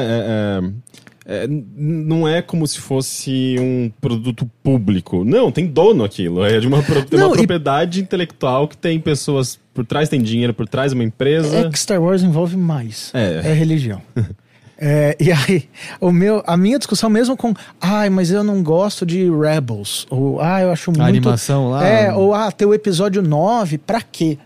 é- 1.28 1.44
é, 1.44 1.46
não 1.48 2.26
é 2.26 2.40
como 2.42 2.66
se 2.66 2.78
fosse 2.80 3.57
um 3.59 3.90
produto 4.00 4.48
público. 4.62 5.24
Não, 5.24 5.50
tem 5.52 5.66
dono 5.66 6.04
aquilo. 6.04 6.44
É 6.44 6.59
de 6.59 6.66
uma, 6.68 6.82
pro- 6.82 7.04
Não, 7.12 7.26
uma 7.28 7.34
e- 7.34 7.38
propriedade 7.38 8.00
intelectual 8.00 8.66
que 8.68 8.76
tem 8.76 8.98
pessoas 9.00 9.59
por 9.74 9.84
trás, 9.84 10.09
tem 10.09 10.20
dinheiro 10.22 10.54
por 10.54 10.68
trás, 10.68 10.92
uma 10.92 11.04
empresa. 11.04 11.57
É 11.66 11.68
que 11.70 11.78
Star 11.78 12.00
Wars 12.00 12.22
envolve 12.22 12.57
mais. 12.57 13.11
É. 13.14 13.42
É 13.44 13.52
religião. 13.52 14.00
É, 14.78 15.16
e 15.18 15.32
aí, 15.32 15.68
o 16.00 16.12
meu, 16.12 16.42
a 16.46 16.56
minha 16.56 16.78
discussão 16.78 17.08
mesmo 17.08 17.36
com, 17.36 17.54
ai, 17.80 18.10
mas 18.10 18.30
eu 18.30 18.44
não 18.44 18.62
gosto 18.62 19.06
de 19.06 19.30
Rebels, 19.30 20.06
ou, 20.10 20.40
ah, 20.40 20.60
eu 20.60 20.70
acho 20.70 20.90
muito... 20.90 21.02
A 21.02 21.06
animação 21.06 21.70
lá. 21.70 21.86
É, 21.86 22.12
ou, 22.12 22.34
ah, 22.34 22.52
ter 22.52 22.66
o 22.66 22.74
episódio 22.74 23.22
9, 23.22 23.78
pra 23.78 24.02
quê? 24.02 24.38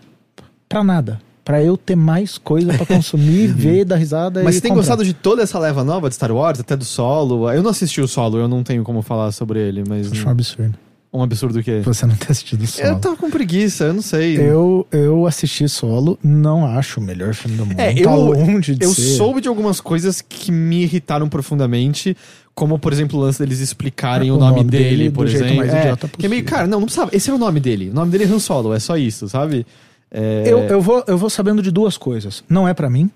Pra 0.69 0.83
nada. 0.83 1.19
Pra 1.43 1.61
eu 1.61 1.75
ter 1.75 1.95
mais 1.95 2.37
coisa 2.37 2.73
pra 2.73 2.85
consumir, 2.85 3.47
ver, 3.51 3.83
dar 3.83 3.97
risada 3.97 4.41
Mas 4.43 4.55
você 4.55 4.61
tem 4.61 4.69
comprar. 4.69 4.81
gostado 4.81 5.03
de 5.03 5.13
toda 5.13 5.41
essa 5.41 5.59
leva 5.59 5.83
nova 5.83 6.07
de 6.07 6.15
Star 6.15 6.31
Wars, 6.31 6.59
até 6.59 6.77
do 6.77 6.85
solo? 6.85 7.51
Eu 7.51 7.61
não 7.63 7.71
assisti 7.71 7.99
o 7.99 8.07
solo, 8.07 8.37
eu 8.37 8.47
não 8.47 8.63
tenho 8.63 8.83
como 8.83 9.01
falar 9.01 9.31
sobre 9.31 9.59
ele, 9.59 9.83
mas. 9.85 10.11
Acho 10.11 10.27
um 10.27 10.31
absurdo. 10.31 10.77
Um 11.13 11.21
absurdo 11.21 11.59
o 11.59 11.63
quê? 11.63 11.81
Você 11.83 12.05
não 12.05 12.15
ter 12.15 12.31
assistido 12.31 12.65
solo. 12.65 12.87
Eu 12.87 12.99
tava 12.99 13.17
com 13.17 13.29
preguiça, 13.29 13.83
eu 13.85 13.93
não 13.93 14.01
sei. 14.01 14.37
Eu, 14.39 14.87
eu 14.91 15.27
assisti 15.27 15.67
solo, 15.67 16.17
não 16.23 16.65
acho 16.65 17.01
o 17.01 17.03
melhor 17.03 17.33
filme 17.33 17.57
do 17.57 17.65
mundo. 17.65 17.77
É, 17.77 17.93
tá 17.93 17.99
eu- 17.99 18.15
longe 18.15 18.75
de 18.75 18.85
Eu 18.85 18.93
ser. 18.93 19.17
soube 19.17 19.41
de 19.41 19.49
algumas 19.49 19.81
coisas 19.81 20.21
que 20.21 20.53
me 20.53 20.83
irritaram 20.83 21.27
profundamente, 21.27 22.15
como, 22.55 22.79
por 22.79 22.93
exemplo, 22.93 23.19
o 23.19 23.21
lance 23.23 23.39
deles 23.39 23.59
explicarem 23.59 24.31
O 24.31 24.35
o, 24.35 24.39
nome, 24.39 24.57
nome 24.59 24.69
dele, 24.71 24.83
dele 24.89 25.11
por 25.11 25.25
do 25.25 25.31
jeito 25.31 25.43
exemplo. 25.43 25.59
mais 25.59 25.73
É, 25.73 25.79
idiota 25.81 26.07
que 26.07 26.25
é 26.25 26.29
meio, 26.29 26.43
possível. 26.43 26.57
cara, 26.57 26.67
não, 26.69 26.79
não 26.79 26.85
precisava. 26.85 27.09
Esse 27.13 27.29
é 27.29 27.33
o 27.33 27.37
nome 27.37 27.59
dele. 27.59 27.89
O 27.89 27.93
nome 27.93 28.09
dele 28.09 28.23
é 28.23 28.27
Han 28.27 28.39
Solo, 28.39 28.73
é 28.73 28.79
só 28.79 28.95
isso, 28.95 29.27
sabe? 29.27 29.65
É, 30.09 30.43
Eu, 30.45 30.59
eu, 30.59 30.81
vou, 30.81 31.03
eu 31.07 31.17
vou 31.17 31.29
sabendo 31.29 31.61
de 31.61 31.71
duas 31.71 31.97
coisas. 31.97 32.41
Não 32.49 32.65
é 32.65 32.73
pra 32.73 32.89
mim. 32.89 33.09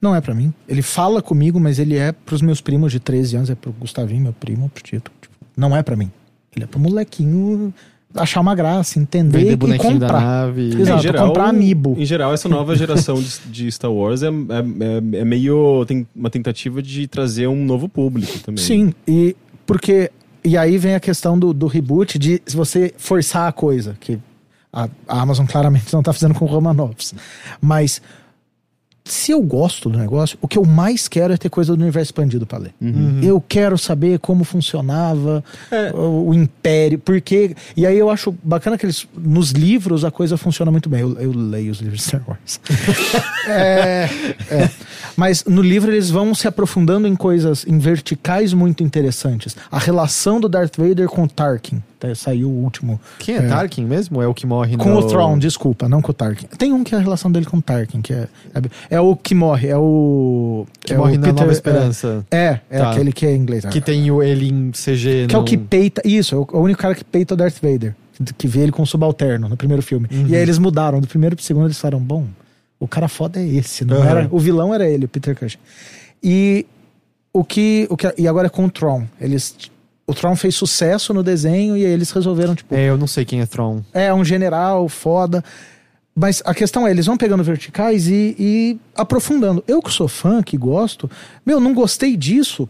Não 0.00 0.14
é 0.14 0.20
pra 0.20 0.34
mim. 0.34 0.54
Ele 0.68 0.82
fala 0.82 1.20
comigo, 1.20 1.58
mas 1.58 1.80
ele 1.80 1.96
é 1.96 2.12
pros 2.12 2.40
meus 2.42 2.60
primos 2.60 2.92
de 2.92 3.00
13 3.00 3.34
anos, 3.36 3.50
é 3.50 3.56
pro 3.56 3.72
Gustavinho, 3.72 4.22
meu 4.22 4.32
primo, 4.32 4.68
pro 4.68 4.84
Tito. 4.84 5.10
Tipo, 5.20 5.34
não 5.56 5.76
é 5.76 5.82
pra 5.82 5.96
mim. 5.96 6.12
Ele 6.56 6.64
é 6.64 6.66
pro 6.66 6.80
molequinho 6.80 7.72
achar 8.14 8.40
uma 8.40 8.54
graça, 8.54 8.98
entender 8.98 9.38
vender 9.38 9.52
e 9.52 9.56
bonequinho 9.56 9.98
da 9.98 10.06
comprar. 10.06 10.20
nave. 10.22 10.80
Exato. 10.80 11.12
comprar 11.18 11.48
amiibo. 11.48 11.94
Em 11.98 12.04
geral, 12.06 12.32
essa 12.32 12.48
nova 12.48 12.74
geração 12.74 13.16
de, 13.20 13.40
de 13.46 13.70
Star 13.70 13.92
Wars 13.92 14.22
é, 14.22 14.28
é, 14.28 14.30
é- 14.30 15.20
é 15.20 15.24
meio. 15.24 15.84
tem 15.86 16.06
uma 16.16 16.30
tentativa 16.30 16.80
de 16.80 17.06
trazer 17.06 17.46
um 17.46 17.64
novo 17.64 17.88
público 17.88 18.38
também. 18.40 18.62
Sim, 18.64 18.94
e 19.06 19.36
porque. 19.66 20.10
E 20.42 20.56
aí 20.56 20.78
vem 20.78 20.94
a 20.94 21.00
questão 21.00 21.36
do, 21.36 21.52
do 21.52 21.66
reboot 21.66 22.18
de 22.20 22.40
se 22.46 22.56
você 22.56 22.94
forçar 22.96 23.48
a 23.48 23.52
coisa, 23.52 23.96
que 23.98 24.16
a, 24.72 24.88
a 25.08 25.20
Amazon 25.20 25.44
claramente 25.44 25.92
não 25.92 26.04
tá 26.04 26.12
fazendo 26.12 26.34
com 26.34 26.44
o 26.44 26.48
Romanovs. 26.48 27.12
Mas 27.60 28.00
se 29.08 29.30
eu 29.32 29.40
gosto 29.40 29.88
do 29.88 29.98
negócio, 29.98 30.36
o 30.40 30.48
que 30.48 30.58
eu 30.58 30.64
mais 30.64 31.06
quero 31.06 31.32
é 31.32 31.36
ter 31.36 31.48
coisa 31.48 31.74
do 31.76 31.80
universo 31.80 32.08
expandido 32.08 32.44
pra 32.44 32.58
ler. 32.58 32.74
Eu 33.22 33.40
quero 33.40 33.78
saber 33.78 34.18
como 34.18 34.42
funcionava 34.44 35.44
É. 35.70 35.92
o, 35.94 36.28
o 36.28 36.34
império, 36.34 36.98
porque. 36.98 37.54
E 37.76 37.86
aí 37.86 37.96
eu 37.96 38.10
acho 38.10 38.34
bacana 38.42 38.76
que 38.76 38.84
eles. 38.84 39.06
Nos 39.16 39.50
livros 39.52 40.04
a 40.04 40.10
coisa 40.10 40.36
funciona 40.36 40.70
muito 40.70 40.88
bem. 40.88 41.00
Eu, 41.00 41.12
eu 41.18 41.32
leio 41.32 41.70
os 41.72 41.78
livros 41.78 42.00
de 42.00 42.06
Star 42.08 42.22
Wars. 42.26 42.60
é, 43.48 44.08
é. 44.50 44.70
Mas 45.16 45.44
no 45.44 45.62
livro 45.62 45.90
eles 45.90 46.10
vão 46.10 46.34
se 46.34 46.46
aprofundando 46.46 47.06
em 47.06 47.14
coisas 47.16 47.64
em 47.66 47.78
verticais 47.78 48.52
muito 48.52 48.82
interessantes. 48.82 49.56
A 49.70 49.78
relação 49.78 50.40
do 50.40 50.48
Darth 50.48 50.76
Vader 50.76 51.08
com 51.08 51.22
o 51.24 51.28
Tarkin. 51.28 51.82
Até 51.98 52.14
saiu 52.14 52.48
o 52.50 52.62
último. 52.62 53.00
Quem 53.18 53.36
é, 53.36 53.42
Tarkin 53.48 53.84
mesmo? 53.84 54.20
É 54.20 54.26
o 54.26 54.34
que 54.34 54.46
morre 54.46 54.76
Com 54.76 54.90
no... 54.90 54.98
o 54.98 55.06
Thrawn, 55.08 55.38
desculpa, 55.38 55.88
não 55.88 56.02
com 56.02 56.10
o 56.10 56.14
Tarkin. 56.14 56.46
Tem 56.58 56.70
um 56.72 56.84
que 56.84 56.94
é 56.94 56.98
a 56.98 57.00
relação 57.00 57.32
dele 57.32 57.46
com 57.46 57.56
o 57.56 57.62
Tarkin, 57.62 58.02
que 58.02 58.12
é. 58.12 58.28
É, 58.90 58.96
é 58.96 59.00
o 59.00 59.16
que 59.16 59.34
morre, 59.34 59.68
é 59.68 59.76
o. 59.78 60.66
Que 60.80 60.92
é 60.92 60.96
morre 60.98 61.16
o 61.16 61.20
na 61.20 61.32
Nova 61.32 61.50
Esperança. 61.52 62.24
É, 62.30 62.60
é, 62.68 62.78
Tá. 62.78 62.90
aquele 62.90 63.12
que 63.12 63.24
é 63.24 63.32
em 63.34 63.38
inglês. 63.40 63.64
Que 63.64 63.80
tem 63.80 64.10
o, 64.10 64.22
ele 64.22 64.48
em 64.50 64.70
CG. 64.72 65.26
Que 65.26 65.34
é 65.34 65.38
o 65.38 65.40
não- 65.40 65.44
que 65.44 65.56
peita. 65.56 66.02
Isso, 66.04 66.34
é 66.34 66.38
o, 66.38 66.46
é 66.52 66.56
o 66.56 66.60
único 66.60 66.80
cara 66.80 66.94
que 66.94 67.02
peita 67.04 67.32
o 67.32 67.36
Darth 67.36 67.56
Vader. 67.62 67.94
Que 68.36 68.46
vê 68.46 68.60
ele 68.60 68.72
com 68.72 68.82
o 68.82 68.86
subalterno 68.86 69.48
no 69.48 69.56
primeiro 69.56 69.82
filme. 69.82 70.06
Uhum. 70.12 70.26
E 70.28 70.36
aí 70.36 70.42
eles 70.42 70.58
mudaram. 70.58 71.00
Do 71.00 71.06
primeiro 71.06 71.34
pro 71.36 71.44
segundo 71.44 71.66
eles 71.66 71.78
falaram: 71.78 72.00
bom, 72.00 72.26
o 72.78 72.86
cara 72.86 73.08
foda 73.08 73.40
é 73.40 73.46
esse. 73.46 73.84
Não 73.86 73.96
Aham. 73.96 74.08
era, 74.10 74.28
o 74.30 74.38
vilão 74.38 74.74
era 74.74 74.86
ele, 74.88 75.06
o 75.06 75.08
Peter 75.08 75.34
Cushing. 75.34 75.58
E 76.22 76.66
o 77.32 77.42
que. 77.44 77.86
O 77.90 77.96
que 77.96 78.12
e 78.18 78.26
agora 78.28 78.46
é 78.46 78.50
com 78.50 78.66
o 78.66 78.70
Tron. 78.70 79.04
Eles. 79.20 79.54
O 80.06 80.14
Tron 80.14 80.36
fez 80.36 80.54
sucesso 80.54 81.12
no 81.12 81.22
desenho 81.22 81.76
e 81.76 81.84
aí 81.84 81.90
eles 81.92 82.10
resolveram, 82.12 82.54
tipo, 82.54 82.74
É, 82.74 82.88
eu 82.90 82.96
não 82.96 83.06
sei 83.08 83.24
quem 83.24 83.40
é 83.40 83.46
Thrawn. 83.46 83.80
é 83.92 84.12
um 84.14 84.24
general 84.24 84.88
foda. 84.88 85.42
Mas 86.14 86.42
a 86.46 86.54
questão 86.54 86.86
é, 86.86 86.90
eles 86.90 87.04
vão 87.06 87.16
pegando 87.16 87.42
verticais 87.44 88.06
e, 88.08 88.34
e 88.38 88.78
aprofundando. 88.94 89.62
Eu 89.68 89.82
que 89.82 89.92
sou 89.92 90.08
fã, 90.08 90.42
que 90.42 90.56
gosto, 90.56 91.10
meu, 91.44 91.60
não 91.60 91.74
gostei 91.74 92.16
disso. 92.16 92.68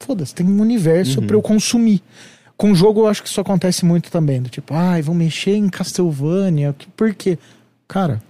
Foda-se, 0.00 0.34
tem 0.34 0.44
um 0.46 0.60
universo 0.60 1.22
pra 1.22 1.36
eu 1.36 1.42
consumir. 1.42 2.02
Com 2.56 2.72
o 2.72 2.74
jogo 2.74 3.00
eu 3.02 3.06
acho 3.08 3.22
que 3.22 3.28
isso 3.28 3.40
acontece 3.40 3.84
muito 3.84 4.10
também. 4.10 4.40
Do 4.42 4.48
tipo, 4.48 4.74
ai, 4.74 5.02
vão 5.02 5.14
mexer 5.14 5.54
em 5.56 5.68
Castlevania. 5.68 6.74
Por 6.96 7.14
quê? 7.14 7.38
Cara, 7.86 8.20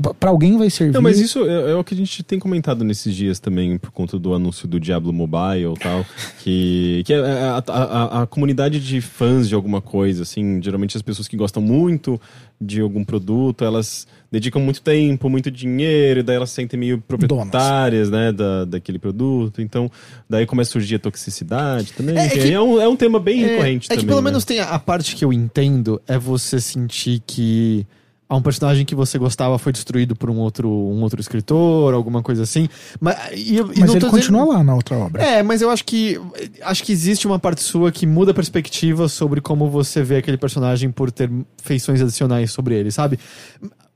pra- 0.00 0.14
pra 0.14 0.30
alguém 0.30 0.56
vai 0.56 0.70
servir. 0.70 0.92
Não, 0.94 1.02
mas 1.02 1.18
isso 1.18 1.44
é, 1.46 1.72
é 1.72 1.74
o 1.74 1.82
que 1.82 1.94
a 1.94 1.96
gente 1.96 2.22
tem 2.22 2.38
comentado 2.38 2.84
nesses 2.84 3.14
dias 3.14 3.38
também, 3.40 3.76
por 3.78 3.90
conta 3.90 4.18
do 4.18 4.32
anúncio 4.34 4.68
do 4.68 4.78
Diablo 4.78 5.12
Mobile 5.12 5.72
e 5.76 5.78
tal. 5.80 6.04
Que, 6.42 7.02
que 7.04 7.12
é 7.12 7.18
a, 7.18 7.62
a- 7.66 7.82
a- 8.18 8.22
a 8.22 8.26
comunidade 8.26 8.80
de 8.80 9.00
fãs 9.00 9.48
de 9.48 9.54
alguma 9.54 9.80
coisa, 9.80 10.22
assim, 10.24 10.60
geralmente 10.62 10.96
as 10.96 11.02
pessoas 11.02 11.28
que 11.28 11.36
gostam 11.36 11.62
muito 11.62 12.20
de 12.60 12.80
algum 12.80 13.04
produto, 13.04 13.64
elas 13.64 14.06
dedicam 14.30 14.60
muito 14.62 14.80
tempo, 14.82 15.28
muito 15.28 15.50
dinheiro, 15.50 16.20
e 16.20 16.22
daí 16.22 16.36
elas 16.36 16.48
se 16.50 16.56
sentem 16.56 16.78
meio 16.78 16.98
proprietárias, 16.98 18.10
né, 18.10 18.32
da, 18.32 18.64
daquele 18.64 18.98
produto. 18.98 19.60
Então, 19.60 19.90
daí 20.28 20.46
começa 20.46 20.70
a 20.70 20.72
surgir 20.72 20.94
a 20.96 20.98
toxicidade 20.98 21.92
também. 21.92 22.16
É, 22.16 22.26
é 22.26 22.28
que- 22.28 22.52
é, 22.52 22.60
um, 22.60 22.80
é 22.80 22.88
um 22.88 22.96
tema 22.96 23.18
bem 23.20 23.42
É, 23.44 23.46
recorrente 23.48 23.86
é 23.86 23.88
também. 23.90 24.00
que 24.04 24.06
pelo 24.08 24.20
né? 24.20 24.24
menos 24.26 24.44
tem 24.44 24.60
a 24.60 24.78
parte 24.78 25.14
que 25.16 25.24
eu 25.24 25.32
entendo 25.32 26.00
é 26.08 26.18
você 26.18 26.60
sentir 26.60 27.22
que 27.26 27.86
há 28.32 28.36
um 28.36 28.40
personagem 28.42 28.86
que 28.86 28.94
você 28.94 29.18
gostava 29.18 29.58
foi 29.58 29.72
destruído 29.72 30.16
por 30.16 30.30
um 30.30 30.38
outro, 30.38 30.66
um 30.68 31.02
outro 31.02 31.20
escritor, 31.20 31.92
alguma 31.92 32.22
coisa 32.22 32.44
assim. 32.44 32.66
Mas, 32.98 33.16
e, 33.36 33.56
eu- 33.58 33.66
e 33.74 33.80
Mas 33.80 33.88
não 33.90 33.96
ele 33.96 34.06
continua 34.08 34.40
dizendo- 34.40 34.48
lá 34.58 34.64
na 34.64 34.74
outra 34.74 34.96
obra. 34.96 35.22
É, 35.22 35.42
mas 35.42 35.60
eu 35.60 35.68
acho 35.68 35.84
que 35.84 36.18
acho 36.62 36.82
que 36.82 36.92
existe 36.92 37.26
uma 37.26 37.38
parte 37.38 37.62
sua 37.62 37.92
que 37.92 38.06
muda 38.06 38.30
a 38.30 38.34
perspectiva 38.34 39.06
sobre 39.06 39.40
como 39.42 39.68
você 39.68 40.02
vê 40.02 40.16
aquele 40.16 40.38
personagem 40.38 40.90
por 40.90 41.10
ter 41.12 41.30
feições 41.62 42.00
adicionais 42.00 42.50
sobre 42.52 42.74
ele, 42.74 42.90
sabe? 42.90 43.18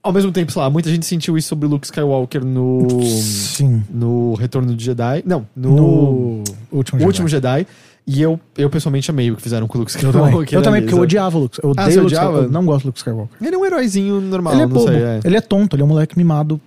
Ao 0.02 0.12
mesmo 0.12 0.30
tempo, 0.30 0.52
sei 0.52 0.60
lá, 0.62 0.70
muita 0.70 0.88
gente 0.90 1.04
sentiu 1.06 1.36
isso 1.36 1.48
sobre 1.48 1.66
Luke 1.66 1.86
Skywalker 1.86 2.44
no 2.44 2.86
Sim. 3.02 3.82
no 3.90 4.34
Retorno 4.34 4.74
de 4.76 4.84
Jedi, 4.84 5.22
não, 5.26 5.46
no, 5.56 5.70
No, 5.76 6.44
último 6.70 7.02
O 7.02 7.06
Último 7.06 7.26
Jedi. 7.26 7.66
E 8.06 8.22
eu, 8.22 8.38
eu 8.56 8.70
pessoalmente 8.70 9.10
amei 9.10 9.30
o 9.32 9.36
que 9.36 9.42
fizeram 9.42 9.66
com 9.66 9.78
o 9.78 9.80
Luke 9.80 9.92
Eu 9.92 9.96
Skywalker. 9.96 10.30
também, 10.30 10.48
eu 10.52 10.62
também 10.62 10.82
porque 10.82 10.94
eu 10.94 11.00
odiava 11.00 11.36
o 11.36 11.40
Luke 11.40 11.58
Eu 11.60 11.70
Ah, 11.70 11.72
odeio 11.72 11.90
você 11.90 11.98
o 11.98 12.02
Luke 12.02 12.06
odiava? 12.14 12.26
Skywalker. 12.28 12.48
Eu 12.48 12.52
não 12.52 12.64
gosto 12.66 12.82
do 12.82 12.86
Luke 12.86 12.98
Skywalker. 12.98 13.36
Ele 13.42 13.54
é 13.54 13.58
um 13.58 13.66
heróizinho 13.66 14.20
normal, 14.20 14.52
ele 14.54 14.62
é 14.62 14.66
bobo. 14.66 14.86
sei. 14.88 15.02
é. 15.02 15.20
Ele 15.24 15.36
é 15.36 15.40
tonto, 15.40 15.74
ele 15.74 15.82
é 15.82 15.84
um 15.84 15.88
moleque 15.88 16.16
mimado. 16.16 16.60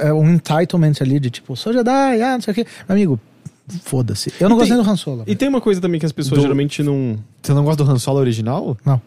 É, 0.00 0.08
é 0.08 0.12
um 0.12 0.28
entitlement 0.34 0.92
ali 1.00 1.20
de 1.20 1.30
tipo, 1.30 1.54
sou 1.56 1.72
Jedi, 1.72 2.20
ah, 2.22 2.32
não 2.34 2.40
sei 2.40 2.52
o 2.52 2.54
quê. 2.54 2.66
Amigo, 2.88 3.20
foda-se. 3.82 4.32
Eu 4.40 4.48
não 4.48 4.56
E 4.56 4.58
gosto 4.58 4.68
tem- 4.70 4.76
nem 4.76 4.84
do 4.84 4.90
Han 4.90 4.96
Solo. 4.96 5.22
E 5.26 5.34
tem 5.36 5.48
uma 5.48 5.60
coisa 5.60 5.80
também 5.80 6.00
que 6.00 6.06
as 6.06 6.12
pessoas 6.12 6.38
Do- 6.38 6.42
geralmente 6.42 6.82
não. 6.82 7.16
Você 7.40 7.54
não 7.54 7.64
gosta 7.64 7.84
do 7.84 7.90
Han 7.90 7.98
Solo 7.98 8.18
original? 8.18 8.76
Não. 8.84 9.00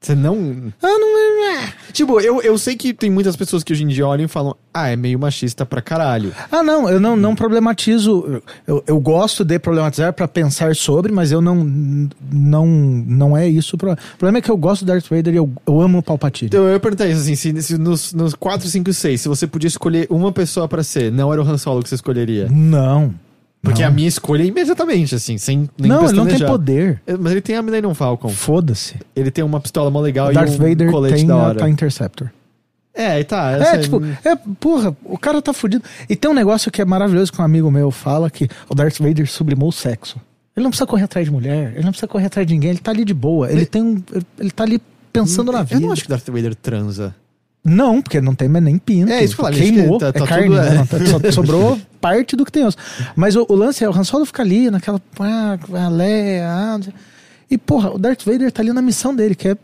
Você 0.00 0.14
não. 0.14 0.72
Ah, 0.80 0.86
não 0.86 1.17
é. 1.58 1.72
Tipo, 1.92 2.20
eu, 2.20 2.40
eu 2.42 2.56
sei 2.58 2.76
que 2.76 2.92
tem 2.92 3.10
muitas 3.10 3.36
pessoas 3.36 3.62
que 3.62 3.72
hoje 3.72 3.84
em 3.84 3.88
dia 3.88 4.06
olham 4.06 4.24
e 4.24 4.28
falam, 4.28 4.56
ah, 4.72 4.88
é 4.88 4.96
meio 4.96 5.18
machista 5.18 5.66
pra 5.66 5.80
caralho. 5.80 6.32
Ah, 6.50 6.62
não, 6.62 6.88
eu 6.88 7.00
não, 7.00 7.16
não 7.16 7.34
problematizo. 7.34 8.42
Eu, 8.66 8.84
eu 8.86 9.00
gosto 9.00 9.44
de 9.44 9.58
problematizar 9.58 10.12
pra 10.12 10.28
pensar 10.28 10.74
sobre, 10.76 11.12
mas 11.12 11.32
eu 11.32 11.40
não. 11.40 11.56
Não, 12.30 12.66
não 12.66 13.36
é 13.36 13.48
isso. 13.48 13.76
O 13.76 13.78
problema. 13.78 14.00
O 14.14 14.18
problema 14.18 14.38
é 14.38 14.42
que 14.42 14.50
eu 14.50 14.56
gosto 14.56 14.84
do 14.84 14.88
Darth 14.88 15.08
Vader 15.08 15.34
e 15.34 15.36
eu, 15.36 15.50
eu 15.66 15.80
amo 15.80 15.98
o 15.98 16.02
Palpatine. 16.02 16.48
Então 16.48 16.64
eu 16.64 16.72
ia 16.72 16.80
perguntar 16.80 17.06
isso 17.06 17.20
assim, 17.20 17.34
se, 17.34 17.62
se 17.62 17.78
nos, 17.78 18.12
nos 18.12 18.34
4, 18.34 18.68
5 18.68 18.90
e 18.90 18.94
6, 18.94 19.20
se 19.20 19.28
você 19.28 19.46
podia 19.46 19.68
escolher 19.68 20.06
uma 20.10 20.32
pessoa 20.32 20.68
pra 20.68 20.82
ser, 20.82 21.10
não 21.10 21.32
era 21.32 21.42
o 21.42 21.48
Han 21.48 21.58
Solo 21.58 21.82
que 21.82 21.88
você 21.88 21.94
escolheria. 21.94 22.48
Não. 22.50 23.14
Porque 23.62 23.82
não. 23.82 23.88
a 23.88 23.90
minha 23.90 24.08
escolha 24.08 24.42
é 24.42 24.46
imediatamente, 24.46 25.14
assim, 25.14 25.36
sem 25.36 25.68
nem 25.78 25.90
Não, 25.90 26.04
ele 26.04 26.12
não 26.12 26.26
tem 26.26 26.38
poder. 26.38 27.02
É, 27.06 27.16
Mas 27.16 27.32
ele 27.32 27.40
tem 27.40 27.56
a 27.56 27.62
Millennium 27.62 27.92
Falcon. 27.92 28.28
Foda-se. 28.28 28.96
Ele 29.16 29.30
tem 29.30 29.42
uma 29.42 29.60
pistola 29.60 29.90
mó 29.90 30.00
legal 30.00 30.32
Darth 30.32 30.52
e 30.52 30.54
um 30.54 30.58
Vader 30.58 30.90
colete 30.90 31.16
tem 31.16 31.26
da 31.26 31.36
hora. 31.36 31.64
a 31.64 31.68
Interceptor. 31.68 32.30
É, 32.94 33.20
e 33.20 33.24
tá. 33.24 33.52
É, 33.52 33.60
essa 33.60 33.78
tipo, 33.78 34.00
é, 34.24 34.36
porra, 34.58 34.96
o 35.04 35.18
cara 35.18 35.40
tá 35.40 35.52
fudido. 35.52 35.84
E 36.08 36.16
tem 36.16 36.30
um 36.30 36.34
negócio 36.34 36.70
que 36.70 36.82
é 36.82 36.84
maravilhoso 36.84 37.32
que 37.32 37.40
um 37.40 37.44
amigo 37.44 37.70
meu 37.70 37.90
fala 37.90 38.30
que 38.30 38.48
o 38.68 38.74
Darth 38.74 38.98
Vader 38.98 39.28
sublimou 39.30 39.68
o 39.68 39.72
sexo. 39.72 40.20
Ele 40.56 40.64
não 40.64 40.70
precisa 40.70 40.86
correr 40.86 41.04
atrás 41.04 41.24
de 41.24 41.30
mulher, 41.30 41.74
ele 41.74 41.84
não 41.84 41.90
precisa 41.90 42.08
correr 42.08 42.26
atrás 42.26 42.44
de 42.44 42.52
ninguém, 42.52 42.70
ele 42.70 42.80
tá 42.80 42.90
ali 42.90 43.04
de 43.04 43.14
boa. 43.14 43.50
Ele 43.50 43.64
tem 43.64 43.82
um. 43.82 44.02
Ele 44.38 44.50
tá 44.50 44.64
ali 44.64 44.80
pensando 45.12 45.52
na 45.52 45.62
vida. 45.62 45.76
Eu 45.76 45.80
não 45.80 45.92
acho 45.92 46.02
que 46.02 46.08
Darth 46.08 46.26
Vader 46.26 46.54
transa. 46.56 47.14
Não, 47.64 48.00
porque 48.00 48.20
não 48.20 48.34
tem 48.34 48.48
mais 48.48 48.64
nem 48.64 48.78
pinto. 48.78 49.10
É, 49.12 49.22
isso 49.22 49.34
que 49.34 49.40
eu 49.40 49.44
falei, 49.44 49.60
Queimou, 49.60 49.98
que 49.98 50.04
tá- 50.04 50.08
é 50.08 50.12
tá 50.12 50.26
carne, 50.26 50.46
tudo- 50.46 50.58
é. 50.60 50.74
Não, 50.74 50.86
tá- 51.20 51.32
sobrou 51.32 51.78
parte 52.00 52.34
do 52.36 52.44
que 52.44 52.52
tem 52.52 52.64
osso. 52.64 52.76
Mas 53.14 53.36
o, 53.36 53.44
o 53.48 53.54
lance 53.54 53.84
é, 53.84 53.88
o 53.88 53.92
Han 53.92 54.04
Solo 54.04 54.24
fica 54.24 54.42
ali 54.42 54.70
naquela... 54.70 55.00
Ah, 55.20 55.58
a 55.84 55.88
Leia, 55.88 56.48
ah, 56.48 56.80
e 57.50 57.58
porra, 57.58 57.90
o 57.90 57.98
Darth 57.98 58.22
Vader 58.24 58.50
tá 58.52 58.62
ali 58.62 58.72
na 58.72 58.80
missão 58.82 59.14
dele, 59.14 59.34
que 59.34 59.48
é 59.48 59.56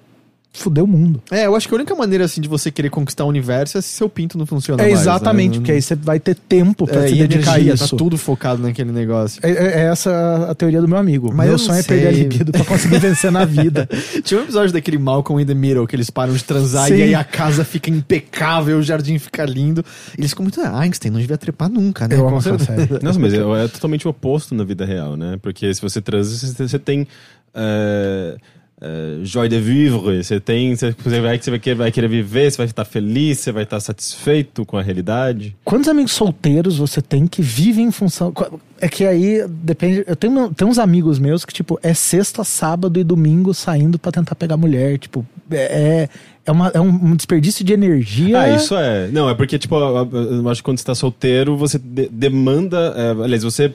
fuder 0.56 0.84
o 0.84 0.86
mundo. 0.86 1.20
É, 1.32 1.46
eu 1.46 1.56
acho 1.56 1.66
que 1.68 1.74
a 1.74 1.76
única 1.76 1.94
maneira, 1.96 2.24
assim, 2.24 2.40
de 2.40 2.48
você 2.48 2.70
querer 2.70 2.88
conquistar 2.88 3.24
o 3.24 3.28
universo 3.28 3.76
é 3.76 3.80
se 3.80 3.88
seu 3.88 4.08
pinto 4.08 4.38
não 4.38 4.46
funciona 4.46 4.82
É 4.82 4.86
mais, 4.88 5.00
exatamente, 5.00 5.54
né? 5.54 5.56
porque 5.58 5.72
aí 5.72 5.82
você 5.82 5.96
vai 5.96 6.20
ter 6.20 6.36
tempo 6.36 6.86
pra 6.86 7.04
é, 7.04 7.08
se 7.08 7.14
e 7.14 7.18
dedicar 7.18 7.52
a 7.52 7.54
energia, 7.56 7.74
isso. 7.74 7.90
tá 7.90 7.96
tudo 7.96 8.16
focado 8.16 8.62
naquele 8.62 8.92
negócio. 8.92 9.40
É, 9.42 9.50
é- 9.50 9.80
é 9.80 9.84
essa 9.86 10.46
a 10.48 10.54
teoria 10.54 10.80
do 10.80 10.86
meu 10.88 10.96
amigo. 10.96 11.32
Mas 11.34 11.46
eu 11.46 11.50
meu 11.52 11.58
sonho 11.58 11.78
é 11.80 11.82
sei. 11.82 11.96
perder 12.00 12.08
a 12.08 12.12
libido 12.12 12.52
pra 12.52 12.64
conseguir 12.64 12.98
vencer 13.00 13.32
na 13.32 13.44
vida. 13.44 13.88
Tinha 14.22 14.40
um 14.40 14.44
episódio 14.44 14.72
daquele 14.72 14.96
Malcolm 14.96 15.42
in 15.42 15.46
the 15.46 15.54
Middle, 15.54 15.86
que 15.88 15.96
eles 15.96 16.08
param 16.08 16.32
de 16.32 16.44
transar 16.44 16.86
Sim. 16.86 16.94
e 16.98 17.02
aí 17.02 17.14
a 17.16 17.24
casa 17.24 17.64
fica 17.64 17.90
impecável, 17.90 18.78
o 18.78 18.82
jardim 18.82 19.18
fica 19.18 19.44
lindo. 19.44 19.84
Eles 20.16 20.30
ficam 20.30 20.44
muito, 20.44 20.60
ah, 20.60 20.78
Einstein 20.78 21.10
não 21.10 21.18
devia 21.20 21.36
trepar 21.36 21.68
nunca, 21.68 22.06
né? 22.06 22.14
Eu 22.16 22.28
amo 22.28 22.38
essa 22.38 22.56
série. 22.60 22.88
Nossa, 23.02 23.18
mas 23.18 23.34
é, 23.34 23.38
é 23.38 23.68
totalmente 23.68 24.06
o 24.06 24.10
oposto 24.10 24.54
na 24.54 24.62
vida 24.62 24.84
real, 24.84 25.16
né? 25.16 25.36
Porque 25.42 25.74
se 25.74 25.82
você 25.82 26.00
transa, 26.00 26.36
você, 26.36 26.68
você 26.68 26.78
tem. 26.78 27.06
é, 27.52 28.36
é, 28.80 29.20
joie 29.22 29.48
de 29.48 29.58
vivre, 29.60 30.22
você 30.22 30.40
tem. 30.40 30.74
Você, 30.74 30.92
vai, 31.20 31.38
você 31.38 31.50
vai 31.50 31.58
querer, 31.58 31.74
vai 31.76 31.92
querer 31.92 32.08
viver, 32.08 32.50
você 32.50 32.56
vai 32.58 32.66
estar 32.66 32.84
feliz, 32.84 33.38
você 33.38 33.52
vai 33.52 33.62
estar 33.62 33.78
satisfeito 33.80 34.66
com 34.66 34.76
a 34.76 34.82
realidade. 34.82 35.56
Quantos 35.64 35.88
amigos 35.88 36.12
solteiros 36.12 36.76
você 36.76 37.00
tem 37.00 37.26
que 37.26 37.40
vivem 37.40 37.86
em 37.86 37.90
função. 37.92 38.32
É 38.80 38.88
que 38.88 39.06
aí 39.06 39.46
depende. 39.48 40.04
Eu 40.06 40.16
tenho, 40.16 40.52
tenho 40.52 40.70
uns 40.70 40.78
amigos 40.78 41.18
meus 41.18 41.44
que, 41.44 41.52
tipo, 41.52 41.78
é 41.82 41.94
sexta, 41.94 42.42
sábado 42.44 42.98
e 42.98 43.04
domingo 43.04 43.54
saindo 43.54 43.98
pra 43.98 44.10
tentar 44.12 44.34
pegar 44.34 44.56
mulher. 44.56 44.98
Tipo, 44.98 45.24
é, 45.50 46.08
é, 46.44 46.52
uma, 46.52 46.68
é 46.74 46.80
um, 46.80 47.14
desperdício 47.16 47.64
de 47.64 47.72
energia. 47.72 48.38
Ah, 48.40 48.50
isso 48.56 48.74
é. 48.76 49.08
Não, 49.08 49.30
é 49.30 49.34
porque, 49.34 49.58
tipo, 49.58 49.76
eu 49.76 50.08
eu 50.12 50.48
acho 50.48 50.60
que 50.60 50.64
quando 50.64 50.78
você 50.78 50.84
tá 50.84 50.94
solteiro, 50.94 51.56
você 51.56 51.78
de- 51.78 52.08
demanda. 52.08 52.92
é, 52.96 53.10
aliás, 53.24 53.42
você. 53.44 53.72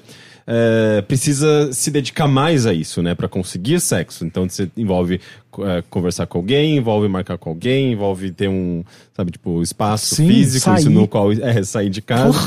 É, 0.47 1.01
precisa 1.01 1.71
se 1.73 1.91
dedicar 1.91 2.27
mais 2.27 2.65
a 2.65 2.73
isso, 2.73 3.01
né? 3.01 3.13
Pra 3.15 3.27
conseguir 3.27 3.79
sexo. 3.79 4.25
Então, 4.25 4.47
você 4.49 4.69
envolve 4.75 5.19
é, 5.59 5.83
conversar 5.89 6.25
com 6.27 6.37
alguém, 6.37 6.77
envolve 6.77 7.07
marcar 7.07 7.37
com 7.37 7.49
alguém, 7.49 7.91
envolve 7.93 8.31
ter 8.31 8.47
um, 8.49 8.83
sabe, 9.15 9.31
tipo, 9.31 9.61
espaço 9.61 10.15
Sim, 10.15 10.27
físico 10.27 10.65
sair. 10.65 10.89
no 10.89 11.07
qual 11.07 11.31
é 11.31 11.63
sair 11.63 11.89
de 11.89 12.01
casa. 12.01 12.37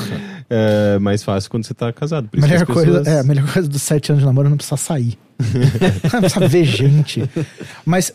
É 0.50 0.98
mais 0.98 1.22
fácil 1.22 1.50
quando 1.50 1.64
você 1.64 1.72
tá 1.74 1.92
casado. 1.92 2.28
Por 2.28 2.40
melhor, 2.40 2.56
as 2.56 2.62
coisa, 2.64 2.86
pessoas- 2.98 3.06
é, 3.06 3.20
a 3.20 3.24
melhor 3.24 3.50
coisa 3.52 3.68
dos 3.68 3.80
sete 3.82 4.12
anos 4.12 4.20
de 4.22 4.26
namoro 4.26 4.48
é 4.48 4.50
não 4.50 4.56
precisar 4.56 4.76
sair. 4.76 5.16
não 6.12 6.20
precisa 6.20 6.46
ver 6.48 6.64
gente. 6.64 7.22
Mas, 7.84 8.12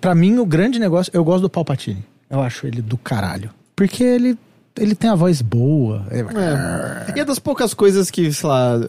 pra 0.00 0.14
mim, 0.14 0.38
o 0.38 0.44
grande 0.46 0.78
negócio. 0.78 1.10
Eu 1.14 1.22
gosto 1.24 1.42
do 1.42 1.50
Palpatine. 1.50 2.04
Eu 2.28 2.40
acho 2.40 2.66
ele 2.66 2.82
do 2.82 2.98
caralho. 2.98 3.50
Porque 3.76 4.02
ele, 4.02 4.36
ele 4.78 4.94
tem 4.94 5.10
a 5.10 5.14
voz 5.14 5.42
boa. 5.42 6.04
É. 6.10 7.16
E 7.16 7.20
é 7.20 7.24
das 7.24 7.38
poucas 7.38 7.74
coisas 7.74 8.10
que, 8.10 8.32
sei 8.32 8.48
lá, 8.48 8.80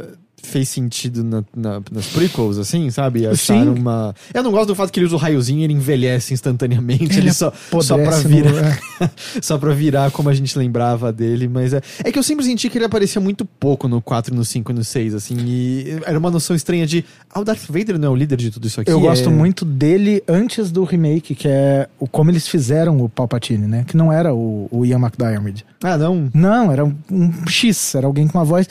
fez 0.43 0.69
sentido 0.69 1.23
na- 1.23 1.43
na- 1.55 1.81
nas 1.91 2.07
prequels, 2.07 2.57
assim, 2.57 2.89
sabe? 2.89 3.25
Acharam 3.27 3.75
Sim. 3.75 3.81
uma. 3.81 4.13
Eu 4.33 4.43
não 4.43 4.51
gosto 4.51 4.67
do 4.67 4.75
fato 4.75 4.91
que 4.91 4.99
ele 4.99 5.05
usa 5.07 5.15
o 5.15 5.19
raiozinho 5.19 5.59
e 5.59 5.63
ele 5.63 5.73
envelhece 5.73 6.33
instantaneamente. 6.33 7.17
Ele, 7.17 7.33
só, 7.33 7.51
só 7.81 7.97
pra 7.97 8.17
virar. 8.19 8.51
no- 8.51 9.09
só 9.41 9.57
pra 9.57 9.73
virar 9.73 10.11
como 10.11 10.29
a 10.29 10.33
gente 10.33 10.57
lembrava 10.57 11.11
dele, 11.11 11.47
mas 11.47 11.73
é. 11.73 11.81
É 12.03 12.11
que 12.11 12.19
eu 12.19 12.23
sempre 12.23 12.45
senti 12.45 12.69
que 12.69 12.77
ele 12.77 12.85
aparecia 12.85 13.21
muito 13.21 13.45
pouco 13.45 13.87
no 13.87 14.01
4, 14.01 14.33
no 14.35 14.43
5 14.45 14.71
e 14.71 14.75
no 14.75 14.83
6, 14.83 15.13
assim, 15.13 15.37
e 15.45 15.99
era 16.05 16.17
uma 16.17 16.31
noção 16.31 16.55
estranha 16.55 16.85
de. 16.87 17.03
Ah, 17.33 17.39
o 17.39 17.43
Darth 17.43 17.65
Vader 17.69 17.97
não 17.99 18.07
é 18.07 18.11
o 18.11 18.15
líder 18.15 18.37
de 18.37 18.51
tudo 18.51 18.67
isso 18.67 18.81
aqui. 18.81 18.91
Eu 18.91 18.99
é- 18.99 19.01
gosto 19.01 19.29
muito 19.31 19.63
dele 19.65 20.23
antes 20.27 20.71
do 20.71 20.83
remake, 20.83 21.35
que 21.35 21.47
é 21.47 21.87
o 21.99 22.07
como 22.07 22.31
eles 22.31 22.47
fizeram 22.47 22.97
o 23.01 23.07
Palpatine, 23.09 23.67
né? 23.67 23.83
Que 23.87 23.95
não 23.95 24.11
era 24.11 24.33
o, 24.33 24.67
o 24.71 24.85
Ian 24.85 24.99
McDiarmid. 24.99 25.65
Ah, 25.83 25.97
não. 25.97 26.29
Não, 26.33 26.71
era 26.71 26.83
um, 26.85 26.93
um 27.11 27.31
X, 27.47 27.95
era 27.95 28.05
alguém 28.07 28.27
com 28.27 28.37
uma 28.37 28.45
voz. 28.45 28.67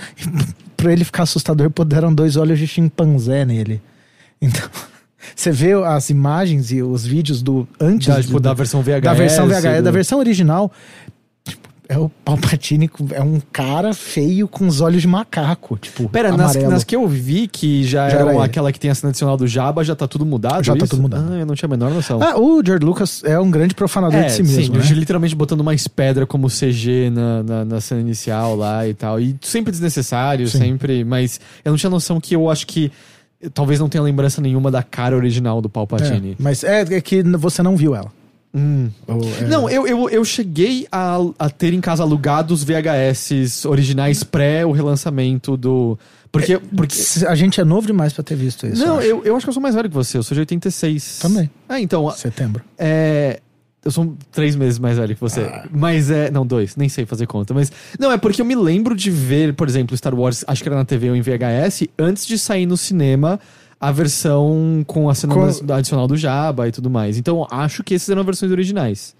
Pra 0.78 0.92
ele 0.92 1.04
ficar 1.04 1.24
assustador, 1.24 1.68
puderam 1.70 2.14
dois 2.14 2.36
olhos 2.36 2.58
de 2.58 2.66
chimpanzé 2.66 3.44
nele. 3.44 3.82
Então, 4.40 4.62
você 5.36 5.50
vê 5.50 5.72
as 5.74 6.08
imagens 6.08 6.70
e 6.70 6.80
os 6.82 7.04
vídeos 7.04 7.42
do 7.42 7.66
antes 7.80 8.06
Da, 8.08 8.20
tipo, 8.22 8.34
do- 8.34 8.40
da 8.40 8.54
versão 8.54 8.80
VHS. 8.80 9.02
da 9.02 9.12
versão 9.14 9.46
VHS, 9.48 9.76
do- 9.78 9.82
da 9.82 9.90
versão 9.90 10.18
original. 10.20 10.72
É 11.88 11.96
o 11.96 12.08
Palpatine, 12.08 12.90
é 13.12 13.22
um 13.22 13.40
cara 13.50 13.94
feio 13.94 14.46
com 14.46 14.66
os 14.68 14.82
olhos 14.82 15.00
de 15.00 15.08
macaco, 15.08 15.78
tipo, 15.78 16.06
Pera, 16.08 16.36
nas, 16.36 16.54
nas 16.54 16.84
que 16.84 16.94
eu 16.94 17.08
vi 17.08 17.48
que 17.48 17.82
já, 17.82 18.10
Já 18.10 18.18
era 18.18 18.44
aquela 18.44 18.70
que 18.70 18.78
tem 18.78 18.90
a 18.90 18.94
cena 18.94 19.08
adicional 19.08 19.38
do 19.38 19.46
Jabba, 19.46 19.82
já 19.82 19.96
tá 19.96 20.06
tudo 20.06 20.26
mudado? 20.26 20.62
Já 20.62 20.74
tá 20.74 20.84
isso? 20.84 20.88
tudo 20.88 21.02
mudado. 21.02 21.32
Ah, 21.32 21.36
eu 21.36 21.46
não 21.46 21.54
tinha 21.54 21.66
a 21.66 21.70
menor 21.70 21.90
noção. 21.90 22.22
Ah, 22.22 22.38
o 22.38 22.62
George 22.64 22.84
Lucas 22.84 23.22
é 23.24 23.40
um 23.40 23.50
grande 23.50 23.74
profanador 23.74 24.22
de 24.22 24.32
si 24.32 24.42
mesmo, 24.42 24.76
né? 24.76 24.82
sim, 24.82 24.94
literalmente 24.94 25.34
botando 25.34 25.64
mais 25.64 25.88
pedra 25.88 26.26
como 26.26 26.48
CG 26.48 27.10
na, 27.10 27.42
na, 27.42 27.64
na 27.64 27.80
cena 27.80 28.02
inicial 28.02 28.54
lá 28.54 28.86
e 28.86 28.92
tal. 28.92 29.18
E 29.18 29.34
sempre 29.40 29.70
desnecessário, 29.70 30.46
Sim. 30.46 30.58
sempre. 30.58 31.04
Mas 31.04 31.40
eu 31.64 31.70
não 31.70 31.78
tinha 31.78 31.90
noção 31.90 32.20
que 32.20 32.34
eu 32.36 32.50
acho 32.50 32.66
que. 32.66 32.92
Talvez 33.54 33.78
não 33.78 33.88
tenha 33.88 34.02
lembrança 34.02 34.40
nenhuma 34.40 34.68
da 34.68 34.82
cara 34.82 35.14
original 35.14 35.62
do 35.62 35.68
Palpatine. 35.68 36.32
É, 36.32 36.36
mas 36.40 36.64
é, 36.64 36.80
é 36.80 37.00
que 37.00 37.22
você 37.22 37.62
não 37.62 37.76
viu 37.76 37.94
ela. 37.94 38.10
Hum. 38.54 38.88
É- 39.06 39.44
Não, 39.44 39.68
eu, 39.68 39.86
eu, 39.86 40.08
eu 40.08 40.24
cheguei 40.24 40.86
a, 40.90 41.18
a 41.38 41.50
ter 41.50 41.72
em 41.74 41.80
casa 41.80 42.02
alugados 42.02 42.64
VHS 42.64 43.64
originais 43.66 44.22
pré 44.24 44.64
o 44.64 44.72
relançamento 44.72 45.56
do. 45.56 45.98
Porque. 46.32 46.58
porque 46.58 46.96
A 47.26 47.34
gente 47.34 47.60
é 47.60 47.64
novo 47.64 47.86
demais 47.86 48.12
pra 48.12 48.22
ter 48.24 48.36
visto 48.36 48.66
isso. 48.66 48.84
não, 48.84 48.94
eu 48.94 48.98
acho. 48.98 49.06
eu, 49.08 49.24
eu 49.24 49.36
acho 49.36 49.44
que 49.46 49.50
eu 49.50 49.54
sou 49.54 49.62
mais 49.62 49.74
velho 49.74 49.88
que 49.88 49.94
você, 49.94 50.18
eu 50.18 50.22
sou 50.22 50.34
de 50.34 50.40
86. 50.40 51.18
Também. 51.20 51.50
Ah, 51.68 51.80
então. 51.80 52.10
Setembro. 52.10 52.62
É. 52.78 53.40
Eu 53.84 53.92
sou 53.92 54.16
três 54.32 54.56
meses 54.56 54.78
mais 54.78 54.98
velho 54.98 55.14
que 55.14 55.20
você. 55.20 55.40
Ah. 55.42 55.66
Mas 55.70 56.10
é. 56.10 56.30
Não, 56.30 56.46
dois, 56.46 56.74
nem 56.76 56.88
sei 56.88 57.06
fazer 57.06 57.26
conta. 57.26 57.54
Mas. 57.54 57.70
Não, 57.98 58.10
é 58.10 58.18
porque 58.18 58.40
eu 58.40 58.44
me 58.46 58.54
lembro 58.56 58.94
de 58.94 59.10
ver, 59.10 59.54
por 59.54 59.68
exemplo, 59.68 59.96
Star 59.96 60.14
Wars, 60.14 60.44
acho 60.46 60.62
que 60.62 60.68
era 60.68 60.76
na 60.76 60.84
TV 60.84 61.10
ou 61.10 61.16
em 61.16 61.20
VHS, 61.22 61.84
antes 61.98 62.26
de 62.26 62.38
sair 62.38 62.66
no 62.66 62.76
cinema 62.76 63.38
a 63.80 63.92
versão 63.92 64.82
com 64.86 65.08
a 65.08 65.14
cena 65.14 65.34
Com- 65.34 65.72
adicional 65.72 66.06
do 66.08 66.16
Jabba 66.16 66.66
e 66.68 66.72
tudo 66.72 66.90
mais. 66.90 67.16
Então, 67.18 67.46
acho 67.50 67.82
que 67.84 67.94
esses 67.94 68.08
eram 68.08 68.24
versões 68.24 68.50
originais. 68.52 69.14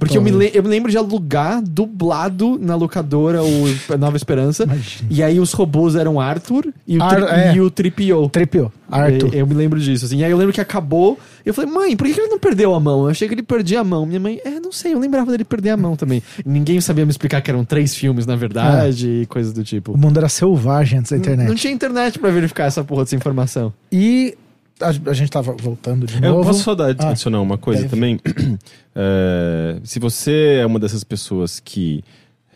Porque 0.00 0.18
eu 0.18 0.22
me, 0.22 0.32
le- 0.32 0.50
eu 0.52 0.62
me 0.64 0.68
lembro 0.68 0.90
de 0.90 0.98
alugar 0.98 1.62
dublado 1.62 2.58
na 2.60 2.74
locadora 2.74 3.42
o 3.44 3.64
Nova 3.96 4.16
Esperança. 4.16 4.64
Imagina. 4.64 5.08
E 5.08 5.22
aí 5.22 5.38
os 5.38 5.52
robôs 5.52 5.94
eram 5.94 6.20
Arthur 6.20 6.72
e 6.86 6.98
o, 6.98 7.02
Ar- 7.02 7.14
tri, 7.14 7.24
é. 7.40 7.54
e 7.54 7.60
o 7.60 7.70
Tripio. 7.70 8.28
Tripio. 8.28 8.72
Arthur. 8.90 9.28
Eu, 9.32 9.40
eu 9.40 9.46
me 9.46 9.54
lembro 9.54 9.78
disso, 9.78 10.04
assim. 10.04 10.18
E 10.18 10.24
aí 10.24 10.30
eu 10.30 10.36
lembro 10.36 10.52
que 10.52 10.60
acabou. 10.60 11.16
E 11.44 11.48
eu 11.48 11.54
falei, 11.54 11.70
mãe, 11.70 11.96
por 11.96 12.04
que 12.06 12.14
que 12.14 12.20
ele 12.20 12.28
não 12.28 12.38
perdeu 12.38 12.74
a 12.74 12.80
mão? 12.80 13.04
Eu 13.04 13.10
achei 13.10 13.28
que 13.28 13.34
ele 13.34 13.42
perdia 13.44 13.80
a 13.80 13.84
mão. 13.84 14.04
Minha 14.04 14.18
mãe, 14.18 14.40
é, 14.44 14.58
não 14.58 14.72
sei, 14.72 14.92
eu 14.92 14.98
lembrava 14.98 15.30
dele 15.30 15.44
perder 15.44 15.70
a 15.70 15.76
mão 15.76 15.94
também. 15.94 16.20
E 16.44 16.48
ninguém 16.48 16.80
sabia 16.80 17.04
me 17.04 17.10
explicar 17.12 17.40
que 17.40 17.48
eram 17.50 17.64
três 17.64 17.94
filmes, 17.94 18.26
na 18.26 18.34
verdade, 18.34 19.08
e 19.22 19.26
coisas 19.26 19.52
do 19.52 19.62
tipo. 19.62 19.92
O 19.92 19.96
mundo 19.98 20.18
era 20.18 20.28
selvagem 20.28 20.98
antes 20.98 21.12
da 21.12 21.16
internet. 21.18 21.46
Não 21.48 21.54
tinha 21.54 21.72
internet 21.72 22.18
pra 22.18 22.30
verificar 22.30 22.64
essa 22.64 22.82
porra 22.82 23.04
dessa 23.04 23.14
informação. 23.14 23.72
E 23.92 24.36
a, 24.80 25.10
a 25.10 25.12
gente 25.14 25.30
tava 25.30 25.52
voltando 25.52 26.06
de 26.06 26.16
Eu 26.22 26.32
novo. 26.32 26.44
posso 26.48 26.62
só 26.62 26.74
dar, 26.74 26.94
Ah, 26.98 27.10
adicionar 27.10 27.40
uma 27.40 27.58
coisa 27.58 27.82
deve. 27.82 27.94
também? 27.94 28.20
É, 28.98 29.78
se 29.84 29.98
você 29.98 30.58
é 30.62 30.64
uma 30.66 30.78
dessas 30.78 31.04
pessoas 31.04 31.60
que 31.60 32.02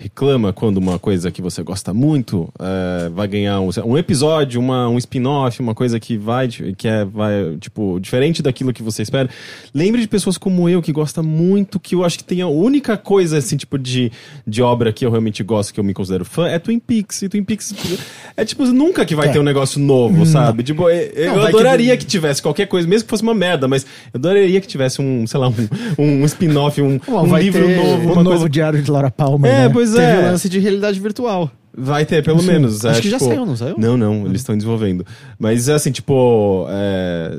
reclama 0.01 0.51
quando 0.51 0.79
uma 0.79 0.99
coisa 0.99 1.31
que 1.31 1.43
você 1.43 1.63
gosta 1.63 1.93
muito 1.93 2.49
é, 2.59 3.11
vai 3.11 3.29
ganhar 3.29 3.61
um, 3.61 3.69
um 3.85 3.99
episódio, 3.99 4.59
uma, 4.59 4.89
um 4.89 4.97
spin-off, 4.97 5.61
uma 5.61 5.75
coisa 5.75 6.01
que 6.01 6.17
vai, 6.17 6.49
que 6.49 6.89
é, 6.89 7.05
vai, 7.05 7.57
tipo, 7.61 8.01
diferente 8.01 8.41
daquilo 8.43 8.73
que 8.73 8.83
você 8.83 9.03
espera. 9.03 9.29
Lembre 9.75 10.01
de 10.01 10.09
pessoas 10.09 10.39
como 10.39 10.69
eu, 10.71 10.81
que 10.81 10.91
gosta 10.91 11.23
muito, 11.23 11.79
que 11.79 11.95
eu 11.95 12.03
acho 12.03 12.17
que 12.17 12.25
tem 12.25 12.41
a 12.41 12.47
única 12.49 12.97
coisa, 12.97 13.37
assim, 13.37 13.59
tipo, 13.59 13.79
de, 13.79 14.11
de 14.47 14.63
obra 14.63 14.91
que 14.91 15.05
eu 15.05 15.11
realmente 15.11 15.43
gosto, 15.43 15.75
que 15.75 15.79
eu 15.79 15.85
me 15.85 15.93
considero 15.93 16.25
fã, 16.25 16.49
é 16.49 16.59
Twin 16.59 16.79
Peaks. 16.79 17.21
E 17.21 17.29
Twin 17.29 17.45
Peaks 17.45 17.75
é, 18.39 18.45
tipo, 18.45 18.65
nunca 18.65 19.05
que 19.05 19.15
vai 19.15 19.29
É. 19.29 19.33
ter 19.33 19.39
um 19.39 19.43
negócio 19.43 19.79
novo, 19.79 20.25
sabe? 20.25 20.63
Tipo, 20.63 20.89
eu, 20.89 20.97
eu 21.13 21.35
Não, 21.35 21.41
que- 21.43 21.49
adoraria 21.49 21.95
que... 21.99 22.07
tivesse 22.07 22.41
qualquer 22.41 22.67
coisa, 22.67 22.89
mesmo 22.89 23.05
que 23.05 23.11
fosse 23.11 23.23
uma 23.23 23.35
merda, 23.35 23.69
mas 23.69 23.85
eu 24.15 24.19
adoraria 24.19 24.61
que 24.63 24.67
tivesse 24.67 25.03
um, 25.03 25.27
sei 25.27 25.39
lá, 25.39 25.49
um, 25.99 26.23
um 26.23 26.25
spin-off, 26.25 26.81
um, 26.81 26.99
Bom, 27.07 27.27
um 27.27 27.37
livro 27.37 27.69
novo, 27.69 28.09
O 28.09 28.13
uma 28.13 28.23
novo 28.23 28.31
coisa... 28.31 28.49
diário 28.49 28.83
de 28.83 28.91
Laura 28.91 29.11
Palmer. 29.11 29.51
É, 29.51 29.59
né? 29.67 29.69
pois 29.69 29.90
Teve 29.97 30.19
o 30.19 30.21
é. 30.27 30.31
lance 30.31 30.49
de 30.49 30.59
realidade 30.59 30.99
virtual. 31.01 31.51
Vai 31.73 32.05
ter, 32.05 32.23
pelo 32.25 32.43
menos. 32.43 32.85
Acho 32.85 32.99
é, 32.99 33.03
que 33.03 33.09
já 33.09 33.17
tipo- 33.17 33.31
saiu, 33.31 33.47
não 33.47 33.57
saiu? 33.57 33.77
Não, 33.79 33.97
não, 33.97 34.27
eles 34.27 34.41
estão 34.41 34.57
desenvolvendo. 34.57 35.07
Mas 35.39 35.69
assim, 35.69 35.93
tipo. 35.93 36.67
é, 36.69 37.33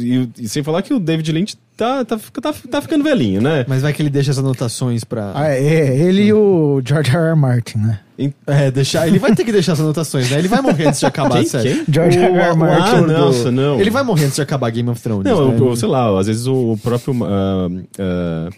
e, 0.00 0.28
e 0.40 0.48
sem 0.48 0.64
falar 0.64 0.82
que 0.82 0.92
o 0.92 0.98
David 0.98 1.30
Lynch 1.30 1.56
tá, 1.76 2.04
tá, 2.04 2.18
tá, 2.42 2.54
tá 2.68 2.82
ficando 2.82 3.04
velhinho, 3.04 3.40
né? 3.40 3.64
Mas 3.68 3.80
vai 3.82 3.92
que 3.92 4.02
ele 4.02 4.10
deixa 4.10 4.32
as 4.32 4.38
anotações 4.38 5.04
pra. 5.04 5.30
Ah, 5.32 5.48
é, 5.48 5.96
ele 5.96 6.24
e 6.24 6.32
o 6.32 6.82
George 6.84 7.10
R. 7.10 7.28
R. 7.28 7.36
Martin, 7.36 7.78
né? 7.78 8.00
É, 8.48 8.68
deixar. 8.68 9.06
Ele 9.06 9.20
vai 9.20 9.32
ter 9.32 9.44
que 9.44 9.52
deixar 9.52 9.74
as 9.74 9.80
anotações, 9.80 10.28
né? 10.28 10.40
Ele 10.40 10.48
vai 10.48 10.60
morrer 10.60 10.88
antes 10.88 10.98
de 10.98 11.06
acabar 11.06 11.36
Quem? 11.36 11.42
a 11.42 11.46
série. 11.46 11.74
Quem? 11.76 11.84
George 11.88 12.18
O- 12.18 12.22
R. 12.22 12.36
R. 12.36 12.56
Martin. 12.56 12.96
Ah, 12.96 13.00
do- 13.00 13.06
nossa, 13.12 13.50
não. 13.52 13.80
Ele 13.80 13.90
vai 13.90 14.02
morrer 14.02 14.24
antes 14.24 14.34
de 14.34 14.42
acabar 14.42 14.70
Game 14.70 14.90
of 14.90 15.00
Thrones. 15.00 15.24
Não, 15.24 15.52
né? 15.52 15.56
eu, 15.60 15.76
sei 15.76 15.88
lá, 15.88 16.18
às 16.18 16.26
vezes 16.26 16.48
o 16.48 16.76
próprio. 16.82 17.14
ah, 17.24 17.68
ah, 18.00 18.48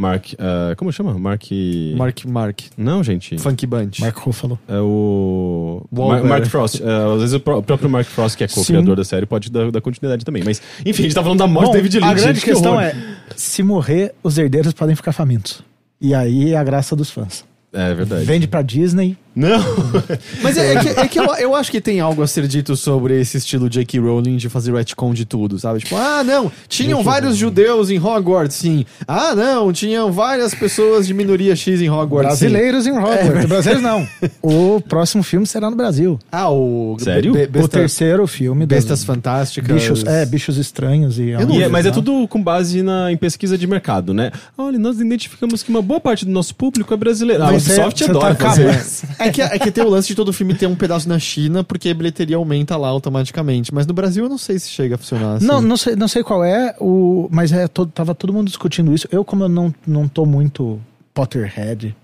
Mark. 0.00 0.26
ah, 0.38 0.74
como 0.76 0.90
chama? 0.92 1.18
Mark. 1.18 1.44
Mark 1.96 2.24
Mark. 2.26 2.60
Não, 2.76 3.04
gente. 3.04 3.36
Funky 3.38 3.66
Bunch. 3.66 4.00
Mark 4.00 4.16
Ruffalo. 4.18 4.58
É 4.66 4.78
o. 4.80 5.82
Mar- 5.92 6.24
Mark 6.24 6.46
Frost. 6.46 6.80
É, 6.80 7.14
às 7.14 7.20
vezes 7.20 7.34
o 7.34 7.40
pró- 7.40 7.58
o 7.58 7.62
próprio 7.62 7.88
Mark 7.90 8.06
Frost, 8.06 8.36
que 8.36 8.44
é 8.44 8.48
co-criador 8.48 8.96
da 8.96 9.04
série, 9.04 9.26
pode 9.26 9.50
dar, 9.50 9.70
dar 9.70 9.80
continuidade 9.80 10.24
também. 10.24 10.42
Mas, 10.44 10.60
enfim, 10.84 11.02
a 11.02 11.06
gente 11.06 11.14
tá 11.14 11.22
falando 11.22 11.38
da 11.38 11.46
morte 11.46 11.66
Bom, 11.66 11.72
do 11.72 11.76
David 11.76 11.98
Lynch. 11.98 12.10
a 12.10 12.14
grande 12.14 12.34
gente, 12.38 12.44
que 12.44 12.50
questão 12.50 12.72
horror. 12.72 12.84
é, 12.84 12.94
se 13.36 13.62
morrer, 13.62 14.14
os 14.22 14.38
herdeiros 14.38 14.72
podem 14.72 14.96
ficar 14.96 15.12
famintos. 15.12 15.62
E 16.00 16.14
aí 16.14 16.52
é 16.52 16.56
a 16.56 16.64
graça 16.64 16.96
dos 16.96 17.10
fãs. 17.10 17.44
É 17.72 17.94
verdade. 17.94 18.24
Vende 18.24 18.48
pra 18.48 18.62
Disney. 18.62 19.16
Não! 19.34 19.60
Mas 20.42 20.56
é, 20.56 20.74
é 20.74 20.80
que, 20.80 20.88
é 20.88 21.08
que 21.08 21.20
eu, 21.20 21.24
eu 21.36 21.54
acho 21.54 21.70
que 21.70 21.80
tem 21.80 22.00
algo 22.00 22.22
a 22.22 22.26
ser 22.26 22.46
dito 22.48 22.76
sobre 22.76 23.20
esse 23.20 23.36
estilo 23.38 23.68
J.K. 23.70 24.00
Rowling 24.00 24.36
de 24.36 24.48
fazer 24.48 24.72
retcon 24.74 25.14
de 25.14 25.24
tudo, 25.24 25.58
sabe? 25.58 25.78
Tipo, 25.80 25.96
ah, 25.96 26.22
não, 26.24 26.50
tinham 26.68 27.02
vários 27.02 27.36
judeus 27.36 27.90
em 27.90 27.98
Hogwarts, 27.98 28.56
sim. 28.56 28.84
Ah, 29.06 29.34
não, 29.34 29.72
tinham 29.72 30.10
várias 30.10 30.54
pessoas 30.54 31.06
de 31.06 31.14
minoria 31.14 31.54
X 31.54 31.80
em 31.80 31.88
Hogwarts, 31.88 32.38
sim. 32.38 32.46
Brasileiros 32.48 32.86
em 32.86 32.92
Hogwarts. 32.92 33.46
Brasileiros 33.46 33.82
não. 33.82 34.06
O 34.42 34.80
próximo 34.80 35.22
filme 35.22 35.46
será 35.46 35.70
no 35.70 35.76
Brasil. 35.76 36.18
Ah, 36.32 36.50
o... 36.50 36.96
Sério? 36.98 37.32
Be- 37.32 37.48
o 37.60 37.68
terceiro 37.68 38.26
filme. 38.26 38.66
Bestas 38.66 39.04
Fantásticas. 39.04 39.74
Bichos, 39.74 40.04
é, 40.04 40.26
bichos 40.26 40.56
estranhos 40.56 41.18
e... 41.18 41.30
Eu 41.30 41.46
não 41.46 41.54
E 41.54 41.62
é- 41.62 41.66
vi, 41.66 41.72
mas 41.72 41.86
é 41.86 41.90
né? 41.90 41.94
tudo 41.94 42.26
com 42.28 42.42
base 42.42 42.82
na, 42.82 43.12
em 43.12 43.16
pesquisa 43.16 43.56
de 43.56 43.66
mercado, 43.66 44.12
né? 44.12 44.30
Olha, 44.58 44.78
nós 44.78 44.98
identificamos 45.00 45.62
que 45.62 45.70
uma 45.70 45.82
boa 45.82 46.00
parte 46.00 46.24
do 46.24 46.30
nosso 46.32 46.54
público 46.54 46.92
é 46.92 46.96
brasileiro. 46.96 47.42
A 47.44 47.52
Mas 47.52 47.62
você- 47.62 47.72
Ubisoft 47.74 48.04
você 48.04 48.10
adora 48.10 48.34
tá 48.34 48.46
fazer. 48.48 48.80
É 49.20 49.30
que, 49.30 49.42
é 49.42 49.58
que 49.58 49.70
tem 49.70 49.84
o 49.84 49.88
lance 49.88 50.08
de 50.08 50.14
todo 50.14 50.32
filme 50.32 50.54
ter 50.54 50.66
um 50.66 50.74
pedaço 50.74 51.08
na 51.08 51.18
China, 51.18 51.62
porque 51.62 51.88
a 51.90 51.94
bilheteria 51.94 52.36
aumenta 52.36 52.76
lá 52.76 52.88
automaticamente. 52.88 53.72
Mas 53.72 53.86
no 53.86 53.92
Brasil 53.92 54.24
eu 54.24 54.30
não 54.30 54.38
sei 54.38 54.58
se 54.58 54.70
chega 54.70 54.94
a 54.94 54.98
funcionar 54.98 55.34
assim. 55.34 55.46
Não, 55.46 55.60
não 55.60 55.76
sei, 55.76 55.94
não 55.94 56.08
sei 56.08 56.22
qual 56.22 56.42
é, 56.42 56.74
o, 56.80 57.28
mas 57.30 57.52
é 57.52 57.68
todo, 57.68 57.90
tava 57.92 58.14
todo 58.14 58.32
mundo 58.32 58.48
discutindo 58.48 58.92
isso. 58.94 59.06
Eu, 59.10 59.24
como 59.24 59.44
eu 59.44 59.48
não, 59.48 59.74
não 59.86 60.08
tô 60.08 60.24
muito 60.24 60.80
Potterhead, 61.12 61.94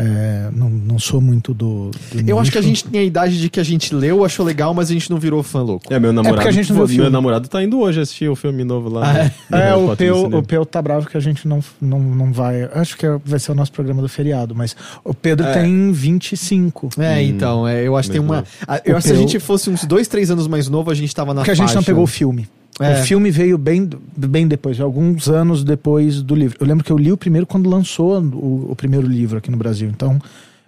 é, 0.00 0.48
não, 0.54 0.70
não 0.70 0.96
sou 0.98 1.20
muito 1.20 1.52
do. 1.52 1.90
do 2.12 2.30
Eu 2.30 2.38
acho 2.38 2.52
que 2.52 2.58
a 2.58 2.60
nicho. 2.60 2.68
gente 2.74 2.84
tem 2.84 3.00
a 3.00 3.04
idade 3.04 3.40
de 3.40 3.50
que 3.50 3.58
a 3.58 3.64
gente 3.64 3.92
leu, 3.92 4.24
achou 4.24 4.46
legal, 4.46 4.72
mas 4.72 4.90
a 4.90 4.92
gente 4.92 5.10
não 5.10 5.18
virou 5.18 5.42
fã 5.42 5.60
louco. 5.60 5.92
É, 5.92 5.98
meu 5.98 6.12
namorado. 6.12 6.36
porque 6.36 6.48
a 6.48 6.52
gente 6.52 6.68
não 6.72 6.76
viu 6.76 6.86
meu 6.86 6.94
filme. 6.96 7.10
namorado 7.10 7.48
tá 7.48 7.60
indo 7.62 7.80
hoje 7.80 8.00
assistir 8.00 8.28
o 8.28 8.36
filme 8.36 8.62
novo 8.62 8.88
lá. 8.88 9.10
Ah, 9.10 9.18
é? 9.18 9.24
no- 9.24 9.30
no 9.50 9.56
É, 9.56 9.70
Harry 9.70 9.82
o 9.92 9.96
Peu, 9.96 10.38
o 10.38 10.42
Peu 10.44 10.64
tá 10.64 10.80
bravo 10.80 11.08
que 11.08 11.16
a 11.16 11.20
gente 11.20 11.48
não, 11.48 11.58
não, 11.80 11.98
não 11.98 12.32
vai. 12.32 12.62
Acho 12.74 12.96
que 12.96 13.06
vai 13.24 13.40
ser 13.40 13.50
o 13.50 13.54
nosso 13.56 13.72
programa 13.72 14.00
do 14.00 14.08
feriado, 14.08 14.54
mas 14.54 14.76
o 15.04 15.12
Pedro 15.12 15.44
É. 15.46 15.52
tem 15.62 15.90
25. 15.92 16.90
É, 16.98 17.20
então, 17.22 17.66
é, 17.66 17.82
eu 17.86 17.96
acho 17.96 18.08
que 18.08 18.12
tem 18.12 18.20
uma. 18.24 18.44
a- 18.66 18.80
Eu 18.84 18.96
acho 18.96 19.08
que 19.08 19.14
se 19.14 19.18
a 19.18 19.20
gente 19.20 19.40
fosse 19.40 19.68
uns 19.68 19.84
dois, 19.84 20.06
três 20.06 20.30
anos 20.30 20.46
mais 20.46 20.68
novo, 20.68 20.90
a 20.90 20.94
gente 20.94 21.12
tava 21.14 21.34
na 21.34 21.40
Porque 21.40 21.50
a 21.50 21.54
gente 21.54 21.66
não 21.68 21.74
faixa. 21.74 21.86
pegou 21.86 22.04
o 22.04 22.06
filme. 22.06 22.46
É. 22.80 23.00
O 23.00 23.04
filme 23.04 23.30
veio 23.30 23.58
bem, 23.58 23.88
bem 24.16 24.46
depois, 24.46 24.80
alguns 24.80 25.28
anos 25.28 25.64
depois 25.64 26.22
do 26.22 26.34
livro. 26.34 26.56
Eu 26.60 26.66
lembro 26.66 26.84
que 26.84 26.92
eu 26.92 26.98
li 26.98 27.10
o 27.10 27.16
primeiro 27.16 27.46
quando 27.46 27.68
lançou 27.68 28.20
o, 28.20 28.70
o 28.70 28.76
primeiro 28.76 29.06
livro 29.06 29.38
aqui 29.38 29.50
no 29.50 29.56
Brasil. 29.56 29.88
Então, 29.88 30.20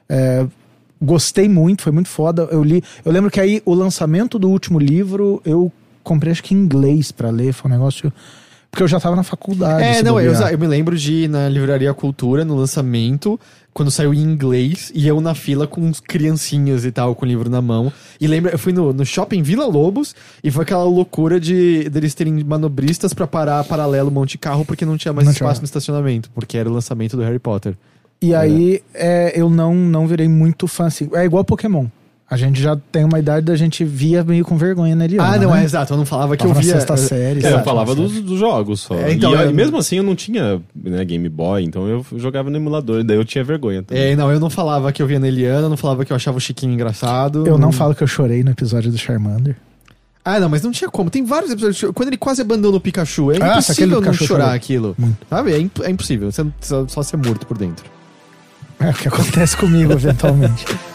é, 0.09 0.45
gostei 1.01 1.49
muito, 1.49 1.82
foi 1.82 1.93
muito 1.93 2.09
foda. 2.09 2.49
Eu 2.51 2.62
li. 2.65 2.82
Eu 3.05 3.12
lembro 3.12 3.31
que 3.31 3.41
aí 3.41 3.62
o 3.65 3.74
lançamento 3.74 4.39
do 4.39 4.51
último 4.51 4.78
livro 4.78 5.41
eu 5.45 5.73
comprei 6.03 6.32
acho 6.32 6.43
que 6.43 6.55
em 6.55 6.59
inglês 6.59 7.12
pra 7.12 7.31
ler. 7.31 7.53
Foi 7.53 7.70
um 7.70 7.74
negócio. 7.74 8.12
Porque 8.70 8.82
eu 8.82 8.88
já 8.88 9.01
tava 9.01 9.16
na 9.16 9.22
faculdade. 9.22 9.82
É, 9.82 10.02
não, 10.02 10.20
eu, 10.20 10.32
eu 10.32 10.59
me 10.59 10.66
lembro 10.66 10.97
de 10.97 11.24
ir 11.24 11.28
na 11.28 11.48
Livraria 11.48 11.92
Cultura, 11.92 12.44
no 12.44 12.55
lançamento, 12.55 13.38
quando 13.74 13.90
saiu 13.90 14.14
em 14.14 14.20
inglês, 14.20 14.92
e 14.94 15.09
eu 15.09 15.20
na 15.20 15.34
fila 15.34 15.66
com 15.66 15.80
uns 15.80 15.98
criancinhas 15.98 16.84
e 16.84 16.92
tal, 16.92 17.14
com 17.14 17.24
o 17.24 17.28
livro 17.28 17.51
na 17.51 17.60
mão. 17.60 17.92
E 18.20 18.28
lembra, 18.28 18.52
eu 18.52 18.59
fui 18.59 18.72
no, 18.72 18.92
no 18.92 19.05
shopping 19.05 19.42
Vila 19.42 19.66
Lobos, 19.66 20.14
e 20.42 20.51
foi 20.52 20.62
aquela 20.62 20.84
loucura 20.84 21.40
de 21.40 21.88
deles 21.90 22.14
terem 22.14 22.44
manobristas 22.44 23.12
pra 23.12 23.26
parar 23.26 23.64
paralelo 23.64 24.09
um 24.09 24.14
monte 24.14 24.32
de 24.32 24.38
carro, 24.38 24.64
porque 24.64 24.84
não 24.84 24.97
tinha 24.97 25.12
mais 25.12 25.26
Não 25.26 25.32
espaço 25.32 25.55
tinha. 25.55 25.62
no 25.62 25.66
estacionamento, 25.66 26.30
porque 26.32 26.56
era 26.56 26.70
o 26.70 26.72
lançamento 26.72 27.16
do 27.16 27.22
Harry 27.22 27.40
Potter. 27.40 27.76
E 28.22 28.34
aí 28.34 28.82
é, 28.94 29.32
eu 29.34 29.48
não, 29.48 29.74
não 29.74 30.06
virei 30.06 30.28
muito 30.28 30.68
fã 30.68 30.86
assim. 30.86 31.09
É 31.14 31.24
igual 31.24 31.42
Pokémon. 31.42 31.86
A 32.31 32.36
gente 32.36 32.62
já 32.62 32.77
tem 32.93 33.05
uma 33.05 33.19
idade 33.19 33.44
da 33.47 33.57
gente 33.57 33.85
via 33.85 34.23
meio 34.23 34.44
com 34.44 34.57
vergonha 34.57 34.94
na 34.94 35.05
Eliana. 35.05 35.35
ah, 35.35 35.36
não, 35.36 35.51
né? 35.52 35.62
é 35.62 35.65
exato, 35.65 35.93
eu 35.93 35.97
não 35.97 36.07
falava 36.07 36.36
que 36.36 36.44
eu 36.44 36.55
na 36.55 36.61
via... 36.61 36.74
sexta 36.74 36.97
série. 36.97 37.44
É, 37.44 37.55
eu 37.55 37.65
falava 37.65 37.93
dos, 37.93 38.12
dos 38.23 38.39
jogos 38.39 38.81
só. 38.82 38.94
É, 38.94 39.12
então, 39.12 39.35
e, 39.35 39.47
eu- 39.47 39.52
mesmo 39.52 39.77
assim 39.77 39.97
eu 39.97 40.05
não 40.05 40.15
tinha 40.15 40.62
né, 40.74 41.05
Game 41.05 41.28
Boy, 41.28 41.65
então 41.65 41.89
eu 41.89 42.07
jogava 42.16 42.48
no 42.48 42.57
emulador, 42.57 43.02
daí 43.02 43.16
eu 43.16 43.24
tinha 43.24 43.43
vergonha 43.43 43.82
também. 43.82 44.12
É, 44.12 44.15
não, 44.16 44.31
eu 44.31 44.39
não 44.39 44.48
falava 44.48 44.93
que 44.93 45.02
eu 45.02 45.09
via 45.09 45.19
na 45.19 45.27
Eliana, 45.27 45.69
não 45.69 45.77
falava 45.77 46.05
que 46.05 46.12
eu 46.12 46.16
achava 46.16 46.36
o 46.36 46.40
Chiquinho 46.40 46.73
engraçado. 46.73 47.44
Eu 47.48 47.59
não 47.59 47.73
falo 47.73 47.97
que 47.97 48.02
eu 48.05 48.07
chorei 48.07 48.44
no 48.44 48.52
episódio 48.52 48.93
do 48.93 48.97
Charmander. 48.98 49.57
Ah, 50.24 50.39
não, 50.39 50.48
mas 50.48 50.62
não 50.62 50.70
tinha 50.70 50.89
como. 50.89 51.11
Tem 51.11 51.24
vários 51.24 51.51
episódios. 51.51 51.90
Quando 51.94 52.11
ele 52.11 52.16
quase 52.19 52.43
abandona 52.43 52.77
o 52.77 52.81
Pikachu, 52.81 53.32
é 53.32 53.39
Nossa, 53.39 53.73
impossível 53.73 53.89
não 53.89 53.98
Pikachu 54.02 54.24
chorar 54.27 54.43
chorou. 54.44 54.55
aquilo. 54.57 54.94
Muito. 54.98 55.16
Sabe? 55.28 55.52
É, 55.52 55.59
imp- 55.59 55.81
é 55.82 55.90
impossível. 55.90 56.31
Você 56.31 56.44
não- 56.44 56.52
só, 56.61 56.86
só 56.86 57.02
ser 57.02 57.16
morto 57.16 57.44
por 57.47 57.57
dentro. 57.59 57.85
É 58.78 58.90
o 58.90 58.94
que 58.94 59.09
acontece 59.09 59.57
comigo, 59.57 59.93
eventualmente. 59.93 60.65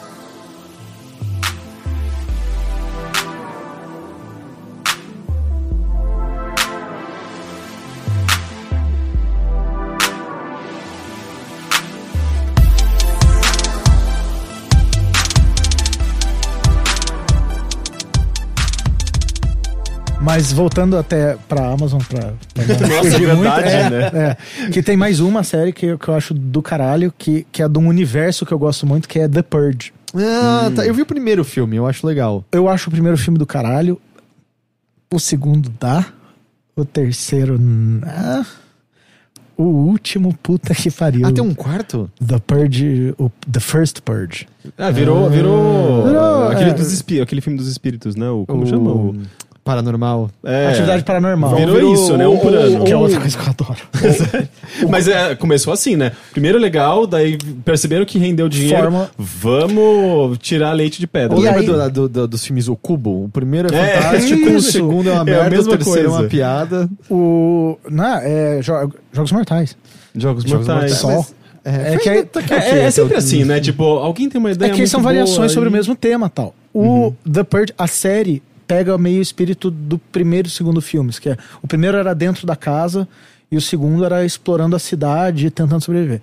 Mas 20.36 20.52
voltando 20.52 20.98
até 20.98 21.38
pra 21.48 21.66
Amazon, 21.72 22.02
pra, 22.02 22.34
pra 22.54 22.66
Nossa, 22.88 23.04
fugir 23.10 23.26
verdade, 23.26 23.68
é, 23.70 23.90
né? 23.90 24.38
é. 24.64 24.70
que 24.70 24.84
tem 24.84 24.98
mais 24.98 25.22
uma 25.22 25.44
série 25.46 25.72
que, 25.72 25.86
eu- 25.86 25.98
que 25.98 26.10
eu 26.10 26.14
acho 26.14 26.34
do 26.34 26.62
caralho, 26.62 27.14
que, 27.18 27.48
que 27.54 27.64
é 27.64 27.70
de 27.70 27.80
um 27.80 27.88
universo 27.88 28.46
que 28.46 28.52
eu 28.54 28.60
gosto 28.60 28.86
muito, 28.86 29.08
que 29.08 29.18
é 29.18 29.30
The 29.30 29.42
Purge. 29.42 29.94
Ah, 30.14 30.68
Hum. 30.70 30.76
tá. 30.76 30.86
Eu 30.86 30.94
vi 30.94 31.04
o 31.04 31.06
primeiro 31.06 31.46
filme, 31.46 31.78
eu 31.78 31.88
acho 31.88 32.06
legal. 32.06 32.44
Eu 32.52 32.68
acho 32.68 32.90
o 32.90 32.92
primeiro 32.92 33.18
filme 33.18 33.40
do 33.40 33.46
caralho. 33.46 33.98
O 35.14 35.20
segundo 35.22 35.72
dá. 35.80 36.06
O 36.76 36.84
terceiro. 36.84 37.58
ah. 38.06 38.44
O 39.58 39.64
último, 39.64 40.34
puta 40.44 40.76
que 40.76 40.92
pariu. 40.92 41.26
Ah, 41.26 41.32
tem 41.32 41.42
um 41.42 41.54
quarto? 41.54 42.12
The 42.26 42.40
Purge. 42.40 43.14
O, 43.18 43.32
the 43.50 43.62
First 43.62 44.02
Purge. 44.02 44.46
Ah, 44.78 44.92
virou, 44.92 45.30
virou, 45.30 46.04
Virou, 46.06 46.50
aquele, 46.50 46.72
é. 46.72 46.74
dos 46.74 46.92
espí- 46.92 47.22
aquele 47.22 47.40
filme 47.40 47.58
dos 47.58 47.70
espíritos, 47.70 48.18
né? 48.18 48.30
O, 48.30 48.46
como 48.46 48.64
O 48.64 48.68
chama? 48.68 48.92
O, 48.92 49.16
Paranormal. 49.66 50.30
é, 50.44 50.68
Atividade 50.68 51.04
Paranormal. 51.04 51.56
Virou 51.56 51.92
isso, 51.94 52.16
né? 52.16 52.28
Um 52.28 52.38
por 52.38 52.54
ano. 52.54 52.84
Que 52.86 52.92
é 52.92 52.96
outra 52.96 53.20
coisa 53.20 53.36
que 53.36 53.44
eu 53.44 53.50
adoro. 53.50 53.80
Mas 54.90 55.08
é, 55.08 55.34
começou 55.34 55.74
assim, 55.74 55.96
né? 55.96 56.12
Primeiro 56.32 56.60
legal, 56.60 57.08
daí 57.08 57.36
perceberam 57.66 58.06
que 58.06 58.20
rendeu 58.20 58.48
dinheiro. 58.48 58.84
Forma- 58.84 59.10
Vamos 59.18 60.38
tirar 60.38 60.72
leite 60.74 61.00
de 61.00 61.08
pedra. 61.08 61.36
Ou 61.36 61.42
lembra 61.42 61.60
aí- 61.62 61.66
do- 61.66 61.90
do- 61.90 62.10
do- 62.10 62.28
dos 62.28 62.46
filmes 62.46 62.68
O 62.68 62.76
Cubo? 62.76 63.26
O 63.26 63.30
primeiro 63.30 63.74
é 63.74 63.78
É, 63.78 64.02
fantástico, 64.02 64.50
o 64.50 64.58
isso. 64.58 64.72
segundo 64.72 65.10
é 65.10 65.14
uma 65.14 65.18
É 65.20 65.22
a 65.22 65.24
merda, 65.26 65.48
o 65.48 65.52
mesma 65.52 65.78
terceiro 65.78 66.00
é 66.00 66.04
coisa. 66.04 66.22
uma 66.22 66.30
piada. 66.30 66.90
O. 67.10 67.78
Não, 67.90 68.18
é 68.20 68.60
jo- 68.62 68.92
Jogos 69.12 69.32
Mortais. 69.32 69.76
Jogos, 70.16 70.44
Jogos 70.44 70.68
mortais. 70.68 71.02
Mortais. 71.02 71.26
Só. 71.26 71.34
É, 71.68 71.96
É 71.96 71.98
que 71.98 72.08
é- 72.10 72.24
tá 72.24 72.42
que 72.44 72.54
É, 72.54 72.58
ok, 72.58 72.68
é 72.70 72.72
até 72.82 72.92
sempre 72.92 73.16
o- 73.16 73.18
assim, 73.18 73.44
né? 73.44 73.60
Tipo, 73.60 73.84
alguém 73.84 74.30
tem 74.30 74.38
uma 74.40 74.52
ideia 74.52 74.70
É 74.70 74.72
que 74.72 74.78
muito 74.78 74.90
são 74.92 75.02
boa 75.02 75.12
variações 75.12 75.52
sobre 75.52 75.68
o 75.70 75.72
mesmo 75.72 75.96
tema 75.96 76.30
tal. 76.30 76.54
O 76.72 77.12
The 77.32 77.44
Purge, 77.44 77.74
a 77.76 77.88
série, 77.88 78.44
pega 78.68 78.98
meio 78.98 79.20
o 79.20 79.22
espírito 79.22 79.70
do 79.70 79.98
primeiro 79.98 80.48
e 80.48 80.52
segundo 80.52 80.82
filmes, 80.82 81.20
que 81.20 81.30
é 81.30 81.38
o 81.62 81.68
primeiro 81.68 81.98
era 81.98 82.14
dentro 82.14 82.46
da 82.46 82.56
casa 82.56 83.08
e 83.52 83.58
o 83.58 83.62
segundo 83.62 84.04
era 84.04 84.26
explorando 84.26 84.76
a 84.76 84.80
cidade 84.80 85.48
e 85.48 85.50
tentando 85.50 85.82
sobreviver. 85.82 86.22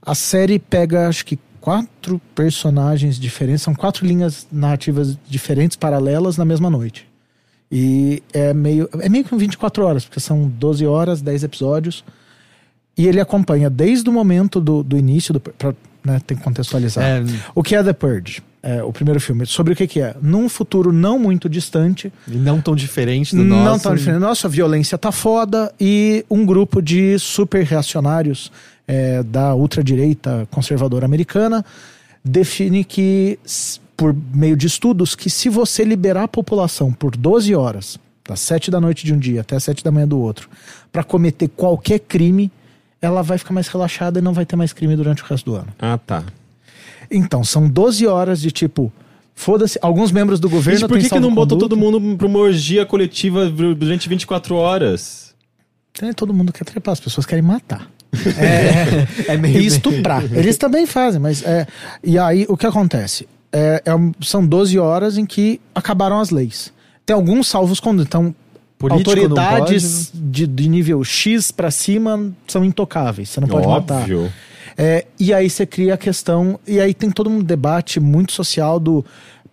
A 0.00 0.14
série 0.14 0.58
pega, 0.58 1.08
acho 1.08 1.24
que 1.24 1.38
quatro 1.60 2.20
personagens 2.34 3.18
diferentes, 3.18 3.62
são 3.62 3.74
quatro 3.74 4.04
linhas 4.04 4.46
narrativas 4.50 5.16
diferentes, 5.28 5.76
paralelas, 5.76 6.36
na 6.36 6.44
mesma 6.44 6.68
noite. 6.68 7.08
E 7.70 8.22
é 8.32 8.52
meio, 8.52 8.88
é 9.00 9.08
meio 9.08 9.24
que 9.24 9.34
um 9.34 9.38
24 9.38 9.84
horas, 9.84 10.04
porque 10.04 10.20
são 10.20 10.46
12 10.46 10.86
horas, 10.86 11.22
10 11.22 11.44
episódios. 11.44 12.04
E 12.98 13.06
ele 13.06 13.20
acompanha 13.20 13.70
desde 13.70 14.10
o 14.10 14.12
momento 14.12 14.60
do, 14.60 14.82
do 14.82 14.98
início, 14.98 15.32
do, 15.32 15.40
pra, 15.40 15.72
né, 16.04 16.20
tem 16.26 16.36
que 16.36 16.42
contextualizar. 16.42 17.02
É, 17.02 17.22
O 17.54 17.62
que 17.62 17.74
é 17.74 17.82
The 17.82 17.94
Purge? 17.94 18.42
É, 18.62 18.80
o 18.82 18.92
primeiro 18.92 19.20
filme. 19.20 19.44
Sobre 19.44 19.72
o 19.72 19.76
que, 19.76 19.88
que 19.88 20.00
é? 20.00 20.14
Num 20.22 20.48
futuro 20.48 20.92
não 20.92 21.18
muito 21.18 21.48
distante, 21.48 22.12
e 22.28 22.36
não 22.36 22.60
tão 22.60 22.76
diferente 22.76 23.34
do 23.34 23.42
não 23.42 23.64
nosso. 23.64 23.82
tão 23.82 23.94
diferente. 23.96 24.20
Nossa, 24.20 24.46
a 24.46 24.50
violência 24.50 24.96
tá 24.96 25.10
foda 25.10 25.74
e 25.80 26.24
um 26.30 26.46
grupo 26.46 26.80
de 26.80 27.18
super 27.18 27.64
reacionários 27.64 28.52
é, 28.86 29.22
da 29.24 29.52
ultradireita 29.54 30.46
conservadora 30.50 31.04
americana 31.04 31.64
define 32.24 32.84
que, 32.84 33.38
por 33.96 34.14
meio 34.32 34.56
de 34.56 34.66
estudos, 34.68 35.16
que 35.16 35.28
se 35.28 35.48
você 35.48 35.82
liberar 35.82 36.24
a 36.24 36.28
população 36.28 36.92
por 36.92 37.16
12 37.16 37.54
horas, 37.54 37.98
das 38.28 38.40
7 38.40 38.70
da 38.70 38.80
noite 38.80 39.04
de 39.04 39.12
um 39.12 39.18
dia 39.18 39.40
até 39.40 39.56
as 39.56 39.64
7 39.64 39.82
da 39.82 39.90
manhã 39.90 40.06
do 40.06 40.18
outro, 40.18 40.48
para 40.92 41.02
cometer 41.02 41.48
qualquer 41.48 41.98
crime, 41.98 42.50
ela 43.00 43.22
vai 43.22 43.38
ficar 43.38 43.52
mais 43.52 43.66
relaxada 43.66 44.20
e 44.20 44.22
não 44.22 44.32
vai 44.32 44.46
ter 44.46 44.54
mais 44.54 44.72
crime 44.72 44.94
durante 44.94 45.22
o 45.22 45.26
resto 45.26 45.50
do 45.50 45.56
ano. 45.56 45.68
Ah, 45.78 45.98
tá. 45.98 46.22
Então, 47.12 47.44
são 47.44 47.68
12 47.68 48.06
horas 48.06 48.40
de 48.40 48.50
tipo. 48.50 48.92
Foda-se, 49.34 49.78
alguns 49.80 50.12
membros 50.12 50.38
do 50.38 50.48
governo. 50.48 50.80
Gente, 50.80 50.88
por 50.88 50.98
que, 50.98 51.08
que 51.08 51.18
não 51.18 51.34
botou 51.34 51.56
todo 51.58 51.76
mundo 51.76 52.16
pra 52.16 52.26
uma 52.26 52.38
orgia 52.38 52.84
coletiva 52.84 53.48
durante 53.48 54.08
24 54.08 54.54
horas? 54.54 55.34
Todo 56.16 56.32
mundo 56.34 56.52
quer 56.52 56.64
trepar, 56.64 56.92
as 56.92 57.00
pessoas 57.00 57.26
querem 57.26 57.42
matar. 57.42 57.90
É, 59.26 59.32
É 59.32 59.36
meio- 59.36 59.58
e 59.60 59.66
estuprar. 59.66 60.22
Eles 60.32 60.56
também 60.56 60.86
fazem, 60.86 61.20
mas 61.20 61.42
é. 61.42 61.66
E 62.04 62.18
aí 62.18 62.44
o 62.48 62.56
que 62.56 62.66
acontece? 62.66 63.26
É, 63.52 63.82
é 63.84 63.92
são 64.24 64.46
12 64.46 64.78
horas 64.78 65.16
em 65.16 65.26
que 65.26 65.60
acabaram 65.74 66.20
as 66.20 66.30
leis. 66.30 66.72
Tem 67.04 67.14
alguns 67.14 67.46
salvos 67.48 67.80
quando 67.80 68.02
então 68.02 68.34
Político 68.78 69.10
autoridades 69.10 70.10
de, 70.12 70.46
de 70.46 70.68
nível 70.68 71.04
X 71.04 71.50
pra 71.50 71.70
cima 71.70 72.32
são 72.48 72.64
intocáveis. 72.64 73.28
Você 73.30 73.40
não 73.40 73.48
pode 73.48 73.66
matar. 73.66 74.06
É, 74.76 75.04
e 75.18 75.32
aí 75.34 75.48
você 75.50 75.64
cria 75.66 75.94
a 75.94 75.98
questão. 75.98 76.58
E 76.66 76.80
aí 76.80 76.94
tem 76.94 77.10
todo 77.10 77.28
um 77.30 77.42
debate 77.42 78.00
muito 78.00 78.32
social 78.32 78.78
do 78.80 79.04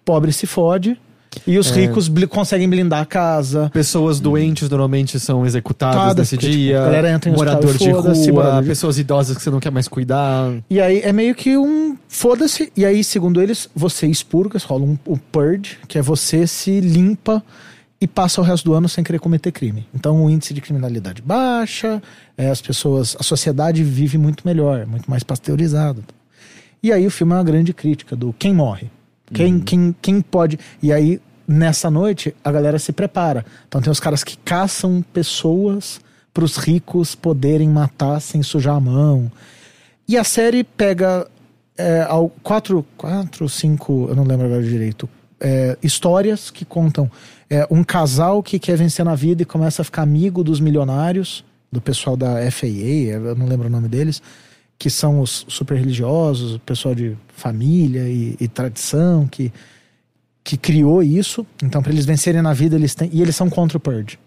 pobre 0.06 0.32
se 0.34 0.48
fode 0.48 0.98
e 1.46 1.56
É. 1.56 1.60
os 1.60 1.70
ricos 1.70 2.08
bli- 2.08 2.26
conseguem 2.26 2.68
blindar 2.68 3.02
a 3.02 3.06
casa. 3.06 3.70
Pessoas 3.72 4.20
doentes 4.20 4.68
normalmente 4.70 5.20
são 5.20 5.46
executadas 5.46 5.96
Cada- 6.02 6.22
nesse 6.22 6.36
porque, 6.36 6.48
tipo, 6.50 6.58
dia. 6.60 6.82
a 6.82 6.86
galera 6.86 7.12
entra 7.12 7.30
em 7.30 7.34
morador 7.36 7.78
de 7.78 7.90
rua, 7.92 8.64
pessoas 8.66 8.98
idosas 8.98 9.38
que 9.38 9.44
você 9.44 9.50
não 9.52 9.60
quer 9.60 9.72
mais 9.72 9.88
cuidar. 9.88 10.52
E 10.70 10.82
aí 10.82 11.02
é 11.02 11.14
meio 11.14 11.36
que 11.36 11.56
um 11.56 11.96
foda-se. 12.08 12.72
E 12.76 12.84
aí, 12.84 13.04
segundo 13.04 13.40
eles, 13.42 13.70
você 13.76 14.08
expurga, 14.08 14.58
rola 14.66 14.84
um, 14.86 14.98
o 15.06 15.18
purge, 15.18 15.78
que 15.88 16.00
é 16.00 16.02
você 16.02 16.48
se 16.48 16.80
limpa 16.80 17.44
e 18.02 18.08
passa 18.08 18.40
o 18.40 18.44
resto 18.44 18.66
do 18.66 18.74
ano 18.74 18.88
sem 18.88 19.04
querer 19.04 19.20
cometer 19.20 19.52
crime. 19.52 19.88
Então 19.94 20.24
o 20.24 20.30
índice 20.30 20.54
de 20.54 20.62
criminalidade 20.62 21.22
baixa, 21.22 22.02
é, 22.38 22.50
as 22.50 22.62
pessoas, 22.62 23.16
a 23.20 23.24
sociedade 23.24 23.84
vive 23.84 24.18
muito 24.18 24.46
melhor, 24.46 24.86
muito 24.86 25.10
mais 25.10 25.24
pasteurizada. 25.24 26.02
E 26.82 26.94
aí 26.94 27.06
o 27.06 27.12
filme 27.12 27.34
é 27.34 27.36
uma 27.38 27.44
grande 27.44 27.74
crítica 27.74 28.16
do 28.16 28.34
quem 28.34 28.54
morre. 28.54 28.90
Quem, 29.34 29.60
quem, 29.60 29.96
quem 30.02 30.22
pode. 30.22 30.58
E 30.82 30.92
aí, 30.92 31.22
nessa 31.48 31.92
noite, 31.92 32.34
a 32.44 32.52
galera 32.52 32.80
se 32.80 32.92
prepara. 32.92 33.46
Então 33.68 33.82
tem 33.82 33.92
os 33.92 34.00
caras 34.00 34.24
que 34.24 34.38
caçam 34.38 35.04
pessoas 35.14 36.00
para 36.34 36.44
os 36.44 36.58
ricos 36.58 37.16
poderem 37.16 37.70
matar 37.70 38.20
sem 38.22 38.42
sujar 38.42 38.76
a 38.76 38.80
mão. 38.80 39.32
E 40.08 40.18
a 40.18 40.24
série 40.24 40.64
pega 40.64 41.28
é, 41.78 42.02
ao- 42.10 42.30
quatro, 42.42 42.86
quatro, 42.98 43.48
cinco, 43.48 44.08
eu 44.10 44.16
não 44.16 44.24
lembro 44.24 44.46
agora 44.46 44.64
direito, 44.64 45.08
é, 45.40 45.78
histórias 45.84 46.50
que 46.50 46.66
contam 46.66 47.10
é, 47.50 47.68
um 47.72 47.84
casal 47.84 48.44
que 48.44 48.60
quer 48.60 48.78
vencer 48.78 49.04
na 49.04 49.16
vida 49.16 49.42
e 49.42 49.46
começa 49.46 49.82
a 49.82 49.86
ficar 49.86 50.04
amigo 50.04 50.44
dos 50.44 50.60
milionários, 50.60 51.44
do 51.72 51.82
pessoal 51.82 52.16
da 52.16 52.50
FAA, 52.52 52.68
eu 53.12 53.36
não 53.36 53.48
lembro 53.48 53.68
o 53.68 53.72
nome 53.72 53.88
deles, 53.88 54.22
que 54.78 54.90
são 54.90 55.20
os 55.20 55.46
super 55.48 55.78
religiosos, 55.78 56.56
o 56.56 56.60
pessoal 56.60 56.96
de 56.96 57.18
família 57.36 58.08
e, 58.08 58.38
e 58.40 58.48
tradição 58.48 59.28
que, 59.28 59.52
que 60.44 60.58
criou 60.58 61.04
isso. 61.04 61.46
Então, 61.62 61.82
para 61.82 61.92
eles 61.92 62.06
vencerem 62.06 62.42
na 62.42 62.54
vida, 62.54 62.76
eles 62.76 62.96
têm. 62.96 63.10
E 63.12 63.22
eles 63.22 63.36
são 63.36 63.50
contra 63.50 63.78
o 63.78 63.80
Purge. 63.80 64.18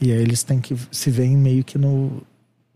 E 0.00 0.12
aí 0.12 0.22
eles 0.22 0.42
têm 0.42 0.60
que 0.60 0.76
se 0.90 1.10
veem 1.10 1.36
meio 1.36 1.64
que 1.64 1.76
no. 1.76 2.22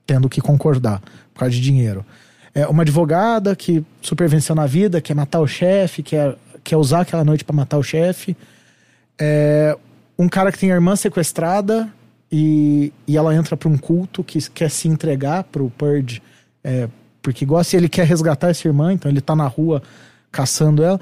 tendo 0.04 0.28
que 0.28 0.40
concordar 0.40 1.00
por 1.32 1.40
causa 1.40 1.54
de 1.54 1.60
dinheiro. 1.60 2.04
É 2.52 2.66
uma 2.66 2.82
advogada 2.82 3.54
que 3.54 3.84
super 4.02 4.28
venceu 4.28 4.54
na 4.54 4.66
vida, 4.66 5.00
quer 5.00 5.14
matar 5.14 5.40
o 5.40 5.46
chefe, 5.46 6.02
quer, 6.02 6.36
quer 6.64 6.76
usar 6.76 7.02
aquela 7.02 7.24
noite 7.24 7.44
para 7.44 7.54
matar 7.54 7.78
o 7.78 7.82
chefe. 7.82 8.36
É 9.18 9.76
um 10.18 10.28
cara 10.28 10.50
que 10.50 10.58
tem 10.58 10.72
a 10.72 10.74
irmã 10.74 10.96
sequestrada 10.96 11.92
e, 12.30 12.92
e 13.06 13.16
ela 13.16 13.34
entra 13.34 13.56
para 13.56 13.68
um 13.68 13.76
culto 13.76 14.24
que 14.24 14.38
quer 14.50 14.70
se 14.70 14.88
entregar 14.88 15.44
pro 15.44 15.70
Purge, 15.70 16.22
é, 16.64 16.88
porque 17.22 17.44
gosta 17.44 17.76
e 17.76 17.78
ele 17.78 17.88
quer 17.88 18.06
resgatar 18.06 18.48
essa 18.48 18.66
irmã, 18.66 18.92
então 18.92 19.10
ele 19.10 19.20
tá 19.20 19.36
na 19.36 19.46
rua 19.46 19.82
caçando 20.32 20.82
ela. 20.82 21.00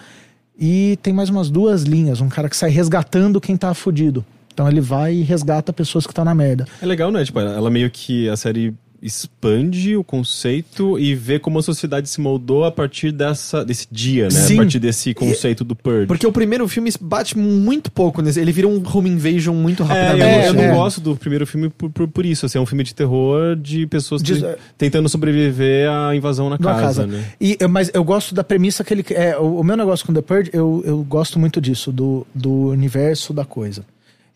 E 0.59 0.99
tem 1.03 1.13
mais 1.13 1.29
umas 1.29 1.51
duas 1.51 1.83
linhas, 1.83 2.21
um 2.21 2.29
cara 2.29 2.49
que 2.49 2.57
sai 2.57 2.71
resgatando 2.71 3.41
quem 3.41 3.57
tá 3.57 3.73
fudido. 3.75 4.25
Então 4.53 4.69
ele 4.69 4.81
vai 4.81 5.15
e 5.15 5.23
resgata 5.23 5.73
pessoas 5.73 6.07
que 6.07 6.13
estão 6.13 6.25
na 6.25 6.35
merda. 6.35 6.65
É 6.81 6.87
legal, 6.87 7.11
né? 7.11 7.25
Tipo, 7.25 7.41
ela 7.41 7.71
meio 7.71 7.91
que 7.91 8.29
a 8.29 8.37
série 8.37 8.73
expande 9.03 9.97
o 9.97 10.03
conceito 10.03 10.99
e 10.99 11.15
vê 11.15 11.39
como 11.39 11.59
a 11.59 11.63
sociedade 11.63 12.09
se 12.09 12.21
moldou 12.21 12.65
a 12.65 12.73
partir 12.73 13.13
dessa, 13.13 13.65
desse 13.65 13.87
dia, 13.91 14.25
né? 14.25 14.31
Sim. 14.31 14.55
A 14.55 14.57
partir 14.59 14.79
desse 14.79 15.13
conceito 15.15 15.63
do 15.63 15.77
Purge. 15.77 16.07
Porque 16.07 16.27
o 16.27 16.33
primeiro 16.33 16.67
filme 16.69 16.91
bate 17.01 17.37
muito 17.37 17.91
pouco 17.91 18.23
nesse. 18.23 18.41
Ele 18.41 18.53
vira 18.53 18.67
um 18.67 18.83
home 18.87 19.11
invasion 19.11 19.55
muito 19.55 19.83
É, 19.83 19.87
eu, 19.87 19.89
rapidamente. 19.89 20.47
eu 20.47 20.55
é. 20.63 20.69
não 20.69 20.75
gosto 20.77 21.01
do 21.01 21.17
primeiro 21.17 21.47
filme 21.47 21.69
por, 21.69 21.91
por, 21.91 22.09
por 22.09 22.25
isso. 22.27 22.47
Assim, 22.47 22.59
é 22.59 22.61
um 22.61 22.67
filme 22.67 22.83
de 22.85 22.95
terror 22.95 23.57
de 23.57 23.87
pessoas 23.87 24.23
De- 24.23 24.41
te- 24.41 24.57
tentando 24.79 25.09
sobreviver 25.09 25.91
à 25.91 26.15
invasão 26.17 26.49
na 26.49 26.59
casa, 26.59 26.81
casa. 26.83 27.07
né? 27.07 27.25
E, 27.41 27.59
mas 27.69 27.91
eu 27.93 28.03
gosto 28.05 28.35
da 28.35 28.43
premissa 28.43 28.83
que 28.83 28.95
ele. 28.95 29.05
É, 29.11 29.37
o, 29.37 29.61
o 29.61 29.65
meu 29.65 29.77
negócio 29.77 30.07
com 30.07 30.13
The 30.13 30.23
Purge, 30.23 30.51
eu, 30.53 30.83
eu 30.87 31.03
gosto 31.05 31.39
muito 31.39 31.61
disso, 31.61 31.93
do, 31.93 32.27
do 32.35 32.69
universo 32.69 33.33
da 33.33 33.45
coisa. 33.45 33.85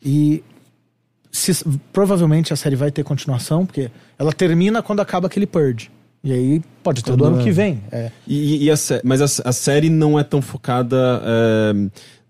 E 0.05 0.43
se- 1.33 1.65
provavelmente 1.93 2.53
a 2.53 2.57
série 2.57 2.77
vai 2.77 2.91
ter 2.91 3.03
continuação, 3.05 3.65
porque 3.67 3.91
ela 4.19 4.33
termina 4.33 4.83
quando 4.83 5.01
acaba 5.01 5.27
aquele 5.27 5.47
Purge. 5.47 5.91
E 6.25 6.33
aí 6.33 6.63
pode 6.83 7.03
ter 7.05 7.15
do 7.17 7.25
ano 7.25 7.41
é. 7.41 7.45
que 7.45 7.51
vem. 7.53 7.81
É. 7.93 8.11
E, 8.27 8.65
e 8.65 8.71
a 8.71 8.75
mas 9.05 9.21
a, 9.23 9.49
a 9.49 9.53
série 9.53 9.89
não 9.89 10.19
é 10.19 10.25
tão 10.25 10.43
focada 10.43 11.23
é, 11.25 11.73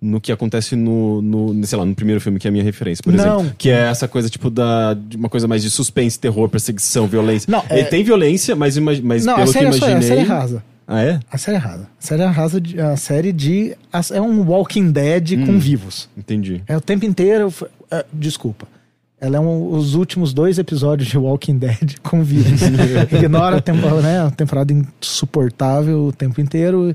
no 0.01 0.21
que 0.21 0.31
acontece 0.31 0.77
no, 0.77 1.23
no, 1.23 1.67
sei 1.67 1.79
lá, 1.79 1.87
no 1.87 1.95
primeiro 1.95 2.21
filme, 2.21 2.39
que 2.39 2.47
é 2.47 2.51
a 2.51 2.53
minha 2.53 2.63
referência, 2.63 3.03
por 3.03 3.13
Não. 3.15 3.39
exemplo. 3.41 3.55
Que 3.57 3.71
é 3.71 3.85
essa 3.89 4.07
coisa, 4.07 4.29
tipo, 4.29 4.51
da, 4.51 4.97
uma 5.17 5.29
coisa 5.31 5.49
mais 5.49 5.63
de 5.63 5.71
suspense, 5.71 6.19
terror, 6.19 6.49
perseguição, 6.51 7.07
violência. 7.07 7.51
Não, 7.51 7.65
é- 7.69 7.81
Ele 7.81 7.89
tem 7.89 8.05
violência, 8.05 8.55
mas, 8.55 8.77
mas 8.79 9.25
Não, 9.25 9.35
a 9.35 9.39
pelo 9.39 9.53
que 9.53 9.59
é 9.59 9.63
imaginei... 9.63 9.95
a 9.95 10.03
série 10.03 10.21
é 10.21 10.25
rasa. 10.25 10.63
Ah, 10.87 11.03
é? 11.03 11.21
A 11.31 11.37
série 11.39 11.57
é 11.57 11.61
rasa. 11.61 11.83
A 11.83 12.07
série 12.07 12.23
é 12.23 12.27
rasa 12.27 12.61
de, 12.61 12.81
a 12.81 12.97
série 12.97 13.33
de. 13.33 13.77
É 14.13 14.21
um 14.23 14.43
Walking 14.43 14.91
Dead 14.91 15.33
Hum. 15.33 15.47
com 15.47 15.59
vivos. 15.59 16.09
Entendi. 16.17 16.63
É 16.67 16.77
o 16.77 16.81
tempo 16.81 17.05
inteiro. 17.05 17.53
é, 17.91 18.05
desculpa. 18.13 18.67
Ela 19.21 19.37
é 19.39 19.41
um, 19.41 19.73
os 19.73 19.95
últimos 19.95 20.33
dois 20.33 20.59
episódios 20.59 21.09
de 21.09 21.19
Walking 21.19 21.59
Dead 21.59 21.97
com 22.05 22.23
vírus. 22.23 22.61
Ignora 23.13 23.57
a 23.57 23.61
temporada, 23.61 24.01
né? 24.01 24.21
A 24.21 24.31
temporada 24.31 24.73
insuportável 24.73 26.05
o 26.07 26.13
tempo 26.13 26.41
inteiro. 26.41 26.95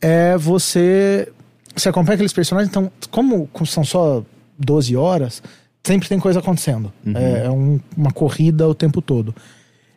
É 0.00 0.36
você. 0.36 1.28
Você 1.74 1.88
acompanha 1.88 2.14
aqueles 2.14 2.32
personagens, 2.32 2.70
então, 2.70 2.90
como 3.10 3.48
são 3.66 3.84
só 3.84 4.22
12 4.58 4.96
horas, 4.96 5.42
sempre 5.84 6.08
tem 6.08 6.18
coisa 6.18 6.38
acontecendo. 6.38 6.90
É, 7.14 7.46
é 7.46 7.50
um- 7.50 7.78
uma 7.96 8.10
corrida 8.10 8.66
o 8.66 8.74
tempo 8.74 9.02
todo. 9.02 9.34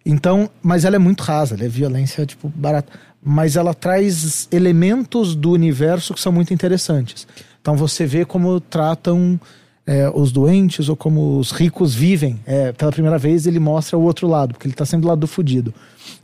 Então, 0.06 0.50
mas 0.62 0.84
ela 0.86 0.96
é 0.96 1.00
muito 1.00 1.22
rasa, 1.24 1.56
ela 1.56 1.64
é 1.66 1.68
violência, 1.70 2.26
tipo, 2.26 2.52
barata. 2.54 2.92
Mas 3.24 3.56
ela 3.56 3.74
traz 3.74 4.48
elementos 4.52 5.36
do 5.36 5.52
universo 5.52 6.14
que 6.14 6.20
são 6.22 6.32
muito 6.32 6.54
interessantes. 6.54 7.28
Então 7.62 7.76
você 7.76 8.06
vê 8.06 8.24
como 8.26 8.60
tratam 8.62 9.40
é, 9.90 10.08
os 10.14 10.32
doentes 10.32 10.88
ou 10.88 10.96
como 10.96 11.40
os 11.40 11.50
ricos 11.50 11.96
vivem. 11.96 12.40
É, 12.46 12.72
pela 12.72 12.92
primeira 12.92 13.18
vez 13.18 13.48
ele 13.48 13.60
mostra 13.60 13.98
o 13.98 14.04
outro 14.04 14.28
lado, 14.28 14.54
porque 14.54 14.68
ele 14.68 14.76
tá 14.76 14.86
sempre 14.86 15.02
do 15.02 15.08
lado 15.08 15.22
do 15.22 15.28
fudido. 15.28 15.74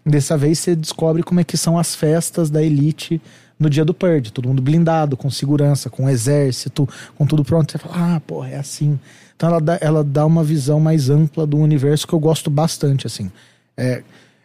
Dessa 0.05 0.37
vez 0.37 0.59
você 0.59 0.75
descobre 0.75 1.23
como 1.23 1.39
é 1.39 1.43
que 1.43 1.57
são 1.57 1.75
as 1.75 1.95
festas 1.95 2.51
da 2.51 2.61
elite 2.61 3.19
no 3.59 3.67
dia 3.67 3.83
do 3.83 3.91
Purge. 3.91 4.31
Todo 4.31 4.47
mundo 4.47 4.61
blindado, 4.61 5.17
com 5.17 5.31
segurança, 5.31 5.89
com 5.89 6.07
exército, 6.07 6.87
com 7.17 7.25
tudo 7.25 7.43
pronto. 7.43 7.71
Você 7.71 7.79
fala, 7.79 8.17
ah, 8.17 8.19
porra, 8.19 8.49
é 8.49 8.57
assim. 8.57 8.99
Então 9.35 9.49
ela 9.49 9.59
dá, 9.59 9.79
ela 9.81 10.03
dá 10.03 10.27
uma 10.27 10.43
visão 10.43 10.79
mais 10.79 11.09
ampla 11.09 11.47
do 11.47 11.57
universo 11.57 12.05
que 12.05 12.13
eu 12.13 12.19
gosto 12.19 12.51
bastante, 12.51 13.07
assim. 13.07 13.31
É, 13.75 14.03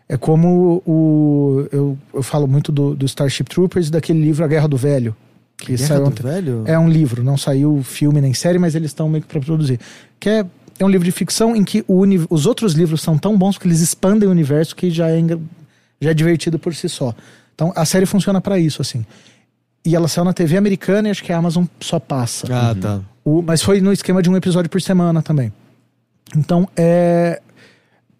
é 0.09 0.17
como 0.17 0.83
o. 0.87 1.69
Eu, 1.71 1.99
eu 2.15 2.23
falo 2.23 2.49
muito 2.49 2.73
do, 2.73 2.95
do 2.95 3.05
Starship 3.05 3.45
Troopers 3.45 3.89
e 3.89 3.91
daquele 3.91 4.23
livro 4.23 4.43
A 4.43 4.49
Guerra 4.49 4.67
do 4.67 4.79
Velho. 4.79 5.15
Que 5.61 5.77
Guerra 5.77 5.89
saiu 5.89 6.05
ontem. 6.07 6.23
Velho? 6.23 6.63
É 6.67 6.79
um 6.79 6.89
livro, 6.89 7.23
não 7.23 7.37
saiu 7.37 7.83
filme 7.83 8.21
nem 8.21 8.33
série, 8.35 8.59
mas 8.59 8.75
eles 8.75 8.91
estão 8.91 9.09
meio 9.09 9.23
que 9.23 9.29
pra 9.29 9.41
produzir. 9.41 9.79
Que 10.19 10.29
é, 10.31 10.47
é 10.79 10.85
um 10.85 10.89
livro 10.89 11.05
de 11.05 11.13
ficção 11.13 11.55
em 11.55 11.63
que 11.65 11.85
o 11.87 11.95
uni- 12.01 12.27
os 12.31 12.47
outros 12.47 12.73
livros 12.75 13.03
são 13.03 13.17
tão 13.19 13.37
bons 13.37 13.59
que 13.59 13.67
eles 13.67 13.81
expandem 13.81 14.29
o 14.29 14.33
universo 14.33 14.75
que 14.75 14.91
já 14.91 15.09
é, 15.11 15.21
já 16.01 16.11
é 16.11 16.15
divertido 16.15 16.59
por 16.59 16.75
si 16.75 16.89
só. 16.89 17.15
Então 17.55 17.73
a 17.77 17.85
série 17.85 18.07
funciona 18.07 18.41
pra 18.41 18.59
isso, 18.59 18.81
assim. 18.81 19.05
E 19.85 19.95
ela 19.97 20.09
saiu 20.09 20.25
na 20.25 20.33
TV 20.33 20.57
americana 20.57 21.09
e 21.09 21.11
acho 21.11 21.23
que 21.25 21.33
a 21.33 21.37
Amazon 21.39 21.65
só 21.81 21.99
passa. 21.99 22.47
Ah, 22.51 22.75
tá. 22.79 23.01
O- 23.25 23.43
mas 23.43 23.63
foi 23.63 23.81
no 23.81 23.93
esquema 23.93 24.23
de 24.23 24.29
um 24.31 24.37
episódio 24.37 24.69
por 24.71 24.81
semana 24.81 25.23
também. 25.23 25.53
Então 26.37 26.69
é 26.77 27.41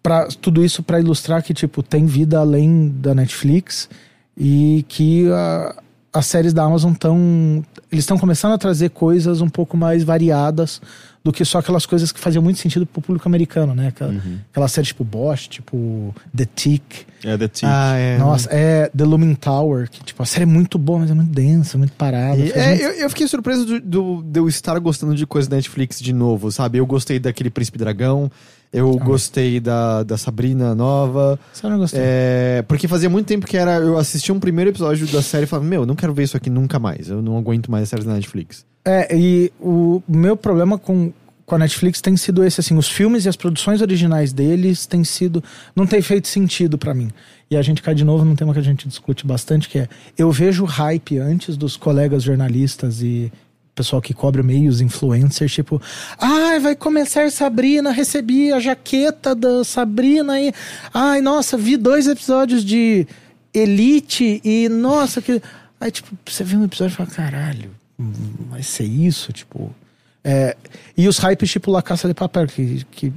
para 0.03 0.27
tudo 0.27 0.63
isso 0.65 0.81
pra 0.81 0.99
ilustrar 0.99 1.43
que 1.43 1.53
tipo 1.53 1.83
tem 1.83 2.05
vida 2.05 2.39
além 2.39 2.89
da 2.89 3.13
Netflix 3.13 3.87
e 4.37 4.83
que 4.87 5.29
a- 5.31 5.75
as 6.13 6.25
séries 6.25 6.53
da 6.53 6.63
Amazon 6.63 6.91
estão 6.91 7.63
eles 7.91 8.03
estão 8.03 8.17
começando 8.17 8.53
a 8.53 8.57
trazer 8.57 8.89
coisas 8.89 9.39
um 9.41 9.47
pouco 9.49 9.75
mais 9.77 10.03
variadas 10.03 10.81
do 11.23 11.31
que 11.31 11.45
só 11.45 11.59
aquelas 11.59 11.85
coisas 11.85 12.11
que 12.11 12.19
faziam 12.19 12.41
muito 12.41 12.59
sentido 12.59 12.85
pro 12.85 13.01
público 13.01 13.27
americano, 13.29 13.75
né? 13.75 13.89
Aquela, 13.89 14.15
aquela 14.49 14.67
série 14.67 14.87
tipo 14.87 15.03
Bosch, 15.03 15.47
tipo 15.47 16.13
The 16.35 16.45
Tick. 16.55 16.83
É 17.23 17.37
The 17.37 17.47
Tick. 17.47 17.63
Ah, 17.69 17.95
é. 17.95 18.17
Nossa, 18.17 18.49
é 18.51 18.89
The 18.95 19.03
Looming 19.05 19.35
Tower, 19.35 19.89
que 19.89 20.03
tipo 20.03 20.21
a 20.23 20.25
série 20.25 20.43
é 20.43 20.47
muito 20.47 20.77
boa, 20.79 20.99
mas 20.99 21.11
é 21.11 21.13
muito 21.13 21.31
densa, 21.31 21.77
muito 21.77 21.93
parada. 21.93 22.37
E, 22.37 22.51
é, 22.51 22.67
muito- 22.69 22.81
eu, 22.83 22.91
eu 22.93 23.09
fiquei 23.09 23.27
surpreso 23.27 23.65
do, 23.65 23.79
do- 23.79 24.21
de 24.23 24.39
eu 24.39 24.47
estar 24.49 24.77
gostando 24.79 25.13
de 25.15 25.25
coisas 25.27 25.47
da 25.47 25.55
Netflix 25.57 25.99
de 25.99 26.11
novo, 26.11 26.51
sabe? 26.51 26.77
Eu 26.79 26.85
gostei 26.85 27.19
daquele 27.19 27.49
Príncipe 27.51 27.77
Dragão, 27.77 28.31
eu 28.73 28.97
Ah. 28.99 29.03
gostei 29.03 29.59
da, 29.59 30.03
da 30.03 30.17
Sabrina 30.17 30.73
nova. 30.75 31.39
Você 31.53 31.67
não 31.67 31.77
gostou? 31.77 31.99
É, 32.01 32.63
porque 32.67 32.87
fazia 32.87 33.09
muito 33.09 33.27
tempo 33.27 33.45
que 33.45 33.57
era. 33.57 33.75
Eu 33.77 33.97
assisti 33.97 34.31
um 34.31 34.39
primeiro 34.39 34.69
episódio 34.71 35.05
da 35.07 35.21
série 35.21 35.43
e 35.43 35.47
falava, 35.47 35.67
meu, 35.67 35.81
eu 35.81 35.85
não 35.85 35.95
quero 35.95 36.13
ver 36.13 36.23
isso 36.23 36.37
aqui 36.37 36.49
nunca 36.49 36.79
mais. 36.79 37.09
Eu 37.09 37.21
não 37.21 37.37
aguento 37.37 37.69
mais 37.69 37.89
séries 37.89 38.05
da 38.05 38.13
Netflix. 38.13 38.65
É, 38.85 39.15
e 39.15 39.51
o 39.59 40.01
meu 40.07 40.35
problema 40.35 40.77
com, 40.77 41.11
com 41.45 41.55
a 41.55 41.59
Netflix 41.59 42.01
tem 42.01 42.17
sido 42.17 42.43
esse, 42.43 42.59
assim, 42.61 42.75
os 42.77 42.87
filmes 42.87 43.25
e 43.25 43.29
as 43.29 43.35
produções 43.35 43.81
originais 43.81 44.33
deles 44.33 44.85
têm 44.87 45.03
sido. 45.03 45.43
não 45.75 45.85
tem 45.85 46.01
feito 46.01 46.27
sentido 46.27 46.77
pra 46.77 46.93
mim. 46.93 47.11
E 47.49 47.57
a 47.57 47.61
gente 47.61 47.81
cai 47.81 47.93
de 47.93 48.05
novo 48.05 48.23
num 48.23 48.35
tema 48.35 48.53
que 48.53 48.59
a 48.59 48.63
gente 48.63 48.87
discute 48.87 49.27
bastante, 49.27 49.67
que 49.67 49.79
é 49.79 49.89
eu 50.17 50.31
vejo 50.31 50.63
hype 50.63 51.17
antes 51.19 51.57
dos 51.57 51.75
colegas 51.75 52.23
jornalistas 52.23 53.01
e 53.01 53.31
pessoal 53.81 54.01
que 54.01 54.13
cobre 54.13 54.43
meios, 54.43 54.79
influencers, 54.79 55.51
tipo, 55.51 55.81
ai, 56.19 56.59
vai 56.59 56.75
começar 56.75 57.31
Sabrina, 57.31 57.91
recebi 57.91 58.51
a 58.51 58.59
jaqueta 58.59 59.33
da 59.33 59.63
Sabrina 59.63 60.39
e 60.39 60.53
ai, 60.93 61.19
nossa, 61.19 61.57
vi 61.57 61.77
dois 61.77 62.07
episódios 62.07 62.63
de 62.63 63.07
Elite 63.51 64.39
e 64.43 64.69
nossa, 64.69 65.19
que 65.19 65.41
aí 65.79 65.89
tipo, 65.89 66.15
você 66.25 66.43
vê 66.43 66.55
um 66.55 66.63
episódio 66.63 66.93
e 66.93 66.95
fala, 66.95 67.09
caralho, 67.09 67.71
vai 68.49 68.61
ser 68.61 68.85
isso, 68.85 69.33
tipo. 69.33 69.73
É, 70.23 70.55
e 70.95 71.07
os 71.07 71.17
hypes, 71.17 71.49
tipo 71.49 71.71
La 71.71 71.81
Caça 71.81 72.07
de 72.07 72.13
Papel, 72.13 72.45
que, 72.45 72.85
que 72.91 73.11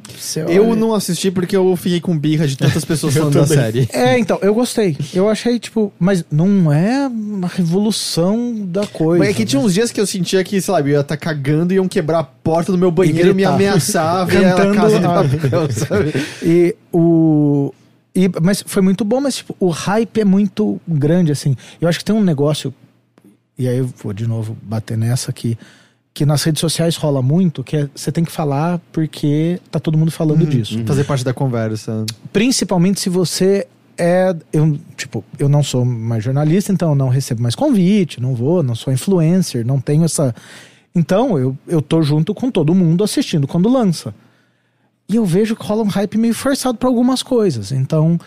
Eu 0.49 0.75
não 0.75 0.95
assisti 0.95 1.31
porque 1.31 1.55
eu 1.55 1.77
fiquei 1.77 2.01
com 2.01 2.17
birra 2.17 2.47
de 2.47 2.57
tantas 2.57 2.83
pessoas 2.83 3.13
falando 3.15 3.35
da 3.35 3.47
série. 3.47 3.87
É, 3.93 4.19
então, 4.19 4.39
eu 4.41 4.55
gostei. 4.55 4.97
Eu 5.13 5.29
achei, 5.29 5.59
tipo, 5.59 5.93
mas 5.99 6.25
não 6.31 6.73
é 6.73 7.07
uma 7.07 7.49
revolução 7.49 8.55
da 8.67 8.87
coisa. 8.87 9.19
Mas 9.19 9.35
é 9.35 9.35
que 9.35 9.45
tinha 9.45 9.61
né? 9.61 9.67
uns 9.67 9.75
dias 9.75 9.93
que 9.93 10.01
eu 10.01 10.07
sentia 10.07 10.43
que, 10.43 10.59
sei 10.61 10.73
lá, 10.73 10.81
eu 10.81 10.89
ia 10.89 11.01
estar 11.01 11.17
cagando 11.19 11.75
e 11.75 11.77
iam 11.77 11.87
quebrar 11.87 12.21
a 12.21 12.25
porta 12.25 12.73
do 12.73 12.79
meu 12.79 12.91
banheiro 12.91 13.31
e 13.31 13.35
me 13.35 13.45
ameaçar 13.45 14.27
Cantando 14.27 14.75
casa 14.75 14.99
de 14.99 15.07
papel, 15.07 15.71
sabe? 15.73 16.13
E 16.43 16.75
o. 16.93 17.73
E, 18.15 18.31
mas 18.41 18.63
foi 18.65 18.81
muito 18.81 19.05
bom, 19.05 19.21
mas 19.21 19.37
tipo, 19.37 19.57
o 19.59 19.69
hype 19.69 20.21
é 20.21 20.25
muito 20.25 20.81
grande, 20.87 21.33
assim. 21.33 21.57
Eu 21.81 21.89
acho 21.89 21.99
que 21.99 22.05
tem 22.05 22.15
um 22.15 22.23
negócio, 22.23 22.73
e 23.59 23.69
aí 23.69 23.77
eu 23.77 23.91
vou 24.03 24.13
de 24.13 24.27
novo 24.27 24.57
bater 24.63 24.97
nessa 24.97 25.31
aqui, 25.31 25.59
que 26.15 26.25
nas 26.25 26.45
redes 26.45 26.61
sociais 26.61 26.97
rola 26.97 27.21
muito, 27.21 27.65
que 27.65 27.77
é 27.77 27.89
você 27.93 28.13
tem 28.13 28.25
que 28.25 28.31
falar 28.31 28.81
porque 28.93 29.61
tá 29.69 29.81
todo 29.81 29.99
mundo 29.99 30.13
falando 30.13 30.47
disso. 30.47 30.81
Fazer 30.87 31.03
parte 31.03 31.25
da 31.25 31.35
conversa. 31.35 32.07
Principalmente 32.33 33.01
se 33.01 33.11
você 33.11 33.67
é. 33.99 34.35
Eu, 34.53 34.79
tipo, 34.97 35.25
eu 35.37 35.49
não 35.49 35.65
sou 35.65 35.85
mais 35.85 36.23
jornalista, 36.23 36.73
então 36.73 36.91
eu 36.91 36.95
não 36.95 37.09
recebo 37.09 37.43
mais 37.43 37.57
convite, 37.57 38.23
não 38.23 38.33
vou, 38.33 38.63
não 38.63 38.77
sou 38.77 38.93
influencer, 38.93 39.67
não 39.67 39.81
tenho 39.81 40.05
essa. 40.05 40.33
Então 40.95 41.37
eu, 41.37 41.59
eu 41.67 41.83
tô 41.83 42.01
junto 42.01 42.33
com 42.33 42.49
todo 42.49 42.73
mundo 42.73 43.03
assistindo 43.03 43.49
quando 43.49 43.69
lança. 43.69 44.15
E 45.09 45.17
eu 45.17 45.27
vejo 45.27 45.57
que 45.57 45.67
rola 45.67 45.83
um 45.83 45.89
hype 45.89 46.17
meio 46.17 46.33
forçado 46.33 46.79
pra 46.79 46.89
algumas 46.89 47.25
coisas. 47.25 47.73
Então 47.73 48.19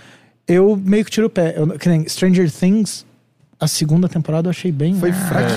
eu 0.46 0.76
meio 0.76 1.06
que 1.06 1.12
tiro 1.12 1.28
o 1.28 1.30
pé. 1.30 1.54
Eu, 1.56 1.68
que 1.80 1.88
nem 1.88 2.06
Stranger 2.06 2.52
Things, 2.52 3.06
a 3.60 3.68
segunda 3.68 4.08
temporada 4.08 4.48
eu 4.48 4.52
achei 4.52 4.72
bem. 4.72 4.94
Foi 5.00 5.12
bem 5.12 5.20
fraco. 5.20 5.50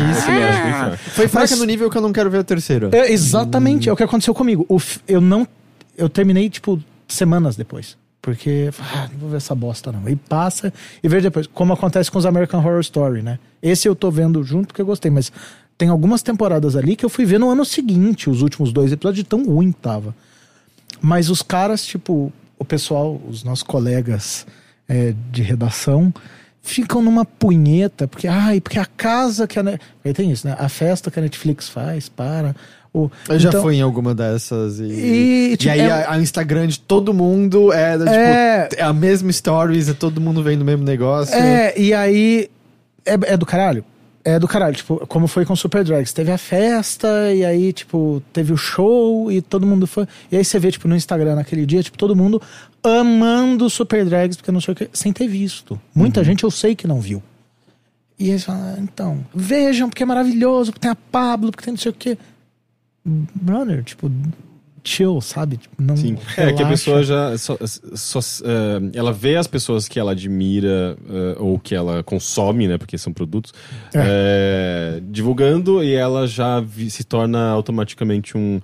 Foi 1.15 1.29
fraca 1.29 1.49
Mas- 1.51 1.59
no 1.59 1.65
nível 1.65 1.91
que 1.91 1.97
eu 1.99 2.03
não 2.03 2.13
quero 2.13 2.31
ver 2.31 2.39
a 2.39 2.45
terceira. 2.45 2.89
É, 2.93 3.13
exatamente, 3.13 3.89
é 3.89 3.93
o 3.93 3.97
que 3.97 4.03
aconteceu 4.03 4.35
comigo. 4.35 4.65
O 4.69 4.79
eu 5.07 5.21
não. 5.21 5.47
Eu 5.97 6.09
terminei, 6.09 6.49
tipo, 6.49 6.83
semanas 7.07 7.57
depois. 7.57 7.99
Porque, 8.23 8.71
ah, 8.79 9.09
não 9.13 9.19
vou 9.19 9.31
ver 9.31 9.39
essa 9.39 9.55
bosta 9.55 9.91
não. 9.91 10.07
E 10.09 10.15
passa 10.15 10.73
e 11.03 11.09
vejo 11.09 11.23
depois. 11.23 11.47
Como 11.47 11.73
acontece 11.73 12.11
com 12.11 12.19
os 12.19 12.27
American 12.27 12.61
Horror 12.61 12.81
Story, 12.81 13.23
né? 13.23 13.39
Esse 13.63 13.89
eu 13.89 13.97
tô 13.97 14.11
vendo 14.11 14.43
junto 14.45 14.69
porque 14.69 14.83
eu 14.83 14.87
gostei, 14.87 15.11
mas 15.11 15.33
tem 15.79 15.89
algumas 15.89 16.23
temporadas 16.23 16.77
ali 16.77 16.97
que 16.97 17.05
eu 17.05 17.09
fui 17.09 17.25
ver 17.25 17.39
no 17.41 17.49
ano 17.51 17.65
seguinte, 17.65 18.29
os 18.29 18.43
últimos 18.43 18.73
dois 18.73 18.93
episódios, 18.93 19.25
de 19.25 19.29
tão 19.29 19.45
ruim 19.45 19.73
que 19.73 19.79
tava. 19.81 20.15
Mas 21.01 21.31
os 21.31 21.41
caras, 21.41 21.85
tipo, 21.85 22.31
o 22.59 22.65
pessoal, 22.65 23.19
os 23.27 23.43
nossos 23.43 23.63
colegas 23.63 24.47
é, 24.87 25.15
de 25.33 25.41
redação, 25.41 26.13
ficam 26.63 27.03
numa 27.03 27.25
punheta, 27.25 28.07
porque, 28.07 28.27
ai, 28.29 28.61
porque 28.61 28.79
a 28.79 28.87
casa 28.87 29.47
que 29.47 29.59
a. 29.59 29.63
Aí 30.05 30.13
tem 30.13 30.31
isso, 30.31 30.47
né? 30.47 30.57
A 30.59 30.69
festa 30.69 31.11
que 31.11 31.19
a 31.19 31.23
Netflix 31.23 31.69
faz, 31.69 32.09
para. 32.09 32.55
O, 32.93 33.09
Eu 33.29 33.39
já 33.39 33.51
então- 33.51 33.63
fui 33.63 33.77
em 33.77 33.83
alguma 33.83 34.15
dessas 34.15 34.81
e. 34.81 34.85
E, 34.85 35.53
E, 35.53 35.57
tipo, 35.57 35.73
aí 35.73 35.81
é- 35.81 35.91
a, 35.91 36.13
a 36.13 36.19
Instagram 36.21 36.67
de 36.67 36.81
todo 36.81 37.15
mundo 37.15 37.73
é, 37.73 37.97
tipo, 37.97 38.11
É. 38.11 38.69
é 38.79 38.83
a 38.83 38.93
mesma 38.93 39.31
stories, 39.33 39.89
é 39.89 39.93
todo 39.95 40.21
mundo 40.21 40.43
vendo 40.43 40.63
o 40.63 40.65
mesmo 40.65 40.85
negócio. 40.85 41.35
É, 41.35 41.73
e 41.79 41.95
aí. 41.95 42.51
É, 43.07 43.15
é 43.33 43.37
do 43.37 43.47
caralho. 43.47 43.85
É 44.25 44.39
do 44.39 44.47
caralho. 44.47 44.75
Tipo, 44.77 45.07
como 45.07 45.27
foi 45.27 45.45
com 45.45 45.57
Super 45.57 45.83
Drags. 45.83 46.13
Teve 46.13 46.31
a 46.31 46.39
festa, 46.39 47.33
e 47.33 47.45
aí, 47.45 47.73
tipo, 47.73 48.23
teve 48.33 48.53
o 48.53 48.57
show, 48.57 49.31
e 49.33 49.41
todo 49.41 49.67
mundo 49.67 49.87
foi. 49.87 50.07
E 50.31 50.37
aí 50.37 50.45
você 50.45 50.59
vê, 50.59 50.71
tipo, 50.71 50.87
no 50.87 50.97
Instagram 50.97 51.37
naquele 51.37 51.65
dia, 51.65 51.83
tipo, 51.83 51.97
todo 51.97 52.15
mundo 52.15 52.41
amando 52.83 53.69
Super 53.71 54.05
Drags, 54.05 54.37
porque 54.37 54.53
não 54.53 54.61
sei 54.61 54.73
o 54.73 54.77
que, 54.77 54.91
sem 54.93 55.13
ter 55.13 55.27
visto. 55.27 55.81
Muita 55.95 56.23
gente 56.23 56.45
eu 56.45 56.51
sei 56.51 56.75
que 56.75 56.87
não 56.87 57.01
viu. 57.01 57.23
E 58.19 58.29
eles 58.29 58.45
falam, 58.45 58.75
ah, 58.77 58.79
então, 58.79 59.27
vejam, 59.35 59.89
porque 59.89 60.03
é 60.03 60.07
maravilhoso, 60.07 60.73
porque 60.73 60.83
tem 60.83 60.91
a 60.91 60.95
Pablo, 60.95 61.51
porque 61.51 61.65
tem 61.65 61.73
não 61.73 61.79
sei 61.79 61.91
o 61.91 61.95
que. 61.95 62.19
Brother, 63.03 63.83
tipo, 63.83 64.11
chill, 64.85 65.21
sabe? 65.21 65.57
Tipo, 65.57 65.75
não 65.83 65.97
Sim. 65.97 66.17
É 66.37 66.53
que 66.53 66.63
a 66.63 66.69
pessoa 66.69 67.03
já. 67.03 67.37
Só, 67.39 67.57
só, 67.95 68.19
eh, 68.21 68.81
ela 68.95 69.13
vê 69.13 69.37
as 69.37 69.47
pessoas 69.47 69.87
que 69.89 69.99
ela 69.99 70.13
admira 70.13 70.97
eh, 71.09 71.37
ou 71.39 71.59
que 71.59 71.75
ela 71.75 72.03
consome, 72.03 72.67
né? 72.69 72.79
Porque 72.79 72.97
são 72.99 73.13
produtos, 73.13 73.53
eh, 73.95 75.01
divulgando 75.05 75.83
e 75.83 75.95
ela 75.95 76.27
já 76.27 76.61
vi- 76.61 76.91
se 76.91 77.05
torna 77.05 77.51
automaticamente 77.51 78.37
um. 78.37 78.61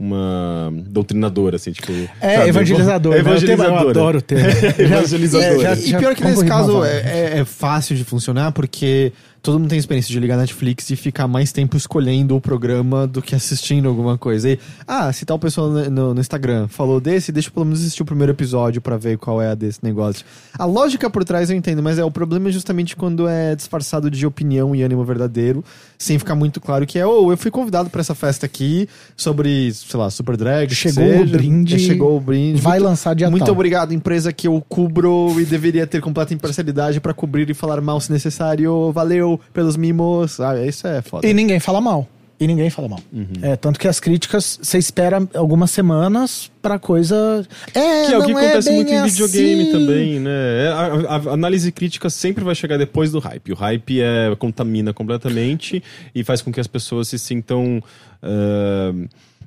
Uma 0.00 0.72
doutrinadora, 0.86 1.56
assim, 1.56 1.72
tipo. 1.72 1.90
É, 2.20 2.36
sabe? 2.36 2.48
evangelizador. 2.50 3.14
É 3.16 3.20
né? 3.20 3.32
Eu 3.56 3.76
adoro 3.88 4.18
o 4.18 4.22
termo. 4.22 4.46
Evangelizadora. 4.78 5.74
Já- 5.74 5.74
E 5.74 5.98
pior 5.98 6.14
que 6.14 6.22
nesse 6.22 6.44
caso 6.46 6.84
é, 6.84 6.98
é- 7.00 7.38
é 7.40 7.44
fácil 7.44 7.96
de 7.96 8.04
funcionar 8.04 8.52
porque 8.52 9.12
todo 9.42 9.58
mundo 9.58 9.68
tem 9.70 9.78
experiência 9.78 10.12
de 10.12 10.18
ligar 10.20 10.36
Netflix 10.36 10.90
e 10.90 10.96
ficar 10.96 11.26
mais 11.28 11.52
tempo 11.52 11.76
escolhendo 11.76 12.36
o 12.36 12.40
programa 12.40 13.06
do 13.06 13.22
que 13.22 13.34
assistindo 13.34 13.88
alguma 13.88 14.18
coisa. 14.18 14.50
E, 14.50 14.58
ah, 14.86 15.12
se 15.12 15.24
tal 15.24 15.38
pessoa 15.38 15.88
no, 15.88 16.12
no- 16.14 16.20
Instagram 16.20 16.68
falou 16.68 17.00
desse, 17.00 17.30
deixa 17.32 17.48
eu 17.48 17.52
pelo 17.52 17.66
menos 17.66 17.80
assistir 17.80 18.02
o 18.02 18.06
primeiro 18.06 18.32
episódio 18.32 18.80
pra 18.82 18.96
ver 18.96 19.16
qual 19.18 19.40
é 19.40 19.50
a 19.50 19.54
desse 19.54 19.78
negócio. 19.82 20.24
A 20.58 20.64
lógica 20.64 21.08
por 21.08 21.24
trás 21.24 21.50
eu 21.50 21.56
entendo, 21.56 21.82
mas 21.82 21.98
é 21.98 22.04
o 22.04 22.10
problema 22.10 22.48
é 22.48 22.52
justamente 22.52 22.94
quando 22.96 23.28
é 23.28 23.54
disfarçado 23.54 24.10
de 24.10 24.26
opinião 24.26 24.74
e 24.74 24.82
ânimo 24.82 25.04
verdadeiro, 25.04 25.64
sem 25.96 26.18
ficar 26.18 26.34
muito 26.34 26.60
claro 26.60 26.86
que 26.86 26.98
é, 26.98 27.06
ou 27.06 27.30
eu 27.30 27.36
fui 27.36 27.50
convidado 27.50 27.88
pra 27.90 28.00
essa 28.00 28.14
festa 28.14 28.46
aqui 28.46 28.88
sobre, 29.16 29.72
sei 29.72 29.98
lá, 29.98 30.10
Super 30.10 30.36
Drag. 30.36 30.72
Chegou 30.74 31.04
seja. 31.04 31.22
o 31.22 31.26
brinde, 31.26 31.74
É, 31.74 31.78
Chegou 31.78 32.16
o 32.16 32.20
brinde. 32.20 32.60
Vai 32.60 32.78
Muito- 32.78 32.88
lançar 32.90 33.14
dia 33.14 33.30
muito 33.30 33.44
tal. 33.44 33.54
obrigado, 33.54 33.92
empresa 33.92 34.32
que 34.32 34.46
eu 34.48 34.62
cubro 34.68 35.34
e 35.40 35.44
deveria 35.44 35.86
ter 35.86 36.00
completa 36.00 36.34
imparcialidade 36.34 37.00
pra 37.00 37.14
cobrir 37.14 37.48
e 37.50 37.54
falar 37.54 37.80
mal 37.80 38.00
se 38.00 38.10
necessário. 38.12 38.90
Valeu 38.92 39.27
pelos 39.52 39.76
mimos. 39.76 40.38
Ah, 40.40 40.64
isso 40.64 40.86
é 40.86 41.02
foda. 41.02 41.26
E 41.26 41.34
ninguém 41.34 41.58
fala 41.58 41.80
mal. 41.80 42.06
E 42.40 42.46
ninguém 42.46 42.70
fala 42.70 42.86
mal. 42.88 43.00
Uhum. 43.12 43.26
É, 43.42 43.56
tanto 43.56 43.80
que 43.80 43.88
as 43.88 43.98
críticas, 43.98 44.60
você 44.62 44.78
espera 44.78 45.20
algumas 45.34 45.72
semanas 45.72 46.48
pra 46.62 46.78
coisa. 46.78 47.44
É, 47.74 48.06
Que 48.06 48.14
é 48.14 48.18
o 48.18 48.24
que 48.24 48.32
não 48.32 48.38
acontece 48.38 48.68
bem 48.68 48.76
muito 48.76 48.92
em 48.92 49.02
videogame 49.02 49.62
assim. 49.62 49.72
também, 49.72 50.20
né? 50.20 50.30
É, 50.30 50.68
A, 50.68 51.14
a- 51.16 51.30
a 51.30 51.32
análise 51.32 51.72
crítica 51.72 52.08
sempre 52.08 52.44
vai 52.44 52.54
chegar 52.54 52.76
depois 52.78 53.10
do 53.10 53.18
hype. 53.18 53.50
O 53.50 53.56
hype 53.56 54.00
é, 54.00 54.36
contamina 54.38 54.92
completamente 54.94 55.82
e 56.14 56.22
faz 56.22 56.40
com 56.40 56.52
que 56.52 56.60
as 56.60 56.68
pessoas 56.68 57.08
se 57.08 57.18
sintam 57.18 57.82
ah, 58.22 58.92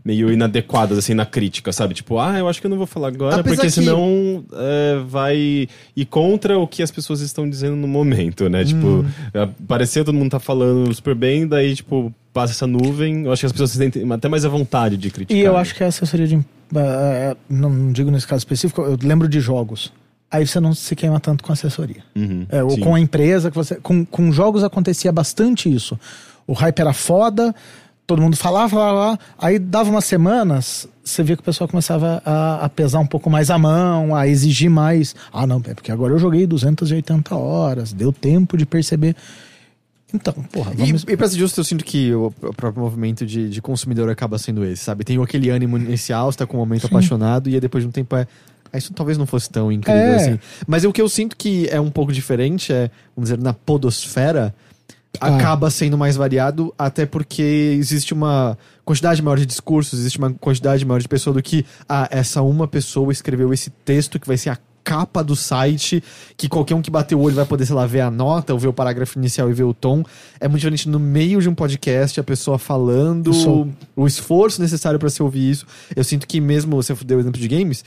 meio 0.04 0.32
inadequadas, 0.32 0.98
assim, 0.98 1.14
na 1.14 1.26
crítica, 1.26 1.72
sabe? 1.72 1.94
Tipo, 1.94 2.18
ah, 2.20 2.38
eu 2.40 2.48
acho 2.48 2.60
que 2.60 2.66
eu 2.66 2.70
não 2.70 2.78
vou 2.78 2.88
falar 2.88 3.10
agora, 3.10 3.36
Apesar 3.40 3.56
porque 3.56 3.68
que- 3.68 3.72
senão 3.72 4.44
é, 4.54 5.00
vai 5.08 5.68
ir 5.96 6.06
contra 6.10 6.58
o 6.58 6.68
que 6.68 6.82
as 6.82 6.90
pessoas 6.90 7.22
estão 7.22 7.50
dizendo 7.50 7.76
no 7.76 7.88
momento, 7.88 8.50
né? 8.50 8.62
Hum. 8.62 8.66
Tipo, 8.66 9.06
é, 9.34 9.48
parecer 9.68 10.04
todo 10.04 10.16
mundo 10.16 10.32
tá 10.32 10.40
falando 10.40 10.94
super 10.94 11.14
bem, 11.16 11.48
daí, 11.48 11.76
tipo, 11.76 12.14
passa 12.34 12.54
essa 12.54 12.66
nuvem. 12.66 13.26
Eu 13.26 13.32
acho 13.32 13.42
que 13.42 13.46
as 13.46 13.52
pessoas 13.52 13.72
se 13.72 13.78
sentem 13.78 14.12
até 14.12 14.28
mais 14.28 14.44
à 14.44 14.50
vontade 14.50 14.98
de 14.98 15.10
criticar. 15.12 15.38
E 15.38 15.46
eu 15.46 15.54
né? 15.54 15.60
acho 15.60 15.76
que 15.76 15.84
a 15.84 15.88
assessoria 15.88 16.28
de. 16.28 16.36
eh, 16.76 17.36
não 17.50 17.92
digo 17.92 18.10
nesse 18.10 18.26
caso 18.26 18.40
específico, 18.40 18.82
eu 18.82 18.98
lembro 19.04 19.28
de 19.28 19.40
jogos. 19.40 19.92
aí 20.32 20.48
você 20.48 20.60
não 20.62 20.74
se 20.74 20.96
queima 20.96 21.20
tanto 21.20 21.44
com 21.44 21.52
assessoria. 21.52 22.02
Uhum, 22.16 22.46
É, 22.50 22.64
ou 22.64 22.72
sim. 22.72 22.80
com 22.80 22.96
a 22.96 23.00
empresa 23.00 23.52
que 23.52 23.56
você. 23.58 23.76
Com, 23.76 24.04
com 24.06 24.32
jogos 24.32 24.64
acontecia 24.64 25.12
bastante 25.12 25.72
isso. 25.72 26.00
O 26.48 26.54
hype 26.54 26.80
era 26.80 26.92
foda, 26.94 27.54
todo 28.12 28.22
mundo 28.22 28.36
falava, 28.36 28.70
falava, 28.70 28.92
falava, 28.98 29.20
aí 29.40 29.58
dava 29.58 29.90
umas 29.90 30.04
semanas, 30.06 30.88
você 31.04 31.24
via 31.24 31.36
que 31.38 31.42
o 31.42 31.46
pessoal 31.46 31.68
começava 31.68 32.22
a, 32.26 32.66
a 32.66 32.70
pesar 32.70 33.00
um 33.00 33.06
pouco 33.08 33.30
mais 33.30 33.50
a 33.50 33.58
mão, 33.58 34.14
a 34.16 34.28
exigir 34.28 34.70
mais. 34.70 35.16
Ah, 35.32 35.48
não, 35.48 35.62
é 35.66 35.74
porque 35.74 35.92
agora 35.92 36.14
eu 36.14 36.20
joguei 36.20 36.46
280 36.46 37.34
horas, 37.36 37.94
deu 37.94 38.12
tempo 38.12 38.58
de 38.58 38.66
perceber. 38.66 39.16
Então, 40.14 40.34
porra, 40.52 40.72
vamos. 40.76 41.04
E, 41.04 41.12
e 41.14 41.16
pra 41.18 41.28
ser 41.30 41.38
justo, 41.38 41.60
eu 41.62 41.64
sinto 41.64 41.86
que 41.86 42.14
o, 42.14 42.34
o 42.42 42.54
próprio 42.54 42.84
movimento 42.84 43.26
de, 43.26 43.50
de 43.50 43.62
consumidor 43.62 44.10
acaba 44.10 44.38
sendo 44.38 44.66
esse, 44.66 44.84
sabe? 44.84 45.06
Tem 45.06 45.22
aquele 45.22 45.50
ânimo 45.50 45.78
inicial, 45.78 46.30
você 46.30 46.38
tá 46.40 46.46
com 46.46 46.58
um 46.58 46.60
momento 46.60 46.86
apaixonado, 46.88 47.50
e 47.50 47.54
aí 47.54 47.62
depois 47.62 47.82
de 47.84 47.88
um 47.88 47.92
tempo 47.92 48.14
é. 48.18 48.28
"Ah, 48.74 48.78
Isso 48.78 48.92
talvez 48.94 49.18
não 49.18 49.26
fosse 49.26 49.50
tão 49.50 49.72
incrível 49.72 50.02
É. 50.02 50.16
assim. 50.18 50.40
Mas 50.68 50.84
o 50.84 50.92
que 50.92 51.02
eu 51.02 51.08
sinto 51.08 51.38
que 51.38 51.68
é 51.72 51.80
um 51.80 51.90
pouco 51.90 52.12
diferente 52.12 52.74
é, 52.74 52.92
vamos 53.16 53.30
dizer, 53.30 53.42
na 53.42 53.54
podosfera, 53.54 54.54
Ah. 55.20 55.36
acaba 55.36 55.70
sendo 55.70 55.98
mais 55.98 56.16
variado, 56.16 56.74
até 56.78 57.06
porque 57.06 57.76
existe 57.78 58.14
uma 58.14 58.58
quantidade 58.86 59.22
maior 59.22 59.38
de 59.38 59.46
discursos, 59.46 60.00
existe 60.00 60.18
uma 60.18 60.32
quantidade 60.34 60.86
maior 60.86 61.00
de 61.00 61.08
pessoas 61.08 61.36
do 61.36 61.44
que, 61.44 61.66
ah, 61.88 62.08
essa 62.10 62.42
uma 62.42 62.68
pessoa 62.68 63.12
escreveu 63.12 63.54
esse 63.54 63.70
texto 63.70 64.20
que 64.20 64.28
vai 64.28 64.38
ser 64.38 64.50
a 64.50 64.58
capa 64.84 65.24
do 65.24 65.36
site, 65.36 66.04
que 66.36 66.50
qualquer 66.50 66.74
um 66.74 66.82
que 66.82 66.90
bater 66.90 67.14
o 67.16 67.20
olho 67.20 67.36
vai 67.36 67.46
poder, 67.46 67.66
sei 67.66 67.76
lá, 67.76 67.86
ver 67.86 68.02
a 68.02 68.10
nota, 68.10 68.52
ou 68.52 68.60
ver 68.60 68.68
o 68.68 68.74
parágrafo 68.74 69.18
inicial 69.20 69.50
e 69.50 69.54
ver 69.54 69.64
o 69.64 69.74
tom. 69.74 70.04
É 70.40 70.48
muito 70.48 70.60
diferente 70.60 70.90
no 70.90 71.00
meio 71.00 71.40
de 71.40 71.48
um 71.48 71.54
podcast, 71.54 72.20
a 72.20 72.24
pessoa 72.24 72.58
falando, 72.58 73.32
o 73.96 74.08
esforço 74.08 74.62
necessário 74.62 74.98
pra 74.98 75.10
se 75.10 75.22
ouvir 75.22 75.52
isso. 75.52 75.66
Eu 75.96 76.04
sinto 76.04 76.28
que 76.28 76.42
mesmo, 76.42 76.76
você 76.76 76.94
deu 77.06 77.18
o 77.18 77.22
exemplo 77.22 77.40
de 77.40 77.48
games, 77.48 77.86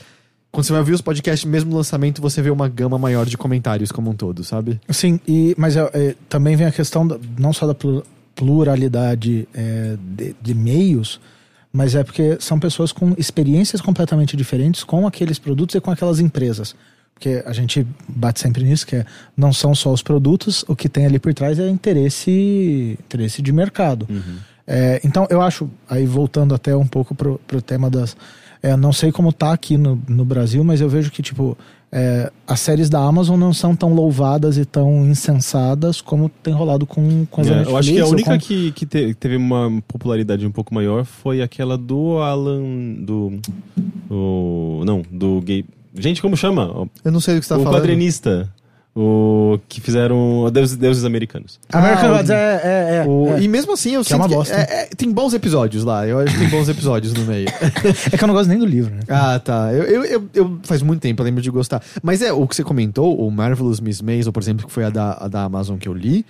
quando 0.55 0.65
você 0.65 0.71
vai 0.71 0.79
ouvir 0.79 0.93
os 0.93 1.01
podcasts, 1.01 1.43
mesmo 1.49 1.69
no 1.71 1.77
lançamento, 1.77 2.21
você 2.21 2.41
vê 2.41 2.49
uma 2.49 2.67
gama 2.67 2.97
maior 2.97 3.25
de 3.25 3.37
comentários 3.37 3.91
como 3.91 4.09
um 4.09 4.13
todo, 4.15 4.43
sabe? 4.43 4.79
Sim, 4.89 5.19
e, 5.27 5.53
mas 5.57 5.75
é, 5.75 5.89
é, 5.93 6.15
também 6.29 6.55
vem 6.55 6.65
a 6.65 6.71
questão 6.71 7.05
da- 7.07 7.19
não 7.37 7.51
só 7.53 7.67
da 7.67 7.75
plu- 7.75 8.03
pluralidade 8.33 9.47
é, 9.53 9.97
de, 10.15 10.35
de 10.41 10.53
meios, 10.55 11.19
mas 11.73 11.93
é 11.93 12.03
porque 12.03 12.37
são 12.39 12.57
pessoas 12.59 12.91
com 12.91 13.13
experiências 13.17 13.81
completamente 13.81 14.37
diferentes 14.37 14.83
com 14.83 15.05
aqueles 15.05 15.37
produtos 15.37 15.75
e 15.75 15.81
com 15.81 15.91
aquelas 15.91 16.19
empresas. 16.19 16.73
Porque 17.13 17.41
a 17.45 17.53
gente 17.53 17.85
bate 18.07 18.39
sempre 18.41 18.63
nisso, 18.63 18.85
que 18.87 18.95
é, 18.97 19.05
não 19.37 19.51
são 19.53 19.73
só 19.75 19.91
os 19.91 20.01
produtos, 20.01 20.63
o 20.67 20.75
que 20.75 20.87
tem 20.89 21.05
ali 21.05 21.19
por 21.19 21.33
trás 21.33 21.59
é 21.59 21.69
interesse, 21.69 22.97
interesse 22.99 23.41
de 23.41 23.51
mercado. 23.51 24.07
É, 24.67 24.99
então, 25.03 25.27
eu 25.29 25.41
acho, 25.41 25.69
aí 25.89 26.05
voltando 26.05 26.55
até 26.55 26.75
um 26.75 26.87
pouco 26.87 27.13
pro, 27.13 27.39
pro 27.45 27.61
tema 27.61 27.89
das. 27.89 28.17
É, 28.65 28.75
não 28.77 28.91
sei 28.93 29.11
como 29.11 29.31
tá 29.31 29.51
aqui 29.53 29.77
no, 29.77 30.01
no 30.07 30.25
Brasil, 30.25 30.63
mas 30.63 30.81
eu 30.81 30.89
vejo 30.89 31.11
que, 31.11 31.21
tipo, 31.21 31.55
é, 31.91 32.31
as 32.47 32.59
séries 32.59 32.89
da 32.89 32.99
Amazon 32.99 33.39
não 33.39 33.53
são 33.53 33.75
tão 33.75 33.93
louvadas 33.93 34.57
e 34.57 34.65
tão 34.65 35.05
insensadas 35.05 36.01
como 36.01 36.29
tem 36.29 36.53
rolado 36.53 36.85
com, 36.85 37.25
com 37.27 37.41
as 37.41 37.47
É, 37.47 37.49
Netflix. 37.57 37.69
eu 37.71 37.77
acho 37.77 37.91
que 37.93 37.99
a 37.99 38.07
única 38.07 38.31
com- 38.31 38.39
que, 38.39 38.71
que 38.71 38.85
te- 38.85 39.13
teve 39.13 39.35
uma 39.35 39.71
popularidade 39.87 40.45
um 40.47 40.51
pouco 40.51 40.73
maior 40.73 41.05
foi 41.05 41.41
aquela 41.41 41.77
do 41.77 42.17
Alan. 42.17 42.63
Do. 42.99 43.39
o- 44.09 44.83
não, 44.85 45.01
do 45.11 45.41
gay. 45.41 45.63
Gente, 45.93 46.21
como 46.21 46.35
chama? 46.35 46.87
Eu 47.03 47.11
não 47.11 47.19
sei 47.19 47.35
do 47.35 47.41
que 47.41 47.45
você 47.45 47.53
tá 47.53 47.59
o 47.59 47.63
falando. 47.63 47.79
quadrinista. 47.81 48.51
O 48.97 49.59
que 49.67 49.81
fizeram 49.81 50.49
Deuses, 50.53 50.77
Deuses 50.77 51.03
Americanos. 51.03 51.59
American 51.73 52.05
Ah, 52.05 52.11
o- 52.13 52.15
Gods 52.15 52.29
é, 52.29 52.61
é, 52.63 52.95
é, 52.95 53.05
O- 53.05 53.35
é. 53.35 53.41
E 53.41 53.47
mesmo 53.49 53.73
assim, 53.73 53.93
eu 53.93 54.01
Que 54.05 54.13
é 54.13 54.15
sinto 54.15 54.21
uma 54.21 54.29
que 54.29 54.35
bosta. 54.35 54.55
é- 54.55 54.83
é- 54.83 54.85
tem 54.95 55.11
bons 55.11 55.33
episódios 55.33 55.83
lá. 55.83 56.07
Eu 56.07 56.19
acho 56.19 56.33
que 56.33 56.39
tem 56.39 56.49
bons 56.49 56.69
episódios 56.69 57.11
no 57.13 57.25
meio. 57.25 57.47
É 58.13 58.17
que 58.17 58.23
eu 58.23 58.27
não 58.27 58.33
gosto 58.33 58.47
nem 58.47 58.57
do 58.57 58.65
livro, 58.65 58.93
né? 58.95 59.01
ah, 59.09 59.37
tá. 59.37 59.73
Eu, 59.73 59.83
eu, 59.83 60.05
eu, 60.05 60.29
eu- 60.33 60.59
faz 60.63 60.81
muito 60.81 61.01
tempo, 61.01 61.21
eu 61.21 61.25
lembro 61.25 61.41
de 61.41 61.49
gostar. 61.49 61.83
Mas 62.01 62.21
é, 62.21 62.31
o 62.31 62.47
que 62.47 62.55
você 62.55 62.63
comentou, 62.63 63.19
o 63.19 63.29
Marvelous 63.29 63.81
Miss 63.81 64.01
Maisel, 64.01 64.31
por 64.31 64.41
exemplo, 64.41 64.65
que 64.65 64.71
foi 64.71 64.85
a 64.85 64.89
da, 64.89 65.17
a 65.19 65.27
da 65.27 65.43
Amazon 65.43 65.77
que 65.77 65.89
eu 65.89 65.93
li, 65.93 66.25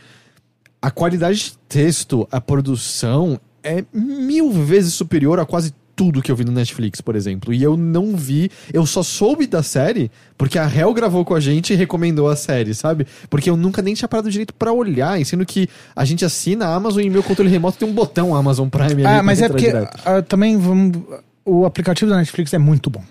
a 0.82 0.90
qualidade 0.90 1.38
de 1.38 1.54
texto, 1.70 2.28
a 2.32 2.42
produção 2.42 3.40
é 3.64 3.84
mil 3.94 4.52
vezes 4.52 4.94
superior 4.96 5.40
a 5.40 5.46
quase 5.46 5.72
tudo 5.96 6.22
que 6.22 6.30
eu 6.32 6.36
vi 6.36 6.44
no 6.44 6.52
Netflix, 6.52 7.00
por 7.00 7.16
exemplo. 7.16 7.54
E 7.54 7.64
eu 7.64 7.78
não 7.78 8.16
vi, 8.16 8.52
eu 8.74 8.86
só 8.86 9.02
soube 9.02 9.48
da 9.48 9.64
série 9.64 10.12
porque 10.38 10.60
a 10.60 10.70
Hel 10.70 10.94
gravou 10.94 11.24
com 11.24 11.34
a 11.34 11.40
gente 11.40 11.72
e 11.72 11.76
recomendou 11.76 12.28
a 12.28 12.36
série, 12.36 12.74
sabe? 12.74 13.08
Porque 13.30 13.50
eu 13.50 13.56
nunca 13.56 13.82
nem 13.82 13.94
tinha 13.94 14.08
parado 14.10 14.30
direito 14.30 14.54
pra 14.54 14.74
olhar, 14.74 15.24
sendo 15.26 15.46
que 15.46 15.70
a 15.96 16.04
gente 16.04 16.26
assina 16.26 16.66
a 16.68 16.76
Amazon 16.76 17.02
e 17.02 17.10
meu 17.10 17.24
controle 17.24 17.50
remoto 17.50 17.78
tem 17.78 17.88
um 17.88 17.94
botão 17.94 18.36
Amazon 18.36 18.68
Prime 18.68 18.92
ali 18.92 19.06
Ah, 19.06 19.24
mas 19.24 19.42
é 19.42 19.48
porque 19.48 19.70
ah, 19.70 20.22
também 20.22 20.58
vamos, 20.58 20.98
o 21.46 21.66
aplicativo 21.66 22.12
da 22.12 22.18
Netflix 22.18 22.54
é 22.54 22.58
muito 22.58 22.90
bom. 22.90 23.02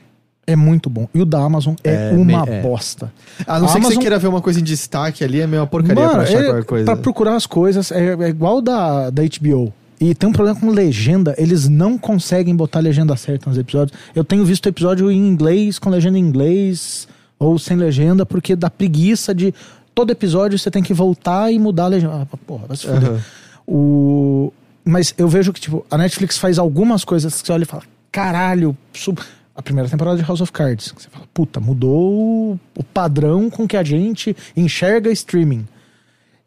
É 0.47 0.55
muito 0.55 0.91
bom. 0.91 1.09
E 1.15 1.23
o 1.23 1.25
da 1.25 1.39
Amazon 1.39 1.75
é, 1.83 2.11
É, 2.11 2.13
uma 2.13 2.45
é. 2.47 2.61
bosta. 2.61 3.11
A 3.47 3.59
não 3.59 3.65
a 3.65 3.69
ser 3.69 3.77
que 3.77 3.81
você 3.81 3.87
Amazon- 3.87 4.01
queira 4.03 4.19
ver 4.19 4.27
uma 4.29 4.43
coisa 4.43 4.61
em 4.61 4.63
destaque 4.63 5.25
ali, 5.25 5.41
é 5.41 5.47
meio 5.47 5.63
uma 5.63 5.67
porcaria 5.67 6.07
pra 6.07 6.21
achar 6.21 6.39
é- 6.43 6.45
qualquer 6.45 6.65
coisa. 6.65 6.85
pra 6.85 6.97
procurar 6.97 7.35
as 7.37 7.47
coisas, 7.47 7.91
é, 7.91 8.09
é 8.15 8.29
igual 8.29 8.61
da, 8.61 9.09
da 9.09 9.23
HBO. 9.23 9.73
E 10.01 10.15
tem 10.15 10.29
um 10.29 10.33
problema 10.33 10.59
com 10.59 10.71
legenda, 10.71 11.35
eles 11.39 11.69
não 11.69 11.97
conseguem 11.97 12.55
botar 12.55 12.81
a 12.81 12.83
legenda 12.83 13.17
certa 13.17 13.49
nos 13.49 13.59
episódios. 13.59 13.97
Eu 14.15 14.25
tenho 14.25 14.45
visto 14.45 14.69
episódio 14.69 15.11
em 15.11 15.29
inglês, 15.29 15.79
com 15.79 15.89
legenda 15.89 16.19
em 16.19 16.23
inglês, 16.23 17.07
ou 17.39 17.59
sem 17.59 17.77
legenda, 17.77 18.27
porque 18.27 18.57
dá 18.57 18.69
preguiça 18.69 19.35
de. 19.35 19.55
Todo 19.95 20.11
episódio 20.11 20.59
você 20.59 20.71
tem 20.71 20.83
que 20.83 20.93
voltar 20.93 21.53
e 21.53 21.59
mudar 21.59 21.85
a 21.85 21.89
legenda. 21.89 22.29
Ah, 22.31 22.37
porra, 22.47 22.67
vai 22.67 22.77
se 22.77 22.87
fuder. 22.87 23.11
Aham. 23.11 23.21
O... 23.67 24.53
Mas 24.85 25.15
eu 25.17 25.29
vejo 25.29 25.53
que, 25.53 25.61
tipo, 25.61 25.87
a 25.91 25.97
Netflix 25.97 26.37
faz 26.37 26.59
algumas 26.59 27.05
coisas 27.05 27.41
que 27.41 27.47
você 27.47 27.53
olha 27.53 27.63
e 27.63 27.67
fala, 27.67 27.85
caralho, 28.11 28.77
sub... 28.93 29.19
a 29.55 29.63
primeira 29.63 29.89
temporada 29.89 30.19
de 30.19 30.25
House 30.25 30.41
of 30.41 30.51
Cards. 30.51 30.93
Você 30.97 31.09
fala, 31.09 31.25
puta, 31.33 31.61
mudou 31.61 32.59
o 32.77 32.83
padrão 32.83 33.49
com 33.49 33.69
que 33.69 33.77
a 33.77 33.85
gente 33.85 34.37
enxerga 34.57 35.11
streaming. 35.13 35.67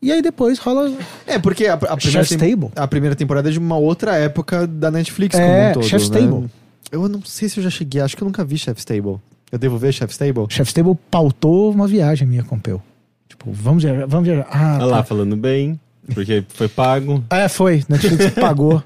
E 0.01 0.11
aí 0.11 0.21
depois 0.21 0.59
rola. 0.59 0.91
É, 1.25 1.39
porque 1.39 1.65
a, 1.65 1.73
a 1.73 1.77
primeira 1.97 2.23
Chef's 2.23 2.29
tem- 2.37 2.51
Table. 2.51 2.71
a 2.75 2.87
primeira 2.87 3.15
temporada 3.15 3.49
é 3.49 3.51
de 3.51 3.57
uma 3.59 3.77
outra 3.77 4.15
época 4.15 4.67
da 4.67 4.91
Netflix 4.91 5.35
É, 5.37 5.41
como 5.41 5.69
um 5.69 5.73
todo, 5.73 5.83
Chef's 5.87 6.09
né? 6.09 6.19
Table. 6.19 6.49
Eu 6.91 7.09
não 7.09 7.21
sei 7.23 7.49
se 7.49 7.59
eu 7.59 7.63
já 7.63 7.69
cheguei, 7.69 8.01
acho 8.01 8.15
que 8.15 8.21
eu 8.23 8.25
nunca 8.25 8.45
vi 8.45 8.57
Chef's 8.57 8.85
Table. 8.85 9.17
Eu 9.51 9.57
devo 9.57 9.77
ver 9.77 9.91
Chef's 9.93 10.17
Table? 10.17 10.45
Chef's 10.49 10.73
Table 10.73 10.95
pautou 11.09 11.71
uma 11.71 11.87
viagem 11.87 12.27
minha 12.27 12.43
com 12.43 12.55
o 12.55 12.59
Peu. 12.59 12.81
Tipo, 13.27 13.51
vamos 13.51 13.83
viajar, 13.83 14.05
vamos 14.05 14.27
viajar. 14.27 14.47
Ah, 14.51 14.73
Olha 14.75 14.79
tá. 14.79 14.85
lá, 14.85 15.03
falando 15.03 15.35
bem, 15.35 15.79
porque 16.13 16.43
foi 16.49 16.67
pago. 16.67 17.23
É, 17.29 17.47
foi. 17.49 17.83
Netflix 17.89 18.29
pagou. 18.39 18.83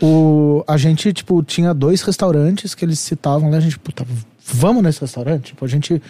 o, 0.00 0.64
a 0.66 0.76
gente, 0.76 1.12
tipo, 1.12 1.42
tinha 1.42 1.72
dois 1.74 2.02
restaurantes 2.02 2.74
que 2.74 2.84
eles 2.84 2.98
citavam 2.98 3.50
lá. 3.50 3.58
A 3.58 3.60
gente, 3.60 3.78
puta, 3.78 4.06
vamos 4.46 4.82
nesse 4.82 5.00
restaurante? 5.00 5.46
Tipo, 5.46 5.64
a 5.64 5.68
gente 5.68 6.00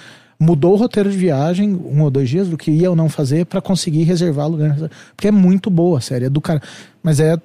mudou 0.43 0.73
o 0.73 0.77
roteiro 0.77 1.11
de 1.11 1.17
viagem, 1.17 1.75
um 1.75 2.03
ou 2.03 2.11
dois 2.11 2.29
dias, 2.29 2.49
do 2.49 2.59
que 2.59 2.71
ia 2.71 2.91
ou 2.91 2.97
não 2.97 3.09
fazer 3.09 3.47
pra 3.47 3.61
conseguir 3.61 4.03
reservar 4.03 4.49
lugar. 4.49 4.77
Porque 5.15 5.29
é 5.29 5.31
muito 5.31 5.71
boa 5.71 5.99
a 5.99 6.01
série, 6.01 6.25
é 6.25 6.31
do 6.31 6.41
cara. 6.41 6.61
Mas 7.03 7.21
é. 7.21 7.39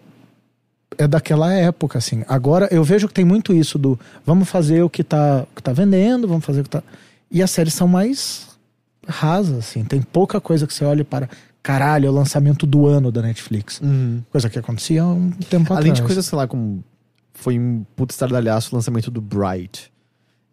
É 0.97 1.07
daquela 1.07 1.53
época, 1.53 1.99
assim. 1.99 2.23
Agora 2.27 2.67
eu 2.71 2.83
vejo 2.83 3.07
que 3.07 3.13
tem 3.13 3.25
muito 3.25 3.53
isso 3.53 3.77
do 3.77 3.99
vamos 4.25 4.49
fazer 4.49 4.81
o 4.81 4.89
que 4.89 5.03
tá, 5.03 5.45
o 5.51 5.55
que 5.55 5.61
tá 5.61 5.71
vendendo, 5.71 6.27
vamos 6.27 6.43
fazer 6.43 6.61
o 6.61 6.63
que 6.63 6.69
tá. 6.69 6.81
E 7.29 7.43
as 7.43 7.51
séries 7.51 7.73
são 7.73 7.87
mais 7.87 8.47
rasas, 9.07 9.57
assim. 9.59 9.83
Tem 9.83 10.01
pouca 10.01 10.41
coisa 10.41 10.65
que 10.65 10.73
você 10.73 10.83
olha 10.85 11.05
para. 11.05 11.29
Caralho, 11.61 12.07
é 12.07 12.09
o 12.09 12.13
lançamento 12.13 12.65
do 12.65 12.87
ano 12.87 13.11
da 13.11 13.21
Netflix. 13.21 13.79
Uhum. 13.81 14.23
Coisa 14.31 14.49
que 14.49 14.57
acontecia 14.57 15.03
há 15.03 15.07
um 15.07 15.29
tempo 15.29 15.71
Além 15.73 15.91
atrás. 15.91 15.99
de 15.99 16.01
coisas, 16.03 16.25
sei 16.25 16.37
lá, 16.37 16.47
como 16.47 16.83
foi 17.33 17.59
um 17.59 17.85
puto 17.95 18.13
estardalhaço 18.13 18.73
o 18.73 18.75
lançamento 18.75 19.11
do 19.11 19.21
Bright. 19.21 19.91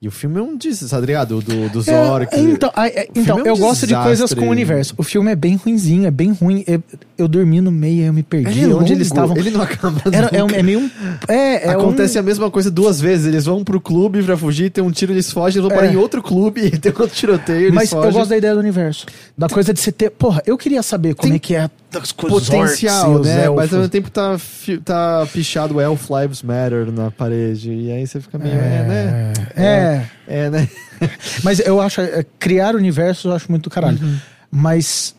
E 0.05 0.09
o 0.09 0.11
filme 0.11 0.39
é 0.39 0.43
um 0.43 0.55
desastre, 0.55 0.89
tá 0.91 1.01
ligado? 1.01 1.41
Do, 1.41 1.69
dos 1.71 1.89
É, 1.89 1.99
orcs. 1.99 2.37
então, 2.39 2.71
a- 2.77 2.87
é, 2.89 3.09
O 3.15 3.19
então 3.19 3.39
é 3.39 3.43
um 3.43 3.47
eu 3.47 3.57
gosto 3.57 3.87
de 3.87 3.95
coisas 3.95 4.35
com 4.35 4.47
o 4.49 4.51
universo. 4.51 4.93
O 4.99 5.03
filme 5.03 5.31
é 5.33 5.35
bem 5.35 5.57
ruinzinho, 5.57 6.07
é 6.07 6.11
bem 6.11 6.31
ruim. 6.33 6.63
Eu, 6.67 6.83
eu 7.17 7.27
dormi 7.27 7.63
no 7.63 7.71
meio 7.73 8.03
e 8.03 8.07
eu 8.07 8.13
me 8.13 8.23
perdi. 8.23 8.61
Ele 8.61 8.73
é 8.73 8.75
onde 8.75 8.93
eles 8.93 9.07
estavam. 9.07 9.35
Ele 9.35 9.51
não 9.51 9.63
acaba 9.63 10.03
Era, 10.13 10.29
é, 10.31 10.45
um- 10.45 10.51
é 10.51 10.63
meio 10.63 10.81
um. 10.81 10.91
É, 11.27 11.69
é 11.69 11.71
Acontece 11.71 12.19
um, 12.19 12.21
a 12.21 12.23
mesma 12.23 12.51
coisa 12.51 12.71
duas 12.71 13.01
vezes. 13.01 13.27
Eles 13.27 13.47
vão 13.47 13.65
pro 13.65 13.81
clube 13.81 14.23
pra 14.23 14.37
fugir, 14.37 14.69
tem 14.71 14.85
um 14.85 14.91
tiro, 14.91 15.13
eles 15.13 15.33
fogem, 15.33 15.59
eles 15.59 15.69
vão 15.69 15.73
É. 15.73 15.81
parar 15.81 15.93
em 15.93 15.97
outro 15.97 16.23
clube, 16.23 16.61
e 16.69 16.71
tem 16.79 16.93
outro 16.93 17.09
tiroteio, 17.17 17.73
Mas 17.73 17.89
fogem. 17.89 18.09
eu 18.11 18.13
gosto 18.15 18.29
da 18.29 18.37
ideia 18.37 18.53
do 18.53 18.61
universo. 18.61 19.07
Da 19.39 19.49
coisa 19.49 19.73
de 19.73 19.81
se 19.81 19.91
ter. 19.91 20.11
Porra, 20.11 20.43
eu 20.47 20.59
queria 20.59 20.83
saber 20.83 21.15
como 21.15 21.31
Tem 21.31 21.37
é 21.37 21.39
que 21.39 21.55
é 21.55 21.71
as 21.99 22.13
coisas 22.13 22.47
potencial, 22.51 23.21
né? 23.21 23.49
Mas 23.49 23.73
ao 23.73 23.79
mesmo 23.79 23.89
tempo 23.89 24.11
tá, 24.11 24.37
tá 24.85 25.27
pichado 25.33 25.81
Elf 25.81 26.09
Lives 26.11 26.43
Matter 26.43 26.93
na 26.93 27.11
parede. 27.11 27.71
E 27.73 27.91
aí 27.91 28.07
você 28.07 28.21
fica 28.21 28.37
meio, 28.37 28.55
é, 28.55 28.59
né? 28.59 29.33
É. 29.57 29.94
É, 30.27 30.51
né? 30.51 30.69
Mas 31.43 31.61
eu 31.61 31.81
acho. 31.81 32.01
é, 32.01 32.25
criar 32.39 32.75
universos 32.75 33.25
eu 33.27 33.33
acho 33.33 33.51
muito 33.51 33.65
do 33.65 33.71
caralho. 33.71 33.99
Uhum. 34.03 34.17
Mas. 34.51 35.15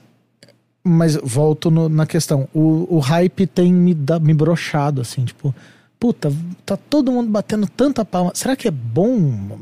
Mas 0.83 1.15
volto 1.15 1.71
no- 1.71 1.89
na 1.89 2.05
questão. 2.05 2.47
O, 2.53 2.97
o 2.97 2.99
hype 2.99 3.47
tem 3.47 3.73
me, 3.73 3.93
da, 3.93 4.19
me 4.19 4.33
brochado, 4.33 5.01
assim, 5.01 5.25
tipo. 5.25 5.53
Puta, 5.99 6.31
tá 6.65 6.77
todo 6.77 7.11
mundo 7.11 7.29
batendo 7.31 7.67
tanta 7.67 8.05
palma. 8.05 8.31
Será 8.35 8.55
que 8.55 8.67
é 8.67 8.71
bom 8.71 9.57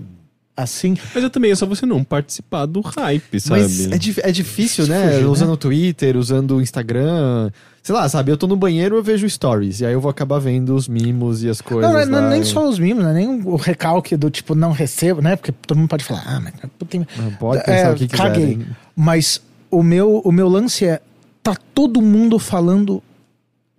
assim? 0.55 0.97
Mas 1.13 1.23
é 1.23 1.29
também 1.29 1.51
é 1.51 1.55
só 1.55 1.65
você 1.65 1.85
não 1.85 2.03
participar 2.03 2.65
do 2.65 2.81
hype, 2.81 3.39
sabe? 3.39 3.61
Mas 3.61 3.91
é, 3.91 4.29
é 4.29 4.31
difícil, 4.31 4.87
né? 4.87 5.07
Fugir, 5.07 5.21
né? 5.21 5.27
usando 5.27 5.51
o 5.53 5.57
Twitter, 5.57 6.17
usando 6.17 6.57
o 6.57 6.61
Instagram. 6.61 7.51
Sei 7.83 7.93
lá, 7.93 8.07
sabe? 8.07 8.31
Eu 8.31 8.37
tô 8.37 8.47
no 8.47 8.55
banheiro, 8.55 8.95
eu 8.95 9.03
vejo 9.03 9.29
stories. 9.29 9.81
E 9.81 9.85
aí 9.85 9.91
eu 9.91 9.99
vou 9.99 10.09
acabar 10.09 10.39
vendo 10.39 10.73
os 10.73 10.87
mimos 10.87 11.43
e 11.43 11.49
as 11.49 11.59
coisas. 11.59 11.83
Não, 11.91 11.93
não, 11.93 11.99
é- 11.99 12.05
não 12.05 12.27
é 12.27 12.29
nem 12.29 12.43
só 12.45 12.67
os 12.67 12.79
mimos, 12.79 13.03
não 13.03 13.09
é 13.11 13.13
nem 13.13 13.27
o 13.43 13.57
recalque 13.57 14.15
do 14.15 14.29
tipo, 14.29 14.55
não 14.55 14.71
recebo, 14.71 15.21
né? 15.21 15.35
Porque 15.35 15.51
todo 15.51 15.77
mundo 15.77 15.89
pode 15.89 16.05
falar, 16.05 16.23
ah, 16.25 16.39
mas 16.39 16.53
tem. 16.87 17.05
Pode 17.37 17.59
É, 17.61 17.63
pensar 17.65 17.91
o 17.91 17.95
que 17.95 18.07
caguei. 18.07 18.55
quiserem. 18.55 18.67
Mas 18.95 19.41
o 19.69 19.83
meu, 19.83 20.19
o 20.23 20.31
meu 20.31 20.47
lance 20.47 20.85
é. 20.85 21.01
Tá 21.43 21.57
todo 21.75 22.01
mundo 22.01 22.39
falando 22.39 23.03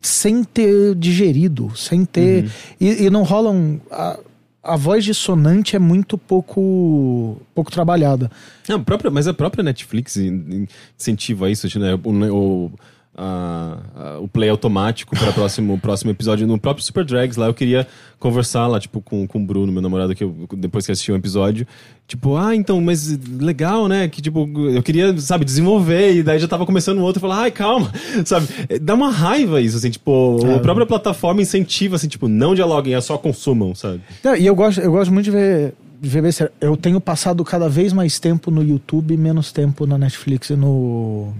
sem 0.03 0.45
ter 0.45 0.95
digerido, 0.95 1.73
sem 1.75 2.05
ter. 2.05 2.51
E, 2.79 3.05
e 3.05 3.11
não 3.11 3.23
rola 3.23 3.51
um. 3.51 3.81
A, 3.91 4.19
a 4.63 4.77
voz 4.77 5.03
dissonante 5.03 5.75
é 5.77 5.79
muito 5.79 6.19
pouco 6.19 7.41
pouco 7.55 7.71
trabalhada. 7.71 8.31
Não, 8.69 8.77
a 8.77 8.81
própria, 8.81 9.11
mas 9.11 9.27
a 9.27 9.33
própria 9.33 9.63
Netflix 9.65 10.17
in- 10.19 10.67
incentiva 10.99 11.51
isso, 11.51 11.67
né? 11.79 11.95
O, 11.95 12.11
o, 12.35 12.73
a- 13.17 13.79
a- 13.97 14.19
o 14.19 14.27
play 14.29 14.49
automático 14.49 15.17
para 15.17 15.31
o 15.31 15.33
próximo, 15.33 15.79
próximo 15.81 16.11
episódio. 16.11 16.47
No 16.47 16.59
próprio 16.59 16.85
Super 16.85 17.05
Drags 17.05 17.37
lá, 17.37 17.47
eu 17.47 17.55
queria 17.55 17.87
conversar 18.19 18.67
lá, 18.67 18.81
tipo, 18.81 19.01
com, 19.01 19.27
com 19.27 19.43
o 19.43 19.47
Bruno, 19.47 19.71
meu 19.73 19.83
namorado, 19.83 20.15
que 20.15 20.25
eu, 20.25 20.35
depois 20.57 20.87
que 20.87 20.93
assisti 20.93 21.13
um 21.13 21.17
episódio. 21.17 21.67
Tipo, 22.07 22.37
ah, 22.37 22.55
então, 22.55 22.81
mas 22.81 23.17
legal, 23.41 23.87
né? 23.89 24.09
Que, 24.09 24.21
tipo, 24.23 24.49
eu 24.71 24.83
queria, 24.83 25.17
sabe, 25.19 25.45
desenvolver, 25.45 26.15
e 26.17 26.23
daí 26.23 26.39
já 26.39 26.49
tava 26.49 26.67
começando 26.67 26.99
o 26.99 27.03
outro 27.03 27.21
e 27.21 27.23
falar, 27.23 27.41
ai, 27.43 27.51
calma, 27.51 27.91
sabe? 28.25 28.47
Dá 28.81 28.95
uma 28.95 29.11
raiva 29.11 29.61
isso, 29.61 29.77
assim, 29.77 29.91
tipo, 29.91 30.39
É. 30.45 30.55
a 30.55 30.59
própria 30.59 30.87
plataforma 30.87 31.41
incentiva, 31.43 31.97
assim, 31.97 32.09
tipo, 32.09 32.29
não 32.29 32.55
dialoguem, 32.55 32.95
é 32.95 33.01
só 33.01 33.17
consumam, 33.19 33.75
sabe? 33.75 34.01
E 34.39 34.47
eu 34.47 34.55
gosto, 34.55 34.81
eu 34.81 34.91
gosto 34.93 35.13
muito 35.13 35.25
de 35.27 35.31
ver. 35.31 35.75
Eu 36.61 36.77
tenho 36.77 37.01
passado 37.01 37.43
cada 37.43 37.67
vez 37.67 37.91
mais 37.91 38.21
tempo 38.21 38.51
no 38.51 38.63
YouTube 38.63 39.15
e 39.15 39.17
menos 39.17 39.51
tempo 39.53 39.87
na 39.87 39.97
Netflix 39.97 40.51
e 40.51 40.57
no. 40.57 41.33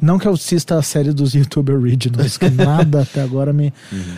Não 0.00 0.18
que 0.18 0.26
eu 0.26 0.32
assista 0.32 0.76
a 0.76 0.82
série 0.82 1.12
dos 1.12 1.34
YouTube 1.34 1.72
Originals, 1.72 2.36
que 2.36 2.48
nada 2.50 3.02
até 3.02 3.22
agora 3.22 3.52
me. 3.52 3.72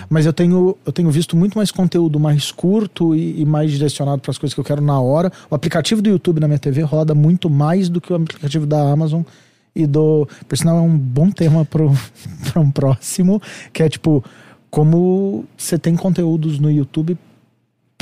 Mas 0.09 0.27
eu 0.27 0.32
tenho, 0.32 0.77
eu 0.85 0.93
tenho 0.93 1.11
visto 1.11 1.36
muito 1.36 1.57
mais 1.57 1.70
conteúdo 1.70 2.19
mais 2.19 2.51
curto 2.51 3.15
e, 3.15 3.43
e 3.43 3.44
mais 3.44 3.70
direcionado 3.70 4.20
para 4.20 4.31
as 4.31 4.39
coisas 4.39 4.55
que 4.55 4.61
eu 4.61 4.65
quero 4.65 4.81
na 4.81 5.01
hora. 5.01 5.32
O 5.51 5.55
aplicativo 5.55 6.03
do 6.03 6.11
YouTube 6.11 6.40
na 6.40 6.49
minha 6.49 6.59
TV 6.59 6.82
roda 6.82 7.15
muito 7.15 7.49
mais 7.49 7.89
do 7.89 8.01
que 8.01 8.12
o 8.12 8.16
aplicativo 8.16 8.66
da 8.66 8.90
Amazon 8.90 9.23
e 9.74 9.86
do. 9.86 10.28
Por 10.49 10.57
sinal, 10.57 10.78
é 10.78 10.81
um 10.81 10.97
bom 10.97 11.31
tema 11.31 11.65
para 11.66 12.61
um 12.61 12.70
próximo, 12.70 13.40
que 13.73 13.82
é 13.82 13.89
tipo, 13.89 14.24
como 14.70 15.44
você 15.57 15.78
tem 15.78 15.97
conteúdos 15.97 16.59
no 16.59 16.70
YouTube 16.70 17.16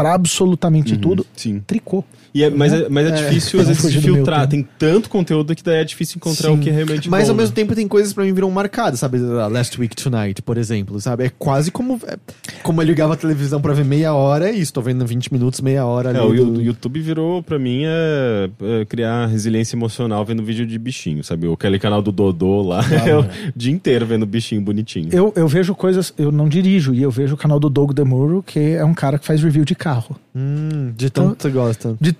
para 0.02 0.14
absolutamente 0.14 0.96
tudo. 0.96 1.26
Sim. 1.36 1.60
Tricô. 1.66 2.04
E 2.32 2.44
é, 2.44 2.50
mas, 2.50 2.72
é, 2.72 2.88
mas 2.88 3.06
é, 3.06 3.08
É, 3.10 3.12
difícil, 3.28 3.58
às 3.60 3.66
vezes, 3.68 3.94
filtrar. 3.96 4.46
Tem 4.46 4.66
tanto 4.78 5.08
conteúdo 5.10 5.52
que 5.54 5.64
daí 5.64 5.80
é 5.80 5.84
difícil 5.84 6.16
encontrar 6.18 6.50
Sim. 6.50 6.54
o 6.54 6.58
que 6.60 6.70
é 6.70 6.72
realmente 6.72 7.10
Mas 7.10 7.24
bom, 7.24 7.30
ao 7.32 7.36
mesmo 7.36 7.50
né? 7.50 7.54
tempo 7.56 7.74
tem 7.74 7.88
coisas 7.88 8.12
pra 8.12 8.22
mim 8.24 8.32
viram 8.32 8.48
marcadas, 8.52 9.00
sabe? 9.00 9.18
Last 9.18 9.80
Week 9.80 9.96
Tonight, 9.96 10.40
por 10.42 10.56
exemplo, 10.56 11.00
sabe? 11.00 11.24
É 11.24 11.30
quase 11.36 11.72
como 11.72 11.98
é, 12.06 12.16
como 12.62 12.80
eu 12.80 12.86
ligava 12.86 13.14
a 13.14 13.16
televisão 13.16 13.60
pra 13.60 13.72
ver 13.72 13.84
meia 13.84 14.14
hora, 14.14 14.48
é 14.48 14.52
isso, 14.52 14.72
tô 14.72 14.80
vendo 14.80 15.04
20 15.04 15.32
minutos, 15.32 15.60
meia 15.60 15.84
hora 15.84 16.10
ali. 16.10 16.18
É, 16.18 16.22
o 16.22 16.32
do- 16.52 16.62
YouTube 16.62 17.00
virou, 17.00 17.42
pra 17.42 17.58
mim, 17.58 17.82
é, 17.84 18.48
é 18.80 18.84
criar 18.84 19.26
resiliência 19.26 19.74
emocional 19.74 20.24
vendo 20.24 20.42
vídeo 20.44 20.64
de 20.64 20.78
bichinho, 20.78 21.24
sabe? 21.24 21.52
Aquele 21.52 21.80
canal 21.80 22.00
do 22.00 22.12
Dodô 22.12 22.62
lá, 22.62 22.80
é 23.04 23.16
o 23.18 23.26
dia 23.56 23.72
inteiro 23.72 24.06
vendo 24.06 24.24
bichinho 24.24 24.60
bonitinho. 24.62 25.08
Eu, 25.10 25.32
eu 25.34 25.48
vejo 25.48 25.74
coisas, 25.74 26.14
eu 26.16 26.30
não 26.30 26.48
dirijo, 26.48 26.94
e 26.94 27.02
eu 27.02 27.10
vejo 27.10 27.34
o 27.34 27.36
canal 27.36 27.58
do 27.58 27.68
Doug 27.68 27.90
Demuro, 27.92 28.40
que 28.46 28.58
é 28.60 28.84
um 28.84 28.94
cara 28.94 29.18
que 29.18 29.26
faz 29.26 29.42
review 29.42 29.64
de 29.64 29.74
carro. 29.74 29.89
Hum, 30.34 30.92
de 30.96 31.10
tanto 31.10 31.36
que 31.36 31.42
você 31.42 31.50
gosta. 31.50 31.96
De- 32.00 32.16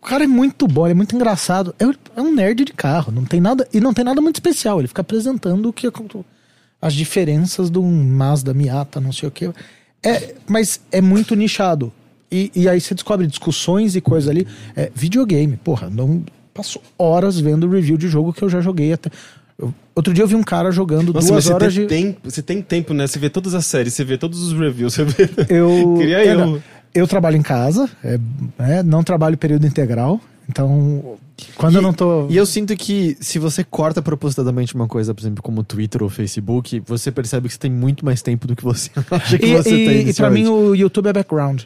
o 0.00 0.06
cara 0.08 0.24
é 0.24 0.26
muito 0.26 0.66
bom, 0.66 0.86
ele 0.86 0.92
é 0.92 0.94
muito 0.94 1.14
engraçado. 1.14 1.74
É, 1.78 1.84
é 2.18 2.22
um 2.22 2.34
nerd 2.34 2.64
de 2.64 2.72
carro, 2.72 3.12
não 3.12 3.24
tem 3.24 3.40
nada 3.40 3.66
e 3.72 3.80
não 3.80 3.92
tem 3.92 4.04
nada 4.04 4.20
muito 4.20 4.36
especial. 4.36 4.78
Ele 4.78 4.88
fica 4.88 5.02
apresentando 5.02 5.68
o 5.68 5.72
que 5.72 5.86
as 6.80 6.94
diferenças 6.94 7.68
do 7.68 7.82
Mazda 7.82 8.54
Miata, 8.54 9.00
não 9.00 9.12
sei 9.12 9.28
o 9.28 9.32
que. 9.32 9.50
É, 10.02 10.34
mas 10.48 10.80
é 10.92 11.00
muito 11.00 11.34
nichado. 11.34 11.92
E, 12.30 12.50
e 12.54 12.68
aí 12.68 12.80
você 12.80 12.94
descobre 12.94 13.26
discussões 13.26 13.96
e 13.96 14.00
coisas 14.00 14.28
ali. 14.30 14.46
É, 14.76 14.90
videogame, 14.94 15.56
porra, 15.56 15.90
não 15.90 16.22
passo 16.54 16.80
horas 16.96 17.38
vendo 17.40 17.68
review 17.68 17.96
de 17.96 18.08
jogo 18.08 18.32
que 18.32 18.42
eu 18.42 18.48
já 18.48 18.60
joguei 18.60 18.92
até. 18.92 19.10
eu- 19.58 19.74
outro 19.94 20.14
dia 20.14 20.22
eu 20.22 20.28
vi 20.28 20.34
um 20.36 20.42
cara 20.42 20.70
jogando 20.70 21.12
Nossa, 21.12 21.28
duas 21.28 21.48
horas 21.48 21.74
tem, 21.74 21.82
de. 21.82 21.88
tempo, 21.88 22.30
você 22.30 22.42
tem 22.42 22.62
tempo, 22.62 22.94
né? 22.94 23.06
Você 23.06 23.18
vê 23.18 23.28
todas 23.28 23.54
as 23.54 23.66
séries, 23.66 23.94
você 23.94 24.04
vê 24.04 24.16
todos 24.16 24.40
os 24.40 24.52
reviews, 24.58 24.94
você 24.94 25.04
vê... 25.04 25.28
Eu, 25.48 25.94
Queria 25.98 26.24
é, 26.24 26.34
eu. 26.34 26.62
Eu 26.98 27.06
trabalho 27.08 27.36
em 27.36 27.42
casa, 27.42 27.88
é, 28.04 28.18
é, 28.58 28.82
não 28.82 29.02
trabalho 29.02 29.36
período 29.38 29.66
integral, 29.66 30.20
então 30.48 31.16
quando 31.56 31.76
eu 31.76 31.82
não 31.82 31.92
tô. 31.92 32.26
E 32.28 32.36
eu 32.36 32.44
sinto 32.46 32.74
que 32.76 33.16
se 33.20 33.38
você 33.38 33.62
corta 33.62 34.02
propositadamente 34.02 34.74
uma 34.74 34.88
coisa, 34.88 35.14
por 35.14 35.20
exemplo, 35.22 35.42
como 35.42 35.62
Twitter 35.62 36.02
ou 36.02 36.08
Facebook, 36.08 36.82
você 36.86 37.10
percebe 37.12 37.46
que 37.48 37.54
você 37.54 37.60
tem 37.60 37.70
muito 37.70 38.04
mais 38.04 38.22
tempo 38.22 38.46
do 38.46 38.56
que 38.56 38.64
você 38.64 38.90
acha 39.10 39.38
que 39.38 39.46
E, 39.46 39.54
você 39.56 39.70
e- 39.74 39.86
tem. 39.86 40.08
e 40.08 40.14
pra 40.14 40.30
mim 40.30 40.46
o 40.48 40.74
YouTube 40.74 41.08
é 41.08 41.12
background. 41.12 41.62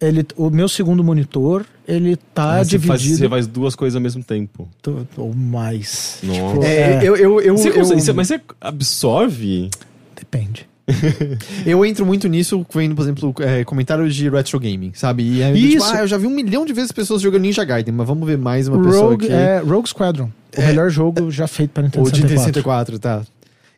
Ele, 0.00 0.24
o 0.36 0.48
meu 0.48 0.68
segundo 0.68 1.02
monitor, 1.02 1.66
ele 1.86 2.14
tá 2.32 2.60
Ah, 2.60 2.64
você, 2.64 2.78
faz, 2.78 3.00
dividido 3.02 3.18
você 3.24 3.28
faz 3.28 3.46
duas 3.48 3.74
coisas 3.74 3.96
ao 3.96 4.00
mesmo 4.02 4.22
tempo. 4.22 4.68
ou 5.16 5.34
mais. 5.34 6.20
Nossa. 6.22 6.40
Tipo, 6.52 6.62
É, 6.64 6.76
é, 6.92 6.98
eu, 7.02 7.16
eu, 7.16 7.40
eu, 7.40 7.56
Você 7.58 7.68
eu, 7.70 7.74
consegue- 7.74 8.00
você- 8.02 8.12
mas 8.12 8.28
você 8.28 8.40
absorve... 8.60 9.70
depende. 10.16 10.68
eu 11.66 11.84
entro 11.84 12.04
muito 12.06 12.28
nisso 12.28 12.64
vendo, 12.74 12.94
por 12.94 13.02
exemplo, 13.02 13.34
é, 13.40 13.64
comentários 13.64 14.14
de 14.14 14.28
retro 14.28 14.58
gaming, 14.58 14.92
sabe? 14.94 15.22
E 15.22 15.42
aí, 15.42 15.54
tipo, 15.54 15.76
Isso. 15.76 15.94
ah, 15.94 16.00
eu 16.00 16.06
já 16.06 16.16
vi 16.16 16.26
um 16.26 16.30
milhão 16.30 16.64
de 16.64 16.72
vezes 16.72 16.92
pessoas 16.92 17.20
jogando 17.22 17.42
Ninja 17.42 17.64
Gaiden, 17.64 17.94
mas 17.94 18.06
vamos 18.06 18.26
ver 18.26 18.38
mais 18.38 18.68
uma 18.68 18.82
pessoa 18.82 19.10
Rogue, 19.10 19.26
aqui. 19.26 19.34
é, 19.34 19.58
Rogue 19.58 19.88
Squadron, 19.88 20.30
o 20.56 20.60
É, 20.60 20.66
melhor 20.66 20.90
jogo 20.90 21.30
já 21.30 21.46
feito 21.46 21.70
para 21.70 21.82
Nintendo 21.84 22.04
Ou 22.04 22.10
de 22.10 22.20
64. 22.22 22.96
64, 22.96 22.98
tá. 22.98 23.22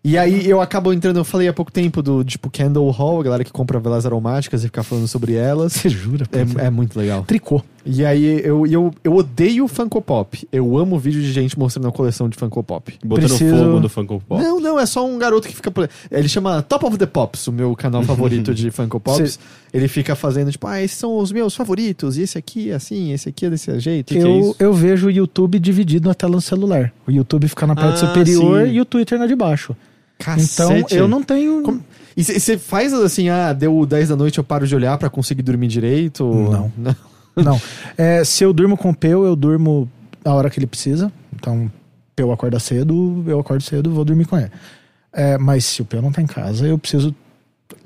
E 0.03 0.17
aí 0.17 0.49
eu 0.49 0.63
acabo 0.63 0.95
entrando, 0.95 1.19
eu 1.19 1.25
falei 1.25 1.47
há 1.47 1.53
pouco 1.53 1.71
tempo 1.71 2.01
do 2.01 2.25
tipo 2.25 2.49
Candle 2.49 2.91
Hall, 2.91 3.21
a 3.21 3.23
galera 3.23 3.45
que 3.45 3.53
compra 3.53 3.79
velas 3.79 4.07
aromáticas 4.07 4.63
e 4.65 4.67
fica 4.67 4.83
falando 4.83 5.07
sobre 5.07 5.35
elas. 5.35 5.75
Você 5.75 5.91
jura? 5.91 6.25
pô? 6.25 6.39
É, 6.39 6.67
é 6.67 6.71
muito 6.71 6.99
legal. 6.99 7.23
Tricô. 7.25 7.63
E 7.85 8.05
aí 8.05 8.41
eu, 8.45 8.67
eu, 8.67 8.93
eu 9.03 9.15
odeio 9.15 9.67
Funko 9.67 10.03
Pop. 10.03 10.47
Eu 10.53 10.77
amo 10.77 10.99
vídeo 10.99 11.23
de 11.23 11.33
gente 11.33 11.59
mostrando 11.59 11.89
a 11.89 11.93
coleção 11.93 12.29
de 12.29 12.37
Funko 12.37 12.63
Pop. 12.63 12.93
Botando 13.05 13.29
Preciso- 13.29 13.57
fogo 13.57 13.81
no 13.81 13.89
Funko 13.89 14.23
Pop. 14.29 14.43
Não, 14.43 14.61
não, 14.61 14.79
é 14.79 14.85
só 14.85 15.07
um 15.07 15.19
garoto 15.19 15.49
que 15.49 15.55
fica. 15.57 15.73
Ele 16.11 16.29
chama 16.29 16.61
Top 16.63 16.85
of 16.85 16.99
the 16.99 17.07
Pops, 17.07 17.47
o 17.47 17.53
meu 17.53 17.75
canal 17.75 18.03
favorito 18.03 18.55
de 18.55 18.69
Funko 18.73 19.01
Pops. 19.01 19.33
Cê- 19.33 19.39
Ele 19.73 19.89
fica 19.89 20.15
fazendo, 20.15 20.51
tipo, 20.53 20.67
ah, 20.67 20.83
esses 20.83 20.99
são 20.99 21.17
os 21.17 21.33
meus 21.33 21.55
favoritos, 21.55 22.19
e 22.19 22.23
esse 22.23 22.37
aqui 22.37 22.71
é 22.71 22.75
assim, 22.75 23.13
esse 23.13 23.29
aqui 23.31 23.47
é 23.47 23.51
desse 23.51 23.79
jeito. 23.81 24.13
que 24.13 24.19
é 24.19 24.23
eu, 24.25 24.41
isso? 24.41 24.57
eu 24.59 24.73
vejo 24.75 25.07
o 25.07 25.11
YouTube 25.11 25.59
dividido 25.59 26.09
na 26.09 26.15
tela 26.15 26.33
do 26.33 26.41
celular. 26.41 26.93
O 27.07 27.11
YouTube 27.11 27.49
fica 27.49 27.67
na 27.67 27.75
parte 27.75 28.05
Ah, 28.05 28.09
superior 28.09 28.67
sim. 28.67 28.73
e 28.75 28.81
o 28.81 28.85
Twitter 28.85 29.19
na 29.19 29.27
de 29.27 29.35
baixo. 29.35 29.75
Então 30.21 30.69
Cacete. 30.69 30.95
eu 30.97 31.09
não 31.09 31.23
tenho. 31.23 31.63
Como- 31.63 31.83
E 32.15 32.23
você 32.23 32.59
faz 32.59 32.93
assim, 32.93 33.31
ah, 33.31 33.55
deu 33.55 33.87
10 33.87 34.11
da 34.11 34.17
noite, 34.17 34.37
eu 34.37 34.45
paro 34.45 34.67
de 34.67 34.75
olhar 34.77 34.99
pra 34.99 35.09
conseguir 35.09 35.41
dormir 35.43 35.69
direito? 35.69 36.25
Não. 36.27 36.71
Não. 36.77 36.95
É, 37.97 38.25
se 38.25 38.45
eu 38.45 38.53
durmo 38.53 38.77
com 38.77 38.91
o 38.91 38.95
Peu, 38.95 39.25
eu 39.25 39.35
durmo 39.37 39.89
a 40.25 40.33
hora 40.35 40.51
que 40.51 40.59
ele 40.59 40.67
precisa. 40.67 41.13
Então, 41.35 41.71
Peu 42.15 42.31
acorda 42.33 42.59
cedo, 42.59 43.25
eu 43.27 43.39
acordo 43.41 43.63
cedo, 43.63 43.91
vou 43.91 44.05
dormir 44.05 44.27
com 44.27 44.37
ele. 44.39 44.51
É, 45.13 45.39
mas 45.39 45.65
se 45.65 45.83
o 45.83 45.85
Peu 45.85 46.01
não 46.03 46.13
tá 46.13 46.21
em 46.23 46.27
casa, 46.27 46.67
eu 46.67 46.79
preciso. 46.79 47.15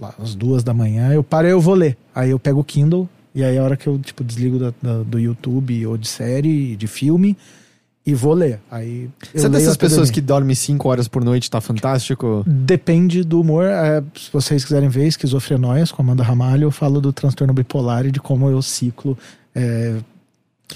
Lá, 0.01 0.15
às 0.21 0.35
duas 0.35 0.65
da 0.65 0.73
manhã, 0.73 1.13
eu 1.13 1.23
paro 1.23 1.47
e 1.47 1.51
eu 1.51 1.61
vou 1.61 1.75
ler. 1.75 1.97
Aí 2.15 2.31
eu 2.31 2.39
pego 2.39 2.61
o 2.61 2.65
Kindle, 2.65 3.07
e 3.35 3.45
aí 3.45 3.59
a 3.59 3.63
hora 3.63 3.77
que 3.77 3.87
eu 3.87 3.99
tipo, 3.99 4.25
desligo 4.25 4.59
da- 4.59 4.73
da- 4.83 5.03
do 5.03 5.19
YouTube 5.21 5.87
ou 5.87 5.97
de 5.99 6.09
série, 6.09 6.75
de 6.75 6.87
filme, 6.87 7.37
e 8.07 8.15
vou 8.15 8.35
ler. 8.35 8.61
Aí 8.71 9.09
Você 9.35 9.47
é 9.47 9.49
dessas 9.49 9.77
pessoas 9.77 10.11
que 10.11 10.21
dormem 10.21 10.55
5 10.55 10.89
horas 10.89 11.09
por 11.09 11.25
noite, 11.25 11.51
tá 11.51 11.61
fantástico? 11.61 12.45
Depende 12.47 13.25
do 13.25 13.41
humor. 13.41 13.65
É, 13.65 14.03
se 14.15 14.31
vocês 14.33 14.63
quiserem 14.63 14.89
ver 14.89 15.07
Esquizofrenóias 15.07 15.91
com 15.91 16.03
Amanda 16.03 16.23
Ramalho, 16.23 16.65
eu 16.65 16.71
falo 16.71 17.01
do 17.01 17.13
transtorno 17.13 17.55
bipolar 17.55 18.05
e 18.07 18.11
de 18.11 18.21
como 18.21 18.49
eu 18.49 18.61
ciclo 18.61 19.17
é, 19.55 19.97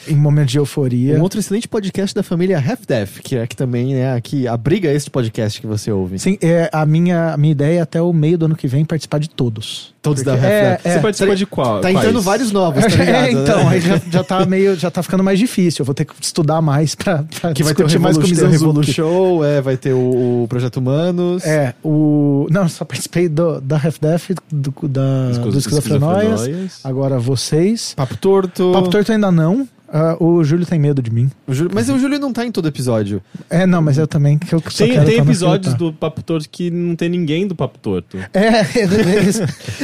em 0.07 0.15
momentos 0.15 0.53
de 0.53 0.59
euforia. 0.59 1.17
Um 1.19 1.23
outro 1.23 1.41
excelente 1.41 1.67
podcast 1.67 2.15
da 2.15 2.23
família 2.23 2.59
Half 2.59 2.87
Death, 2.87 3.21
que 3.23 3.37
é 3.37 3.47
que 3.47 3.57
também 3.57 3.97
é 3.97 4.21
que 4.21 4.47
abriga 4.47 4.93
este 4.93 5.11
podcast 5.11 5.61
que 5.61 5.67
você 5.67 5.91
ouve. 5.91 6.19
Sim, 6.19 6.39
é, 6.43 6.69
a, 6.73 6.85
minha, 6.87 7.33
a 7.33 7.37
minha 7.37 7.53
ideia 7.53 7.79
é 7.79 7.83
até 7.83 8.01
o 8.01 8.13
meio 8.13 8.37
do 8.39 8.45
ano 8.47 8.55
que 8.57 8.69
vem 8.69 8.85
participar 8.85 9.19
de 9.19 9.29
todos. 9.31 9.95
Todos 10.03 10.23
da 10.23 10.33
Half 10.35 10.45
é, 10.45 10.61
Death. 10.71 10.81
é. 10.87 10.93
Você 10.93 11.01
participa 11.01 11.37
de 11.37 11.47
qual? 11.47 11.81
Tá 11.81 11.91
entrando 11.91 12.21
vários 12.21 12.53
novos, 12.53 12.83
tá 12.83 12.89
ligado? 12.97 13.25
É, 13.27 13.33
então, 13.33 13.59
né? 13.65 13.69
aí 13.71 13.81
já, 13.81 14.01
já 14.11 14.25
tá 14.25 14.47
meio, 14.47 14.77
já 14.77 14.91
tá 14.91 15.03
ficando 15.03 15.25
mais 15.25 15.39
difícil. 15.39 15.83
Eu 15.83 15.87
vou 15.87 15.95
ter 15.95 16.05
que 16.05 16.15
estudar 16.21 16.61
mais 16.63 16.95
pra, 16.95 17.25
pra 17.41 17.53
Que 17.53 17.63
vai 17.63 17.75
ter 17.75 17.85
o 17.85 18.01
mais 18.01 18.17
com 18.17 18.25
o 18.25 18.49
Revolu-. 18.49 18.85
Show, 18.85 19.45
é, 19.45 19.61
vai 19.61 19.77
ter 19.77 19.93
o, 19.95 20.43
o 20.45 20.47
Projeto 20.49 20.77
Humanos. 20.77 21.45
É, 21.45 21.75
o. 21.83 22.47
Não, 22.51 22.69
só 22.69 22.85
participei 22.85 23.29
do, 23.29 23.61
da 23.61 23.77
Half 23.77 23.99
Death, 24.01 24.31
do, 24.51 24.73
da, 24.89 25.29
Esquizo- 25.33 25.51
do 25.51 25.59
Esquizofrenóias. 25.59 26.41
Esquizofrenóias. 26.41 26.81
Agora 26.85 27.19
vocês. 27.19 27.95
Papo 27.97 28.17
Torto. 28.17 28.71
Papo 28.73 28.89
Torto 28.91 29.13
ainda 29.13 29.31
não. 29.33 29.67
Ah, 29.91 30.17
o 30.21 30.45
Júlio 30.45 30.67
tem 30.67 30.79
medo 30.79 31.01
de 31.03 31.11
mim. 31.11 31.31
O 31.47 31.55
Júlio- 31.55 31.71
mas 31.75 31.89
o 31.89 31.99
Júlio 31.99 32.19
não 32.19 32.33
tá 32.33 32.45
em 32.45 32.53
todo 32.53 32.69
episódio. 32.69 33.23
É, 33.49 33.67
não, 33.67 33.81
mas 33.81 33.97
eu 33.97 34.07
também 34.07 34.37
que 34.39 34.55
eu 34.55 34.61
só 34.69 34.85
Tem, 34.85 34.93
quero 34.95 35.07
tem 35.07 35.17
tá 35.17 35.23
episódios 35.23 35.75
do 35.75 35.93
Papo 35.93 36.23
Torto 36.23 36.49
que 36.51 36.71
não 36.71 36.95
tem 36.95 37.09
ninguém 37.09 37.47
do 37.47 37.55
Papo 37.55 37.79
Torto. 37.79 38.19
É, 38.35 38.61
eles- 38.79 39.41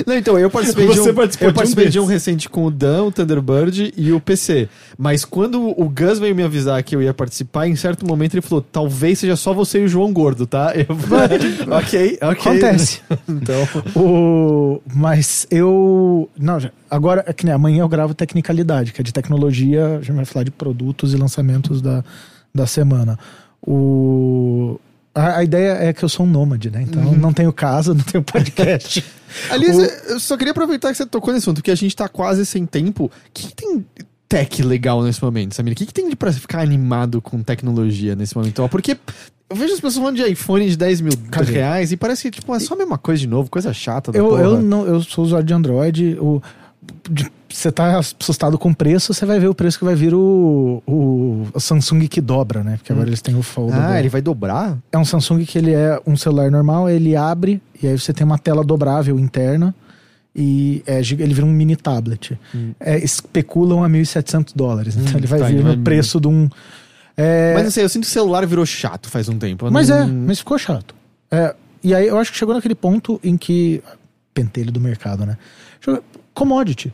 Não, 0.07 0.15
então, 0.17 0.39
eu 0.39 0.51
participei, 0.51 0.89
de 0.89 0.99
Você 0.99 1.11
um, 1.11 1.15
participou 1.15 1.49
eu 1.49 1.53
de 1.53 1.55
um 1.55 1.57
participei 1.57 1.89
de 1.89 2.01
um, 2.01 2.05
recente 2.05 2.49
com 2.49 2.65
o 2.67 2.71
Dan, 2.71 3.05
o 3.05 3.13
Thunderbird 3.13 3.95
e 3.97 4.13
o 4.13 4.21
PC. 4.21 4.69
Mas 4.99 5.25
quando 5.25 5.61
o 5.81 5.89
Gus 5.89 6.19
veio 6.19 6.35
me 6.35 6.43
avisar 6.43 6.83
que 6.83 6.95
eu 6.95 7.03
ia 7.03 7.15
participar, 7.15 7.67
em 7.67 7.75
certo 7.77 8.07
momento 8.07 8.35
ele 8.35 8.43
falou: 8.43 8.61
talvez 8.63 9.19
seja 9.21 9.37
só 9.37 9.53
você 9.55 9.81
e 9.81 9.85
o 9.85 9.89
João 9.89 10.13
Gordo, 10.13 10.47
tá? 10.47 10.73
Eu 10.77 10.95
falei, 10.97 11.39
ok, 11.71 12.19
ok. 12.21 12.21
Acontece. 12.21 13.01
então. 13.29 13.67
o, 13.97 14.81
mas 14.95 15.47
eu. 15.51 16.29
Não, 16.39 16.61
já- 16.61 16.71
Agora, 16.95 17.25
é 17.27 17.33
que 17.33 17.45
nem 17.45 17.55
amanhã 17.55 17.81
eu 17.83 17.89
gravo 17.89 18.15
Tecnicalidade, 18.15 18.93
que 18.93 19.01
é 19.01 19.05
de 19.05 19.13
tecnologia, 19.13 19.99
a 19.99 20.01
gente 20.01 20.13
vai 20.15 20.25
falar 20.25 20.45
de 20.45 20.51
produtos 20.51 21.13
e 21.13 21.17
lançamentos 21.17 21.81
da, 21.83 22.05
da 22.55 22.67
semana. 22.67 23.19
O, 23.67 24.79
a, 25.15 25.39
a 25.39 25.45
ideia 25.45 25.73
é 25.73 25.93
que 25.93 26.05
eu 26.05 26.09
sou 26.09 26.25
um 26.27 26.29
nômade, 26.29 26.71
né? 26.71 26.83
Então 26.83 27.03
não 27.15 27.33
tenho 27.33 27.53
casa, 27.53 27.93
não 27.95 28.03
tenho 28.05 28.23
podcast. 28.23 29.05
Aliás, 29.51 29.77
O- 29.77 29.83
eu 30.13 30.21
só 30.21 30.37
queria 30.37 30.53
aproveitar 30.53 30.91
que 30.91 30.97
você 30.97 31.07
tocou 31.07 31.33
nesse 31.33 31.45
assunto, 31.45 31.57
porque 31.57 31.71
a 31.71 31.75
gente 31.75 31.95
tá 31.97 32.09
quase 32.09 32.45
sem 32.47 32.65
tempo. 32.67 33.07
O 33.07 33.11
que, 33.33 33.49
que 33.49 33.55
tem 33.55 33.85
tech 34.29 34.63
legal 34.63 35.03
nesse 35.03 35.23
momento, 35.23 35.55
Samir? 35.55 35.73
O 35.73 35.77
que, 35.77 35.87
que 35.87 35.95
tem 35.95 36.09
de 36.09 36.17
pra 36.17 36.33
ficar 36.33 36.61
animado 36.61 37.21
com 37.21 37.43
tecnologia 37.43 38.15
nesse 38.15 38.37
momento? 38.37 38.67
Porque 38.69 38.97
eu 39.51 39.57
vejo 39.57 39.73
as 39.75 39.81
pessoas 39.81 39.97
falando 39.97 40.17
de 40.17 40.23
iPhone 40.31 40.69
de 40.69 40.77
10 40.77 41.01
mil 41.01 41.13
Cadê? 41.31 41.53
reais 41.53 41.93
e 41.93 41.97
parece 41.97 42.23
que 42.31 42.39
tipo, 42.41 42.55
é 42.55 42.61
só 42.61 42.75
a 42.75 42.77
mesma 42.79 42.97
coisa 42.99 43.21
de 43.21 43.27
novo, 43.27 43.51
coisa 43.51 43.73
chata 43.73 44.11
eu, 44.15 44.29
porra. 44.29 44.43
eu, 44.43 44.63
não, 44.63 44.87
eu 44.87 45.03
sou 45.03 45.25
usuário 45.25 45.47
de 45.47 45.53
Android. 45.55 46.17
O, 46.21 46.43
você 47.49 47.71
tá 47.71 47.99
assustado 47.99 48.59
com 48.59 48.71
o 48.71 48.75
preço, 48.75 49.13
você 49.15 49.25
vai 49.27 49.39
ver 49.39 49.49
o 49.49 49.55
preço 49.55 49.79
que 49.79 49.85
vai 49.85 49.95
vir 49.95 50.13
o, 50.15 50.83
o, 50.87 51.47
o 51.55 51.61
Samsung 51.61 52.07
que 52.09 52.21
dobra, 52.21 52.65
né? 52.65 52.77
Porque 52.79 52.93
agora 52.93 53.09
eles 53.09 53.23
têm 53.23 53.35
o 53.37 53.43
Fold. 53.43 53.73
Ah, 53.77 53.99
ele 53.99 54.09
vai 54.09 54.21
dobrar? 54.21 54.77
É 54.91 54.99
um 54.99 55.05
Samsung 55.05 55.45
que 55.45 55.59
ele 55.59 55.73
é 55.73 56.01
um 56.07 56.17
celular 56.17 56.51
normal, 56.51 56.89
ele 56.91 57.15
abre 57.15 57.61
e 57.83 57.87
aí 57.87 57.99
você 57.99 58.13
tem 58.13 58.25
uma 58.27 58.39
tela 58.39 58.65
dobrável 58.65 59.19
interna 59.21 59.75
e 60.35 60.83
é, 60.87 60.99
ele 61.01 61.33
vira 61.35 61.47
um 61.47 61.53
mini 61.53 61.77
tablet. 61.77 62.39
É, 62.81 62.99
especulam 62.99 63.85
a 63.85 63.89
1.700 63.89 64.53
dólares, 64.55 64.97
então 64.97 65.15
Hum, 65.15 65.19
ele 65.19 65.27
vai 65.27 65.39
tá, 65.41 65.47
vir 65.47 65.63
no 65.63 65.79
preço 65.79 66.21
de 66.21 66.27
um... 66.27 66.49
é, 67.17 67.53
Mas 67.55 67.65
não 67.65 67.71
sei, 67.71 67.85
eu 67.85 67.89
sinto 67.89 68.03
que 68.03 68.09
o 68.09 68.13
celular 68.13 68.45
virou 68.47 68.67
chato 68.67 69.09
faz 69.09 69.29
um 69.29 69.39
tempo. 69.39 69.71
Mas 69.71 69.89
não- 69.91 69.97
é, 69.99 70.07
mas 70.07 70.39
ficou 70.41 70.59
chato. 70.59 70.93
É, 71.31 71.55
e 71.85 71.95
aí 71.95 72.09
eu 72.09 72.19
acho 72.19 72.33
que 72.33 72.39
chegou 72.39 72.55
naquele 72.55 72.75
ponto 72.75 73.21
em 73.23 73.37
que... 73.37 73.81
Pentelho 74.33 74.73
do 74.73 74.81
mercado, 74.81 75.25
né? 75.25 75.39
Chegou- 75.81 76.03
Commodity. 76.35 76.93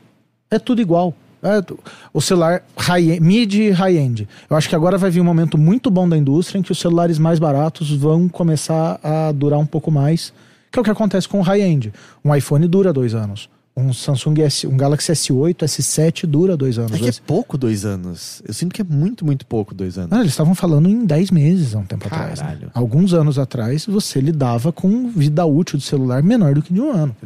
É 0.51 0.59
tudo 0.59 0.81
igual. 0.81 1.15
É, 1.43 1.65
o 2.13 2.21
celular 2.21 2.63
high, 2.77 3.19
mid 3.19 3.55
e 3.55 3.71
high-end. 3.71 4.29
Eu 4.49 4.57
acho 4.57 4.69
que 4.69 4.75
agora 4.77 4.99
vai 4.99 5.11
vir 5.11 5.21
um 5.21 5.25
momento 5.25 5.57
muito 5.57 5.91
bom 5.91 6.07
da 6.07 6.17
indústria 6.17 6.59
em 6.59 6.63
que 6.63 6.71
os 6.71 6.79
celulares 6.79 7.19
mais 7.19 7.39
baratos 7.39 7.91
vão 7.91 8.29
começar 8.29 9.01
a 9.03 9.33
durar 9.33 9.59
um 9.59 9.65
pouco 9.65 9.91
mais, 9.91 10.35
que 10.71 10.79
é 10.79 10.83
o 10.83 10.85
que 10.85 10.91
acontece 10.91 11.27
com 11.27 11.39
o 11.39 11.43
high-end. 11.43 11.93
Um 12.23 12.35
iPhone 12.35 12.69
dura 12.69 12.93
dois 12.93 13.15
anos. 13.15 13.49
Um 13.75 13.95
Samsung 13.95 14.43
S, 14.43 14.67
um 14.67 14.77
Galaxy 14.77 15.13
S8, 15.13 15.65
S7 15.65 16.27
dura 16.27 16.57
dois 16.57 16.79
anos. 16.79 16.93
É 16.93 16.99
que 16.99 17.09
é 17.09 17.13
pouco 17.27 17.57
dois 17.57 17.87
anos. 17.87 18.43
Eu 18.47 18.53
sinto 18.53 18.75
que 18.75 18.83
é 18.83 18.85
muito, 18.85 19.25
muito 19.25 19.47
pouco 19.47 19.75
dois 19.75 19.97
anos. 19.97 20.11
Não, 20.11 20.21
eles 20.21 20.33
estavam 20.33 20.55
falando 20.55 20.89
em 20.91 21.07
10 21.07 21.31
meses 21.31 21.75
há 21.75 21.79
um 21.79 21.87
tempo 21.87 22.07
atrás. 22.07 22.41
né? 22.41 22.47
Caralho. 22.47 22.71
Alguns 22.75 23.15
anos 23.15 23.39
atrás, 23.39 23.87
você 23.87 24.21
lidava 24.21 24.73
com 24.73 25.09
vida 25.09 25.47
útil 25.47 25.79
do 25.79 25.85
celular 25.85 26.23
menor 26.23 26.53
do 26.55 26.61
que 26.61 26.75
de 26.75 26.81
um 26.83 26.91
ano. 26.93 27.17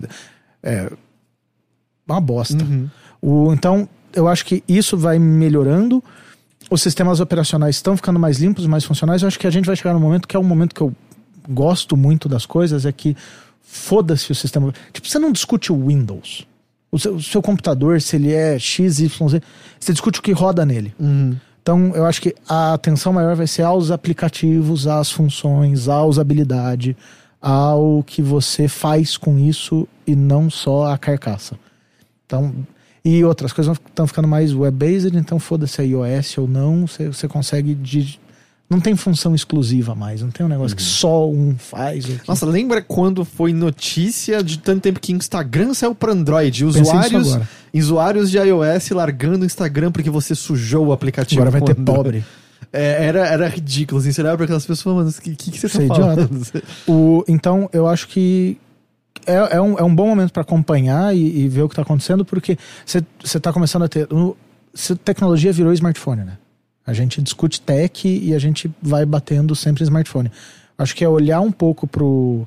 É 0.63 0.93
uma 2.07 2.21
bosta. 2.21 2.63
Uhum. 2.63 2.89
O, 3.21 3.53
então, 3.53 3.89
eu 4.13 4.29
acho 4.29 4.45
que 4.45 4.63
isso 4.69 4.97
vai 4.97 5.19
melhorando. 5.19 6.03
Os 6.71 6.83
sistemas 6.83 7.21
operacionais 7.21 7.77
estão 7.77 7.97
ficando 7.97 8.19
mais 8.19 8.39
limpos, 8.39 8.67
mais 8.67 8.85
funcionais. 8.85 9.23
Eu 9.23 9.29
acho 9.29 9.39
que 9.39 9.47
a 9.47 9.51
gente 9.51 9.67
vai 9.67 9.77
chegar 9.77 9.93
num 9.93 10.01
momento 10.01 10.27
que 10.29 10.37
é 10.37 10.41
um 10.41 10.45
momento 10.45 10.75
que 10.75 10.81
eu 10.81 10.93
gosto 11.49 11.97
muito 11.97 12.29
das 12.29 12.47
coisas, 12.47 12.87
é 12.87 12.93
que 12.93 13.17
foda-se 13.63 14.31
o 14.33 14.35
sistema. 14.35 14.73
Tipo, 14.93 15.09
você 15.09 15.19
não 15.19 15.33
discute 15.33 15.73
o 15.73 15.87
Windows. 15.87 16.47
O 16.91 16.99
seu, 16.99 17.15
o 17.17 17.23
seu 17.23 17.43
computador, 17.43 18.01
se 18.01 18.17
ele 18.17 18.33
é 18.33 18.59
X, 18.59 19.01
Y, 19.01 19.29
Z, 19.29 19.43
você 19.81 19.93
discute 19.93 20.21
o 20.21 20.23
que 20.23 20.33
roda 20.33 20.65
nele. 20.65 20.95
Uhum. 20.99 21.37
Então, 21.61 21.93
eu 21.95 22.05
acho 22.05 22.21
que 22.21 22.35
a 22.49 22.75
atenção 22.75 23.13
maior 23.13 23.35
vai 23.35 23.47
ser 23.47 23.63
aos 23.63 23.91
aplicativos, 23.91 24.87
às 24.87 25.11
funções, 25.11 25.89
à 25.89 26.05
usabilidade, 26.05 26.97
ao 27.41 28.03
que 28.03 28.23
você 28.23 28.69
faz 28.69 29.17
com 29.17 29.39
isso 29.39 29.89
e 30.07 30.15
não 30.15 30.51
só 30.51 30.93
a 30.93 30.99
carcaça. 30.99 31.59
Então, 32.35 32.55
e 33.05 33.23
outras 33.23 33.53
coisas 33.53 33.77
estão 33.87 34.07
ficando 34.07 34.27
mais 34.27 34.55
web-based, 34.55 35.17
então 35.17 35.39
foda-se 35.39 35.81
a 35.81 35.85
iOS 35.85 36.39
ou 36.39 36.49
não, 36.49 36.87
você, 36.87 37.09
você 37.09 37.29
consegue. 37.29 37.75
De, 37.75 38.19
não 38.69 38.81
tem 38.81 38.97
função 38.97 39.35
exclusiva 39.35 39.95
mais, 39.95 40.23
não 40.23 40.31
tem 40.31 40.45
um 40.45 40.49
negócio 40.49 40.75
que 40.75 40.83
só 40.83 41.29
um 41.29 41.55
faz. 41.57 42.07
Nossa, 42.27 42.47
lembra 42.47 42.81
quando 42.81 43.23
foi 43.25 43.53
notícia 43.53 44.43
de 44.43 44.59
tanto 44.59 44.81
tempo 44.81 45.01
que 45.01 45.13
Instagram 45.13 45.75
saiu 45.75 45.95
para 45.95 46.13
Android? 46.13 46.65
Usuários, 46.65 47.39
usuários 47.75 48.31
de 48.31 48.39
iOS 48.39 48.91
largando 48.91 49.43
o 49.43 49.47
Instagram 49.47 49.93
porque 49.93 50.09
você 50.09 50.35
sujou 50.35 50.87
o 50.87 50.93
aplicativo. 50.93 51.43
Agora 51.43 51.51
vai 51.51 51.61
ter 51.61 51.79
Android. 51.79 51.97
pobre. 51.97 52.25
É, 52.73 53.07
era, 53.07 53.29
era 53.29 53.47
ridículo, 53.47 54.01
assim, 54.01 54.11
você 54.11 54.21
olhava 54.21 54.37
pra 54.37 54.45
aquelas 54.47 54.67
pessoas, 54.67 54.97
mano, 54.97 55.09
o 55.09 55.23
que, 55.23 55.37
que, 55.37 55.53
que 55.53 55.59
você 55.61 55.69
tá 55.69 55.81
é 55.81 55.87
idiota. 55.87 56.27
falando? 56.27 56.63
O, 56.89 57.25
então, 57.29 57.71
eu 57.73 57.87
acho 57.87 58.09
que 58.09 58.59
é, 59.27 59.57
é, 59.57 59.61
um, 59.61 59.79
é 59.79 59.83
um 59.83 59.95
bom 59.95 60.07
momento 60.07 60.33
para 60.33 60.43
acompanhar 60.43 61.15
e, 61.15 61.45
e 61.45 61.49
ver 61.49 61.63
o 61.63 61.69
que 61.69 61.73
está 61.73 61.83
acontecendo, 61.83 62.25
porque 62.25 62.57
você 62.85 63.05
está 63.25 63.53
começando 63.53 63.83
a 63.85 63.89
ter. 63.89 64.13
o- 64.13 64.37
se- 64.73 64.97
tecnologia 64.97 65.53
virou 65.53 65.73
smartphone, 65.73 66.25
né? 66.25 66.39
A 66.87 66.93
gente 66.93 67.23
discute 67.23 67.61
tech 67.61 68.07
e 68.07 68.35
a 68.35 68.39
gente 68.39 68.71
vai 68.83 69.07
batendo 69.07 69.55
sempre 69.55 69.83
em 69.83 69.85
smartphone. 69.85 70.31
Acho 70.77 70.95
que 70.95 71.03
é 71.05 71.09
olhar 71.09 71.41
um 71.41 71.51
pouco 71.53 71.87
pro, 71.87 72.47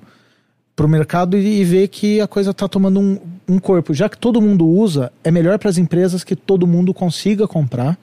pro 0.76 0.88
mercado 0.88 1.36
e, 1.38 1.62
e 1.62 1.64
ver 1.64 1.88
que 1.88 2.22
a 2.22 2.28
coisa 2.28 2.52
está 2.52 2.68
tomando 2.68 3.00
um, 3.00 3.20
um 3.48 3.58
corpo. 3.60 3.94
Já 3.94 4.08
que 4.08 4.18
todo 4.18 4.40
mundo 4.42 4.68
usa, 4.68 5.12
é 5.24 5.32
melhor 5.32 5.58
para 5.58 5.70
as 5.70 5.78
empresas 5.78 6.24
que 6.24 6.36
todo 6.36 6.68
mundo 6.68 6.94
consiga 6.94 7.48
comprar 7.48 7.98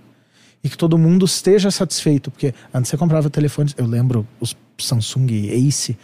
e 0.62 0.68
que 0.68 0.76
todo 0.76 0.98
mundo 0.98 1.24
esteja 1.24 1.70
satisfeito. 1.70 2.30
Porque 2.32 2.52
antes 2.72 2.90
você 2.90 2.96
comprava 2.96 3.30
telefones, 3.30 3.74
eu 3.76 3.86
lembro 3.86 4.26
os 4.40 4.56
Samsung 4.76 5.50
Ace, 5.68 5.96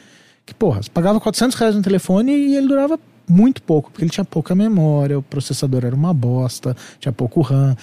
que 0.50 0.54
porra, 0.54 0.82
você 0.82 0.90
pagava 0.90 1.20
400 1.20 1.56
reais 1.56 1.74
no 1.74 1.82
telefone 1.82 2.32
e 2.32 2.56
ele 2.56 2.66
durava 2.66 2.98
muito 3.28 3.62
pouco, 3.62 3.90
porque 3.90 4.04
ele 4.04 4.10
tinha 4.10 4.24
pouca 4.24 4.54
memória, 4.54 5.18
o 5.18 5.22
processador 5.22 5.84
era 5.84 5.94
uma 5.94 6.12
bosta, 6.12 6.76
tinha 6.98 7.12
pouco 7.12 7.40
RAM. 7.40 7.76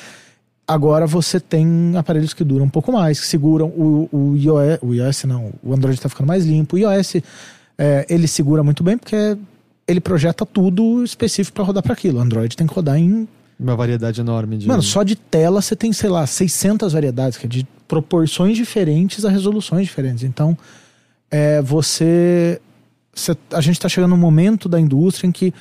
Agora 0.67 1.07
você 1.07 1.39
tem 1.39 1.93
aparelhos 1.95 2.33
que 2.33 2.43
duram 2.43 2.65
um 2.65 2.69
pouco 2.69 2.91
mais, 2.91 3.19
que 3.19 3.25
seguram 3.25 3.67
o, 3.67 4.09
o 4.11 4.35
iOS, 4.35 4.79
o 4.81 4.93
iOS 4.93 5.23
não, 5.23 5.53
o 5.63 5.73
Android 5.73 5.97
está 5.97 6.09
ficando 6.09 6.27
mais 6.27 6.45
limpo. 6.45 6.75
O 6.75 6.79
iOS 6.79 7.15
é, 7.77 8.05
ele 8.09 8.27
segura 8.27 8.61
muito 8.61 8.83
bem 8.83 8.97
porque 8.97 9.37
ele 9.87 10.01
projeta 10.01 10.45
tudo 10.45 11.01
específico 11.03 11.55
para 11.55 11.63
rodar 11.63 11.81
para 11.81 11.93
aquilo. 11.93 12.19
O 12.19 12.21
Android 12.21 12.57
tem 12.57 12.67
que 12.67 12.73
rodar 12.73 12.97
em 12.97 13.25
Uma 13.57 13.77
variedade 13.77 14.19
enorme 14.19 14.57
de. 14.57 14.67
Mano, 14.67 14.83
só 14.83 15.03
de 15.03 15.15
tela 15.15 15.61
você 15.61 15.75
tem, 15.75 15.93
sei 15.93 16.09
lá, 16.09 16.27
600 16.27 16.91
variedades, 16.91 17.37
que 17.37 17.45
é 17.45 17.49
de 17.49 17.65
proporções 17.87 18.57
diferentes 18.57 19.23
a 19.23 19.29
resoluções 19.29 19.87
diferentes. 19.87 20.25
Então, 20.25 20.57
é, 21.29 21.61
você, 21.61 22.59
você- 23.13 23.35
A 23.53 23.61
gente 23.61 23.79
tá 23.79 23.89
chegando 23.89 24.11
num 24.11 24.17
momento 24.17 24.67
da 24.69 24.79
indústria 24.79 25.27
em 25.27 25.31
que 25.31 25.53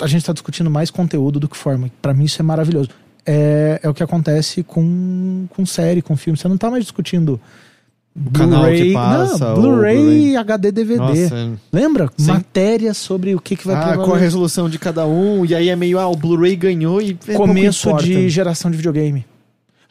a 0.00 0.06
gente 0.06 0.24
tá 0.24 0.32
discutindo 0.32 0.70
mais 0.70 0.90
conteúdo 0.90 1.40
do 1.40 1.48
que 1.48 1.56
forma. 1.56 1.90
Pra 2.02 2.12
mim, 2.12 2.24
isso 2.24 2.40
é 2.40 2.44
maravilhoso. 2.44 2.90
É, 3.24 3.80
é 3.82 3.88
o 3.88 3.94
que 3.94 4.02
acontece 4.02 4.62
com, 4.62 5.46
com 5.50 5.66
série, 5.66 6.02
com 6.02 6.16
filme. 6.16 6.38
Você 6.38 6.46
não 6.48 6.56
tá 6.58 6.70
mais 6.70 6.84
discutindo. 6.84 7.40
Blu-ray- 8.18 8.94
passa, 8.94 9.48
Não, 9.50 9.54
Blu-ray 9.60 10.30
e 10.30 10.36
HD 10.36 10.72
DVD. 10.72 10.98
Nossa, 10.98 11.50
Lembra? 11.70 12.10
Sim. 12.16 12.32
Matérias 12.32 12.96
sobre 12.96 13.34
o 13.34 13.40
que, 13.40 13.56
que 13.56 13.66
vai 13.66 13.76
ah, 13.76 13.78
prevalecer. 13.80 14.04
qual 14.06 14.16
a 14.16 14.20
resolução 14.20 14.70
de 14.70 14.78
cada 14.78 15.06
um, 15.06 15.44
e 15.44 15.54
aí 15.54 15.68
é 15.68 15.76
meio, 15.76 15.98
ah, 15.98 16.08
o 16.08 16.16
Blu-ray 16.16 16.56
ganhou 16.56 17.02
e. 17.02 17.18
é, 17.28 17.34
começo 17.34 17.92
de 17.98 18.30
geração 18.30 18.70
de 18.70 18.76
videogame. 18.78 19.26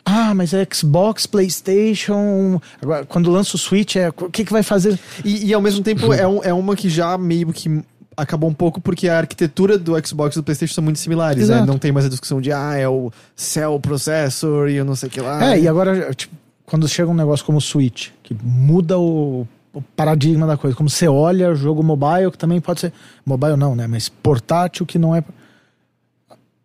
Ah, 0.05 0.33
mas 0.35 0.53
é 0.53 0.65
Xbox, 0.71 1.25
PlayStation. 1.25 2.61
Agora, 2.81 3.05
quando 3.05 3.31
lança 3.31 3.55
o 3.55 3.59
Switch, 3.59 3.95
é 3.95 4.09
o 4.09 4.29
que, 4.29 4.45
que 4.45 4.51
vai 4.51 4.63
fazer? 4.63 4.99
E, 5.23 5.47
e 5.47 5.53
ao 5.53 5.61
mesmo 5.61 5.83
tempo 5.83 6.13
é, 6.13 6.27
um- 6.27 6.43
é 6.43 6.53
uma 6.53 6.75
que 6.75 6.89
já 6.89 7.17
meio 7.17 7.51
que 7.51 7.81
acabou 8.15 8.49
um 8.49 8.53
pouco 8.53 8.79
porque 8.79 9.09
a 9.09 9.17
arquitetura 9.17 9.77
do 9.77 9.93
Xbox 10.05 10.35
e 10.35 10.39
do 10.39 10.43
PlayStation 10.43 10.75
são 10.75 10.83
muito 10.83 10.99
similares, 10.99 11.49
né? 11.49 11.65
Não 11.65 11.77
tem 11.77 11.91
mais 11.91 12.05
a 12.05 12.09
discussão 12.09 12.39
de, 12.39 12.51
ah, 12.51 12.75
é 12.75 12.87
o 12.87 13.11
Cell 13.35 13.79
Processor 13.79 14.69
e 14.69 14.75
eu 14.75 14.85
não 14.85 14.95
sei 14.95 15.09
o 15.09 15.11
que 15.11 15.19
lá. 15.19 15.53
é, 15.53 15.59
e 15.59 15.67
agora, 15.67 16.13
tipo, 16.13 16.33
quando 16.65 16.87
chega 16.87 17.09
um 17.09 17.13
negócio 17.15 17.45
como 17.45 17.57
o 17.57 17.61
Switch, 17.61 18.09
que 18.23 18.35
muda 18.43 18.97
o, 18.97 19.45
o 19.73 19.81
paradigma 19.81 20.47
da 20.47 20.55
coisa, 20.55 20.75
como 20.77 20.89
você 20.89 21.07
olha 21.07 21.53
jogo 21.55 21.83
mobile, 21.83 22.31
que 22.31 22.37
também 22.37 22.61
pode 22.61 22.79
ser. 22.79 22.93
Mobile 23.25 23.57
não, 23.57 23.75
né? 23.75 23.85
Mas 23.87 24.07
portátil 24.07 24.85
que 24.85 24.97
não 24.97 25.13
é. 25.15 25.23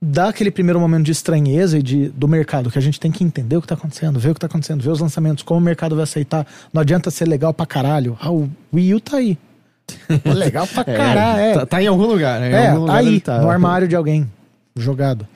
Dá 0.03 0.29
aquele 0.31 0.51
primeiro 0.51 0.81
momento 0.81 1.05
de 1.05 1.13
estranheza 1.13 1.79
e 1.79 1.83
de, 1.83 2.09
do 2.09 2.27
mercado, 2.27 2.71
que 2.71 2.79
a 2.79 2.81
gente 2.83 2.99
tem 2.99 3.11
que 3.13 3.23
entender 3.23 3.57
o 3.59 3.61
que 3.61 3.69
tá 3.69 3.75
acontecendo, 3.75 4.19
ver 4.19 4.31
o 4.31 4.35
que 4.35 4.41
tá 4.41 4.47
acontecendo, 4.47 4.83
ver 4.83 4.89
os 4.91 4.99
lançamentos, 5.01 5.43
como 5.43 5.61
o 5.61 5.63
mercado 5.63 5.95
vai 5.95 6.05
aceitar. 6.05 6.47
Não 6.73 6.81
adianta 6.81 7.11
ser 7.11 7.29
legal 7.29 7.53
pra 7.53 7.67
caralho. 7.67 8.17
Ah, 8.19 8.31
o 8.33 8.49
Wii 8.73 8.95
U 8.95 9.01
tá 9.01 9.19
aí. 9.19 9.37
legal 10.25 10.67
pra 10.67 10.85
caralho, 10.85 11.41
é. 11.41 11.53
Tá, 11.53 11.67
tá 11.67 11.83
em 11.83 11.87
algum 11.87 12.07
lugar, 12.07 12.41
né? 12.41 12.51
Em 12.51 12.55
É, 12.69 12.73
lugar 12.73 12.97
aí, 12.97 13.21
tá. 13.21 13.41
no 13.43 13.51
armário 13.51 13.87
de 13.87 13.95
alguém, 13.95 14.27
jogado. 14.75 15.27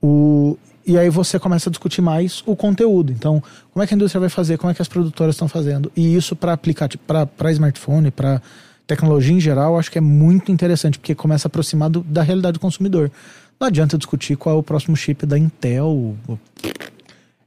O, 0.00 0.56
e 0.86 0.96
aí 0.96 1.10
você 1.10 1.38
começa 1.38 1.68
a 1.68 1.70
discutir 1.72 2.00
mais 2.00 2.42
o 2.46 2.56
conteúdo. 2.56 3.12
Então, 3.12 3.42
como 3.70 3.82
é 3.82 3.86
que 3.86 3.92
a 3.92 3.96
indústria 3.96 4.20
vai 4.20 4.30
fazer? 4.30 4.56
Como 4.56 4.70
é 4.70 4.74
que 4.74 4.80
as 4.80 4.88
produtoras 4.88 5.34
estão 5.34 5.48
fazendo? 5.48 5.92
E 5.94 6.14
isso 6.16 6.34
para 6.34 6.54
aplicativo, 6.54 7.02
para 7.06 7.52
smartphone, 7.52 8.10
para 8.10 8.40
tecnologia 8.86 9.34
em 9.34 9.40
geral, 9.40 9.74
eu 9.74 9.78
acho 9.80 9.90
que 9.90 9.98
é 9.98 10.00
muito 10.00 10.50
interessante, 10.52 10.98
porque 10.98 11.14
começa 11.14 11.48
a 11.48 11.50
aproximar 11.50 11.90
do- 11.90 12.02
da 12.04 12.22
realidade 12.22 12.54
do 12.54 12.60
consumidor. 12.60 13.10
Não 13.58 13.68
adianta 13.68 13.96
discutir 13.96 14.36
qual 14.36 14.56
é 14.56 14.58
o 14.58 14.62
próximo 14.62 14.96
chip 14.96 15.24
da 15.24 15.38
Intel. 15.38 16.16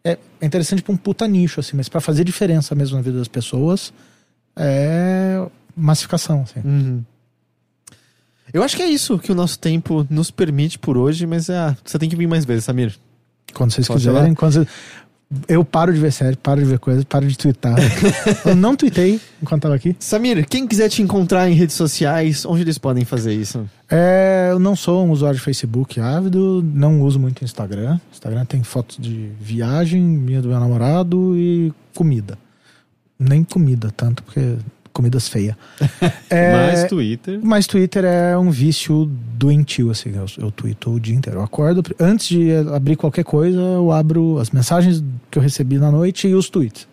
É, 0.03 0.17
é 0.41 0.45
interessante 0.45 0.81
para 0.81 0.93
um 0.93 0.97
puta 0.97 1.27
nicho, 1.27 1.59
assim, 1.59 1.77
mas 1.77 1.87
para 1.89 2.01
fazer 2.01 2.23
diferença 2.23 2.73
mesmo 2.73 2.95
na 2.97 3.01
vida 3.01 3.17
das 3.17 3.27
pessoas, 3.27 3.93
é 4.55 5.45
massificação, 5.75 6.41
assim. 6.41 6.61
Uhum. 6.67 7.03
Eu 8.51 8.63
acho 8.63 8.75
que 8.75 8.81
é 8.81 8.87
isso 8.87 9.19
que 9.19 9.31
o 9.31 9.35
nosso 9.35 9.59
tempo 9.59 10.07
nos 10.09 10.31
permite 10.31 10.79
por 10.79 10.97
hoje, 10.97 11.27
mas 11.27 11.49
ah, 11.49 11.77
você 11.85 11.99
tem 11.99 12.09
que 12.09 12.15
vir 12.15 12.27
mais 12.27 12.45
vezes, 12.45 12.63
Samir. 12.65 12.95
Quando 13.53 13.71
vocês 13.71 13.87
Pode 13.87 13.99
quiserem. 13.99 14.33
Quando 14.33 14.53
vocês- 14.53 14.67
Eu 15.47 15.63
paro 15.63 15.93
de 15.93 15.99
ver 15.99 16.11
série, 16.11 16.35
paro 16.35 16.59
de 16.59 16.65
ver 16.65 16.79
coisas, 16.79 17.03
paro 17.03 17.27
de 17.27 17.37
twittar. 17.37 17.75
eu 18.45 18.55
não 18.55 18.75
tuitei 18.75 19.21
enquanto 19.41 19.61
tava 19.61 19.75
aqui. 19.75 19.95
Samir, 19.99 20.47
quem 20.47 20.67
quiser 20.67 20.89
te 20.89 21.03
encontrar 21.03 21.47
em 21.47 21.53
redes 21.53 21.75
sociais, 21.75 22.45
onde 22.45 22.63
eles 22.63 22.79
podem 22.79 23.05
fazer 23.05 23.33
isso? 23.33 23.69
É, 23.87 24.47
eu 24.49 24.57
não 24.57 24.75
sou 24.75 25.05
um 25.05 25.11
usuário 25.11 25.37
de 25.37 25.43
Facebook 25.43 25.99
ávido, 25.99 26.65
não 26.73 27.01
uso 27.01 27.19
muito 27.19 27.43
Instagram. 27.43 27.99
Instagram 28.11 28.43
tem 28.43 28.63
fotos 28.63 28.97
de 28.97 29.29
viagem, 29.39 30.01
minha 30.01 30.41
do 30.41 30.49
meu 30.49 30.59
namorado 30.59 31.37
e 31.37 31.71
comida. 31.93 32.35
Nem 33.19 33.43
comida 33.43 33.93
tanto, 33.95 34.23
porque 34.23 34.57
comidas 34.99 35.29
feias. 35.29 35.55
É, 36.29 36.53
Mas 36.53 36.83
Twitter. 36.83 37.39
Mas 37.41 37.65
Twitter 37.65 38.05
é 38.05 38.37
um 38.37 38.51
vício 38.51 39.09
doentio, 39.33 39.89
assim. 39.89 40.11
Eu, 40.15 40.25
eu 40.37 40.51
tweeto 40.51 40.91
o 40.91 40.99
dia 40.99 41.15
inteiro. 41.15 41.39
Eu 41.39 41.43
acordo, 41.43 41.81
antes 41.99 42.27
de 42.27 42.51
abrir 42.71 42.95
qualquer 42.95 43.23
coisa, 43.23 43.59
eu 43.59 43.91
abro 43.91 44.37
as 44.37 44.51
mensagens 44.51 45.03
que 45.31 45.39
eu 45.39 45.41
recebi 45.41 45.79
na 45.79 45.91
noite 45.91 46.27
e 46.27 46.35
os 46.35 46.47
tweets. 46.47 46.87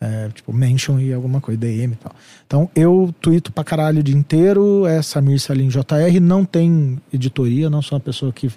É, 0.00 0.28
tipo, 0.34 0.52
mention 0.52 0.98
e 0.98 1.12
alguma 1.12 1.40
coisa, 1.40 1.60
DM 1.60 1.92
e 1.92 1.96
tal. 1.96 2.12
Então, 2.44 2.70
eu 2.74 3.14
tweeto 3.20 3.52
pra 3.52 3.62
caralho 3.62 4.00
o 4.00 4.02
dia 4.02 4.16
inteiro. 4.16 4.84
É 4.84 5.00
Samir 5.00 5.38
Salim 5.38 5.68
JR. 5.68 6.20
Não 6.20 6.44
tem 6.44 7.00
editoria, 7.12 7.70
não 7.70 7.80
sou 7.80 7.96
uma 7.96 8.02
pessoa 8.04 8.32
que. 8.32 8.50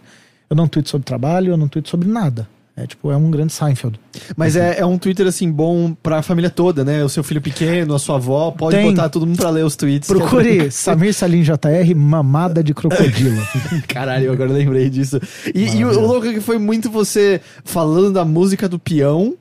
Eu 0.50 0.56
não 0.56 0.68
tweeto 0.68 0.90
sobre 0.90 1.06
trabalho, 1.06 1.52
eu 1.52 1.58
não 1.58 1.68
tweeto 1.68 1.90
sobre 1.90 2.08
nada. 2.08 2.48
É 2.78 2.86
tipo, 2.86 3.10
é 3.10 3.16
um 3.16 3.32
grande 3.32 3.54
Seinfeld. 3.54 3.98
Mas 4.36 4.58
é, 4.58 4.80
é 4.80 4.86
um 4.86 4.98
Twitter, 4.98 5.26
assim, 5.26 5.50
bom 5.50 5.94
pra 6.04 6.22
família 6.22 6.50
toda, 6.50 6.84
né? 6.84 7.06
O 7.06 7.10
seu 7.10 7.24
filho 7.24 7.42
pequeno, 7.42 7.96
a 7.96 8.00
sua 8.00 8.16
avó, 8.18 8.52
pode 8.52 8.76
Tem. 8.76 8.86
botar 8.90 9.08
todo 9.08 9.26
mundo 9.26 9.38
pra 9.38 9.50
ler 9.50 9.64
os 9.64 9.78
tweets. 9.78 10.10
Procure 10.10 10.70
Samir 10.72 11.14
Salim 11.14 11.42
JR, 11.42 11.96
mamada 11.96 12.62
de 12.62 12.74
crocodilo. 12.74 13.42
Caralho, 13.88 14.26
eu 14.26 14.34
agora 14.34 14.52
lembrei 14.52 14.90
disso. 14.90 15.22
E, 15.54 15.78
e 15.78 15.86
o, 15.86 16.00
louco 16.02 16.28
é 16.28 16.34
que 16.34 16.42
foi 16.42 16.58
muito 16.58 16.90
você 16.92 17.40
falando 17.64 18.12
da 18.12 18.26
música 18.26 18.68
do 18.68 18.78
peão, 18.78 19.36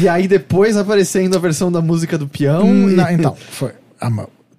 e 0.00 0.08
aí 0.08 0.28
depois 0.28 0.76
aparecendo 0.76 1.34
a 1.34 1.40
versão 1.40 1.72
da 1.72 1.80
música 1.82 2.16
do 2.16 2.28
peão. 2.28 2.62
Hum, 2.64 2.90
e- 2.90 2.94
não, 2.94 3.10
então, 3.10 3.34
foi. 3.50 3.72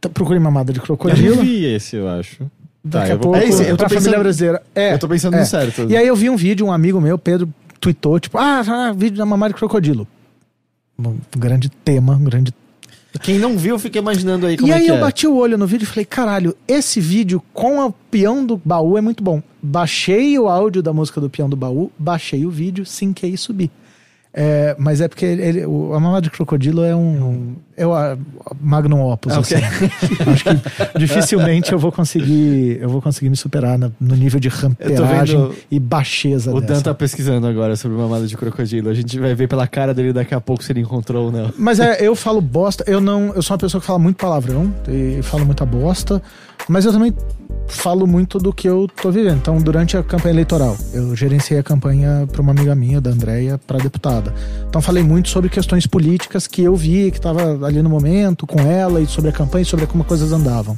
tá, 0.02 0.10
procure 0.10 0.40
mamada 0.40 0.74
de 0.74 0.80
Eu 0.80 0.84
crocodilo. 0.84 1.42
vi 1.42 1.64
esse, 1.74 1.96
eu 1.96 2.10
acho. 2.10 2.44
Daqui 2.86 3.08
Tá, 3.08 3.14
a 3.14 3.16
eu 3.16 3.20
pouco, 3.20 3.38
É 3.38 3.46
isso, 3.46 3.62
eu 3.64 3.70
tô 3.70 3.78
pra 3.78 3.88
pensando- 3.88 4.02
família 4.04 4.20
brasileira. 4.20 4.62
É, 4.76 4.94
eu 4.94 5.00
tô 5.00 5.08
pensando 5.08 5.36
é. 5.36 5.40
no 5.40 5.46
certo. 5.46 5.86
E 5.90 5.96
aí 5.96 6.06
eu 6.06 6.18
vi 6.18 6.30
um 6.30 6.36
vídeo, 6.36 6.66
um 6.66 6.72
amigo 6.72 7.00
meu, 7.00 7.18
Pedro, 7.18 7.48
tweetou, 7.84 8.18
tipo, 8.18 8.38
ah, 8.38 8.62
ah, 8.66 8.94
vídeo 8.94 9.18
da 9.18 9.26
mamada 9.26 9.54
de 9.54 9.60
crocodilo. 9.60 10.08
Um 10.98 11.18
grande 11.38 11.70
tema, 11.70 12.16
um 12.16 12.24
grande. 12.24 12.54
Quem 13.22 13.38
não 13.38 13.58
viu, 13.58 13.78
fica 13.78 14.00
imaginando 14.00 14.48
aí 14.48 14.56
como 14.58 14.70
e 14.70 14.72
é 14.72 14.76
aí 14.76 14.88
eu 14.88 14.96
é. 14.96 15.00
bati 15.02 15.28
o 15.28 15.36
olho 15.36 15.58
no 15.58 15.68
vídeo 15.68 15.84
e 15.84 15.88
falei, 15.88 16.06
caralho, 16.06 16.56
esse 16.66 17.02
vídeo 17.02 17.44
com 17.54 17.86
o 17.86 17.92
peão 17.92 18.46
do 18.46 18.56
baú 18.56 18.98
é 18.98 19.02
muito 19.02 19.22
bom. 19.22 19.44
Baixei 19.62 20.40
o 20.40 20.48
áudio 20.48 20.82
da 20.82 20.94
música 20.94 21.20
do 21.20 21.30
peão 21.30 21.50
do 21.50 21.58
baú, 21.58 21.92
baixei 22.00 22.46
o 22.46 22.50
vídeo, 22.50 22.86
sinquei 22.86 23.32
e 23.32 23.38
subi. 23.38 23.70
É, 24.36 24.76
mas 24.80 25.00
é 25.00 25.08
porque 25.08 25.26
ele, 25.26 25.64
o, 25.64 25.94
a 25.94 26.00
mamada 26.00 26.22
de 26.24 26.32
crocodilo 26.32 26.84
é 26.84 26.96
um. 26.96 27.54
É 27.78 27.86
o 27.86 27.94
a- 27.94 28.18
magnum 28.60 29.02
opus. 29.12 29.32
Ah, 29.34 29.40
ok. 29.40 29.58
assim. 29.58 29.86
Acho 30.32 30.44
que 30.44 31.00
dificilmente 31.00 31.72
eu 31.72 31.78
vou 31.78 31.92
conseguir. 31.92 32.80
Eu 32.82 32.90
vou 32.90 33.00
conseguir 33.00 33.30
me 33.30 33.36
superar 33.38 33.78
na- 33.78 33.92
no 34.02 34.16
nível 34.16 34.40
de 34.40 34.48
ramperagem 34.50 35.52
e 35.70 35.80
baixeza 35.80 36.52
O 36.52 36.60
Dan 36.60 36.66
dessa. 36.68 36.82
tá 36.86 36.94
pesquisando 36.96 37.46
agora 37.46 37.76
sobre 37.76 37.96
mamada 37.96 38.26
de 38.26 38.36
crocodilo. 38.36 38.90
A 38.90 38.94
gente 38.96 39.20
vai 39.20 39.36
ver 39.36 39.48
pela 39.48 39.68
cara 39.68 39.94
dele 39.94 40.12
daqui 40.12 40.34
a 40.34 40.42
pouco 40.42 40.64
se 40.64 40.72
ele 40.72 40.80
encontrou 40.82 41.26
ou 41.28 41.32
não. 41.32 41.52
Mas 41.58 41.80
é, 41.80 41.98
eu 42.02 42.16
falo 42.16 42.42
bosta, 42.42 42.84
eu 42.88 43.00
não. 43.00 43.34
Eu 43.36 43.42
sou 43.44 43.54
uma 43.54 43.60
pessoa 43.60 43.80
que 43.82 43.86
fala 43.86 44.00
muito 44.00 44.18
palavrão 44.18 44.74
e 44.88 45.22
falo 45.22 45.46
muita 45.46 45.64
bosta, 45.66 46.20
mas 46.68 46.86
eu 46.86 46.92
também 46.92 47.14
falo 47.68 48.06
muito 48.06 48.38
do 48.40 48.54
que 48.54 48.68
eu 48.68 48.88
tô 49.02 49.12
vivendo. 49.12 49.38
Então, 49.38 49.58
durante 49.58 49.98
a 49.98 50.04
campanha 50.04 50.34
eleitoral, 50.34 50.78
eu 50.94 51.16
gerenciei 51.16 51.60
a 51.60 51.64
campanha 51.64 52.28
para 52.32 52.42
uma 52.42 52.52
amiga 52.52 52.76
minha, 52.76 53.02
da 53.02 53.12
Andréia, 53.12 53.58
para 53.58 53.80
deputada. 53.80 54.34
Então, 54.68 54.82
falei 54.82 55.04
muito 55.04 55.30
sobre 55.30 55.50
questões 55.50 55.88
políticas 55.88 56.48
que 56.48 56.64
eu 56.64 56.76
vi, 56.76 57.12
que 57.12 57.20
tava 57.20 57.66
ali 57.66 57.82
no 57.82 57.90
momento 57.90 58.46
com 58.46 58.60
ela, 58.60 59.02
e 59.02 59.08
sobre 59.08 59.30
a 59.30 59.34
campanha 59.34 59.64
e 59.64 59.66
sobre 59.66 59.88
como 59.88 60.04
coisas 60.04 60.32
andavam. 60.32 60.78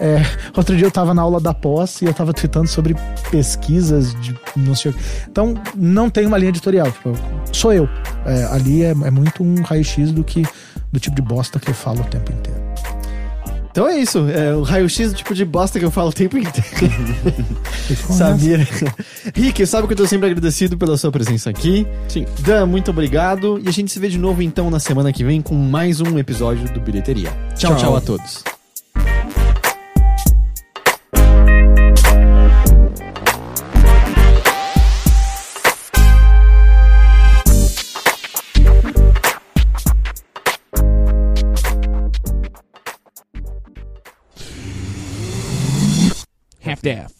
É, 0.00 0.22
outro 0.56 0.74
dia 0.74 0.86
eu 0.86 0.90
tava 0.90 1.12
na 1.12 1.20
aula 1.20 1.38
da 1.38 1.52
pós 1.52 2.00
e 2.00 2.06
eu 2.06 2.14
tava 2.14 2.32
tweetando 2.32 2.66
sobre 2.66 2.96
pesquisas 3.30 4.14
de 4.20 4.34
não 4.56 4.74
sei 4.74 4.92
o 4.92 4.94
que. 4.94 5.00
Então, 5.28 5.54
não 5.76 6.08
tem 6.08 6.26
uma 6.26 6.38
linha 6.38 6.48
editorial. 6.48 6.90
Tipo, 6.90 7.12
sou 7.52 7.72
eu. 7.72 7.86
É, 8.24 8.44
ali 8.44 8.82
é, 8.82 8.90
é 8.90 9.10
muito 9.10 9.42
um 9.42 9.60
raio-x 9.62 10.10
do 10.10 10.24
que 10.24 10.42
do 10.90 10.98
tipo 10.98 11.14
de 11.14 11.22
bosta 11.22 11.60
que 11.60 11.70
eu 11.70 11.74
falo 11.74 12.00
o 12.00 12.04
tempo 12.04 12.32
inteiro. 12.32 12.69
Então 13.70 13.88
é 13.88 13.98
isso. 13.98 14.18
É 14.28 14.54
o 14.54 14.62
raio-x 14.62 15.12
do 15.12 15.16
tipo 15.16 15.34
de 15.34 15.44
bosta 15.44 15.78
que 15.78 15.84
eu 15.84 15.90
falo 15.90 16.10
o 16.10 16.12
tempo 16.12 16.36
inteiro. 16.36 16.66
Esse 17.88 17.96
foi 17.96 18.14
um 18.14 18.18
Samir. 18.18 18.68
Rick, 19.34 19.66
sabe 19.66 19.86
que 19.86 19.92
eu 19.92 19.96
tô 19.96 20.06
sempre 20.06 20.26
agradecido 20.26 20.76
pela 20.76 20.96
sua 20.96 21.12
presença 21.12 21.50
aqui. 21.50 21.86
Sim. 22.08 22.26
Dan, 22.40 22.66
muito 22.66 22.90
obrigado. 22.90 23.60
E 23.64 23.68
a 23.68 23.72
gente 23.72 23.92
se 23.92 23.98
vê 23.98 24.08
de 24.08 24.18
novo 24.18 24.42
então 24.42 24.70
na 24.70 24.80
semana 24.80 25.12
que 25.12 25.24
vem 25.24 25.40
com 25.40 25.54
mais 25.54 26.00
um 26.00 26.18
episódio 26.18 26.72
do 26.72 26.80
Bilheteria. 26.80 27.30
Tchau, 27.56 27.72
tchau, 27.72 27.78
Tchau. 27.78 27.96
a 27.96 28.00
todos. 28.00 28.59
half-half. 46.84 47.19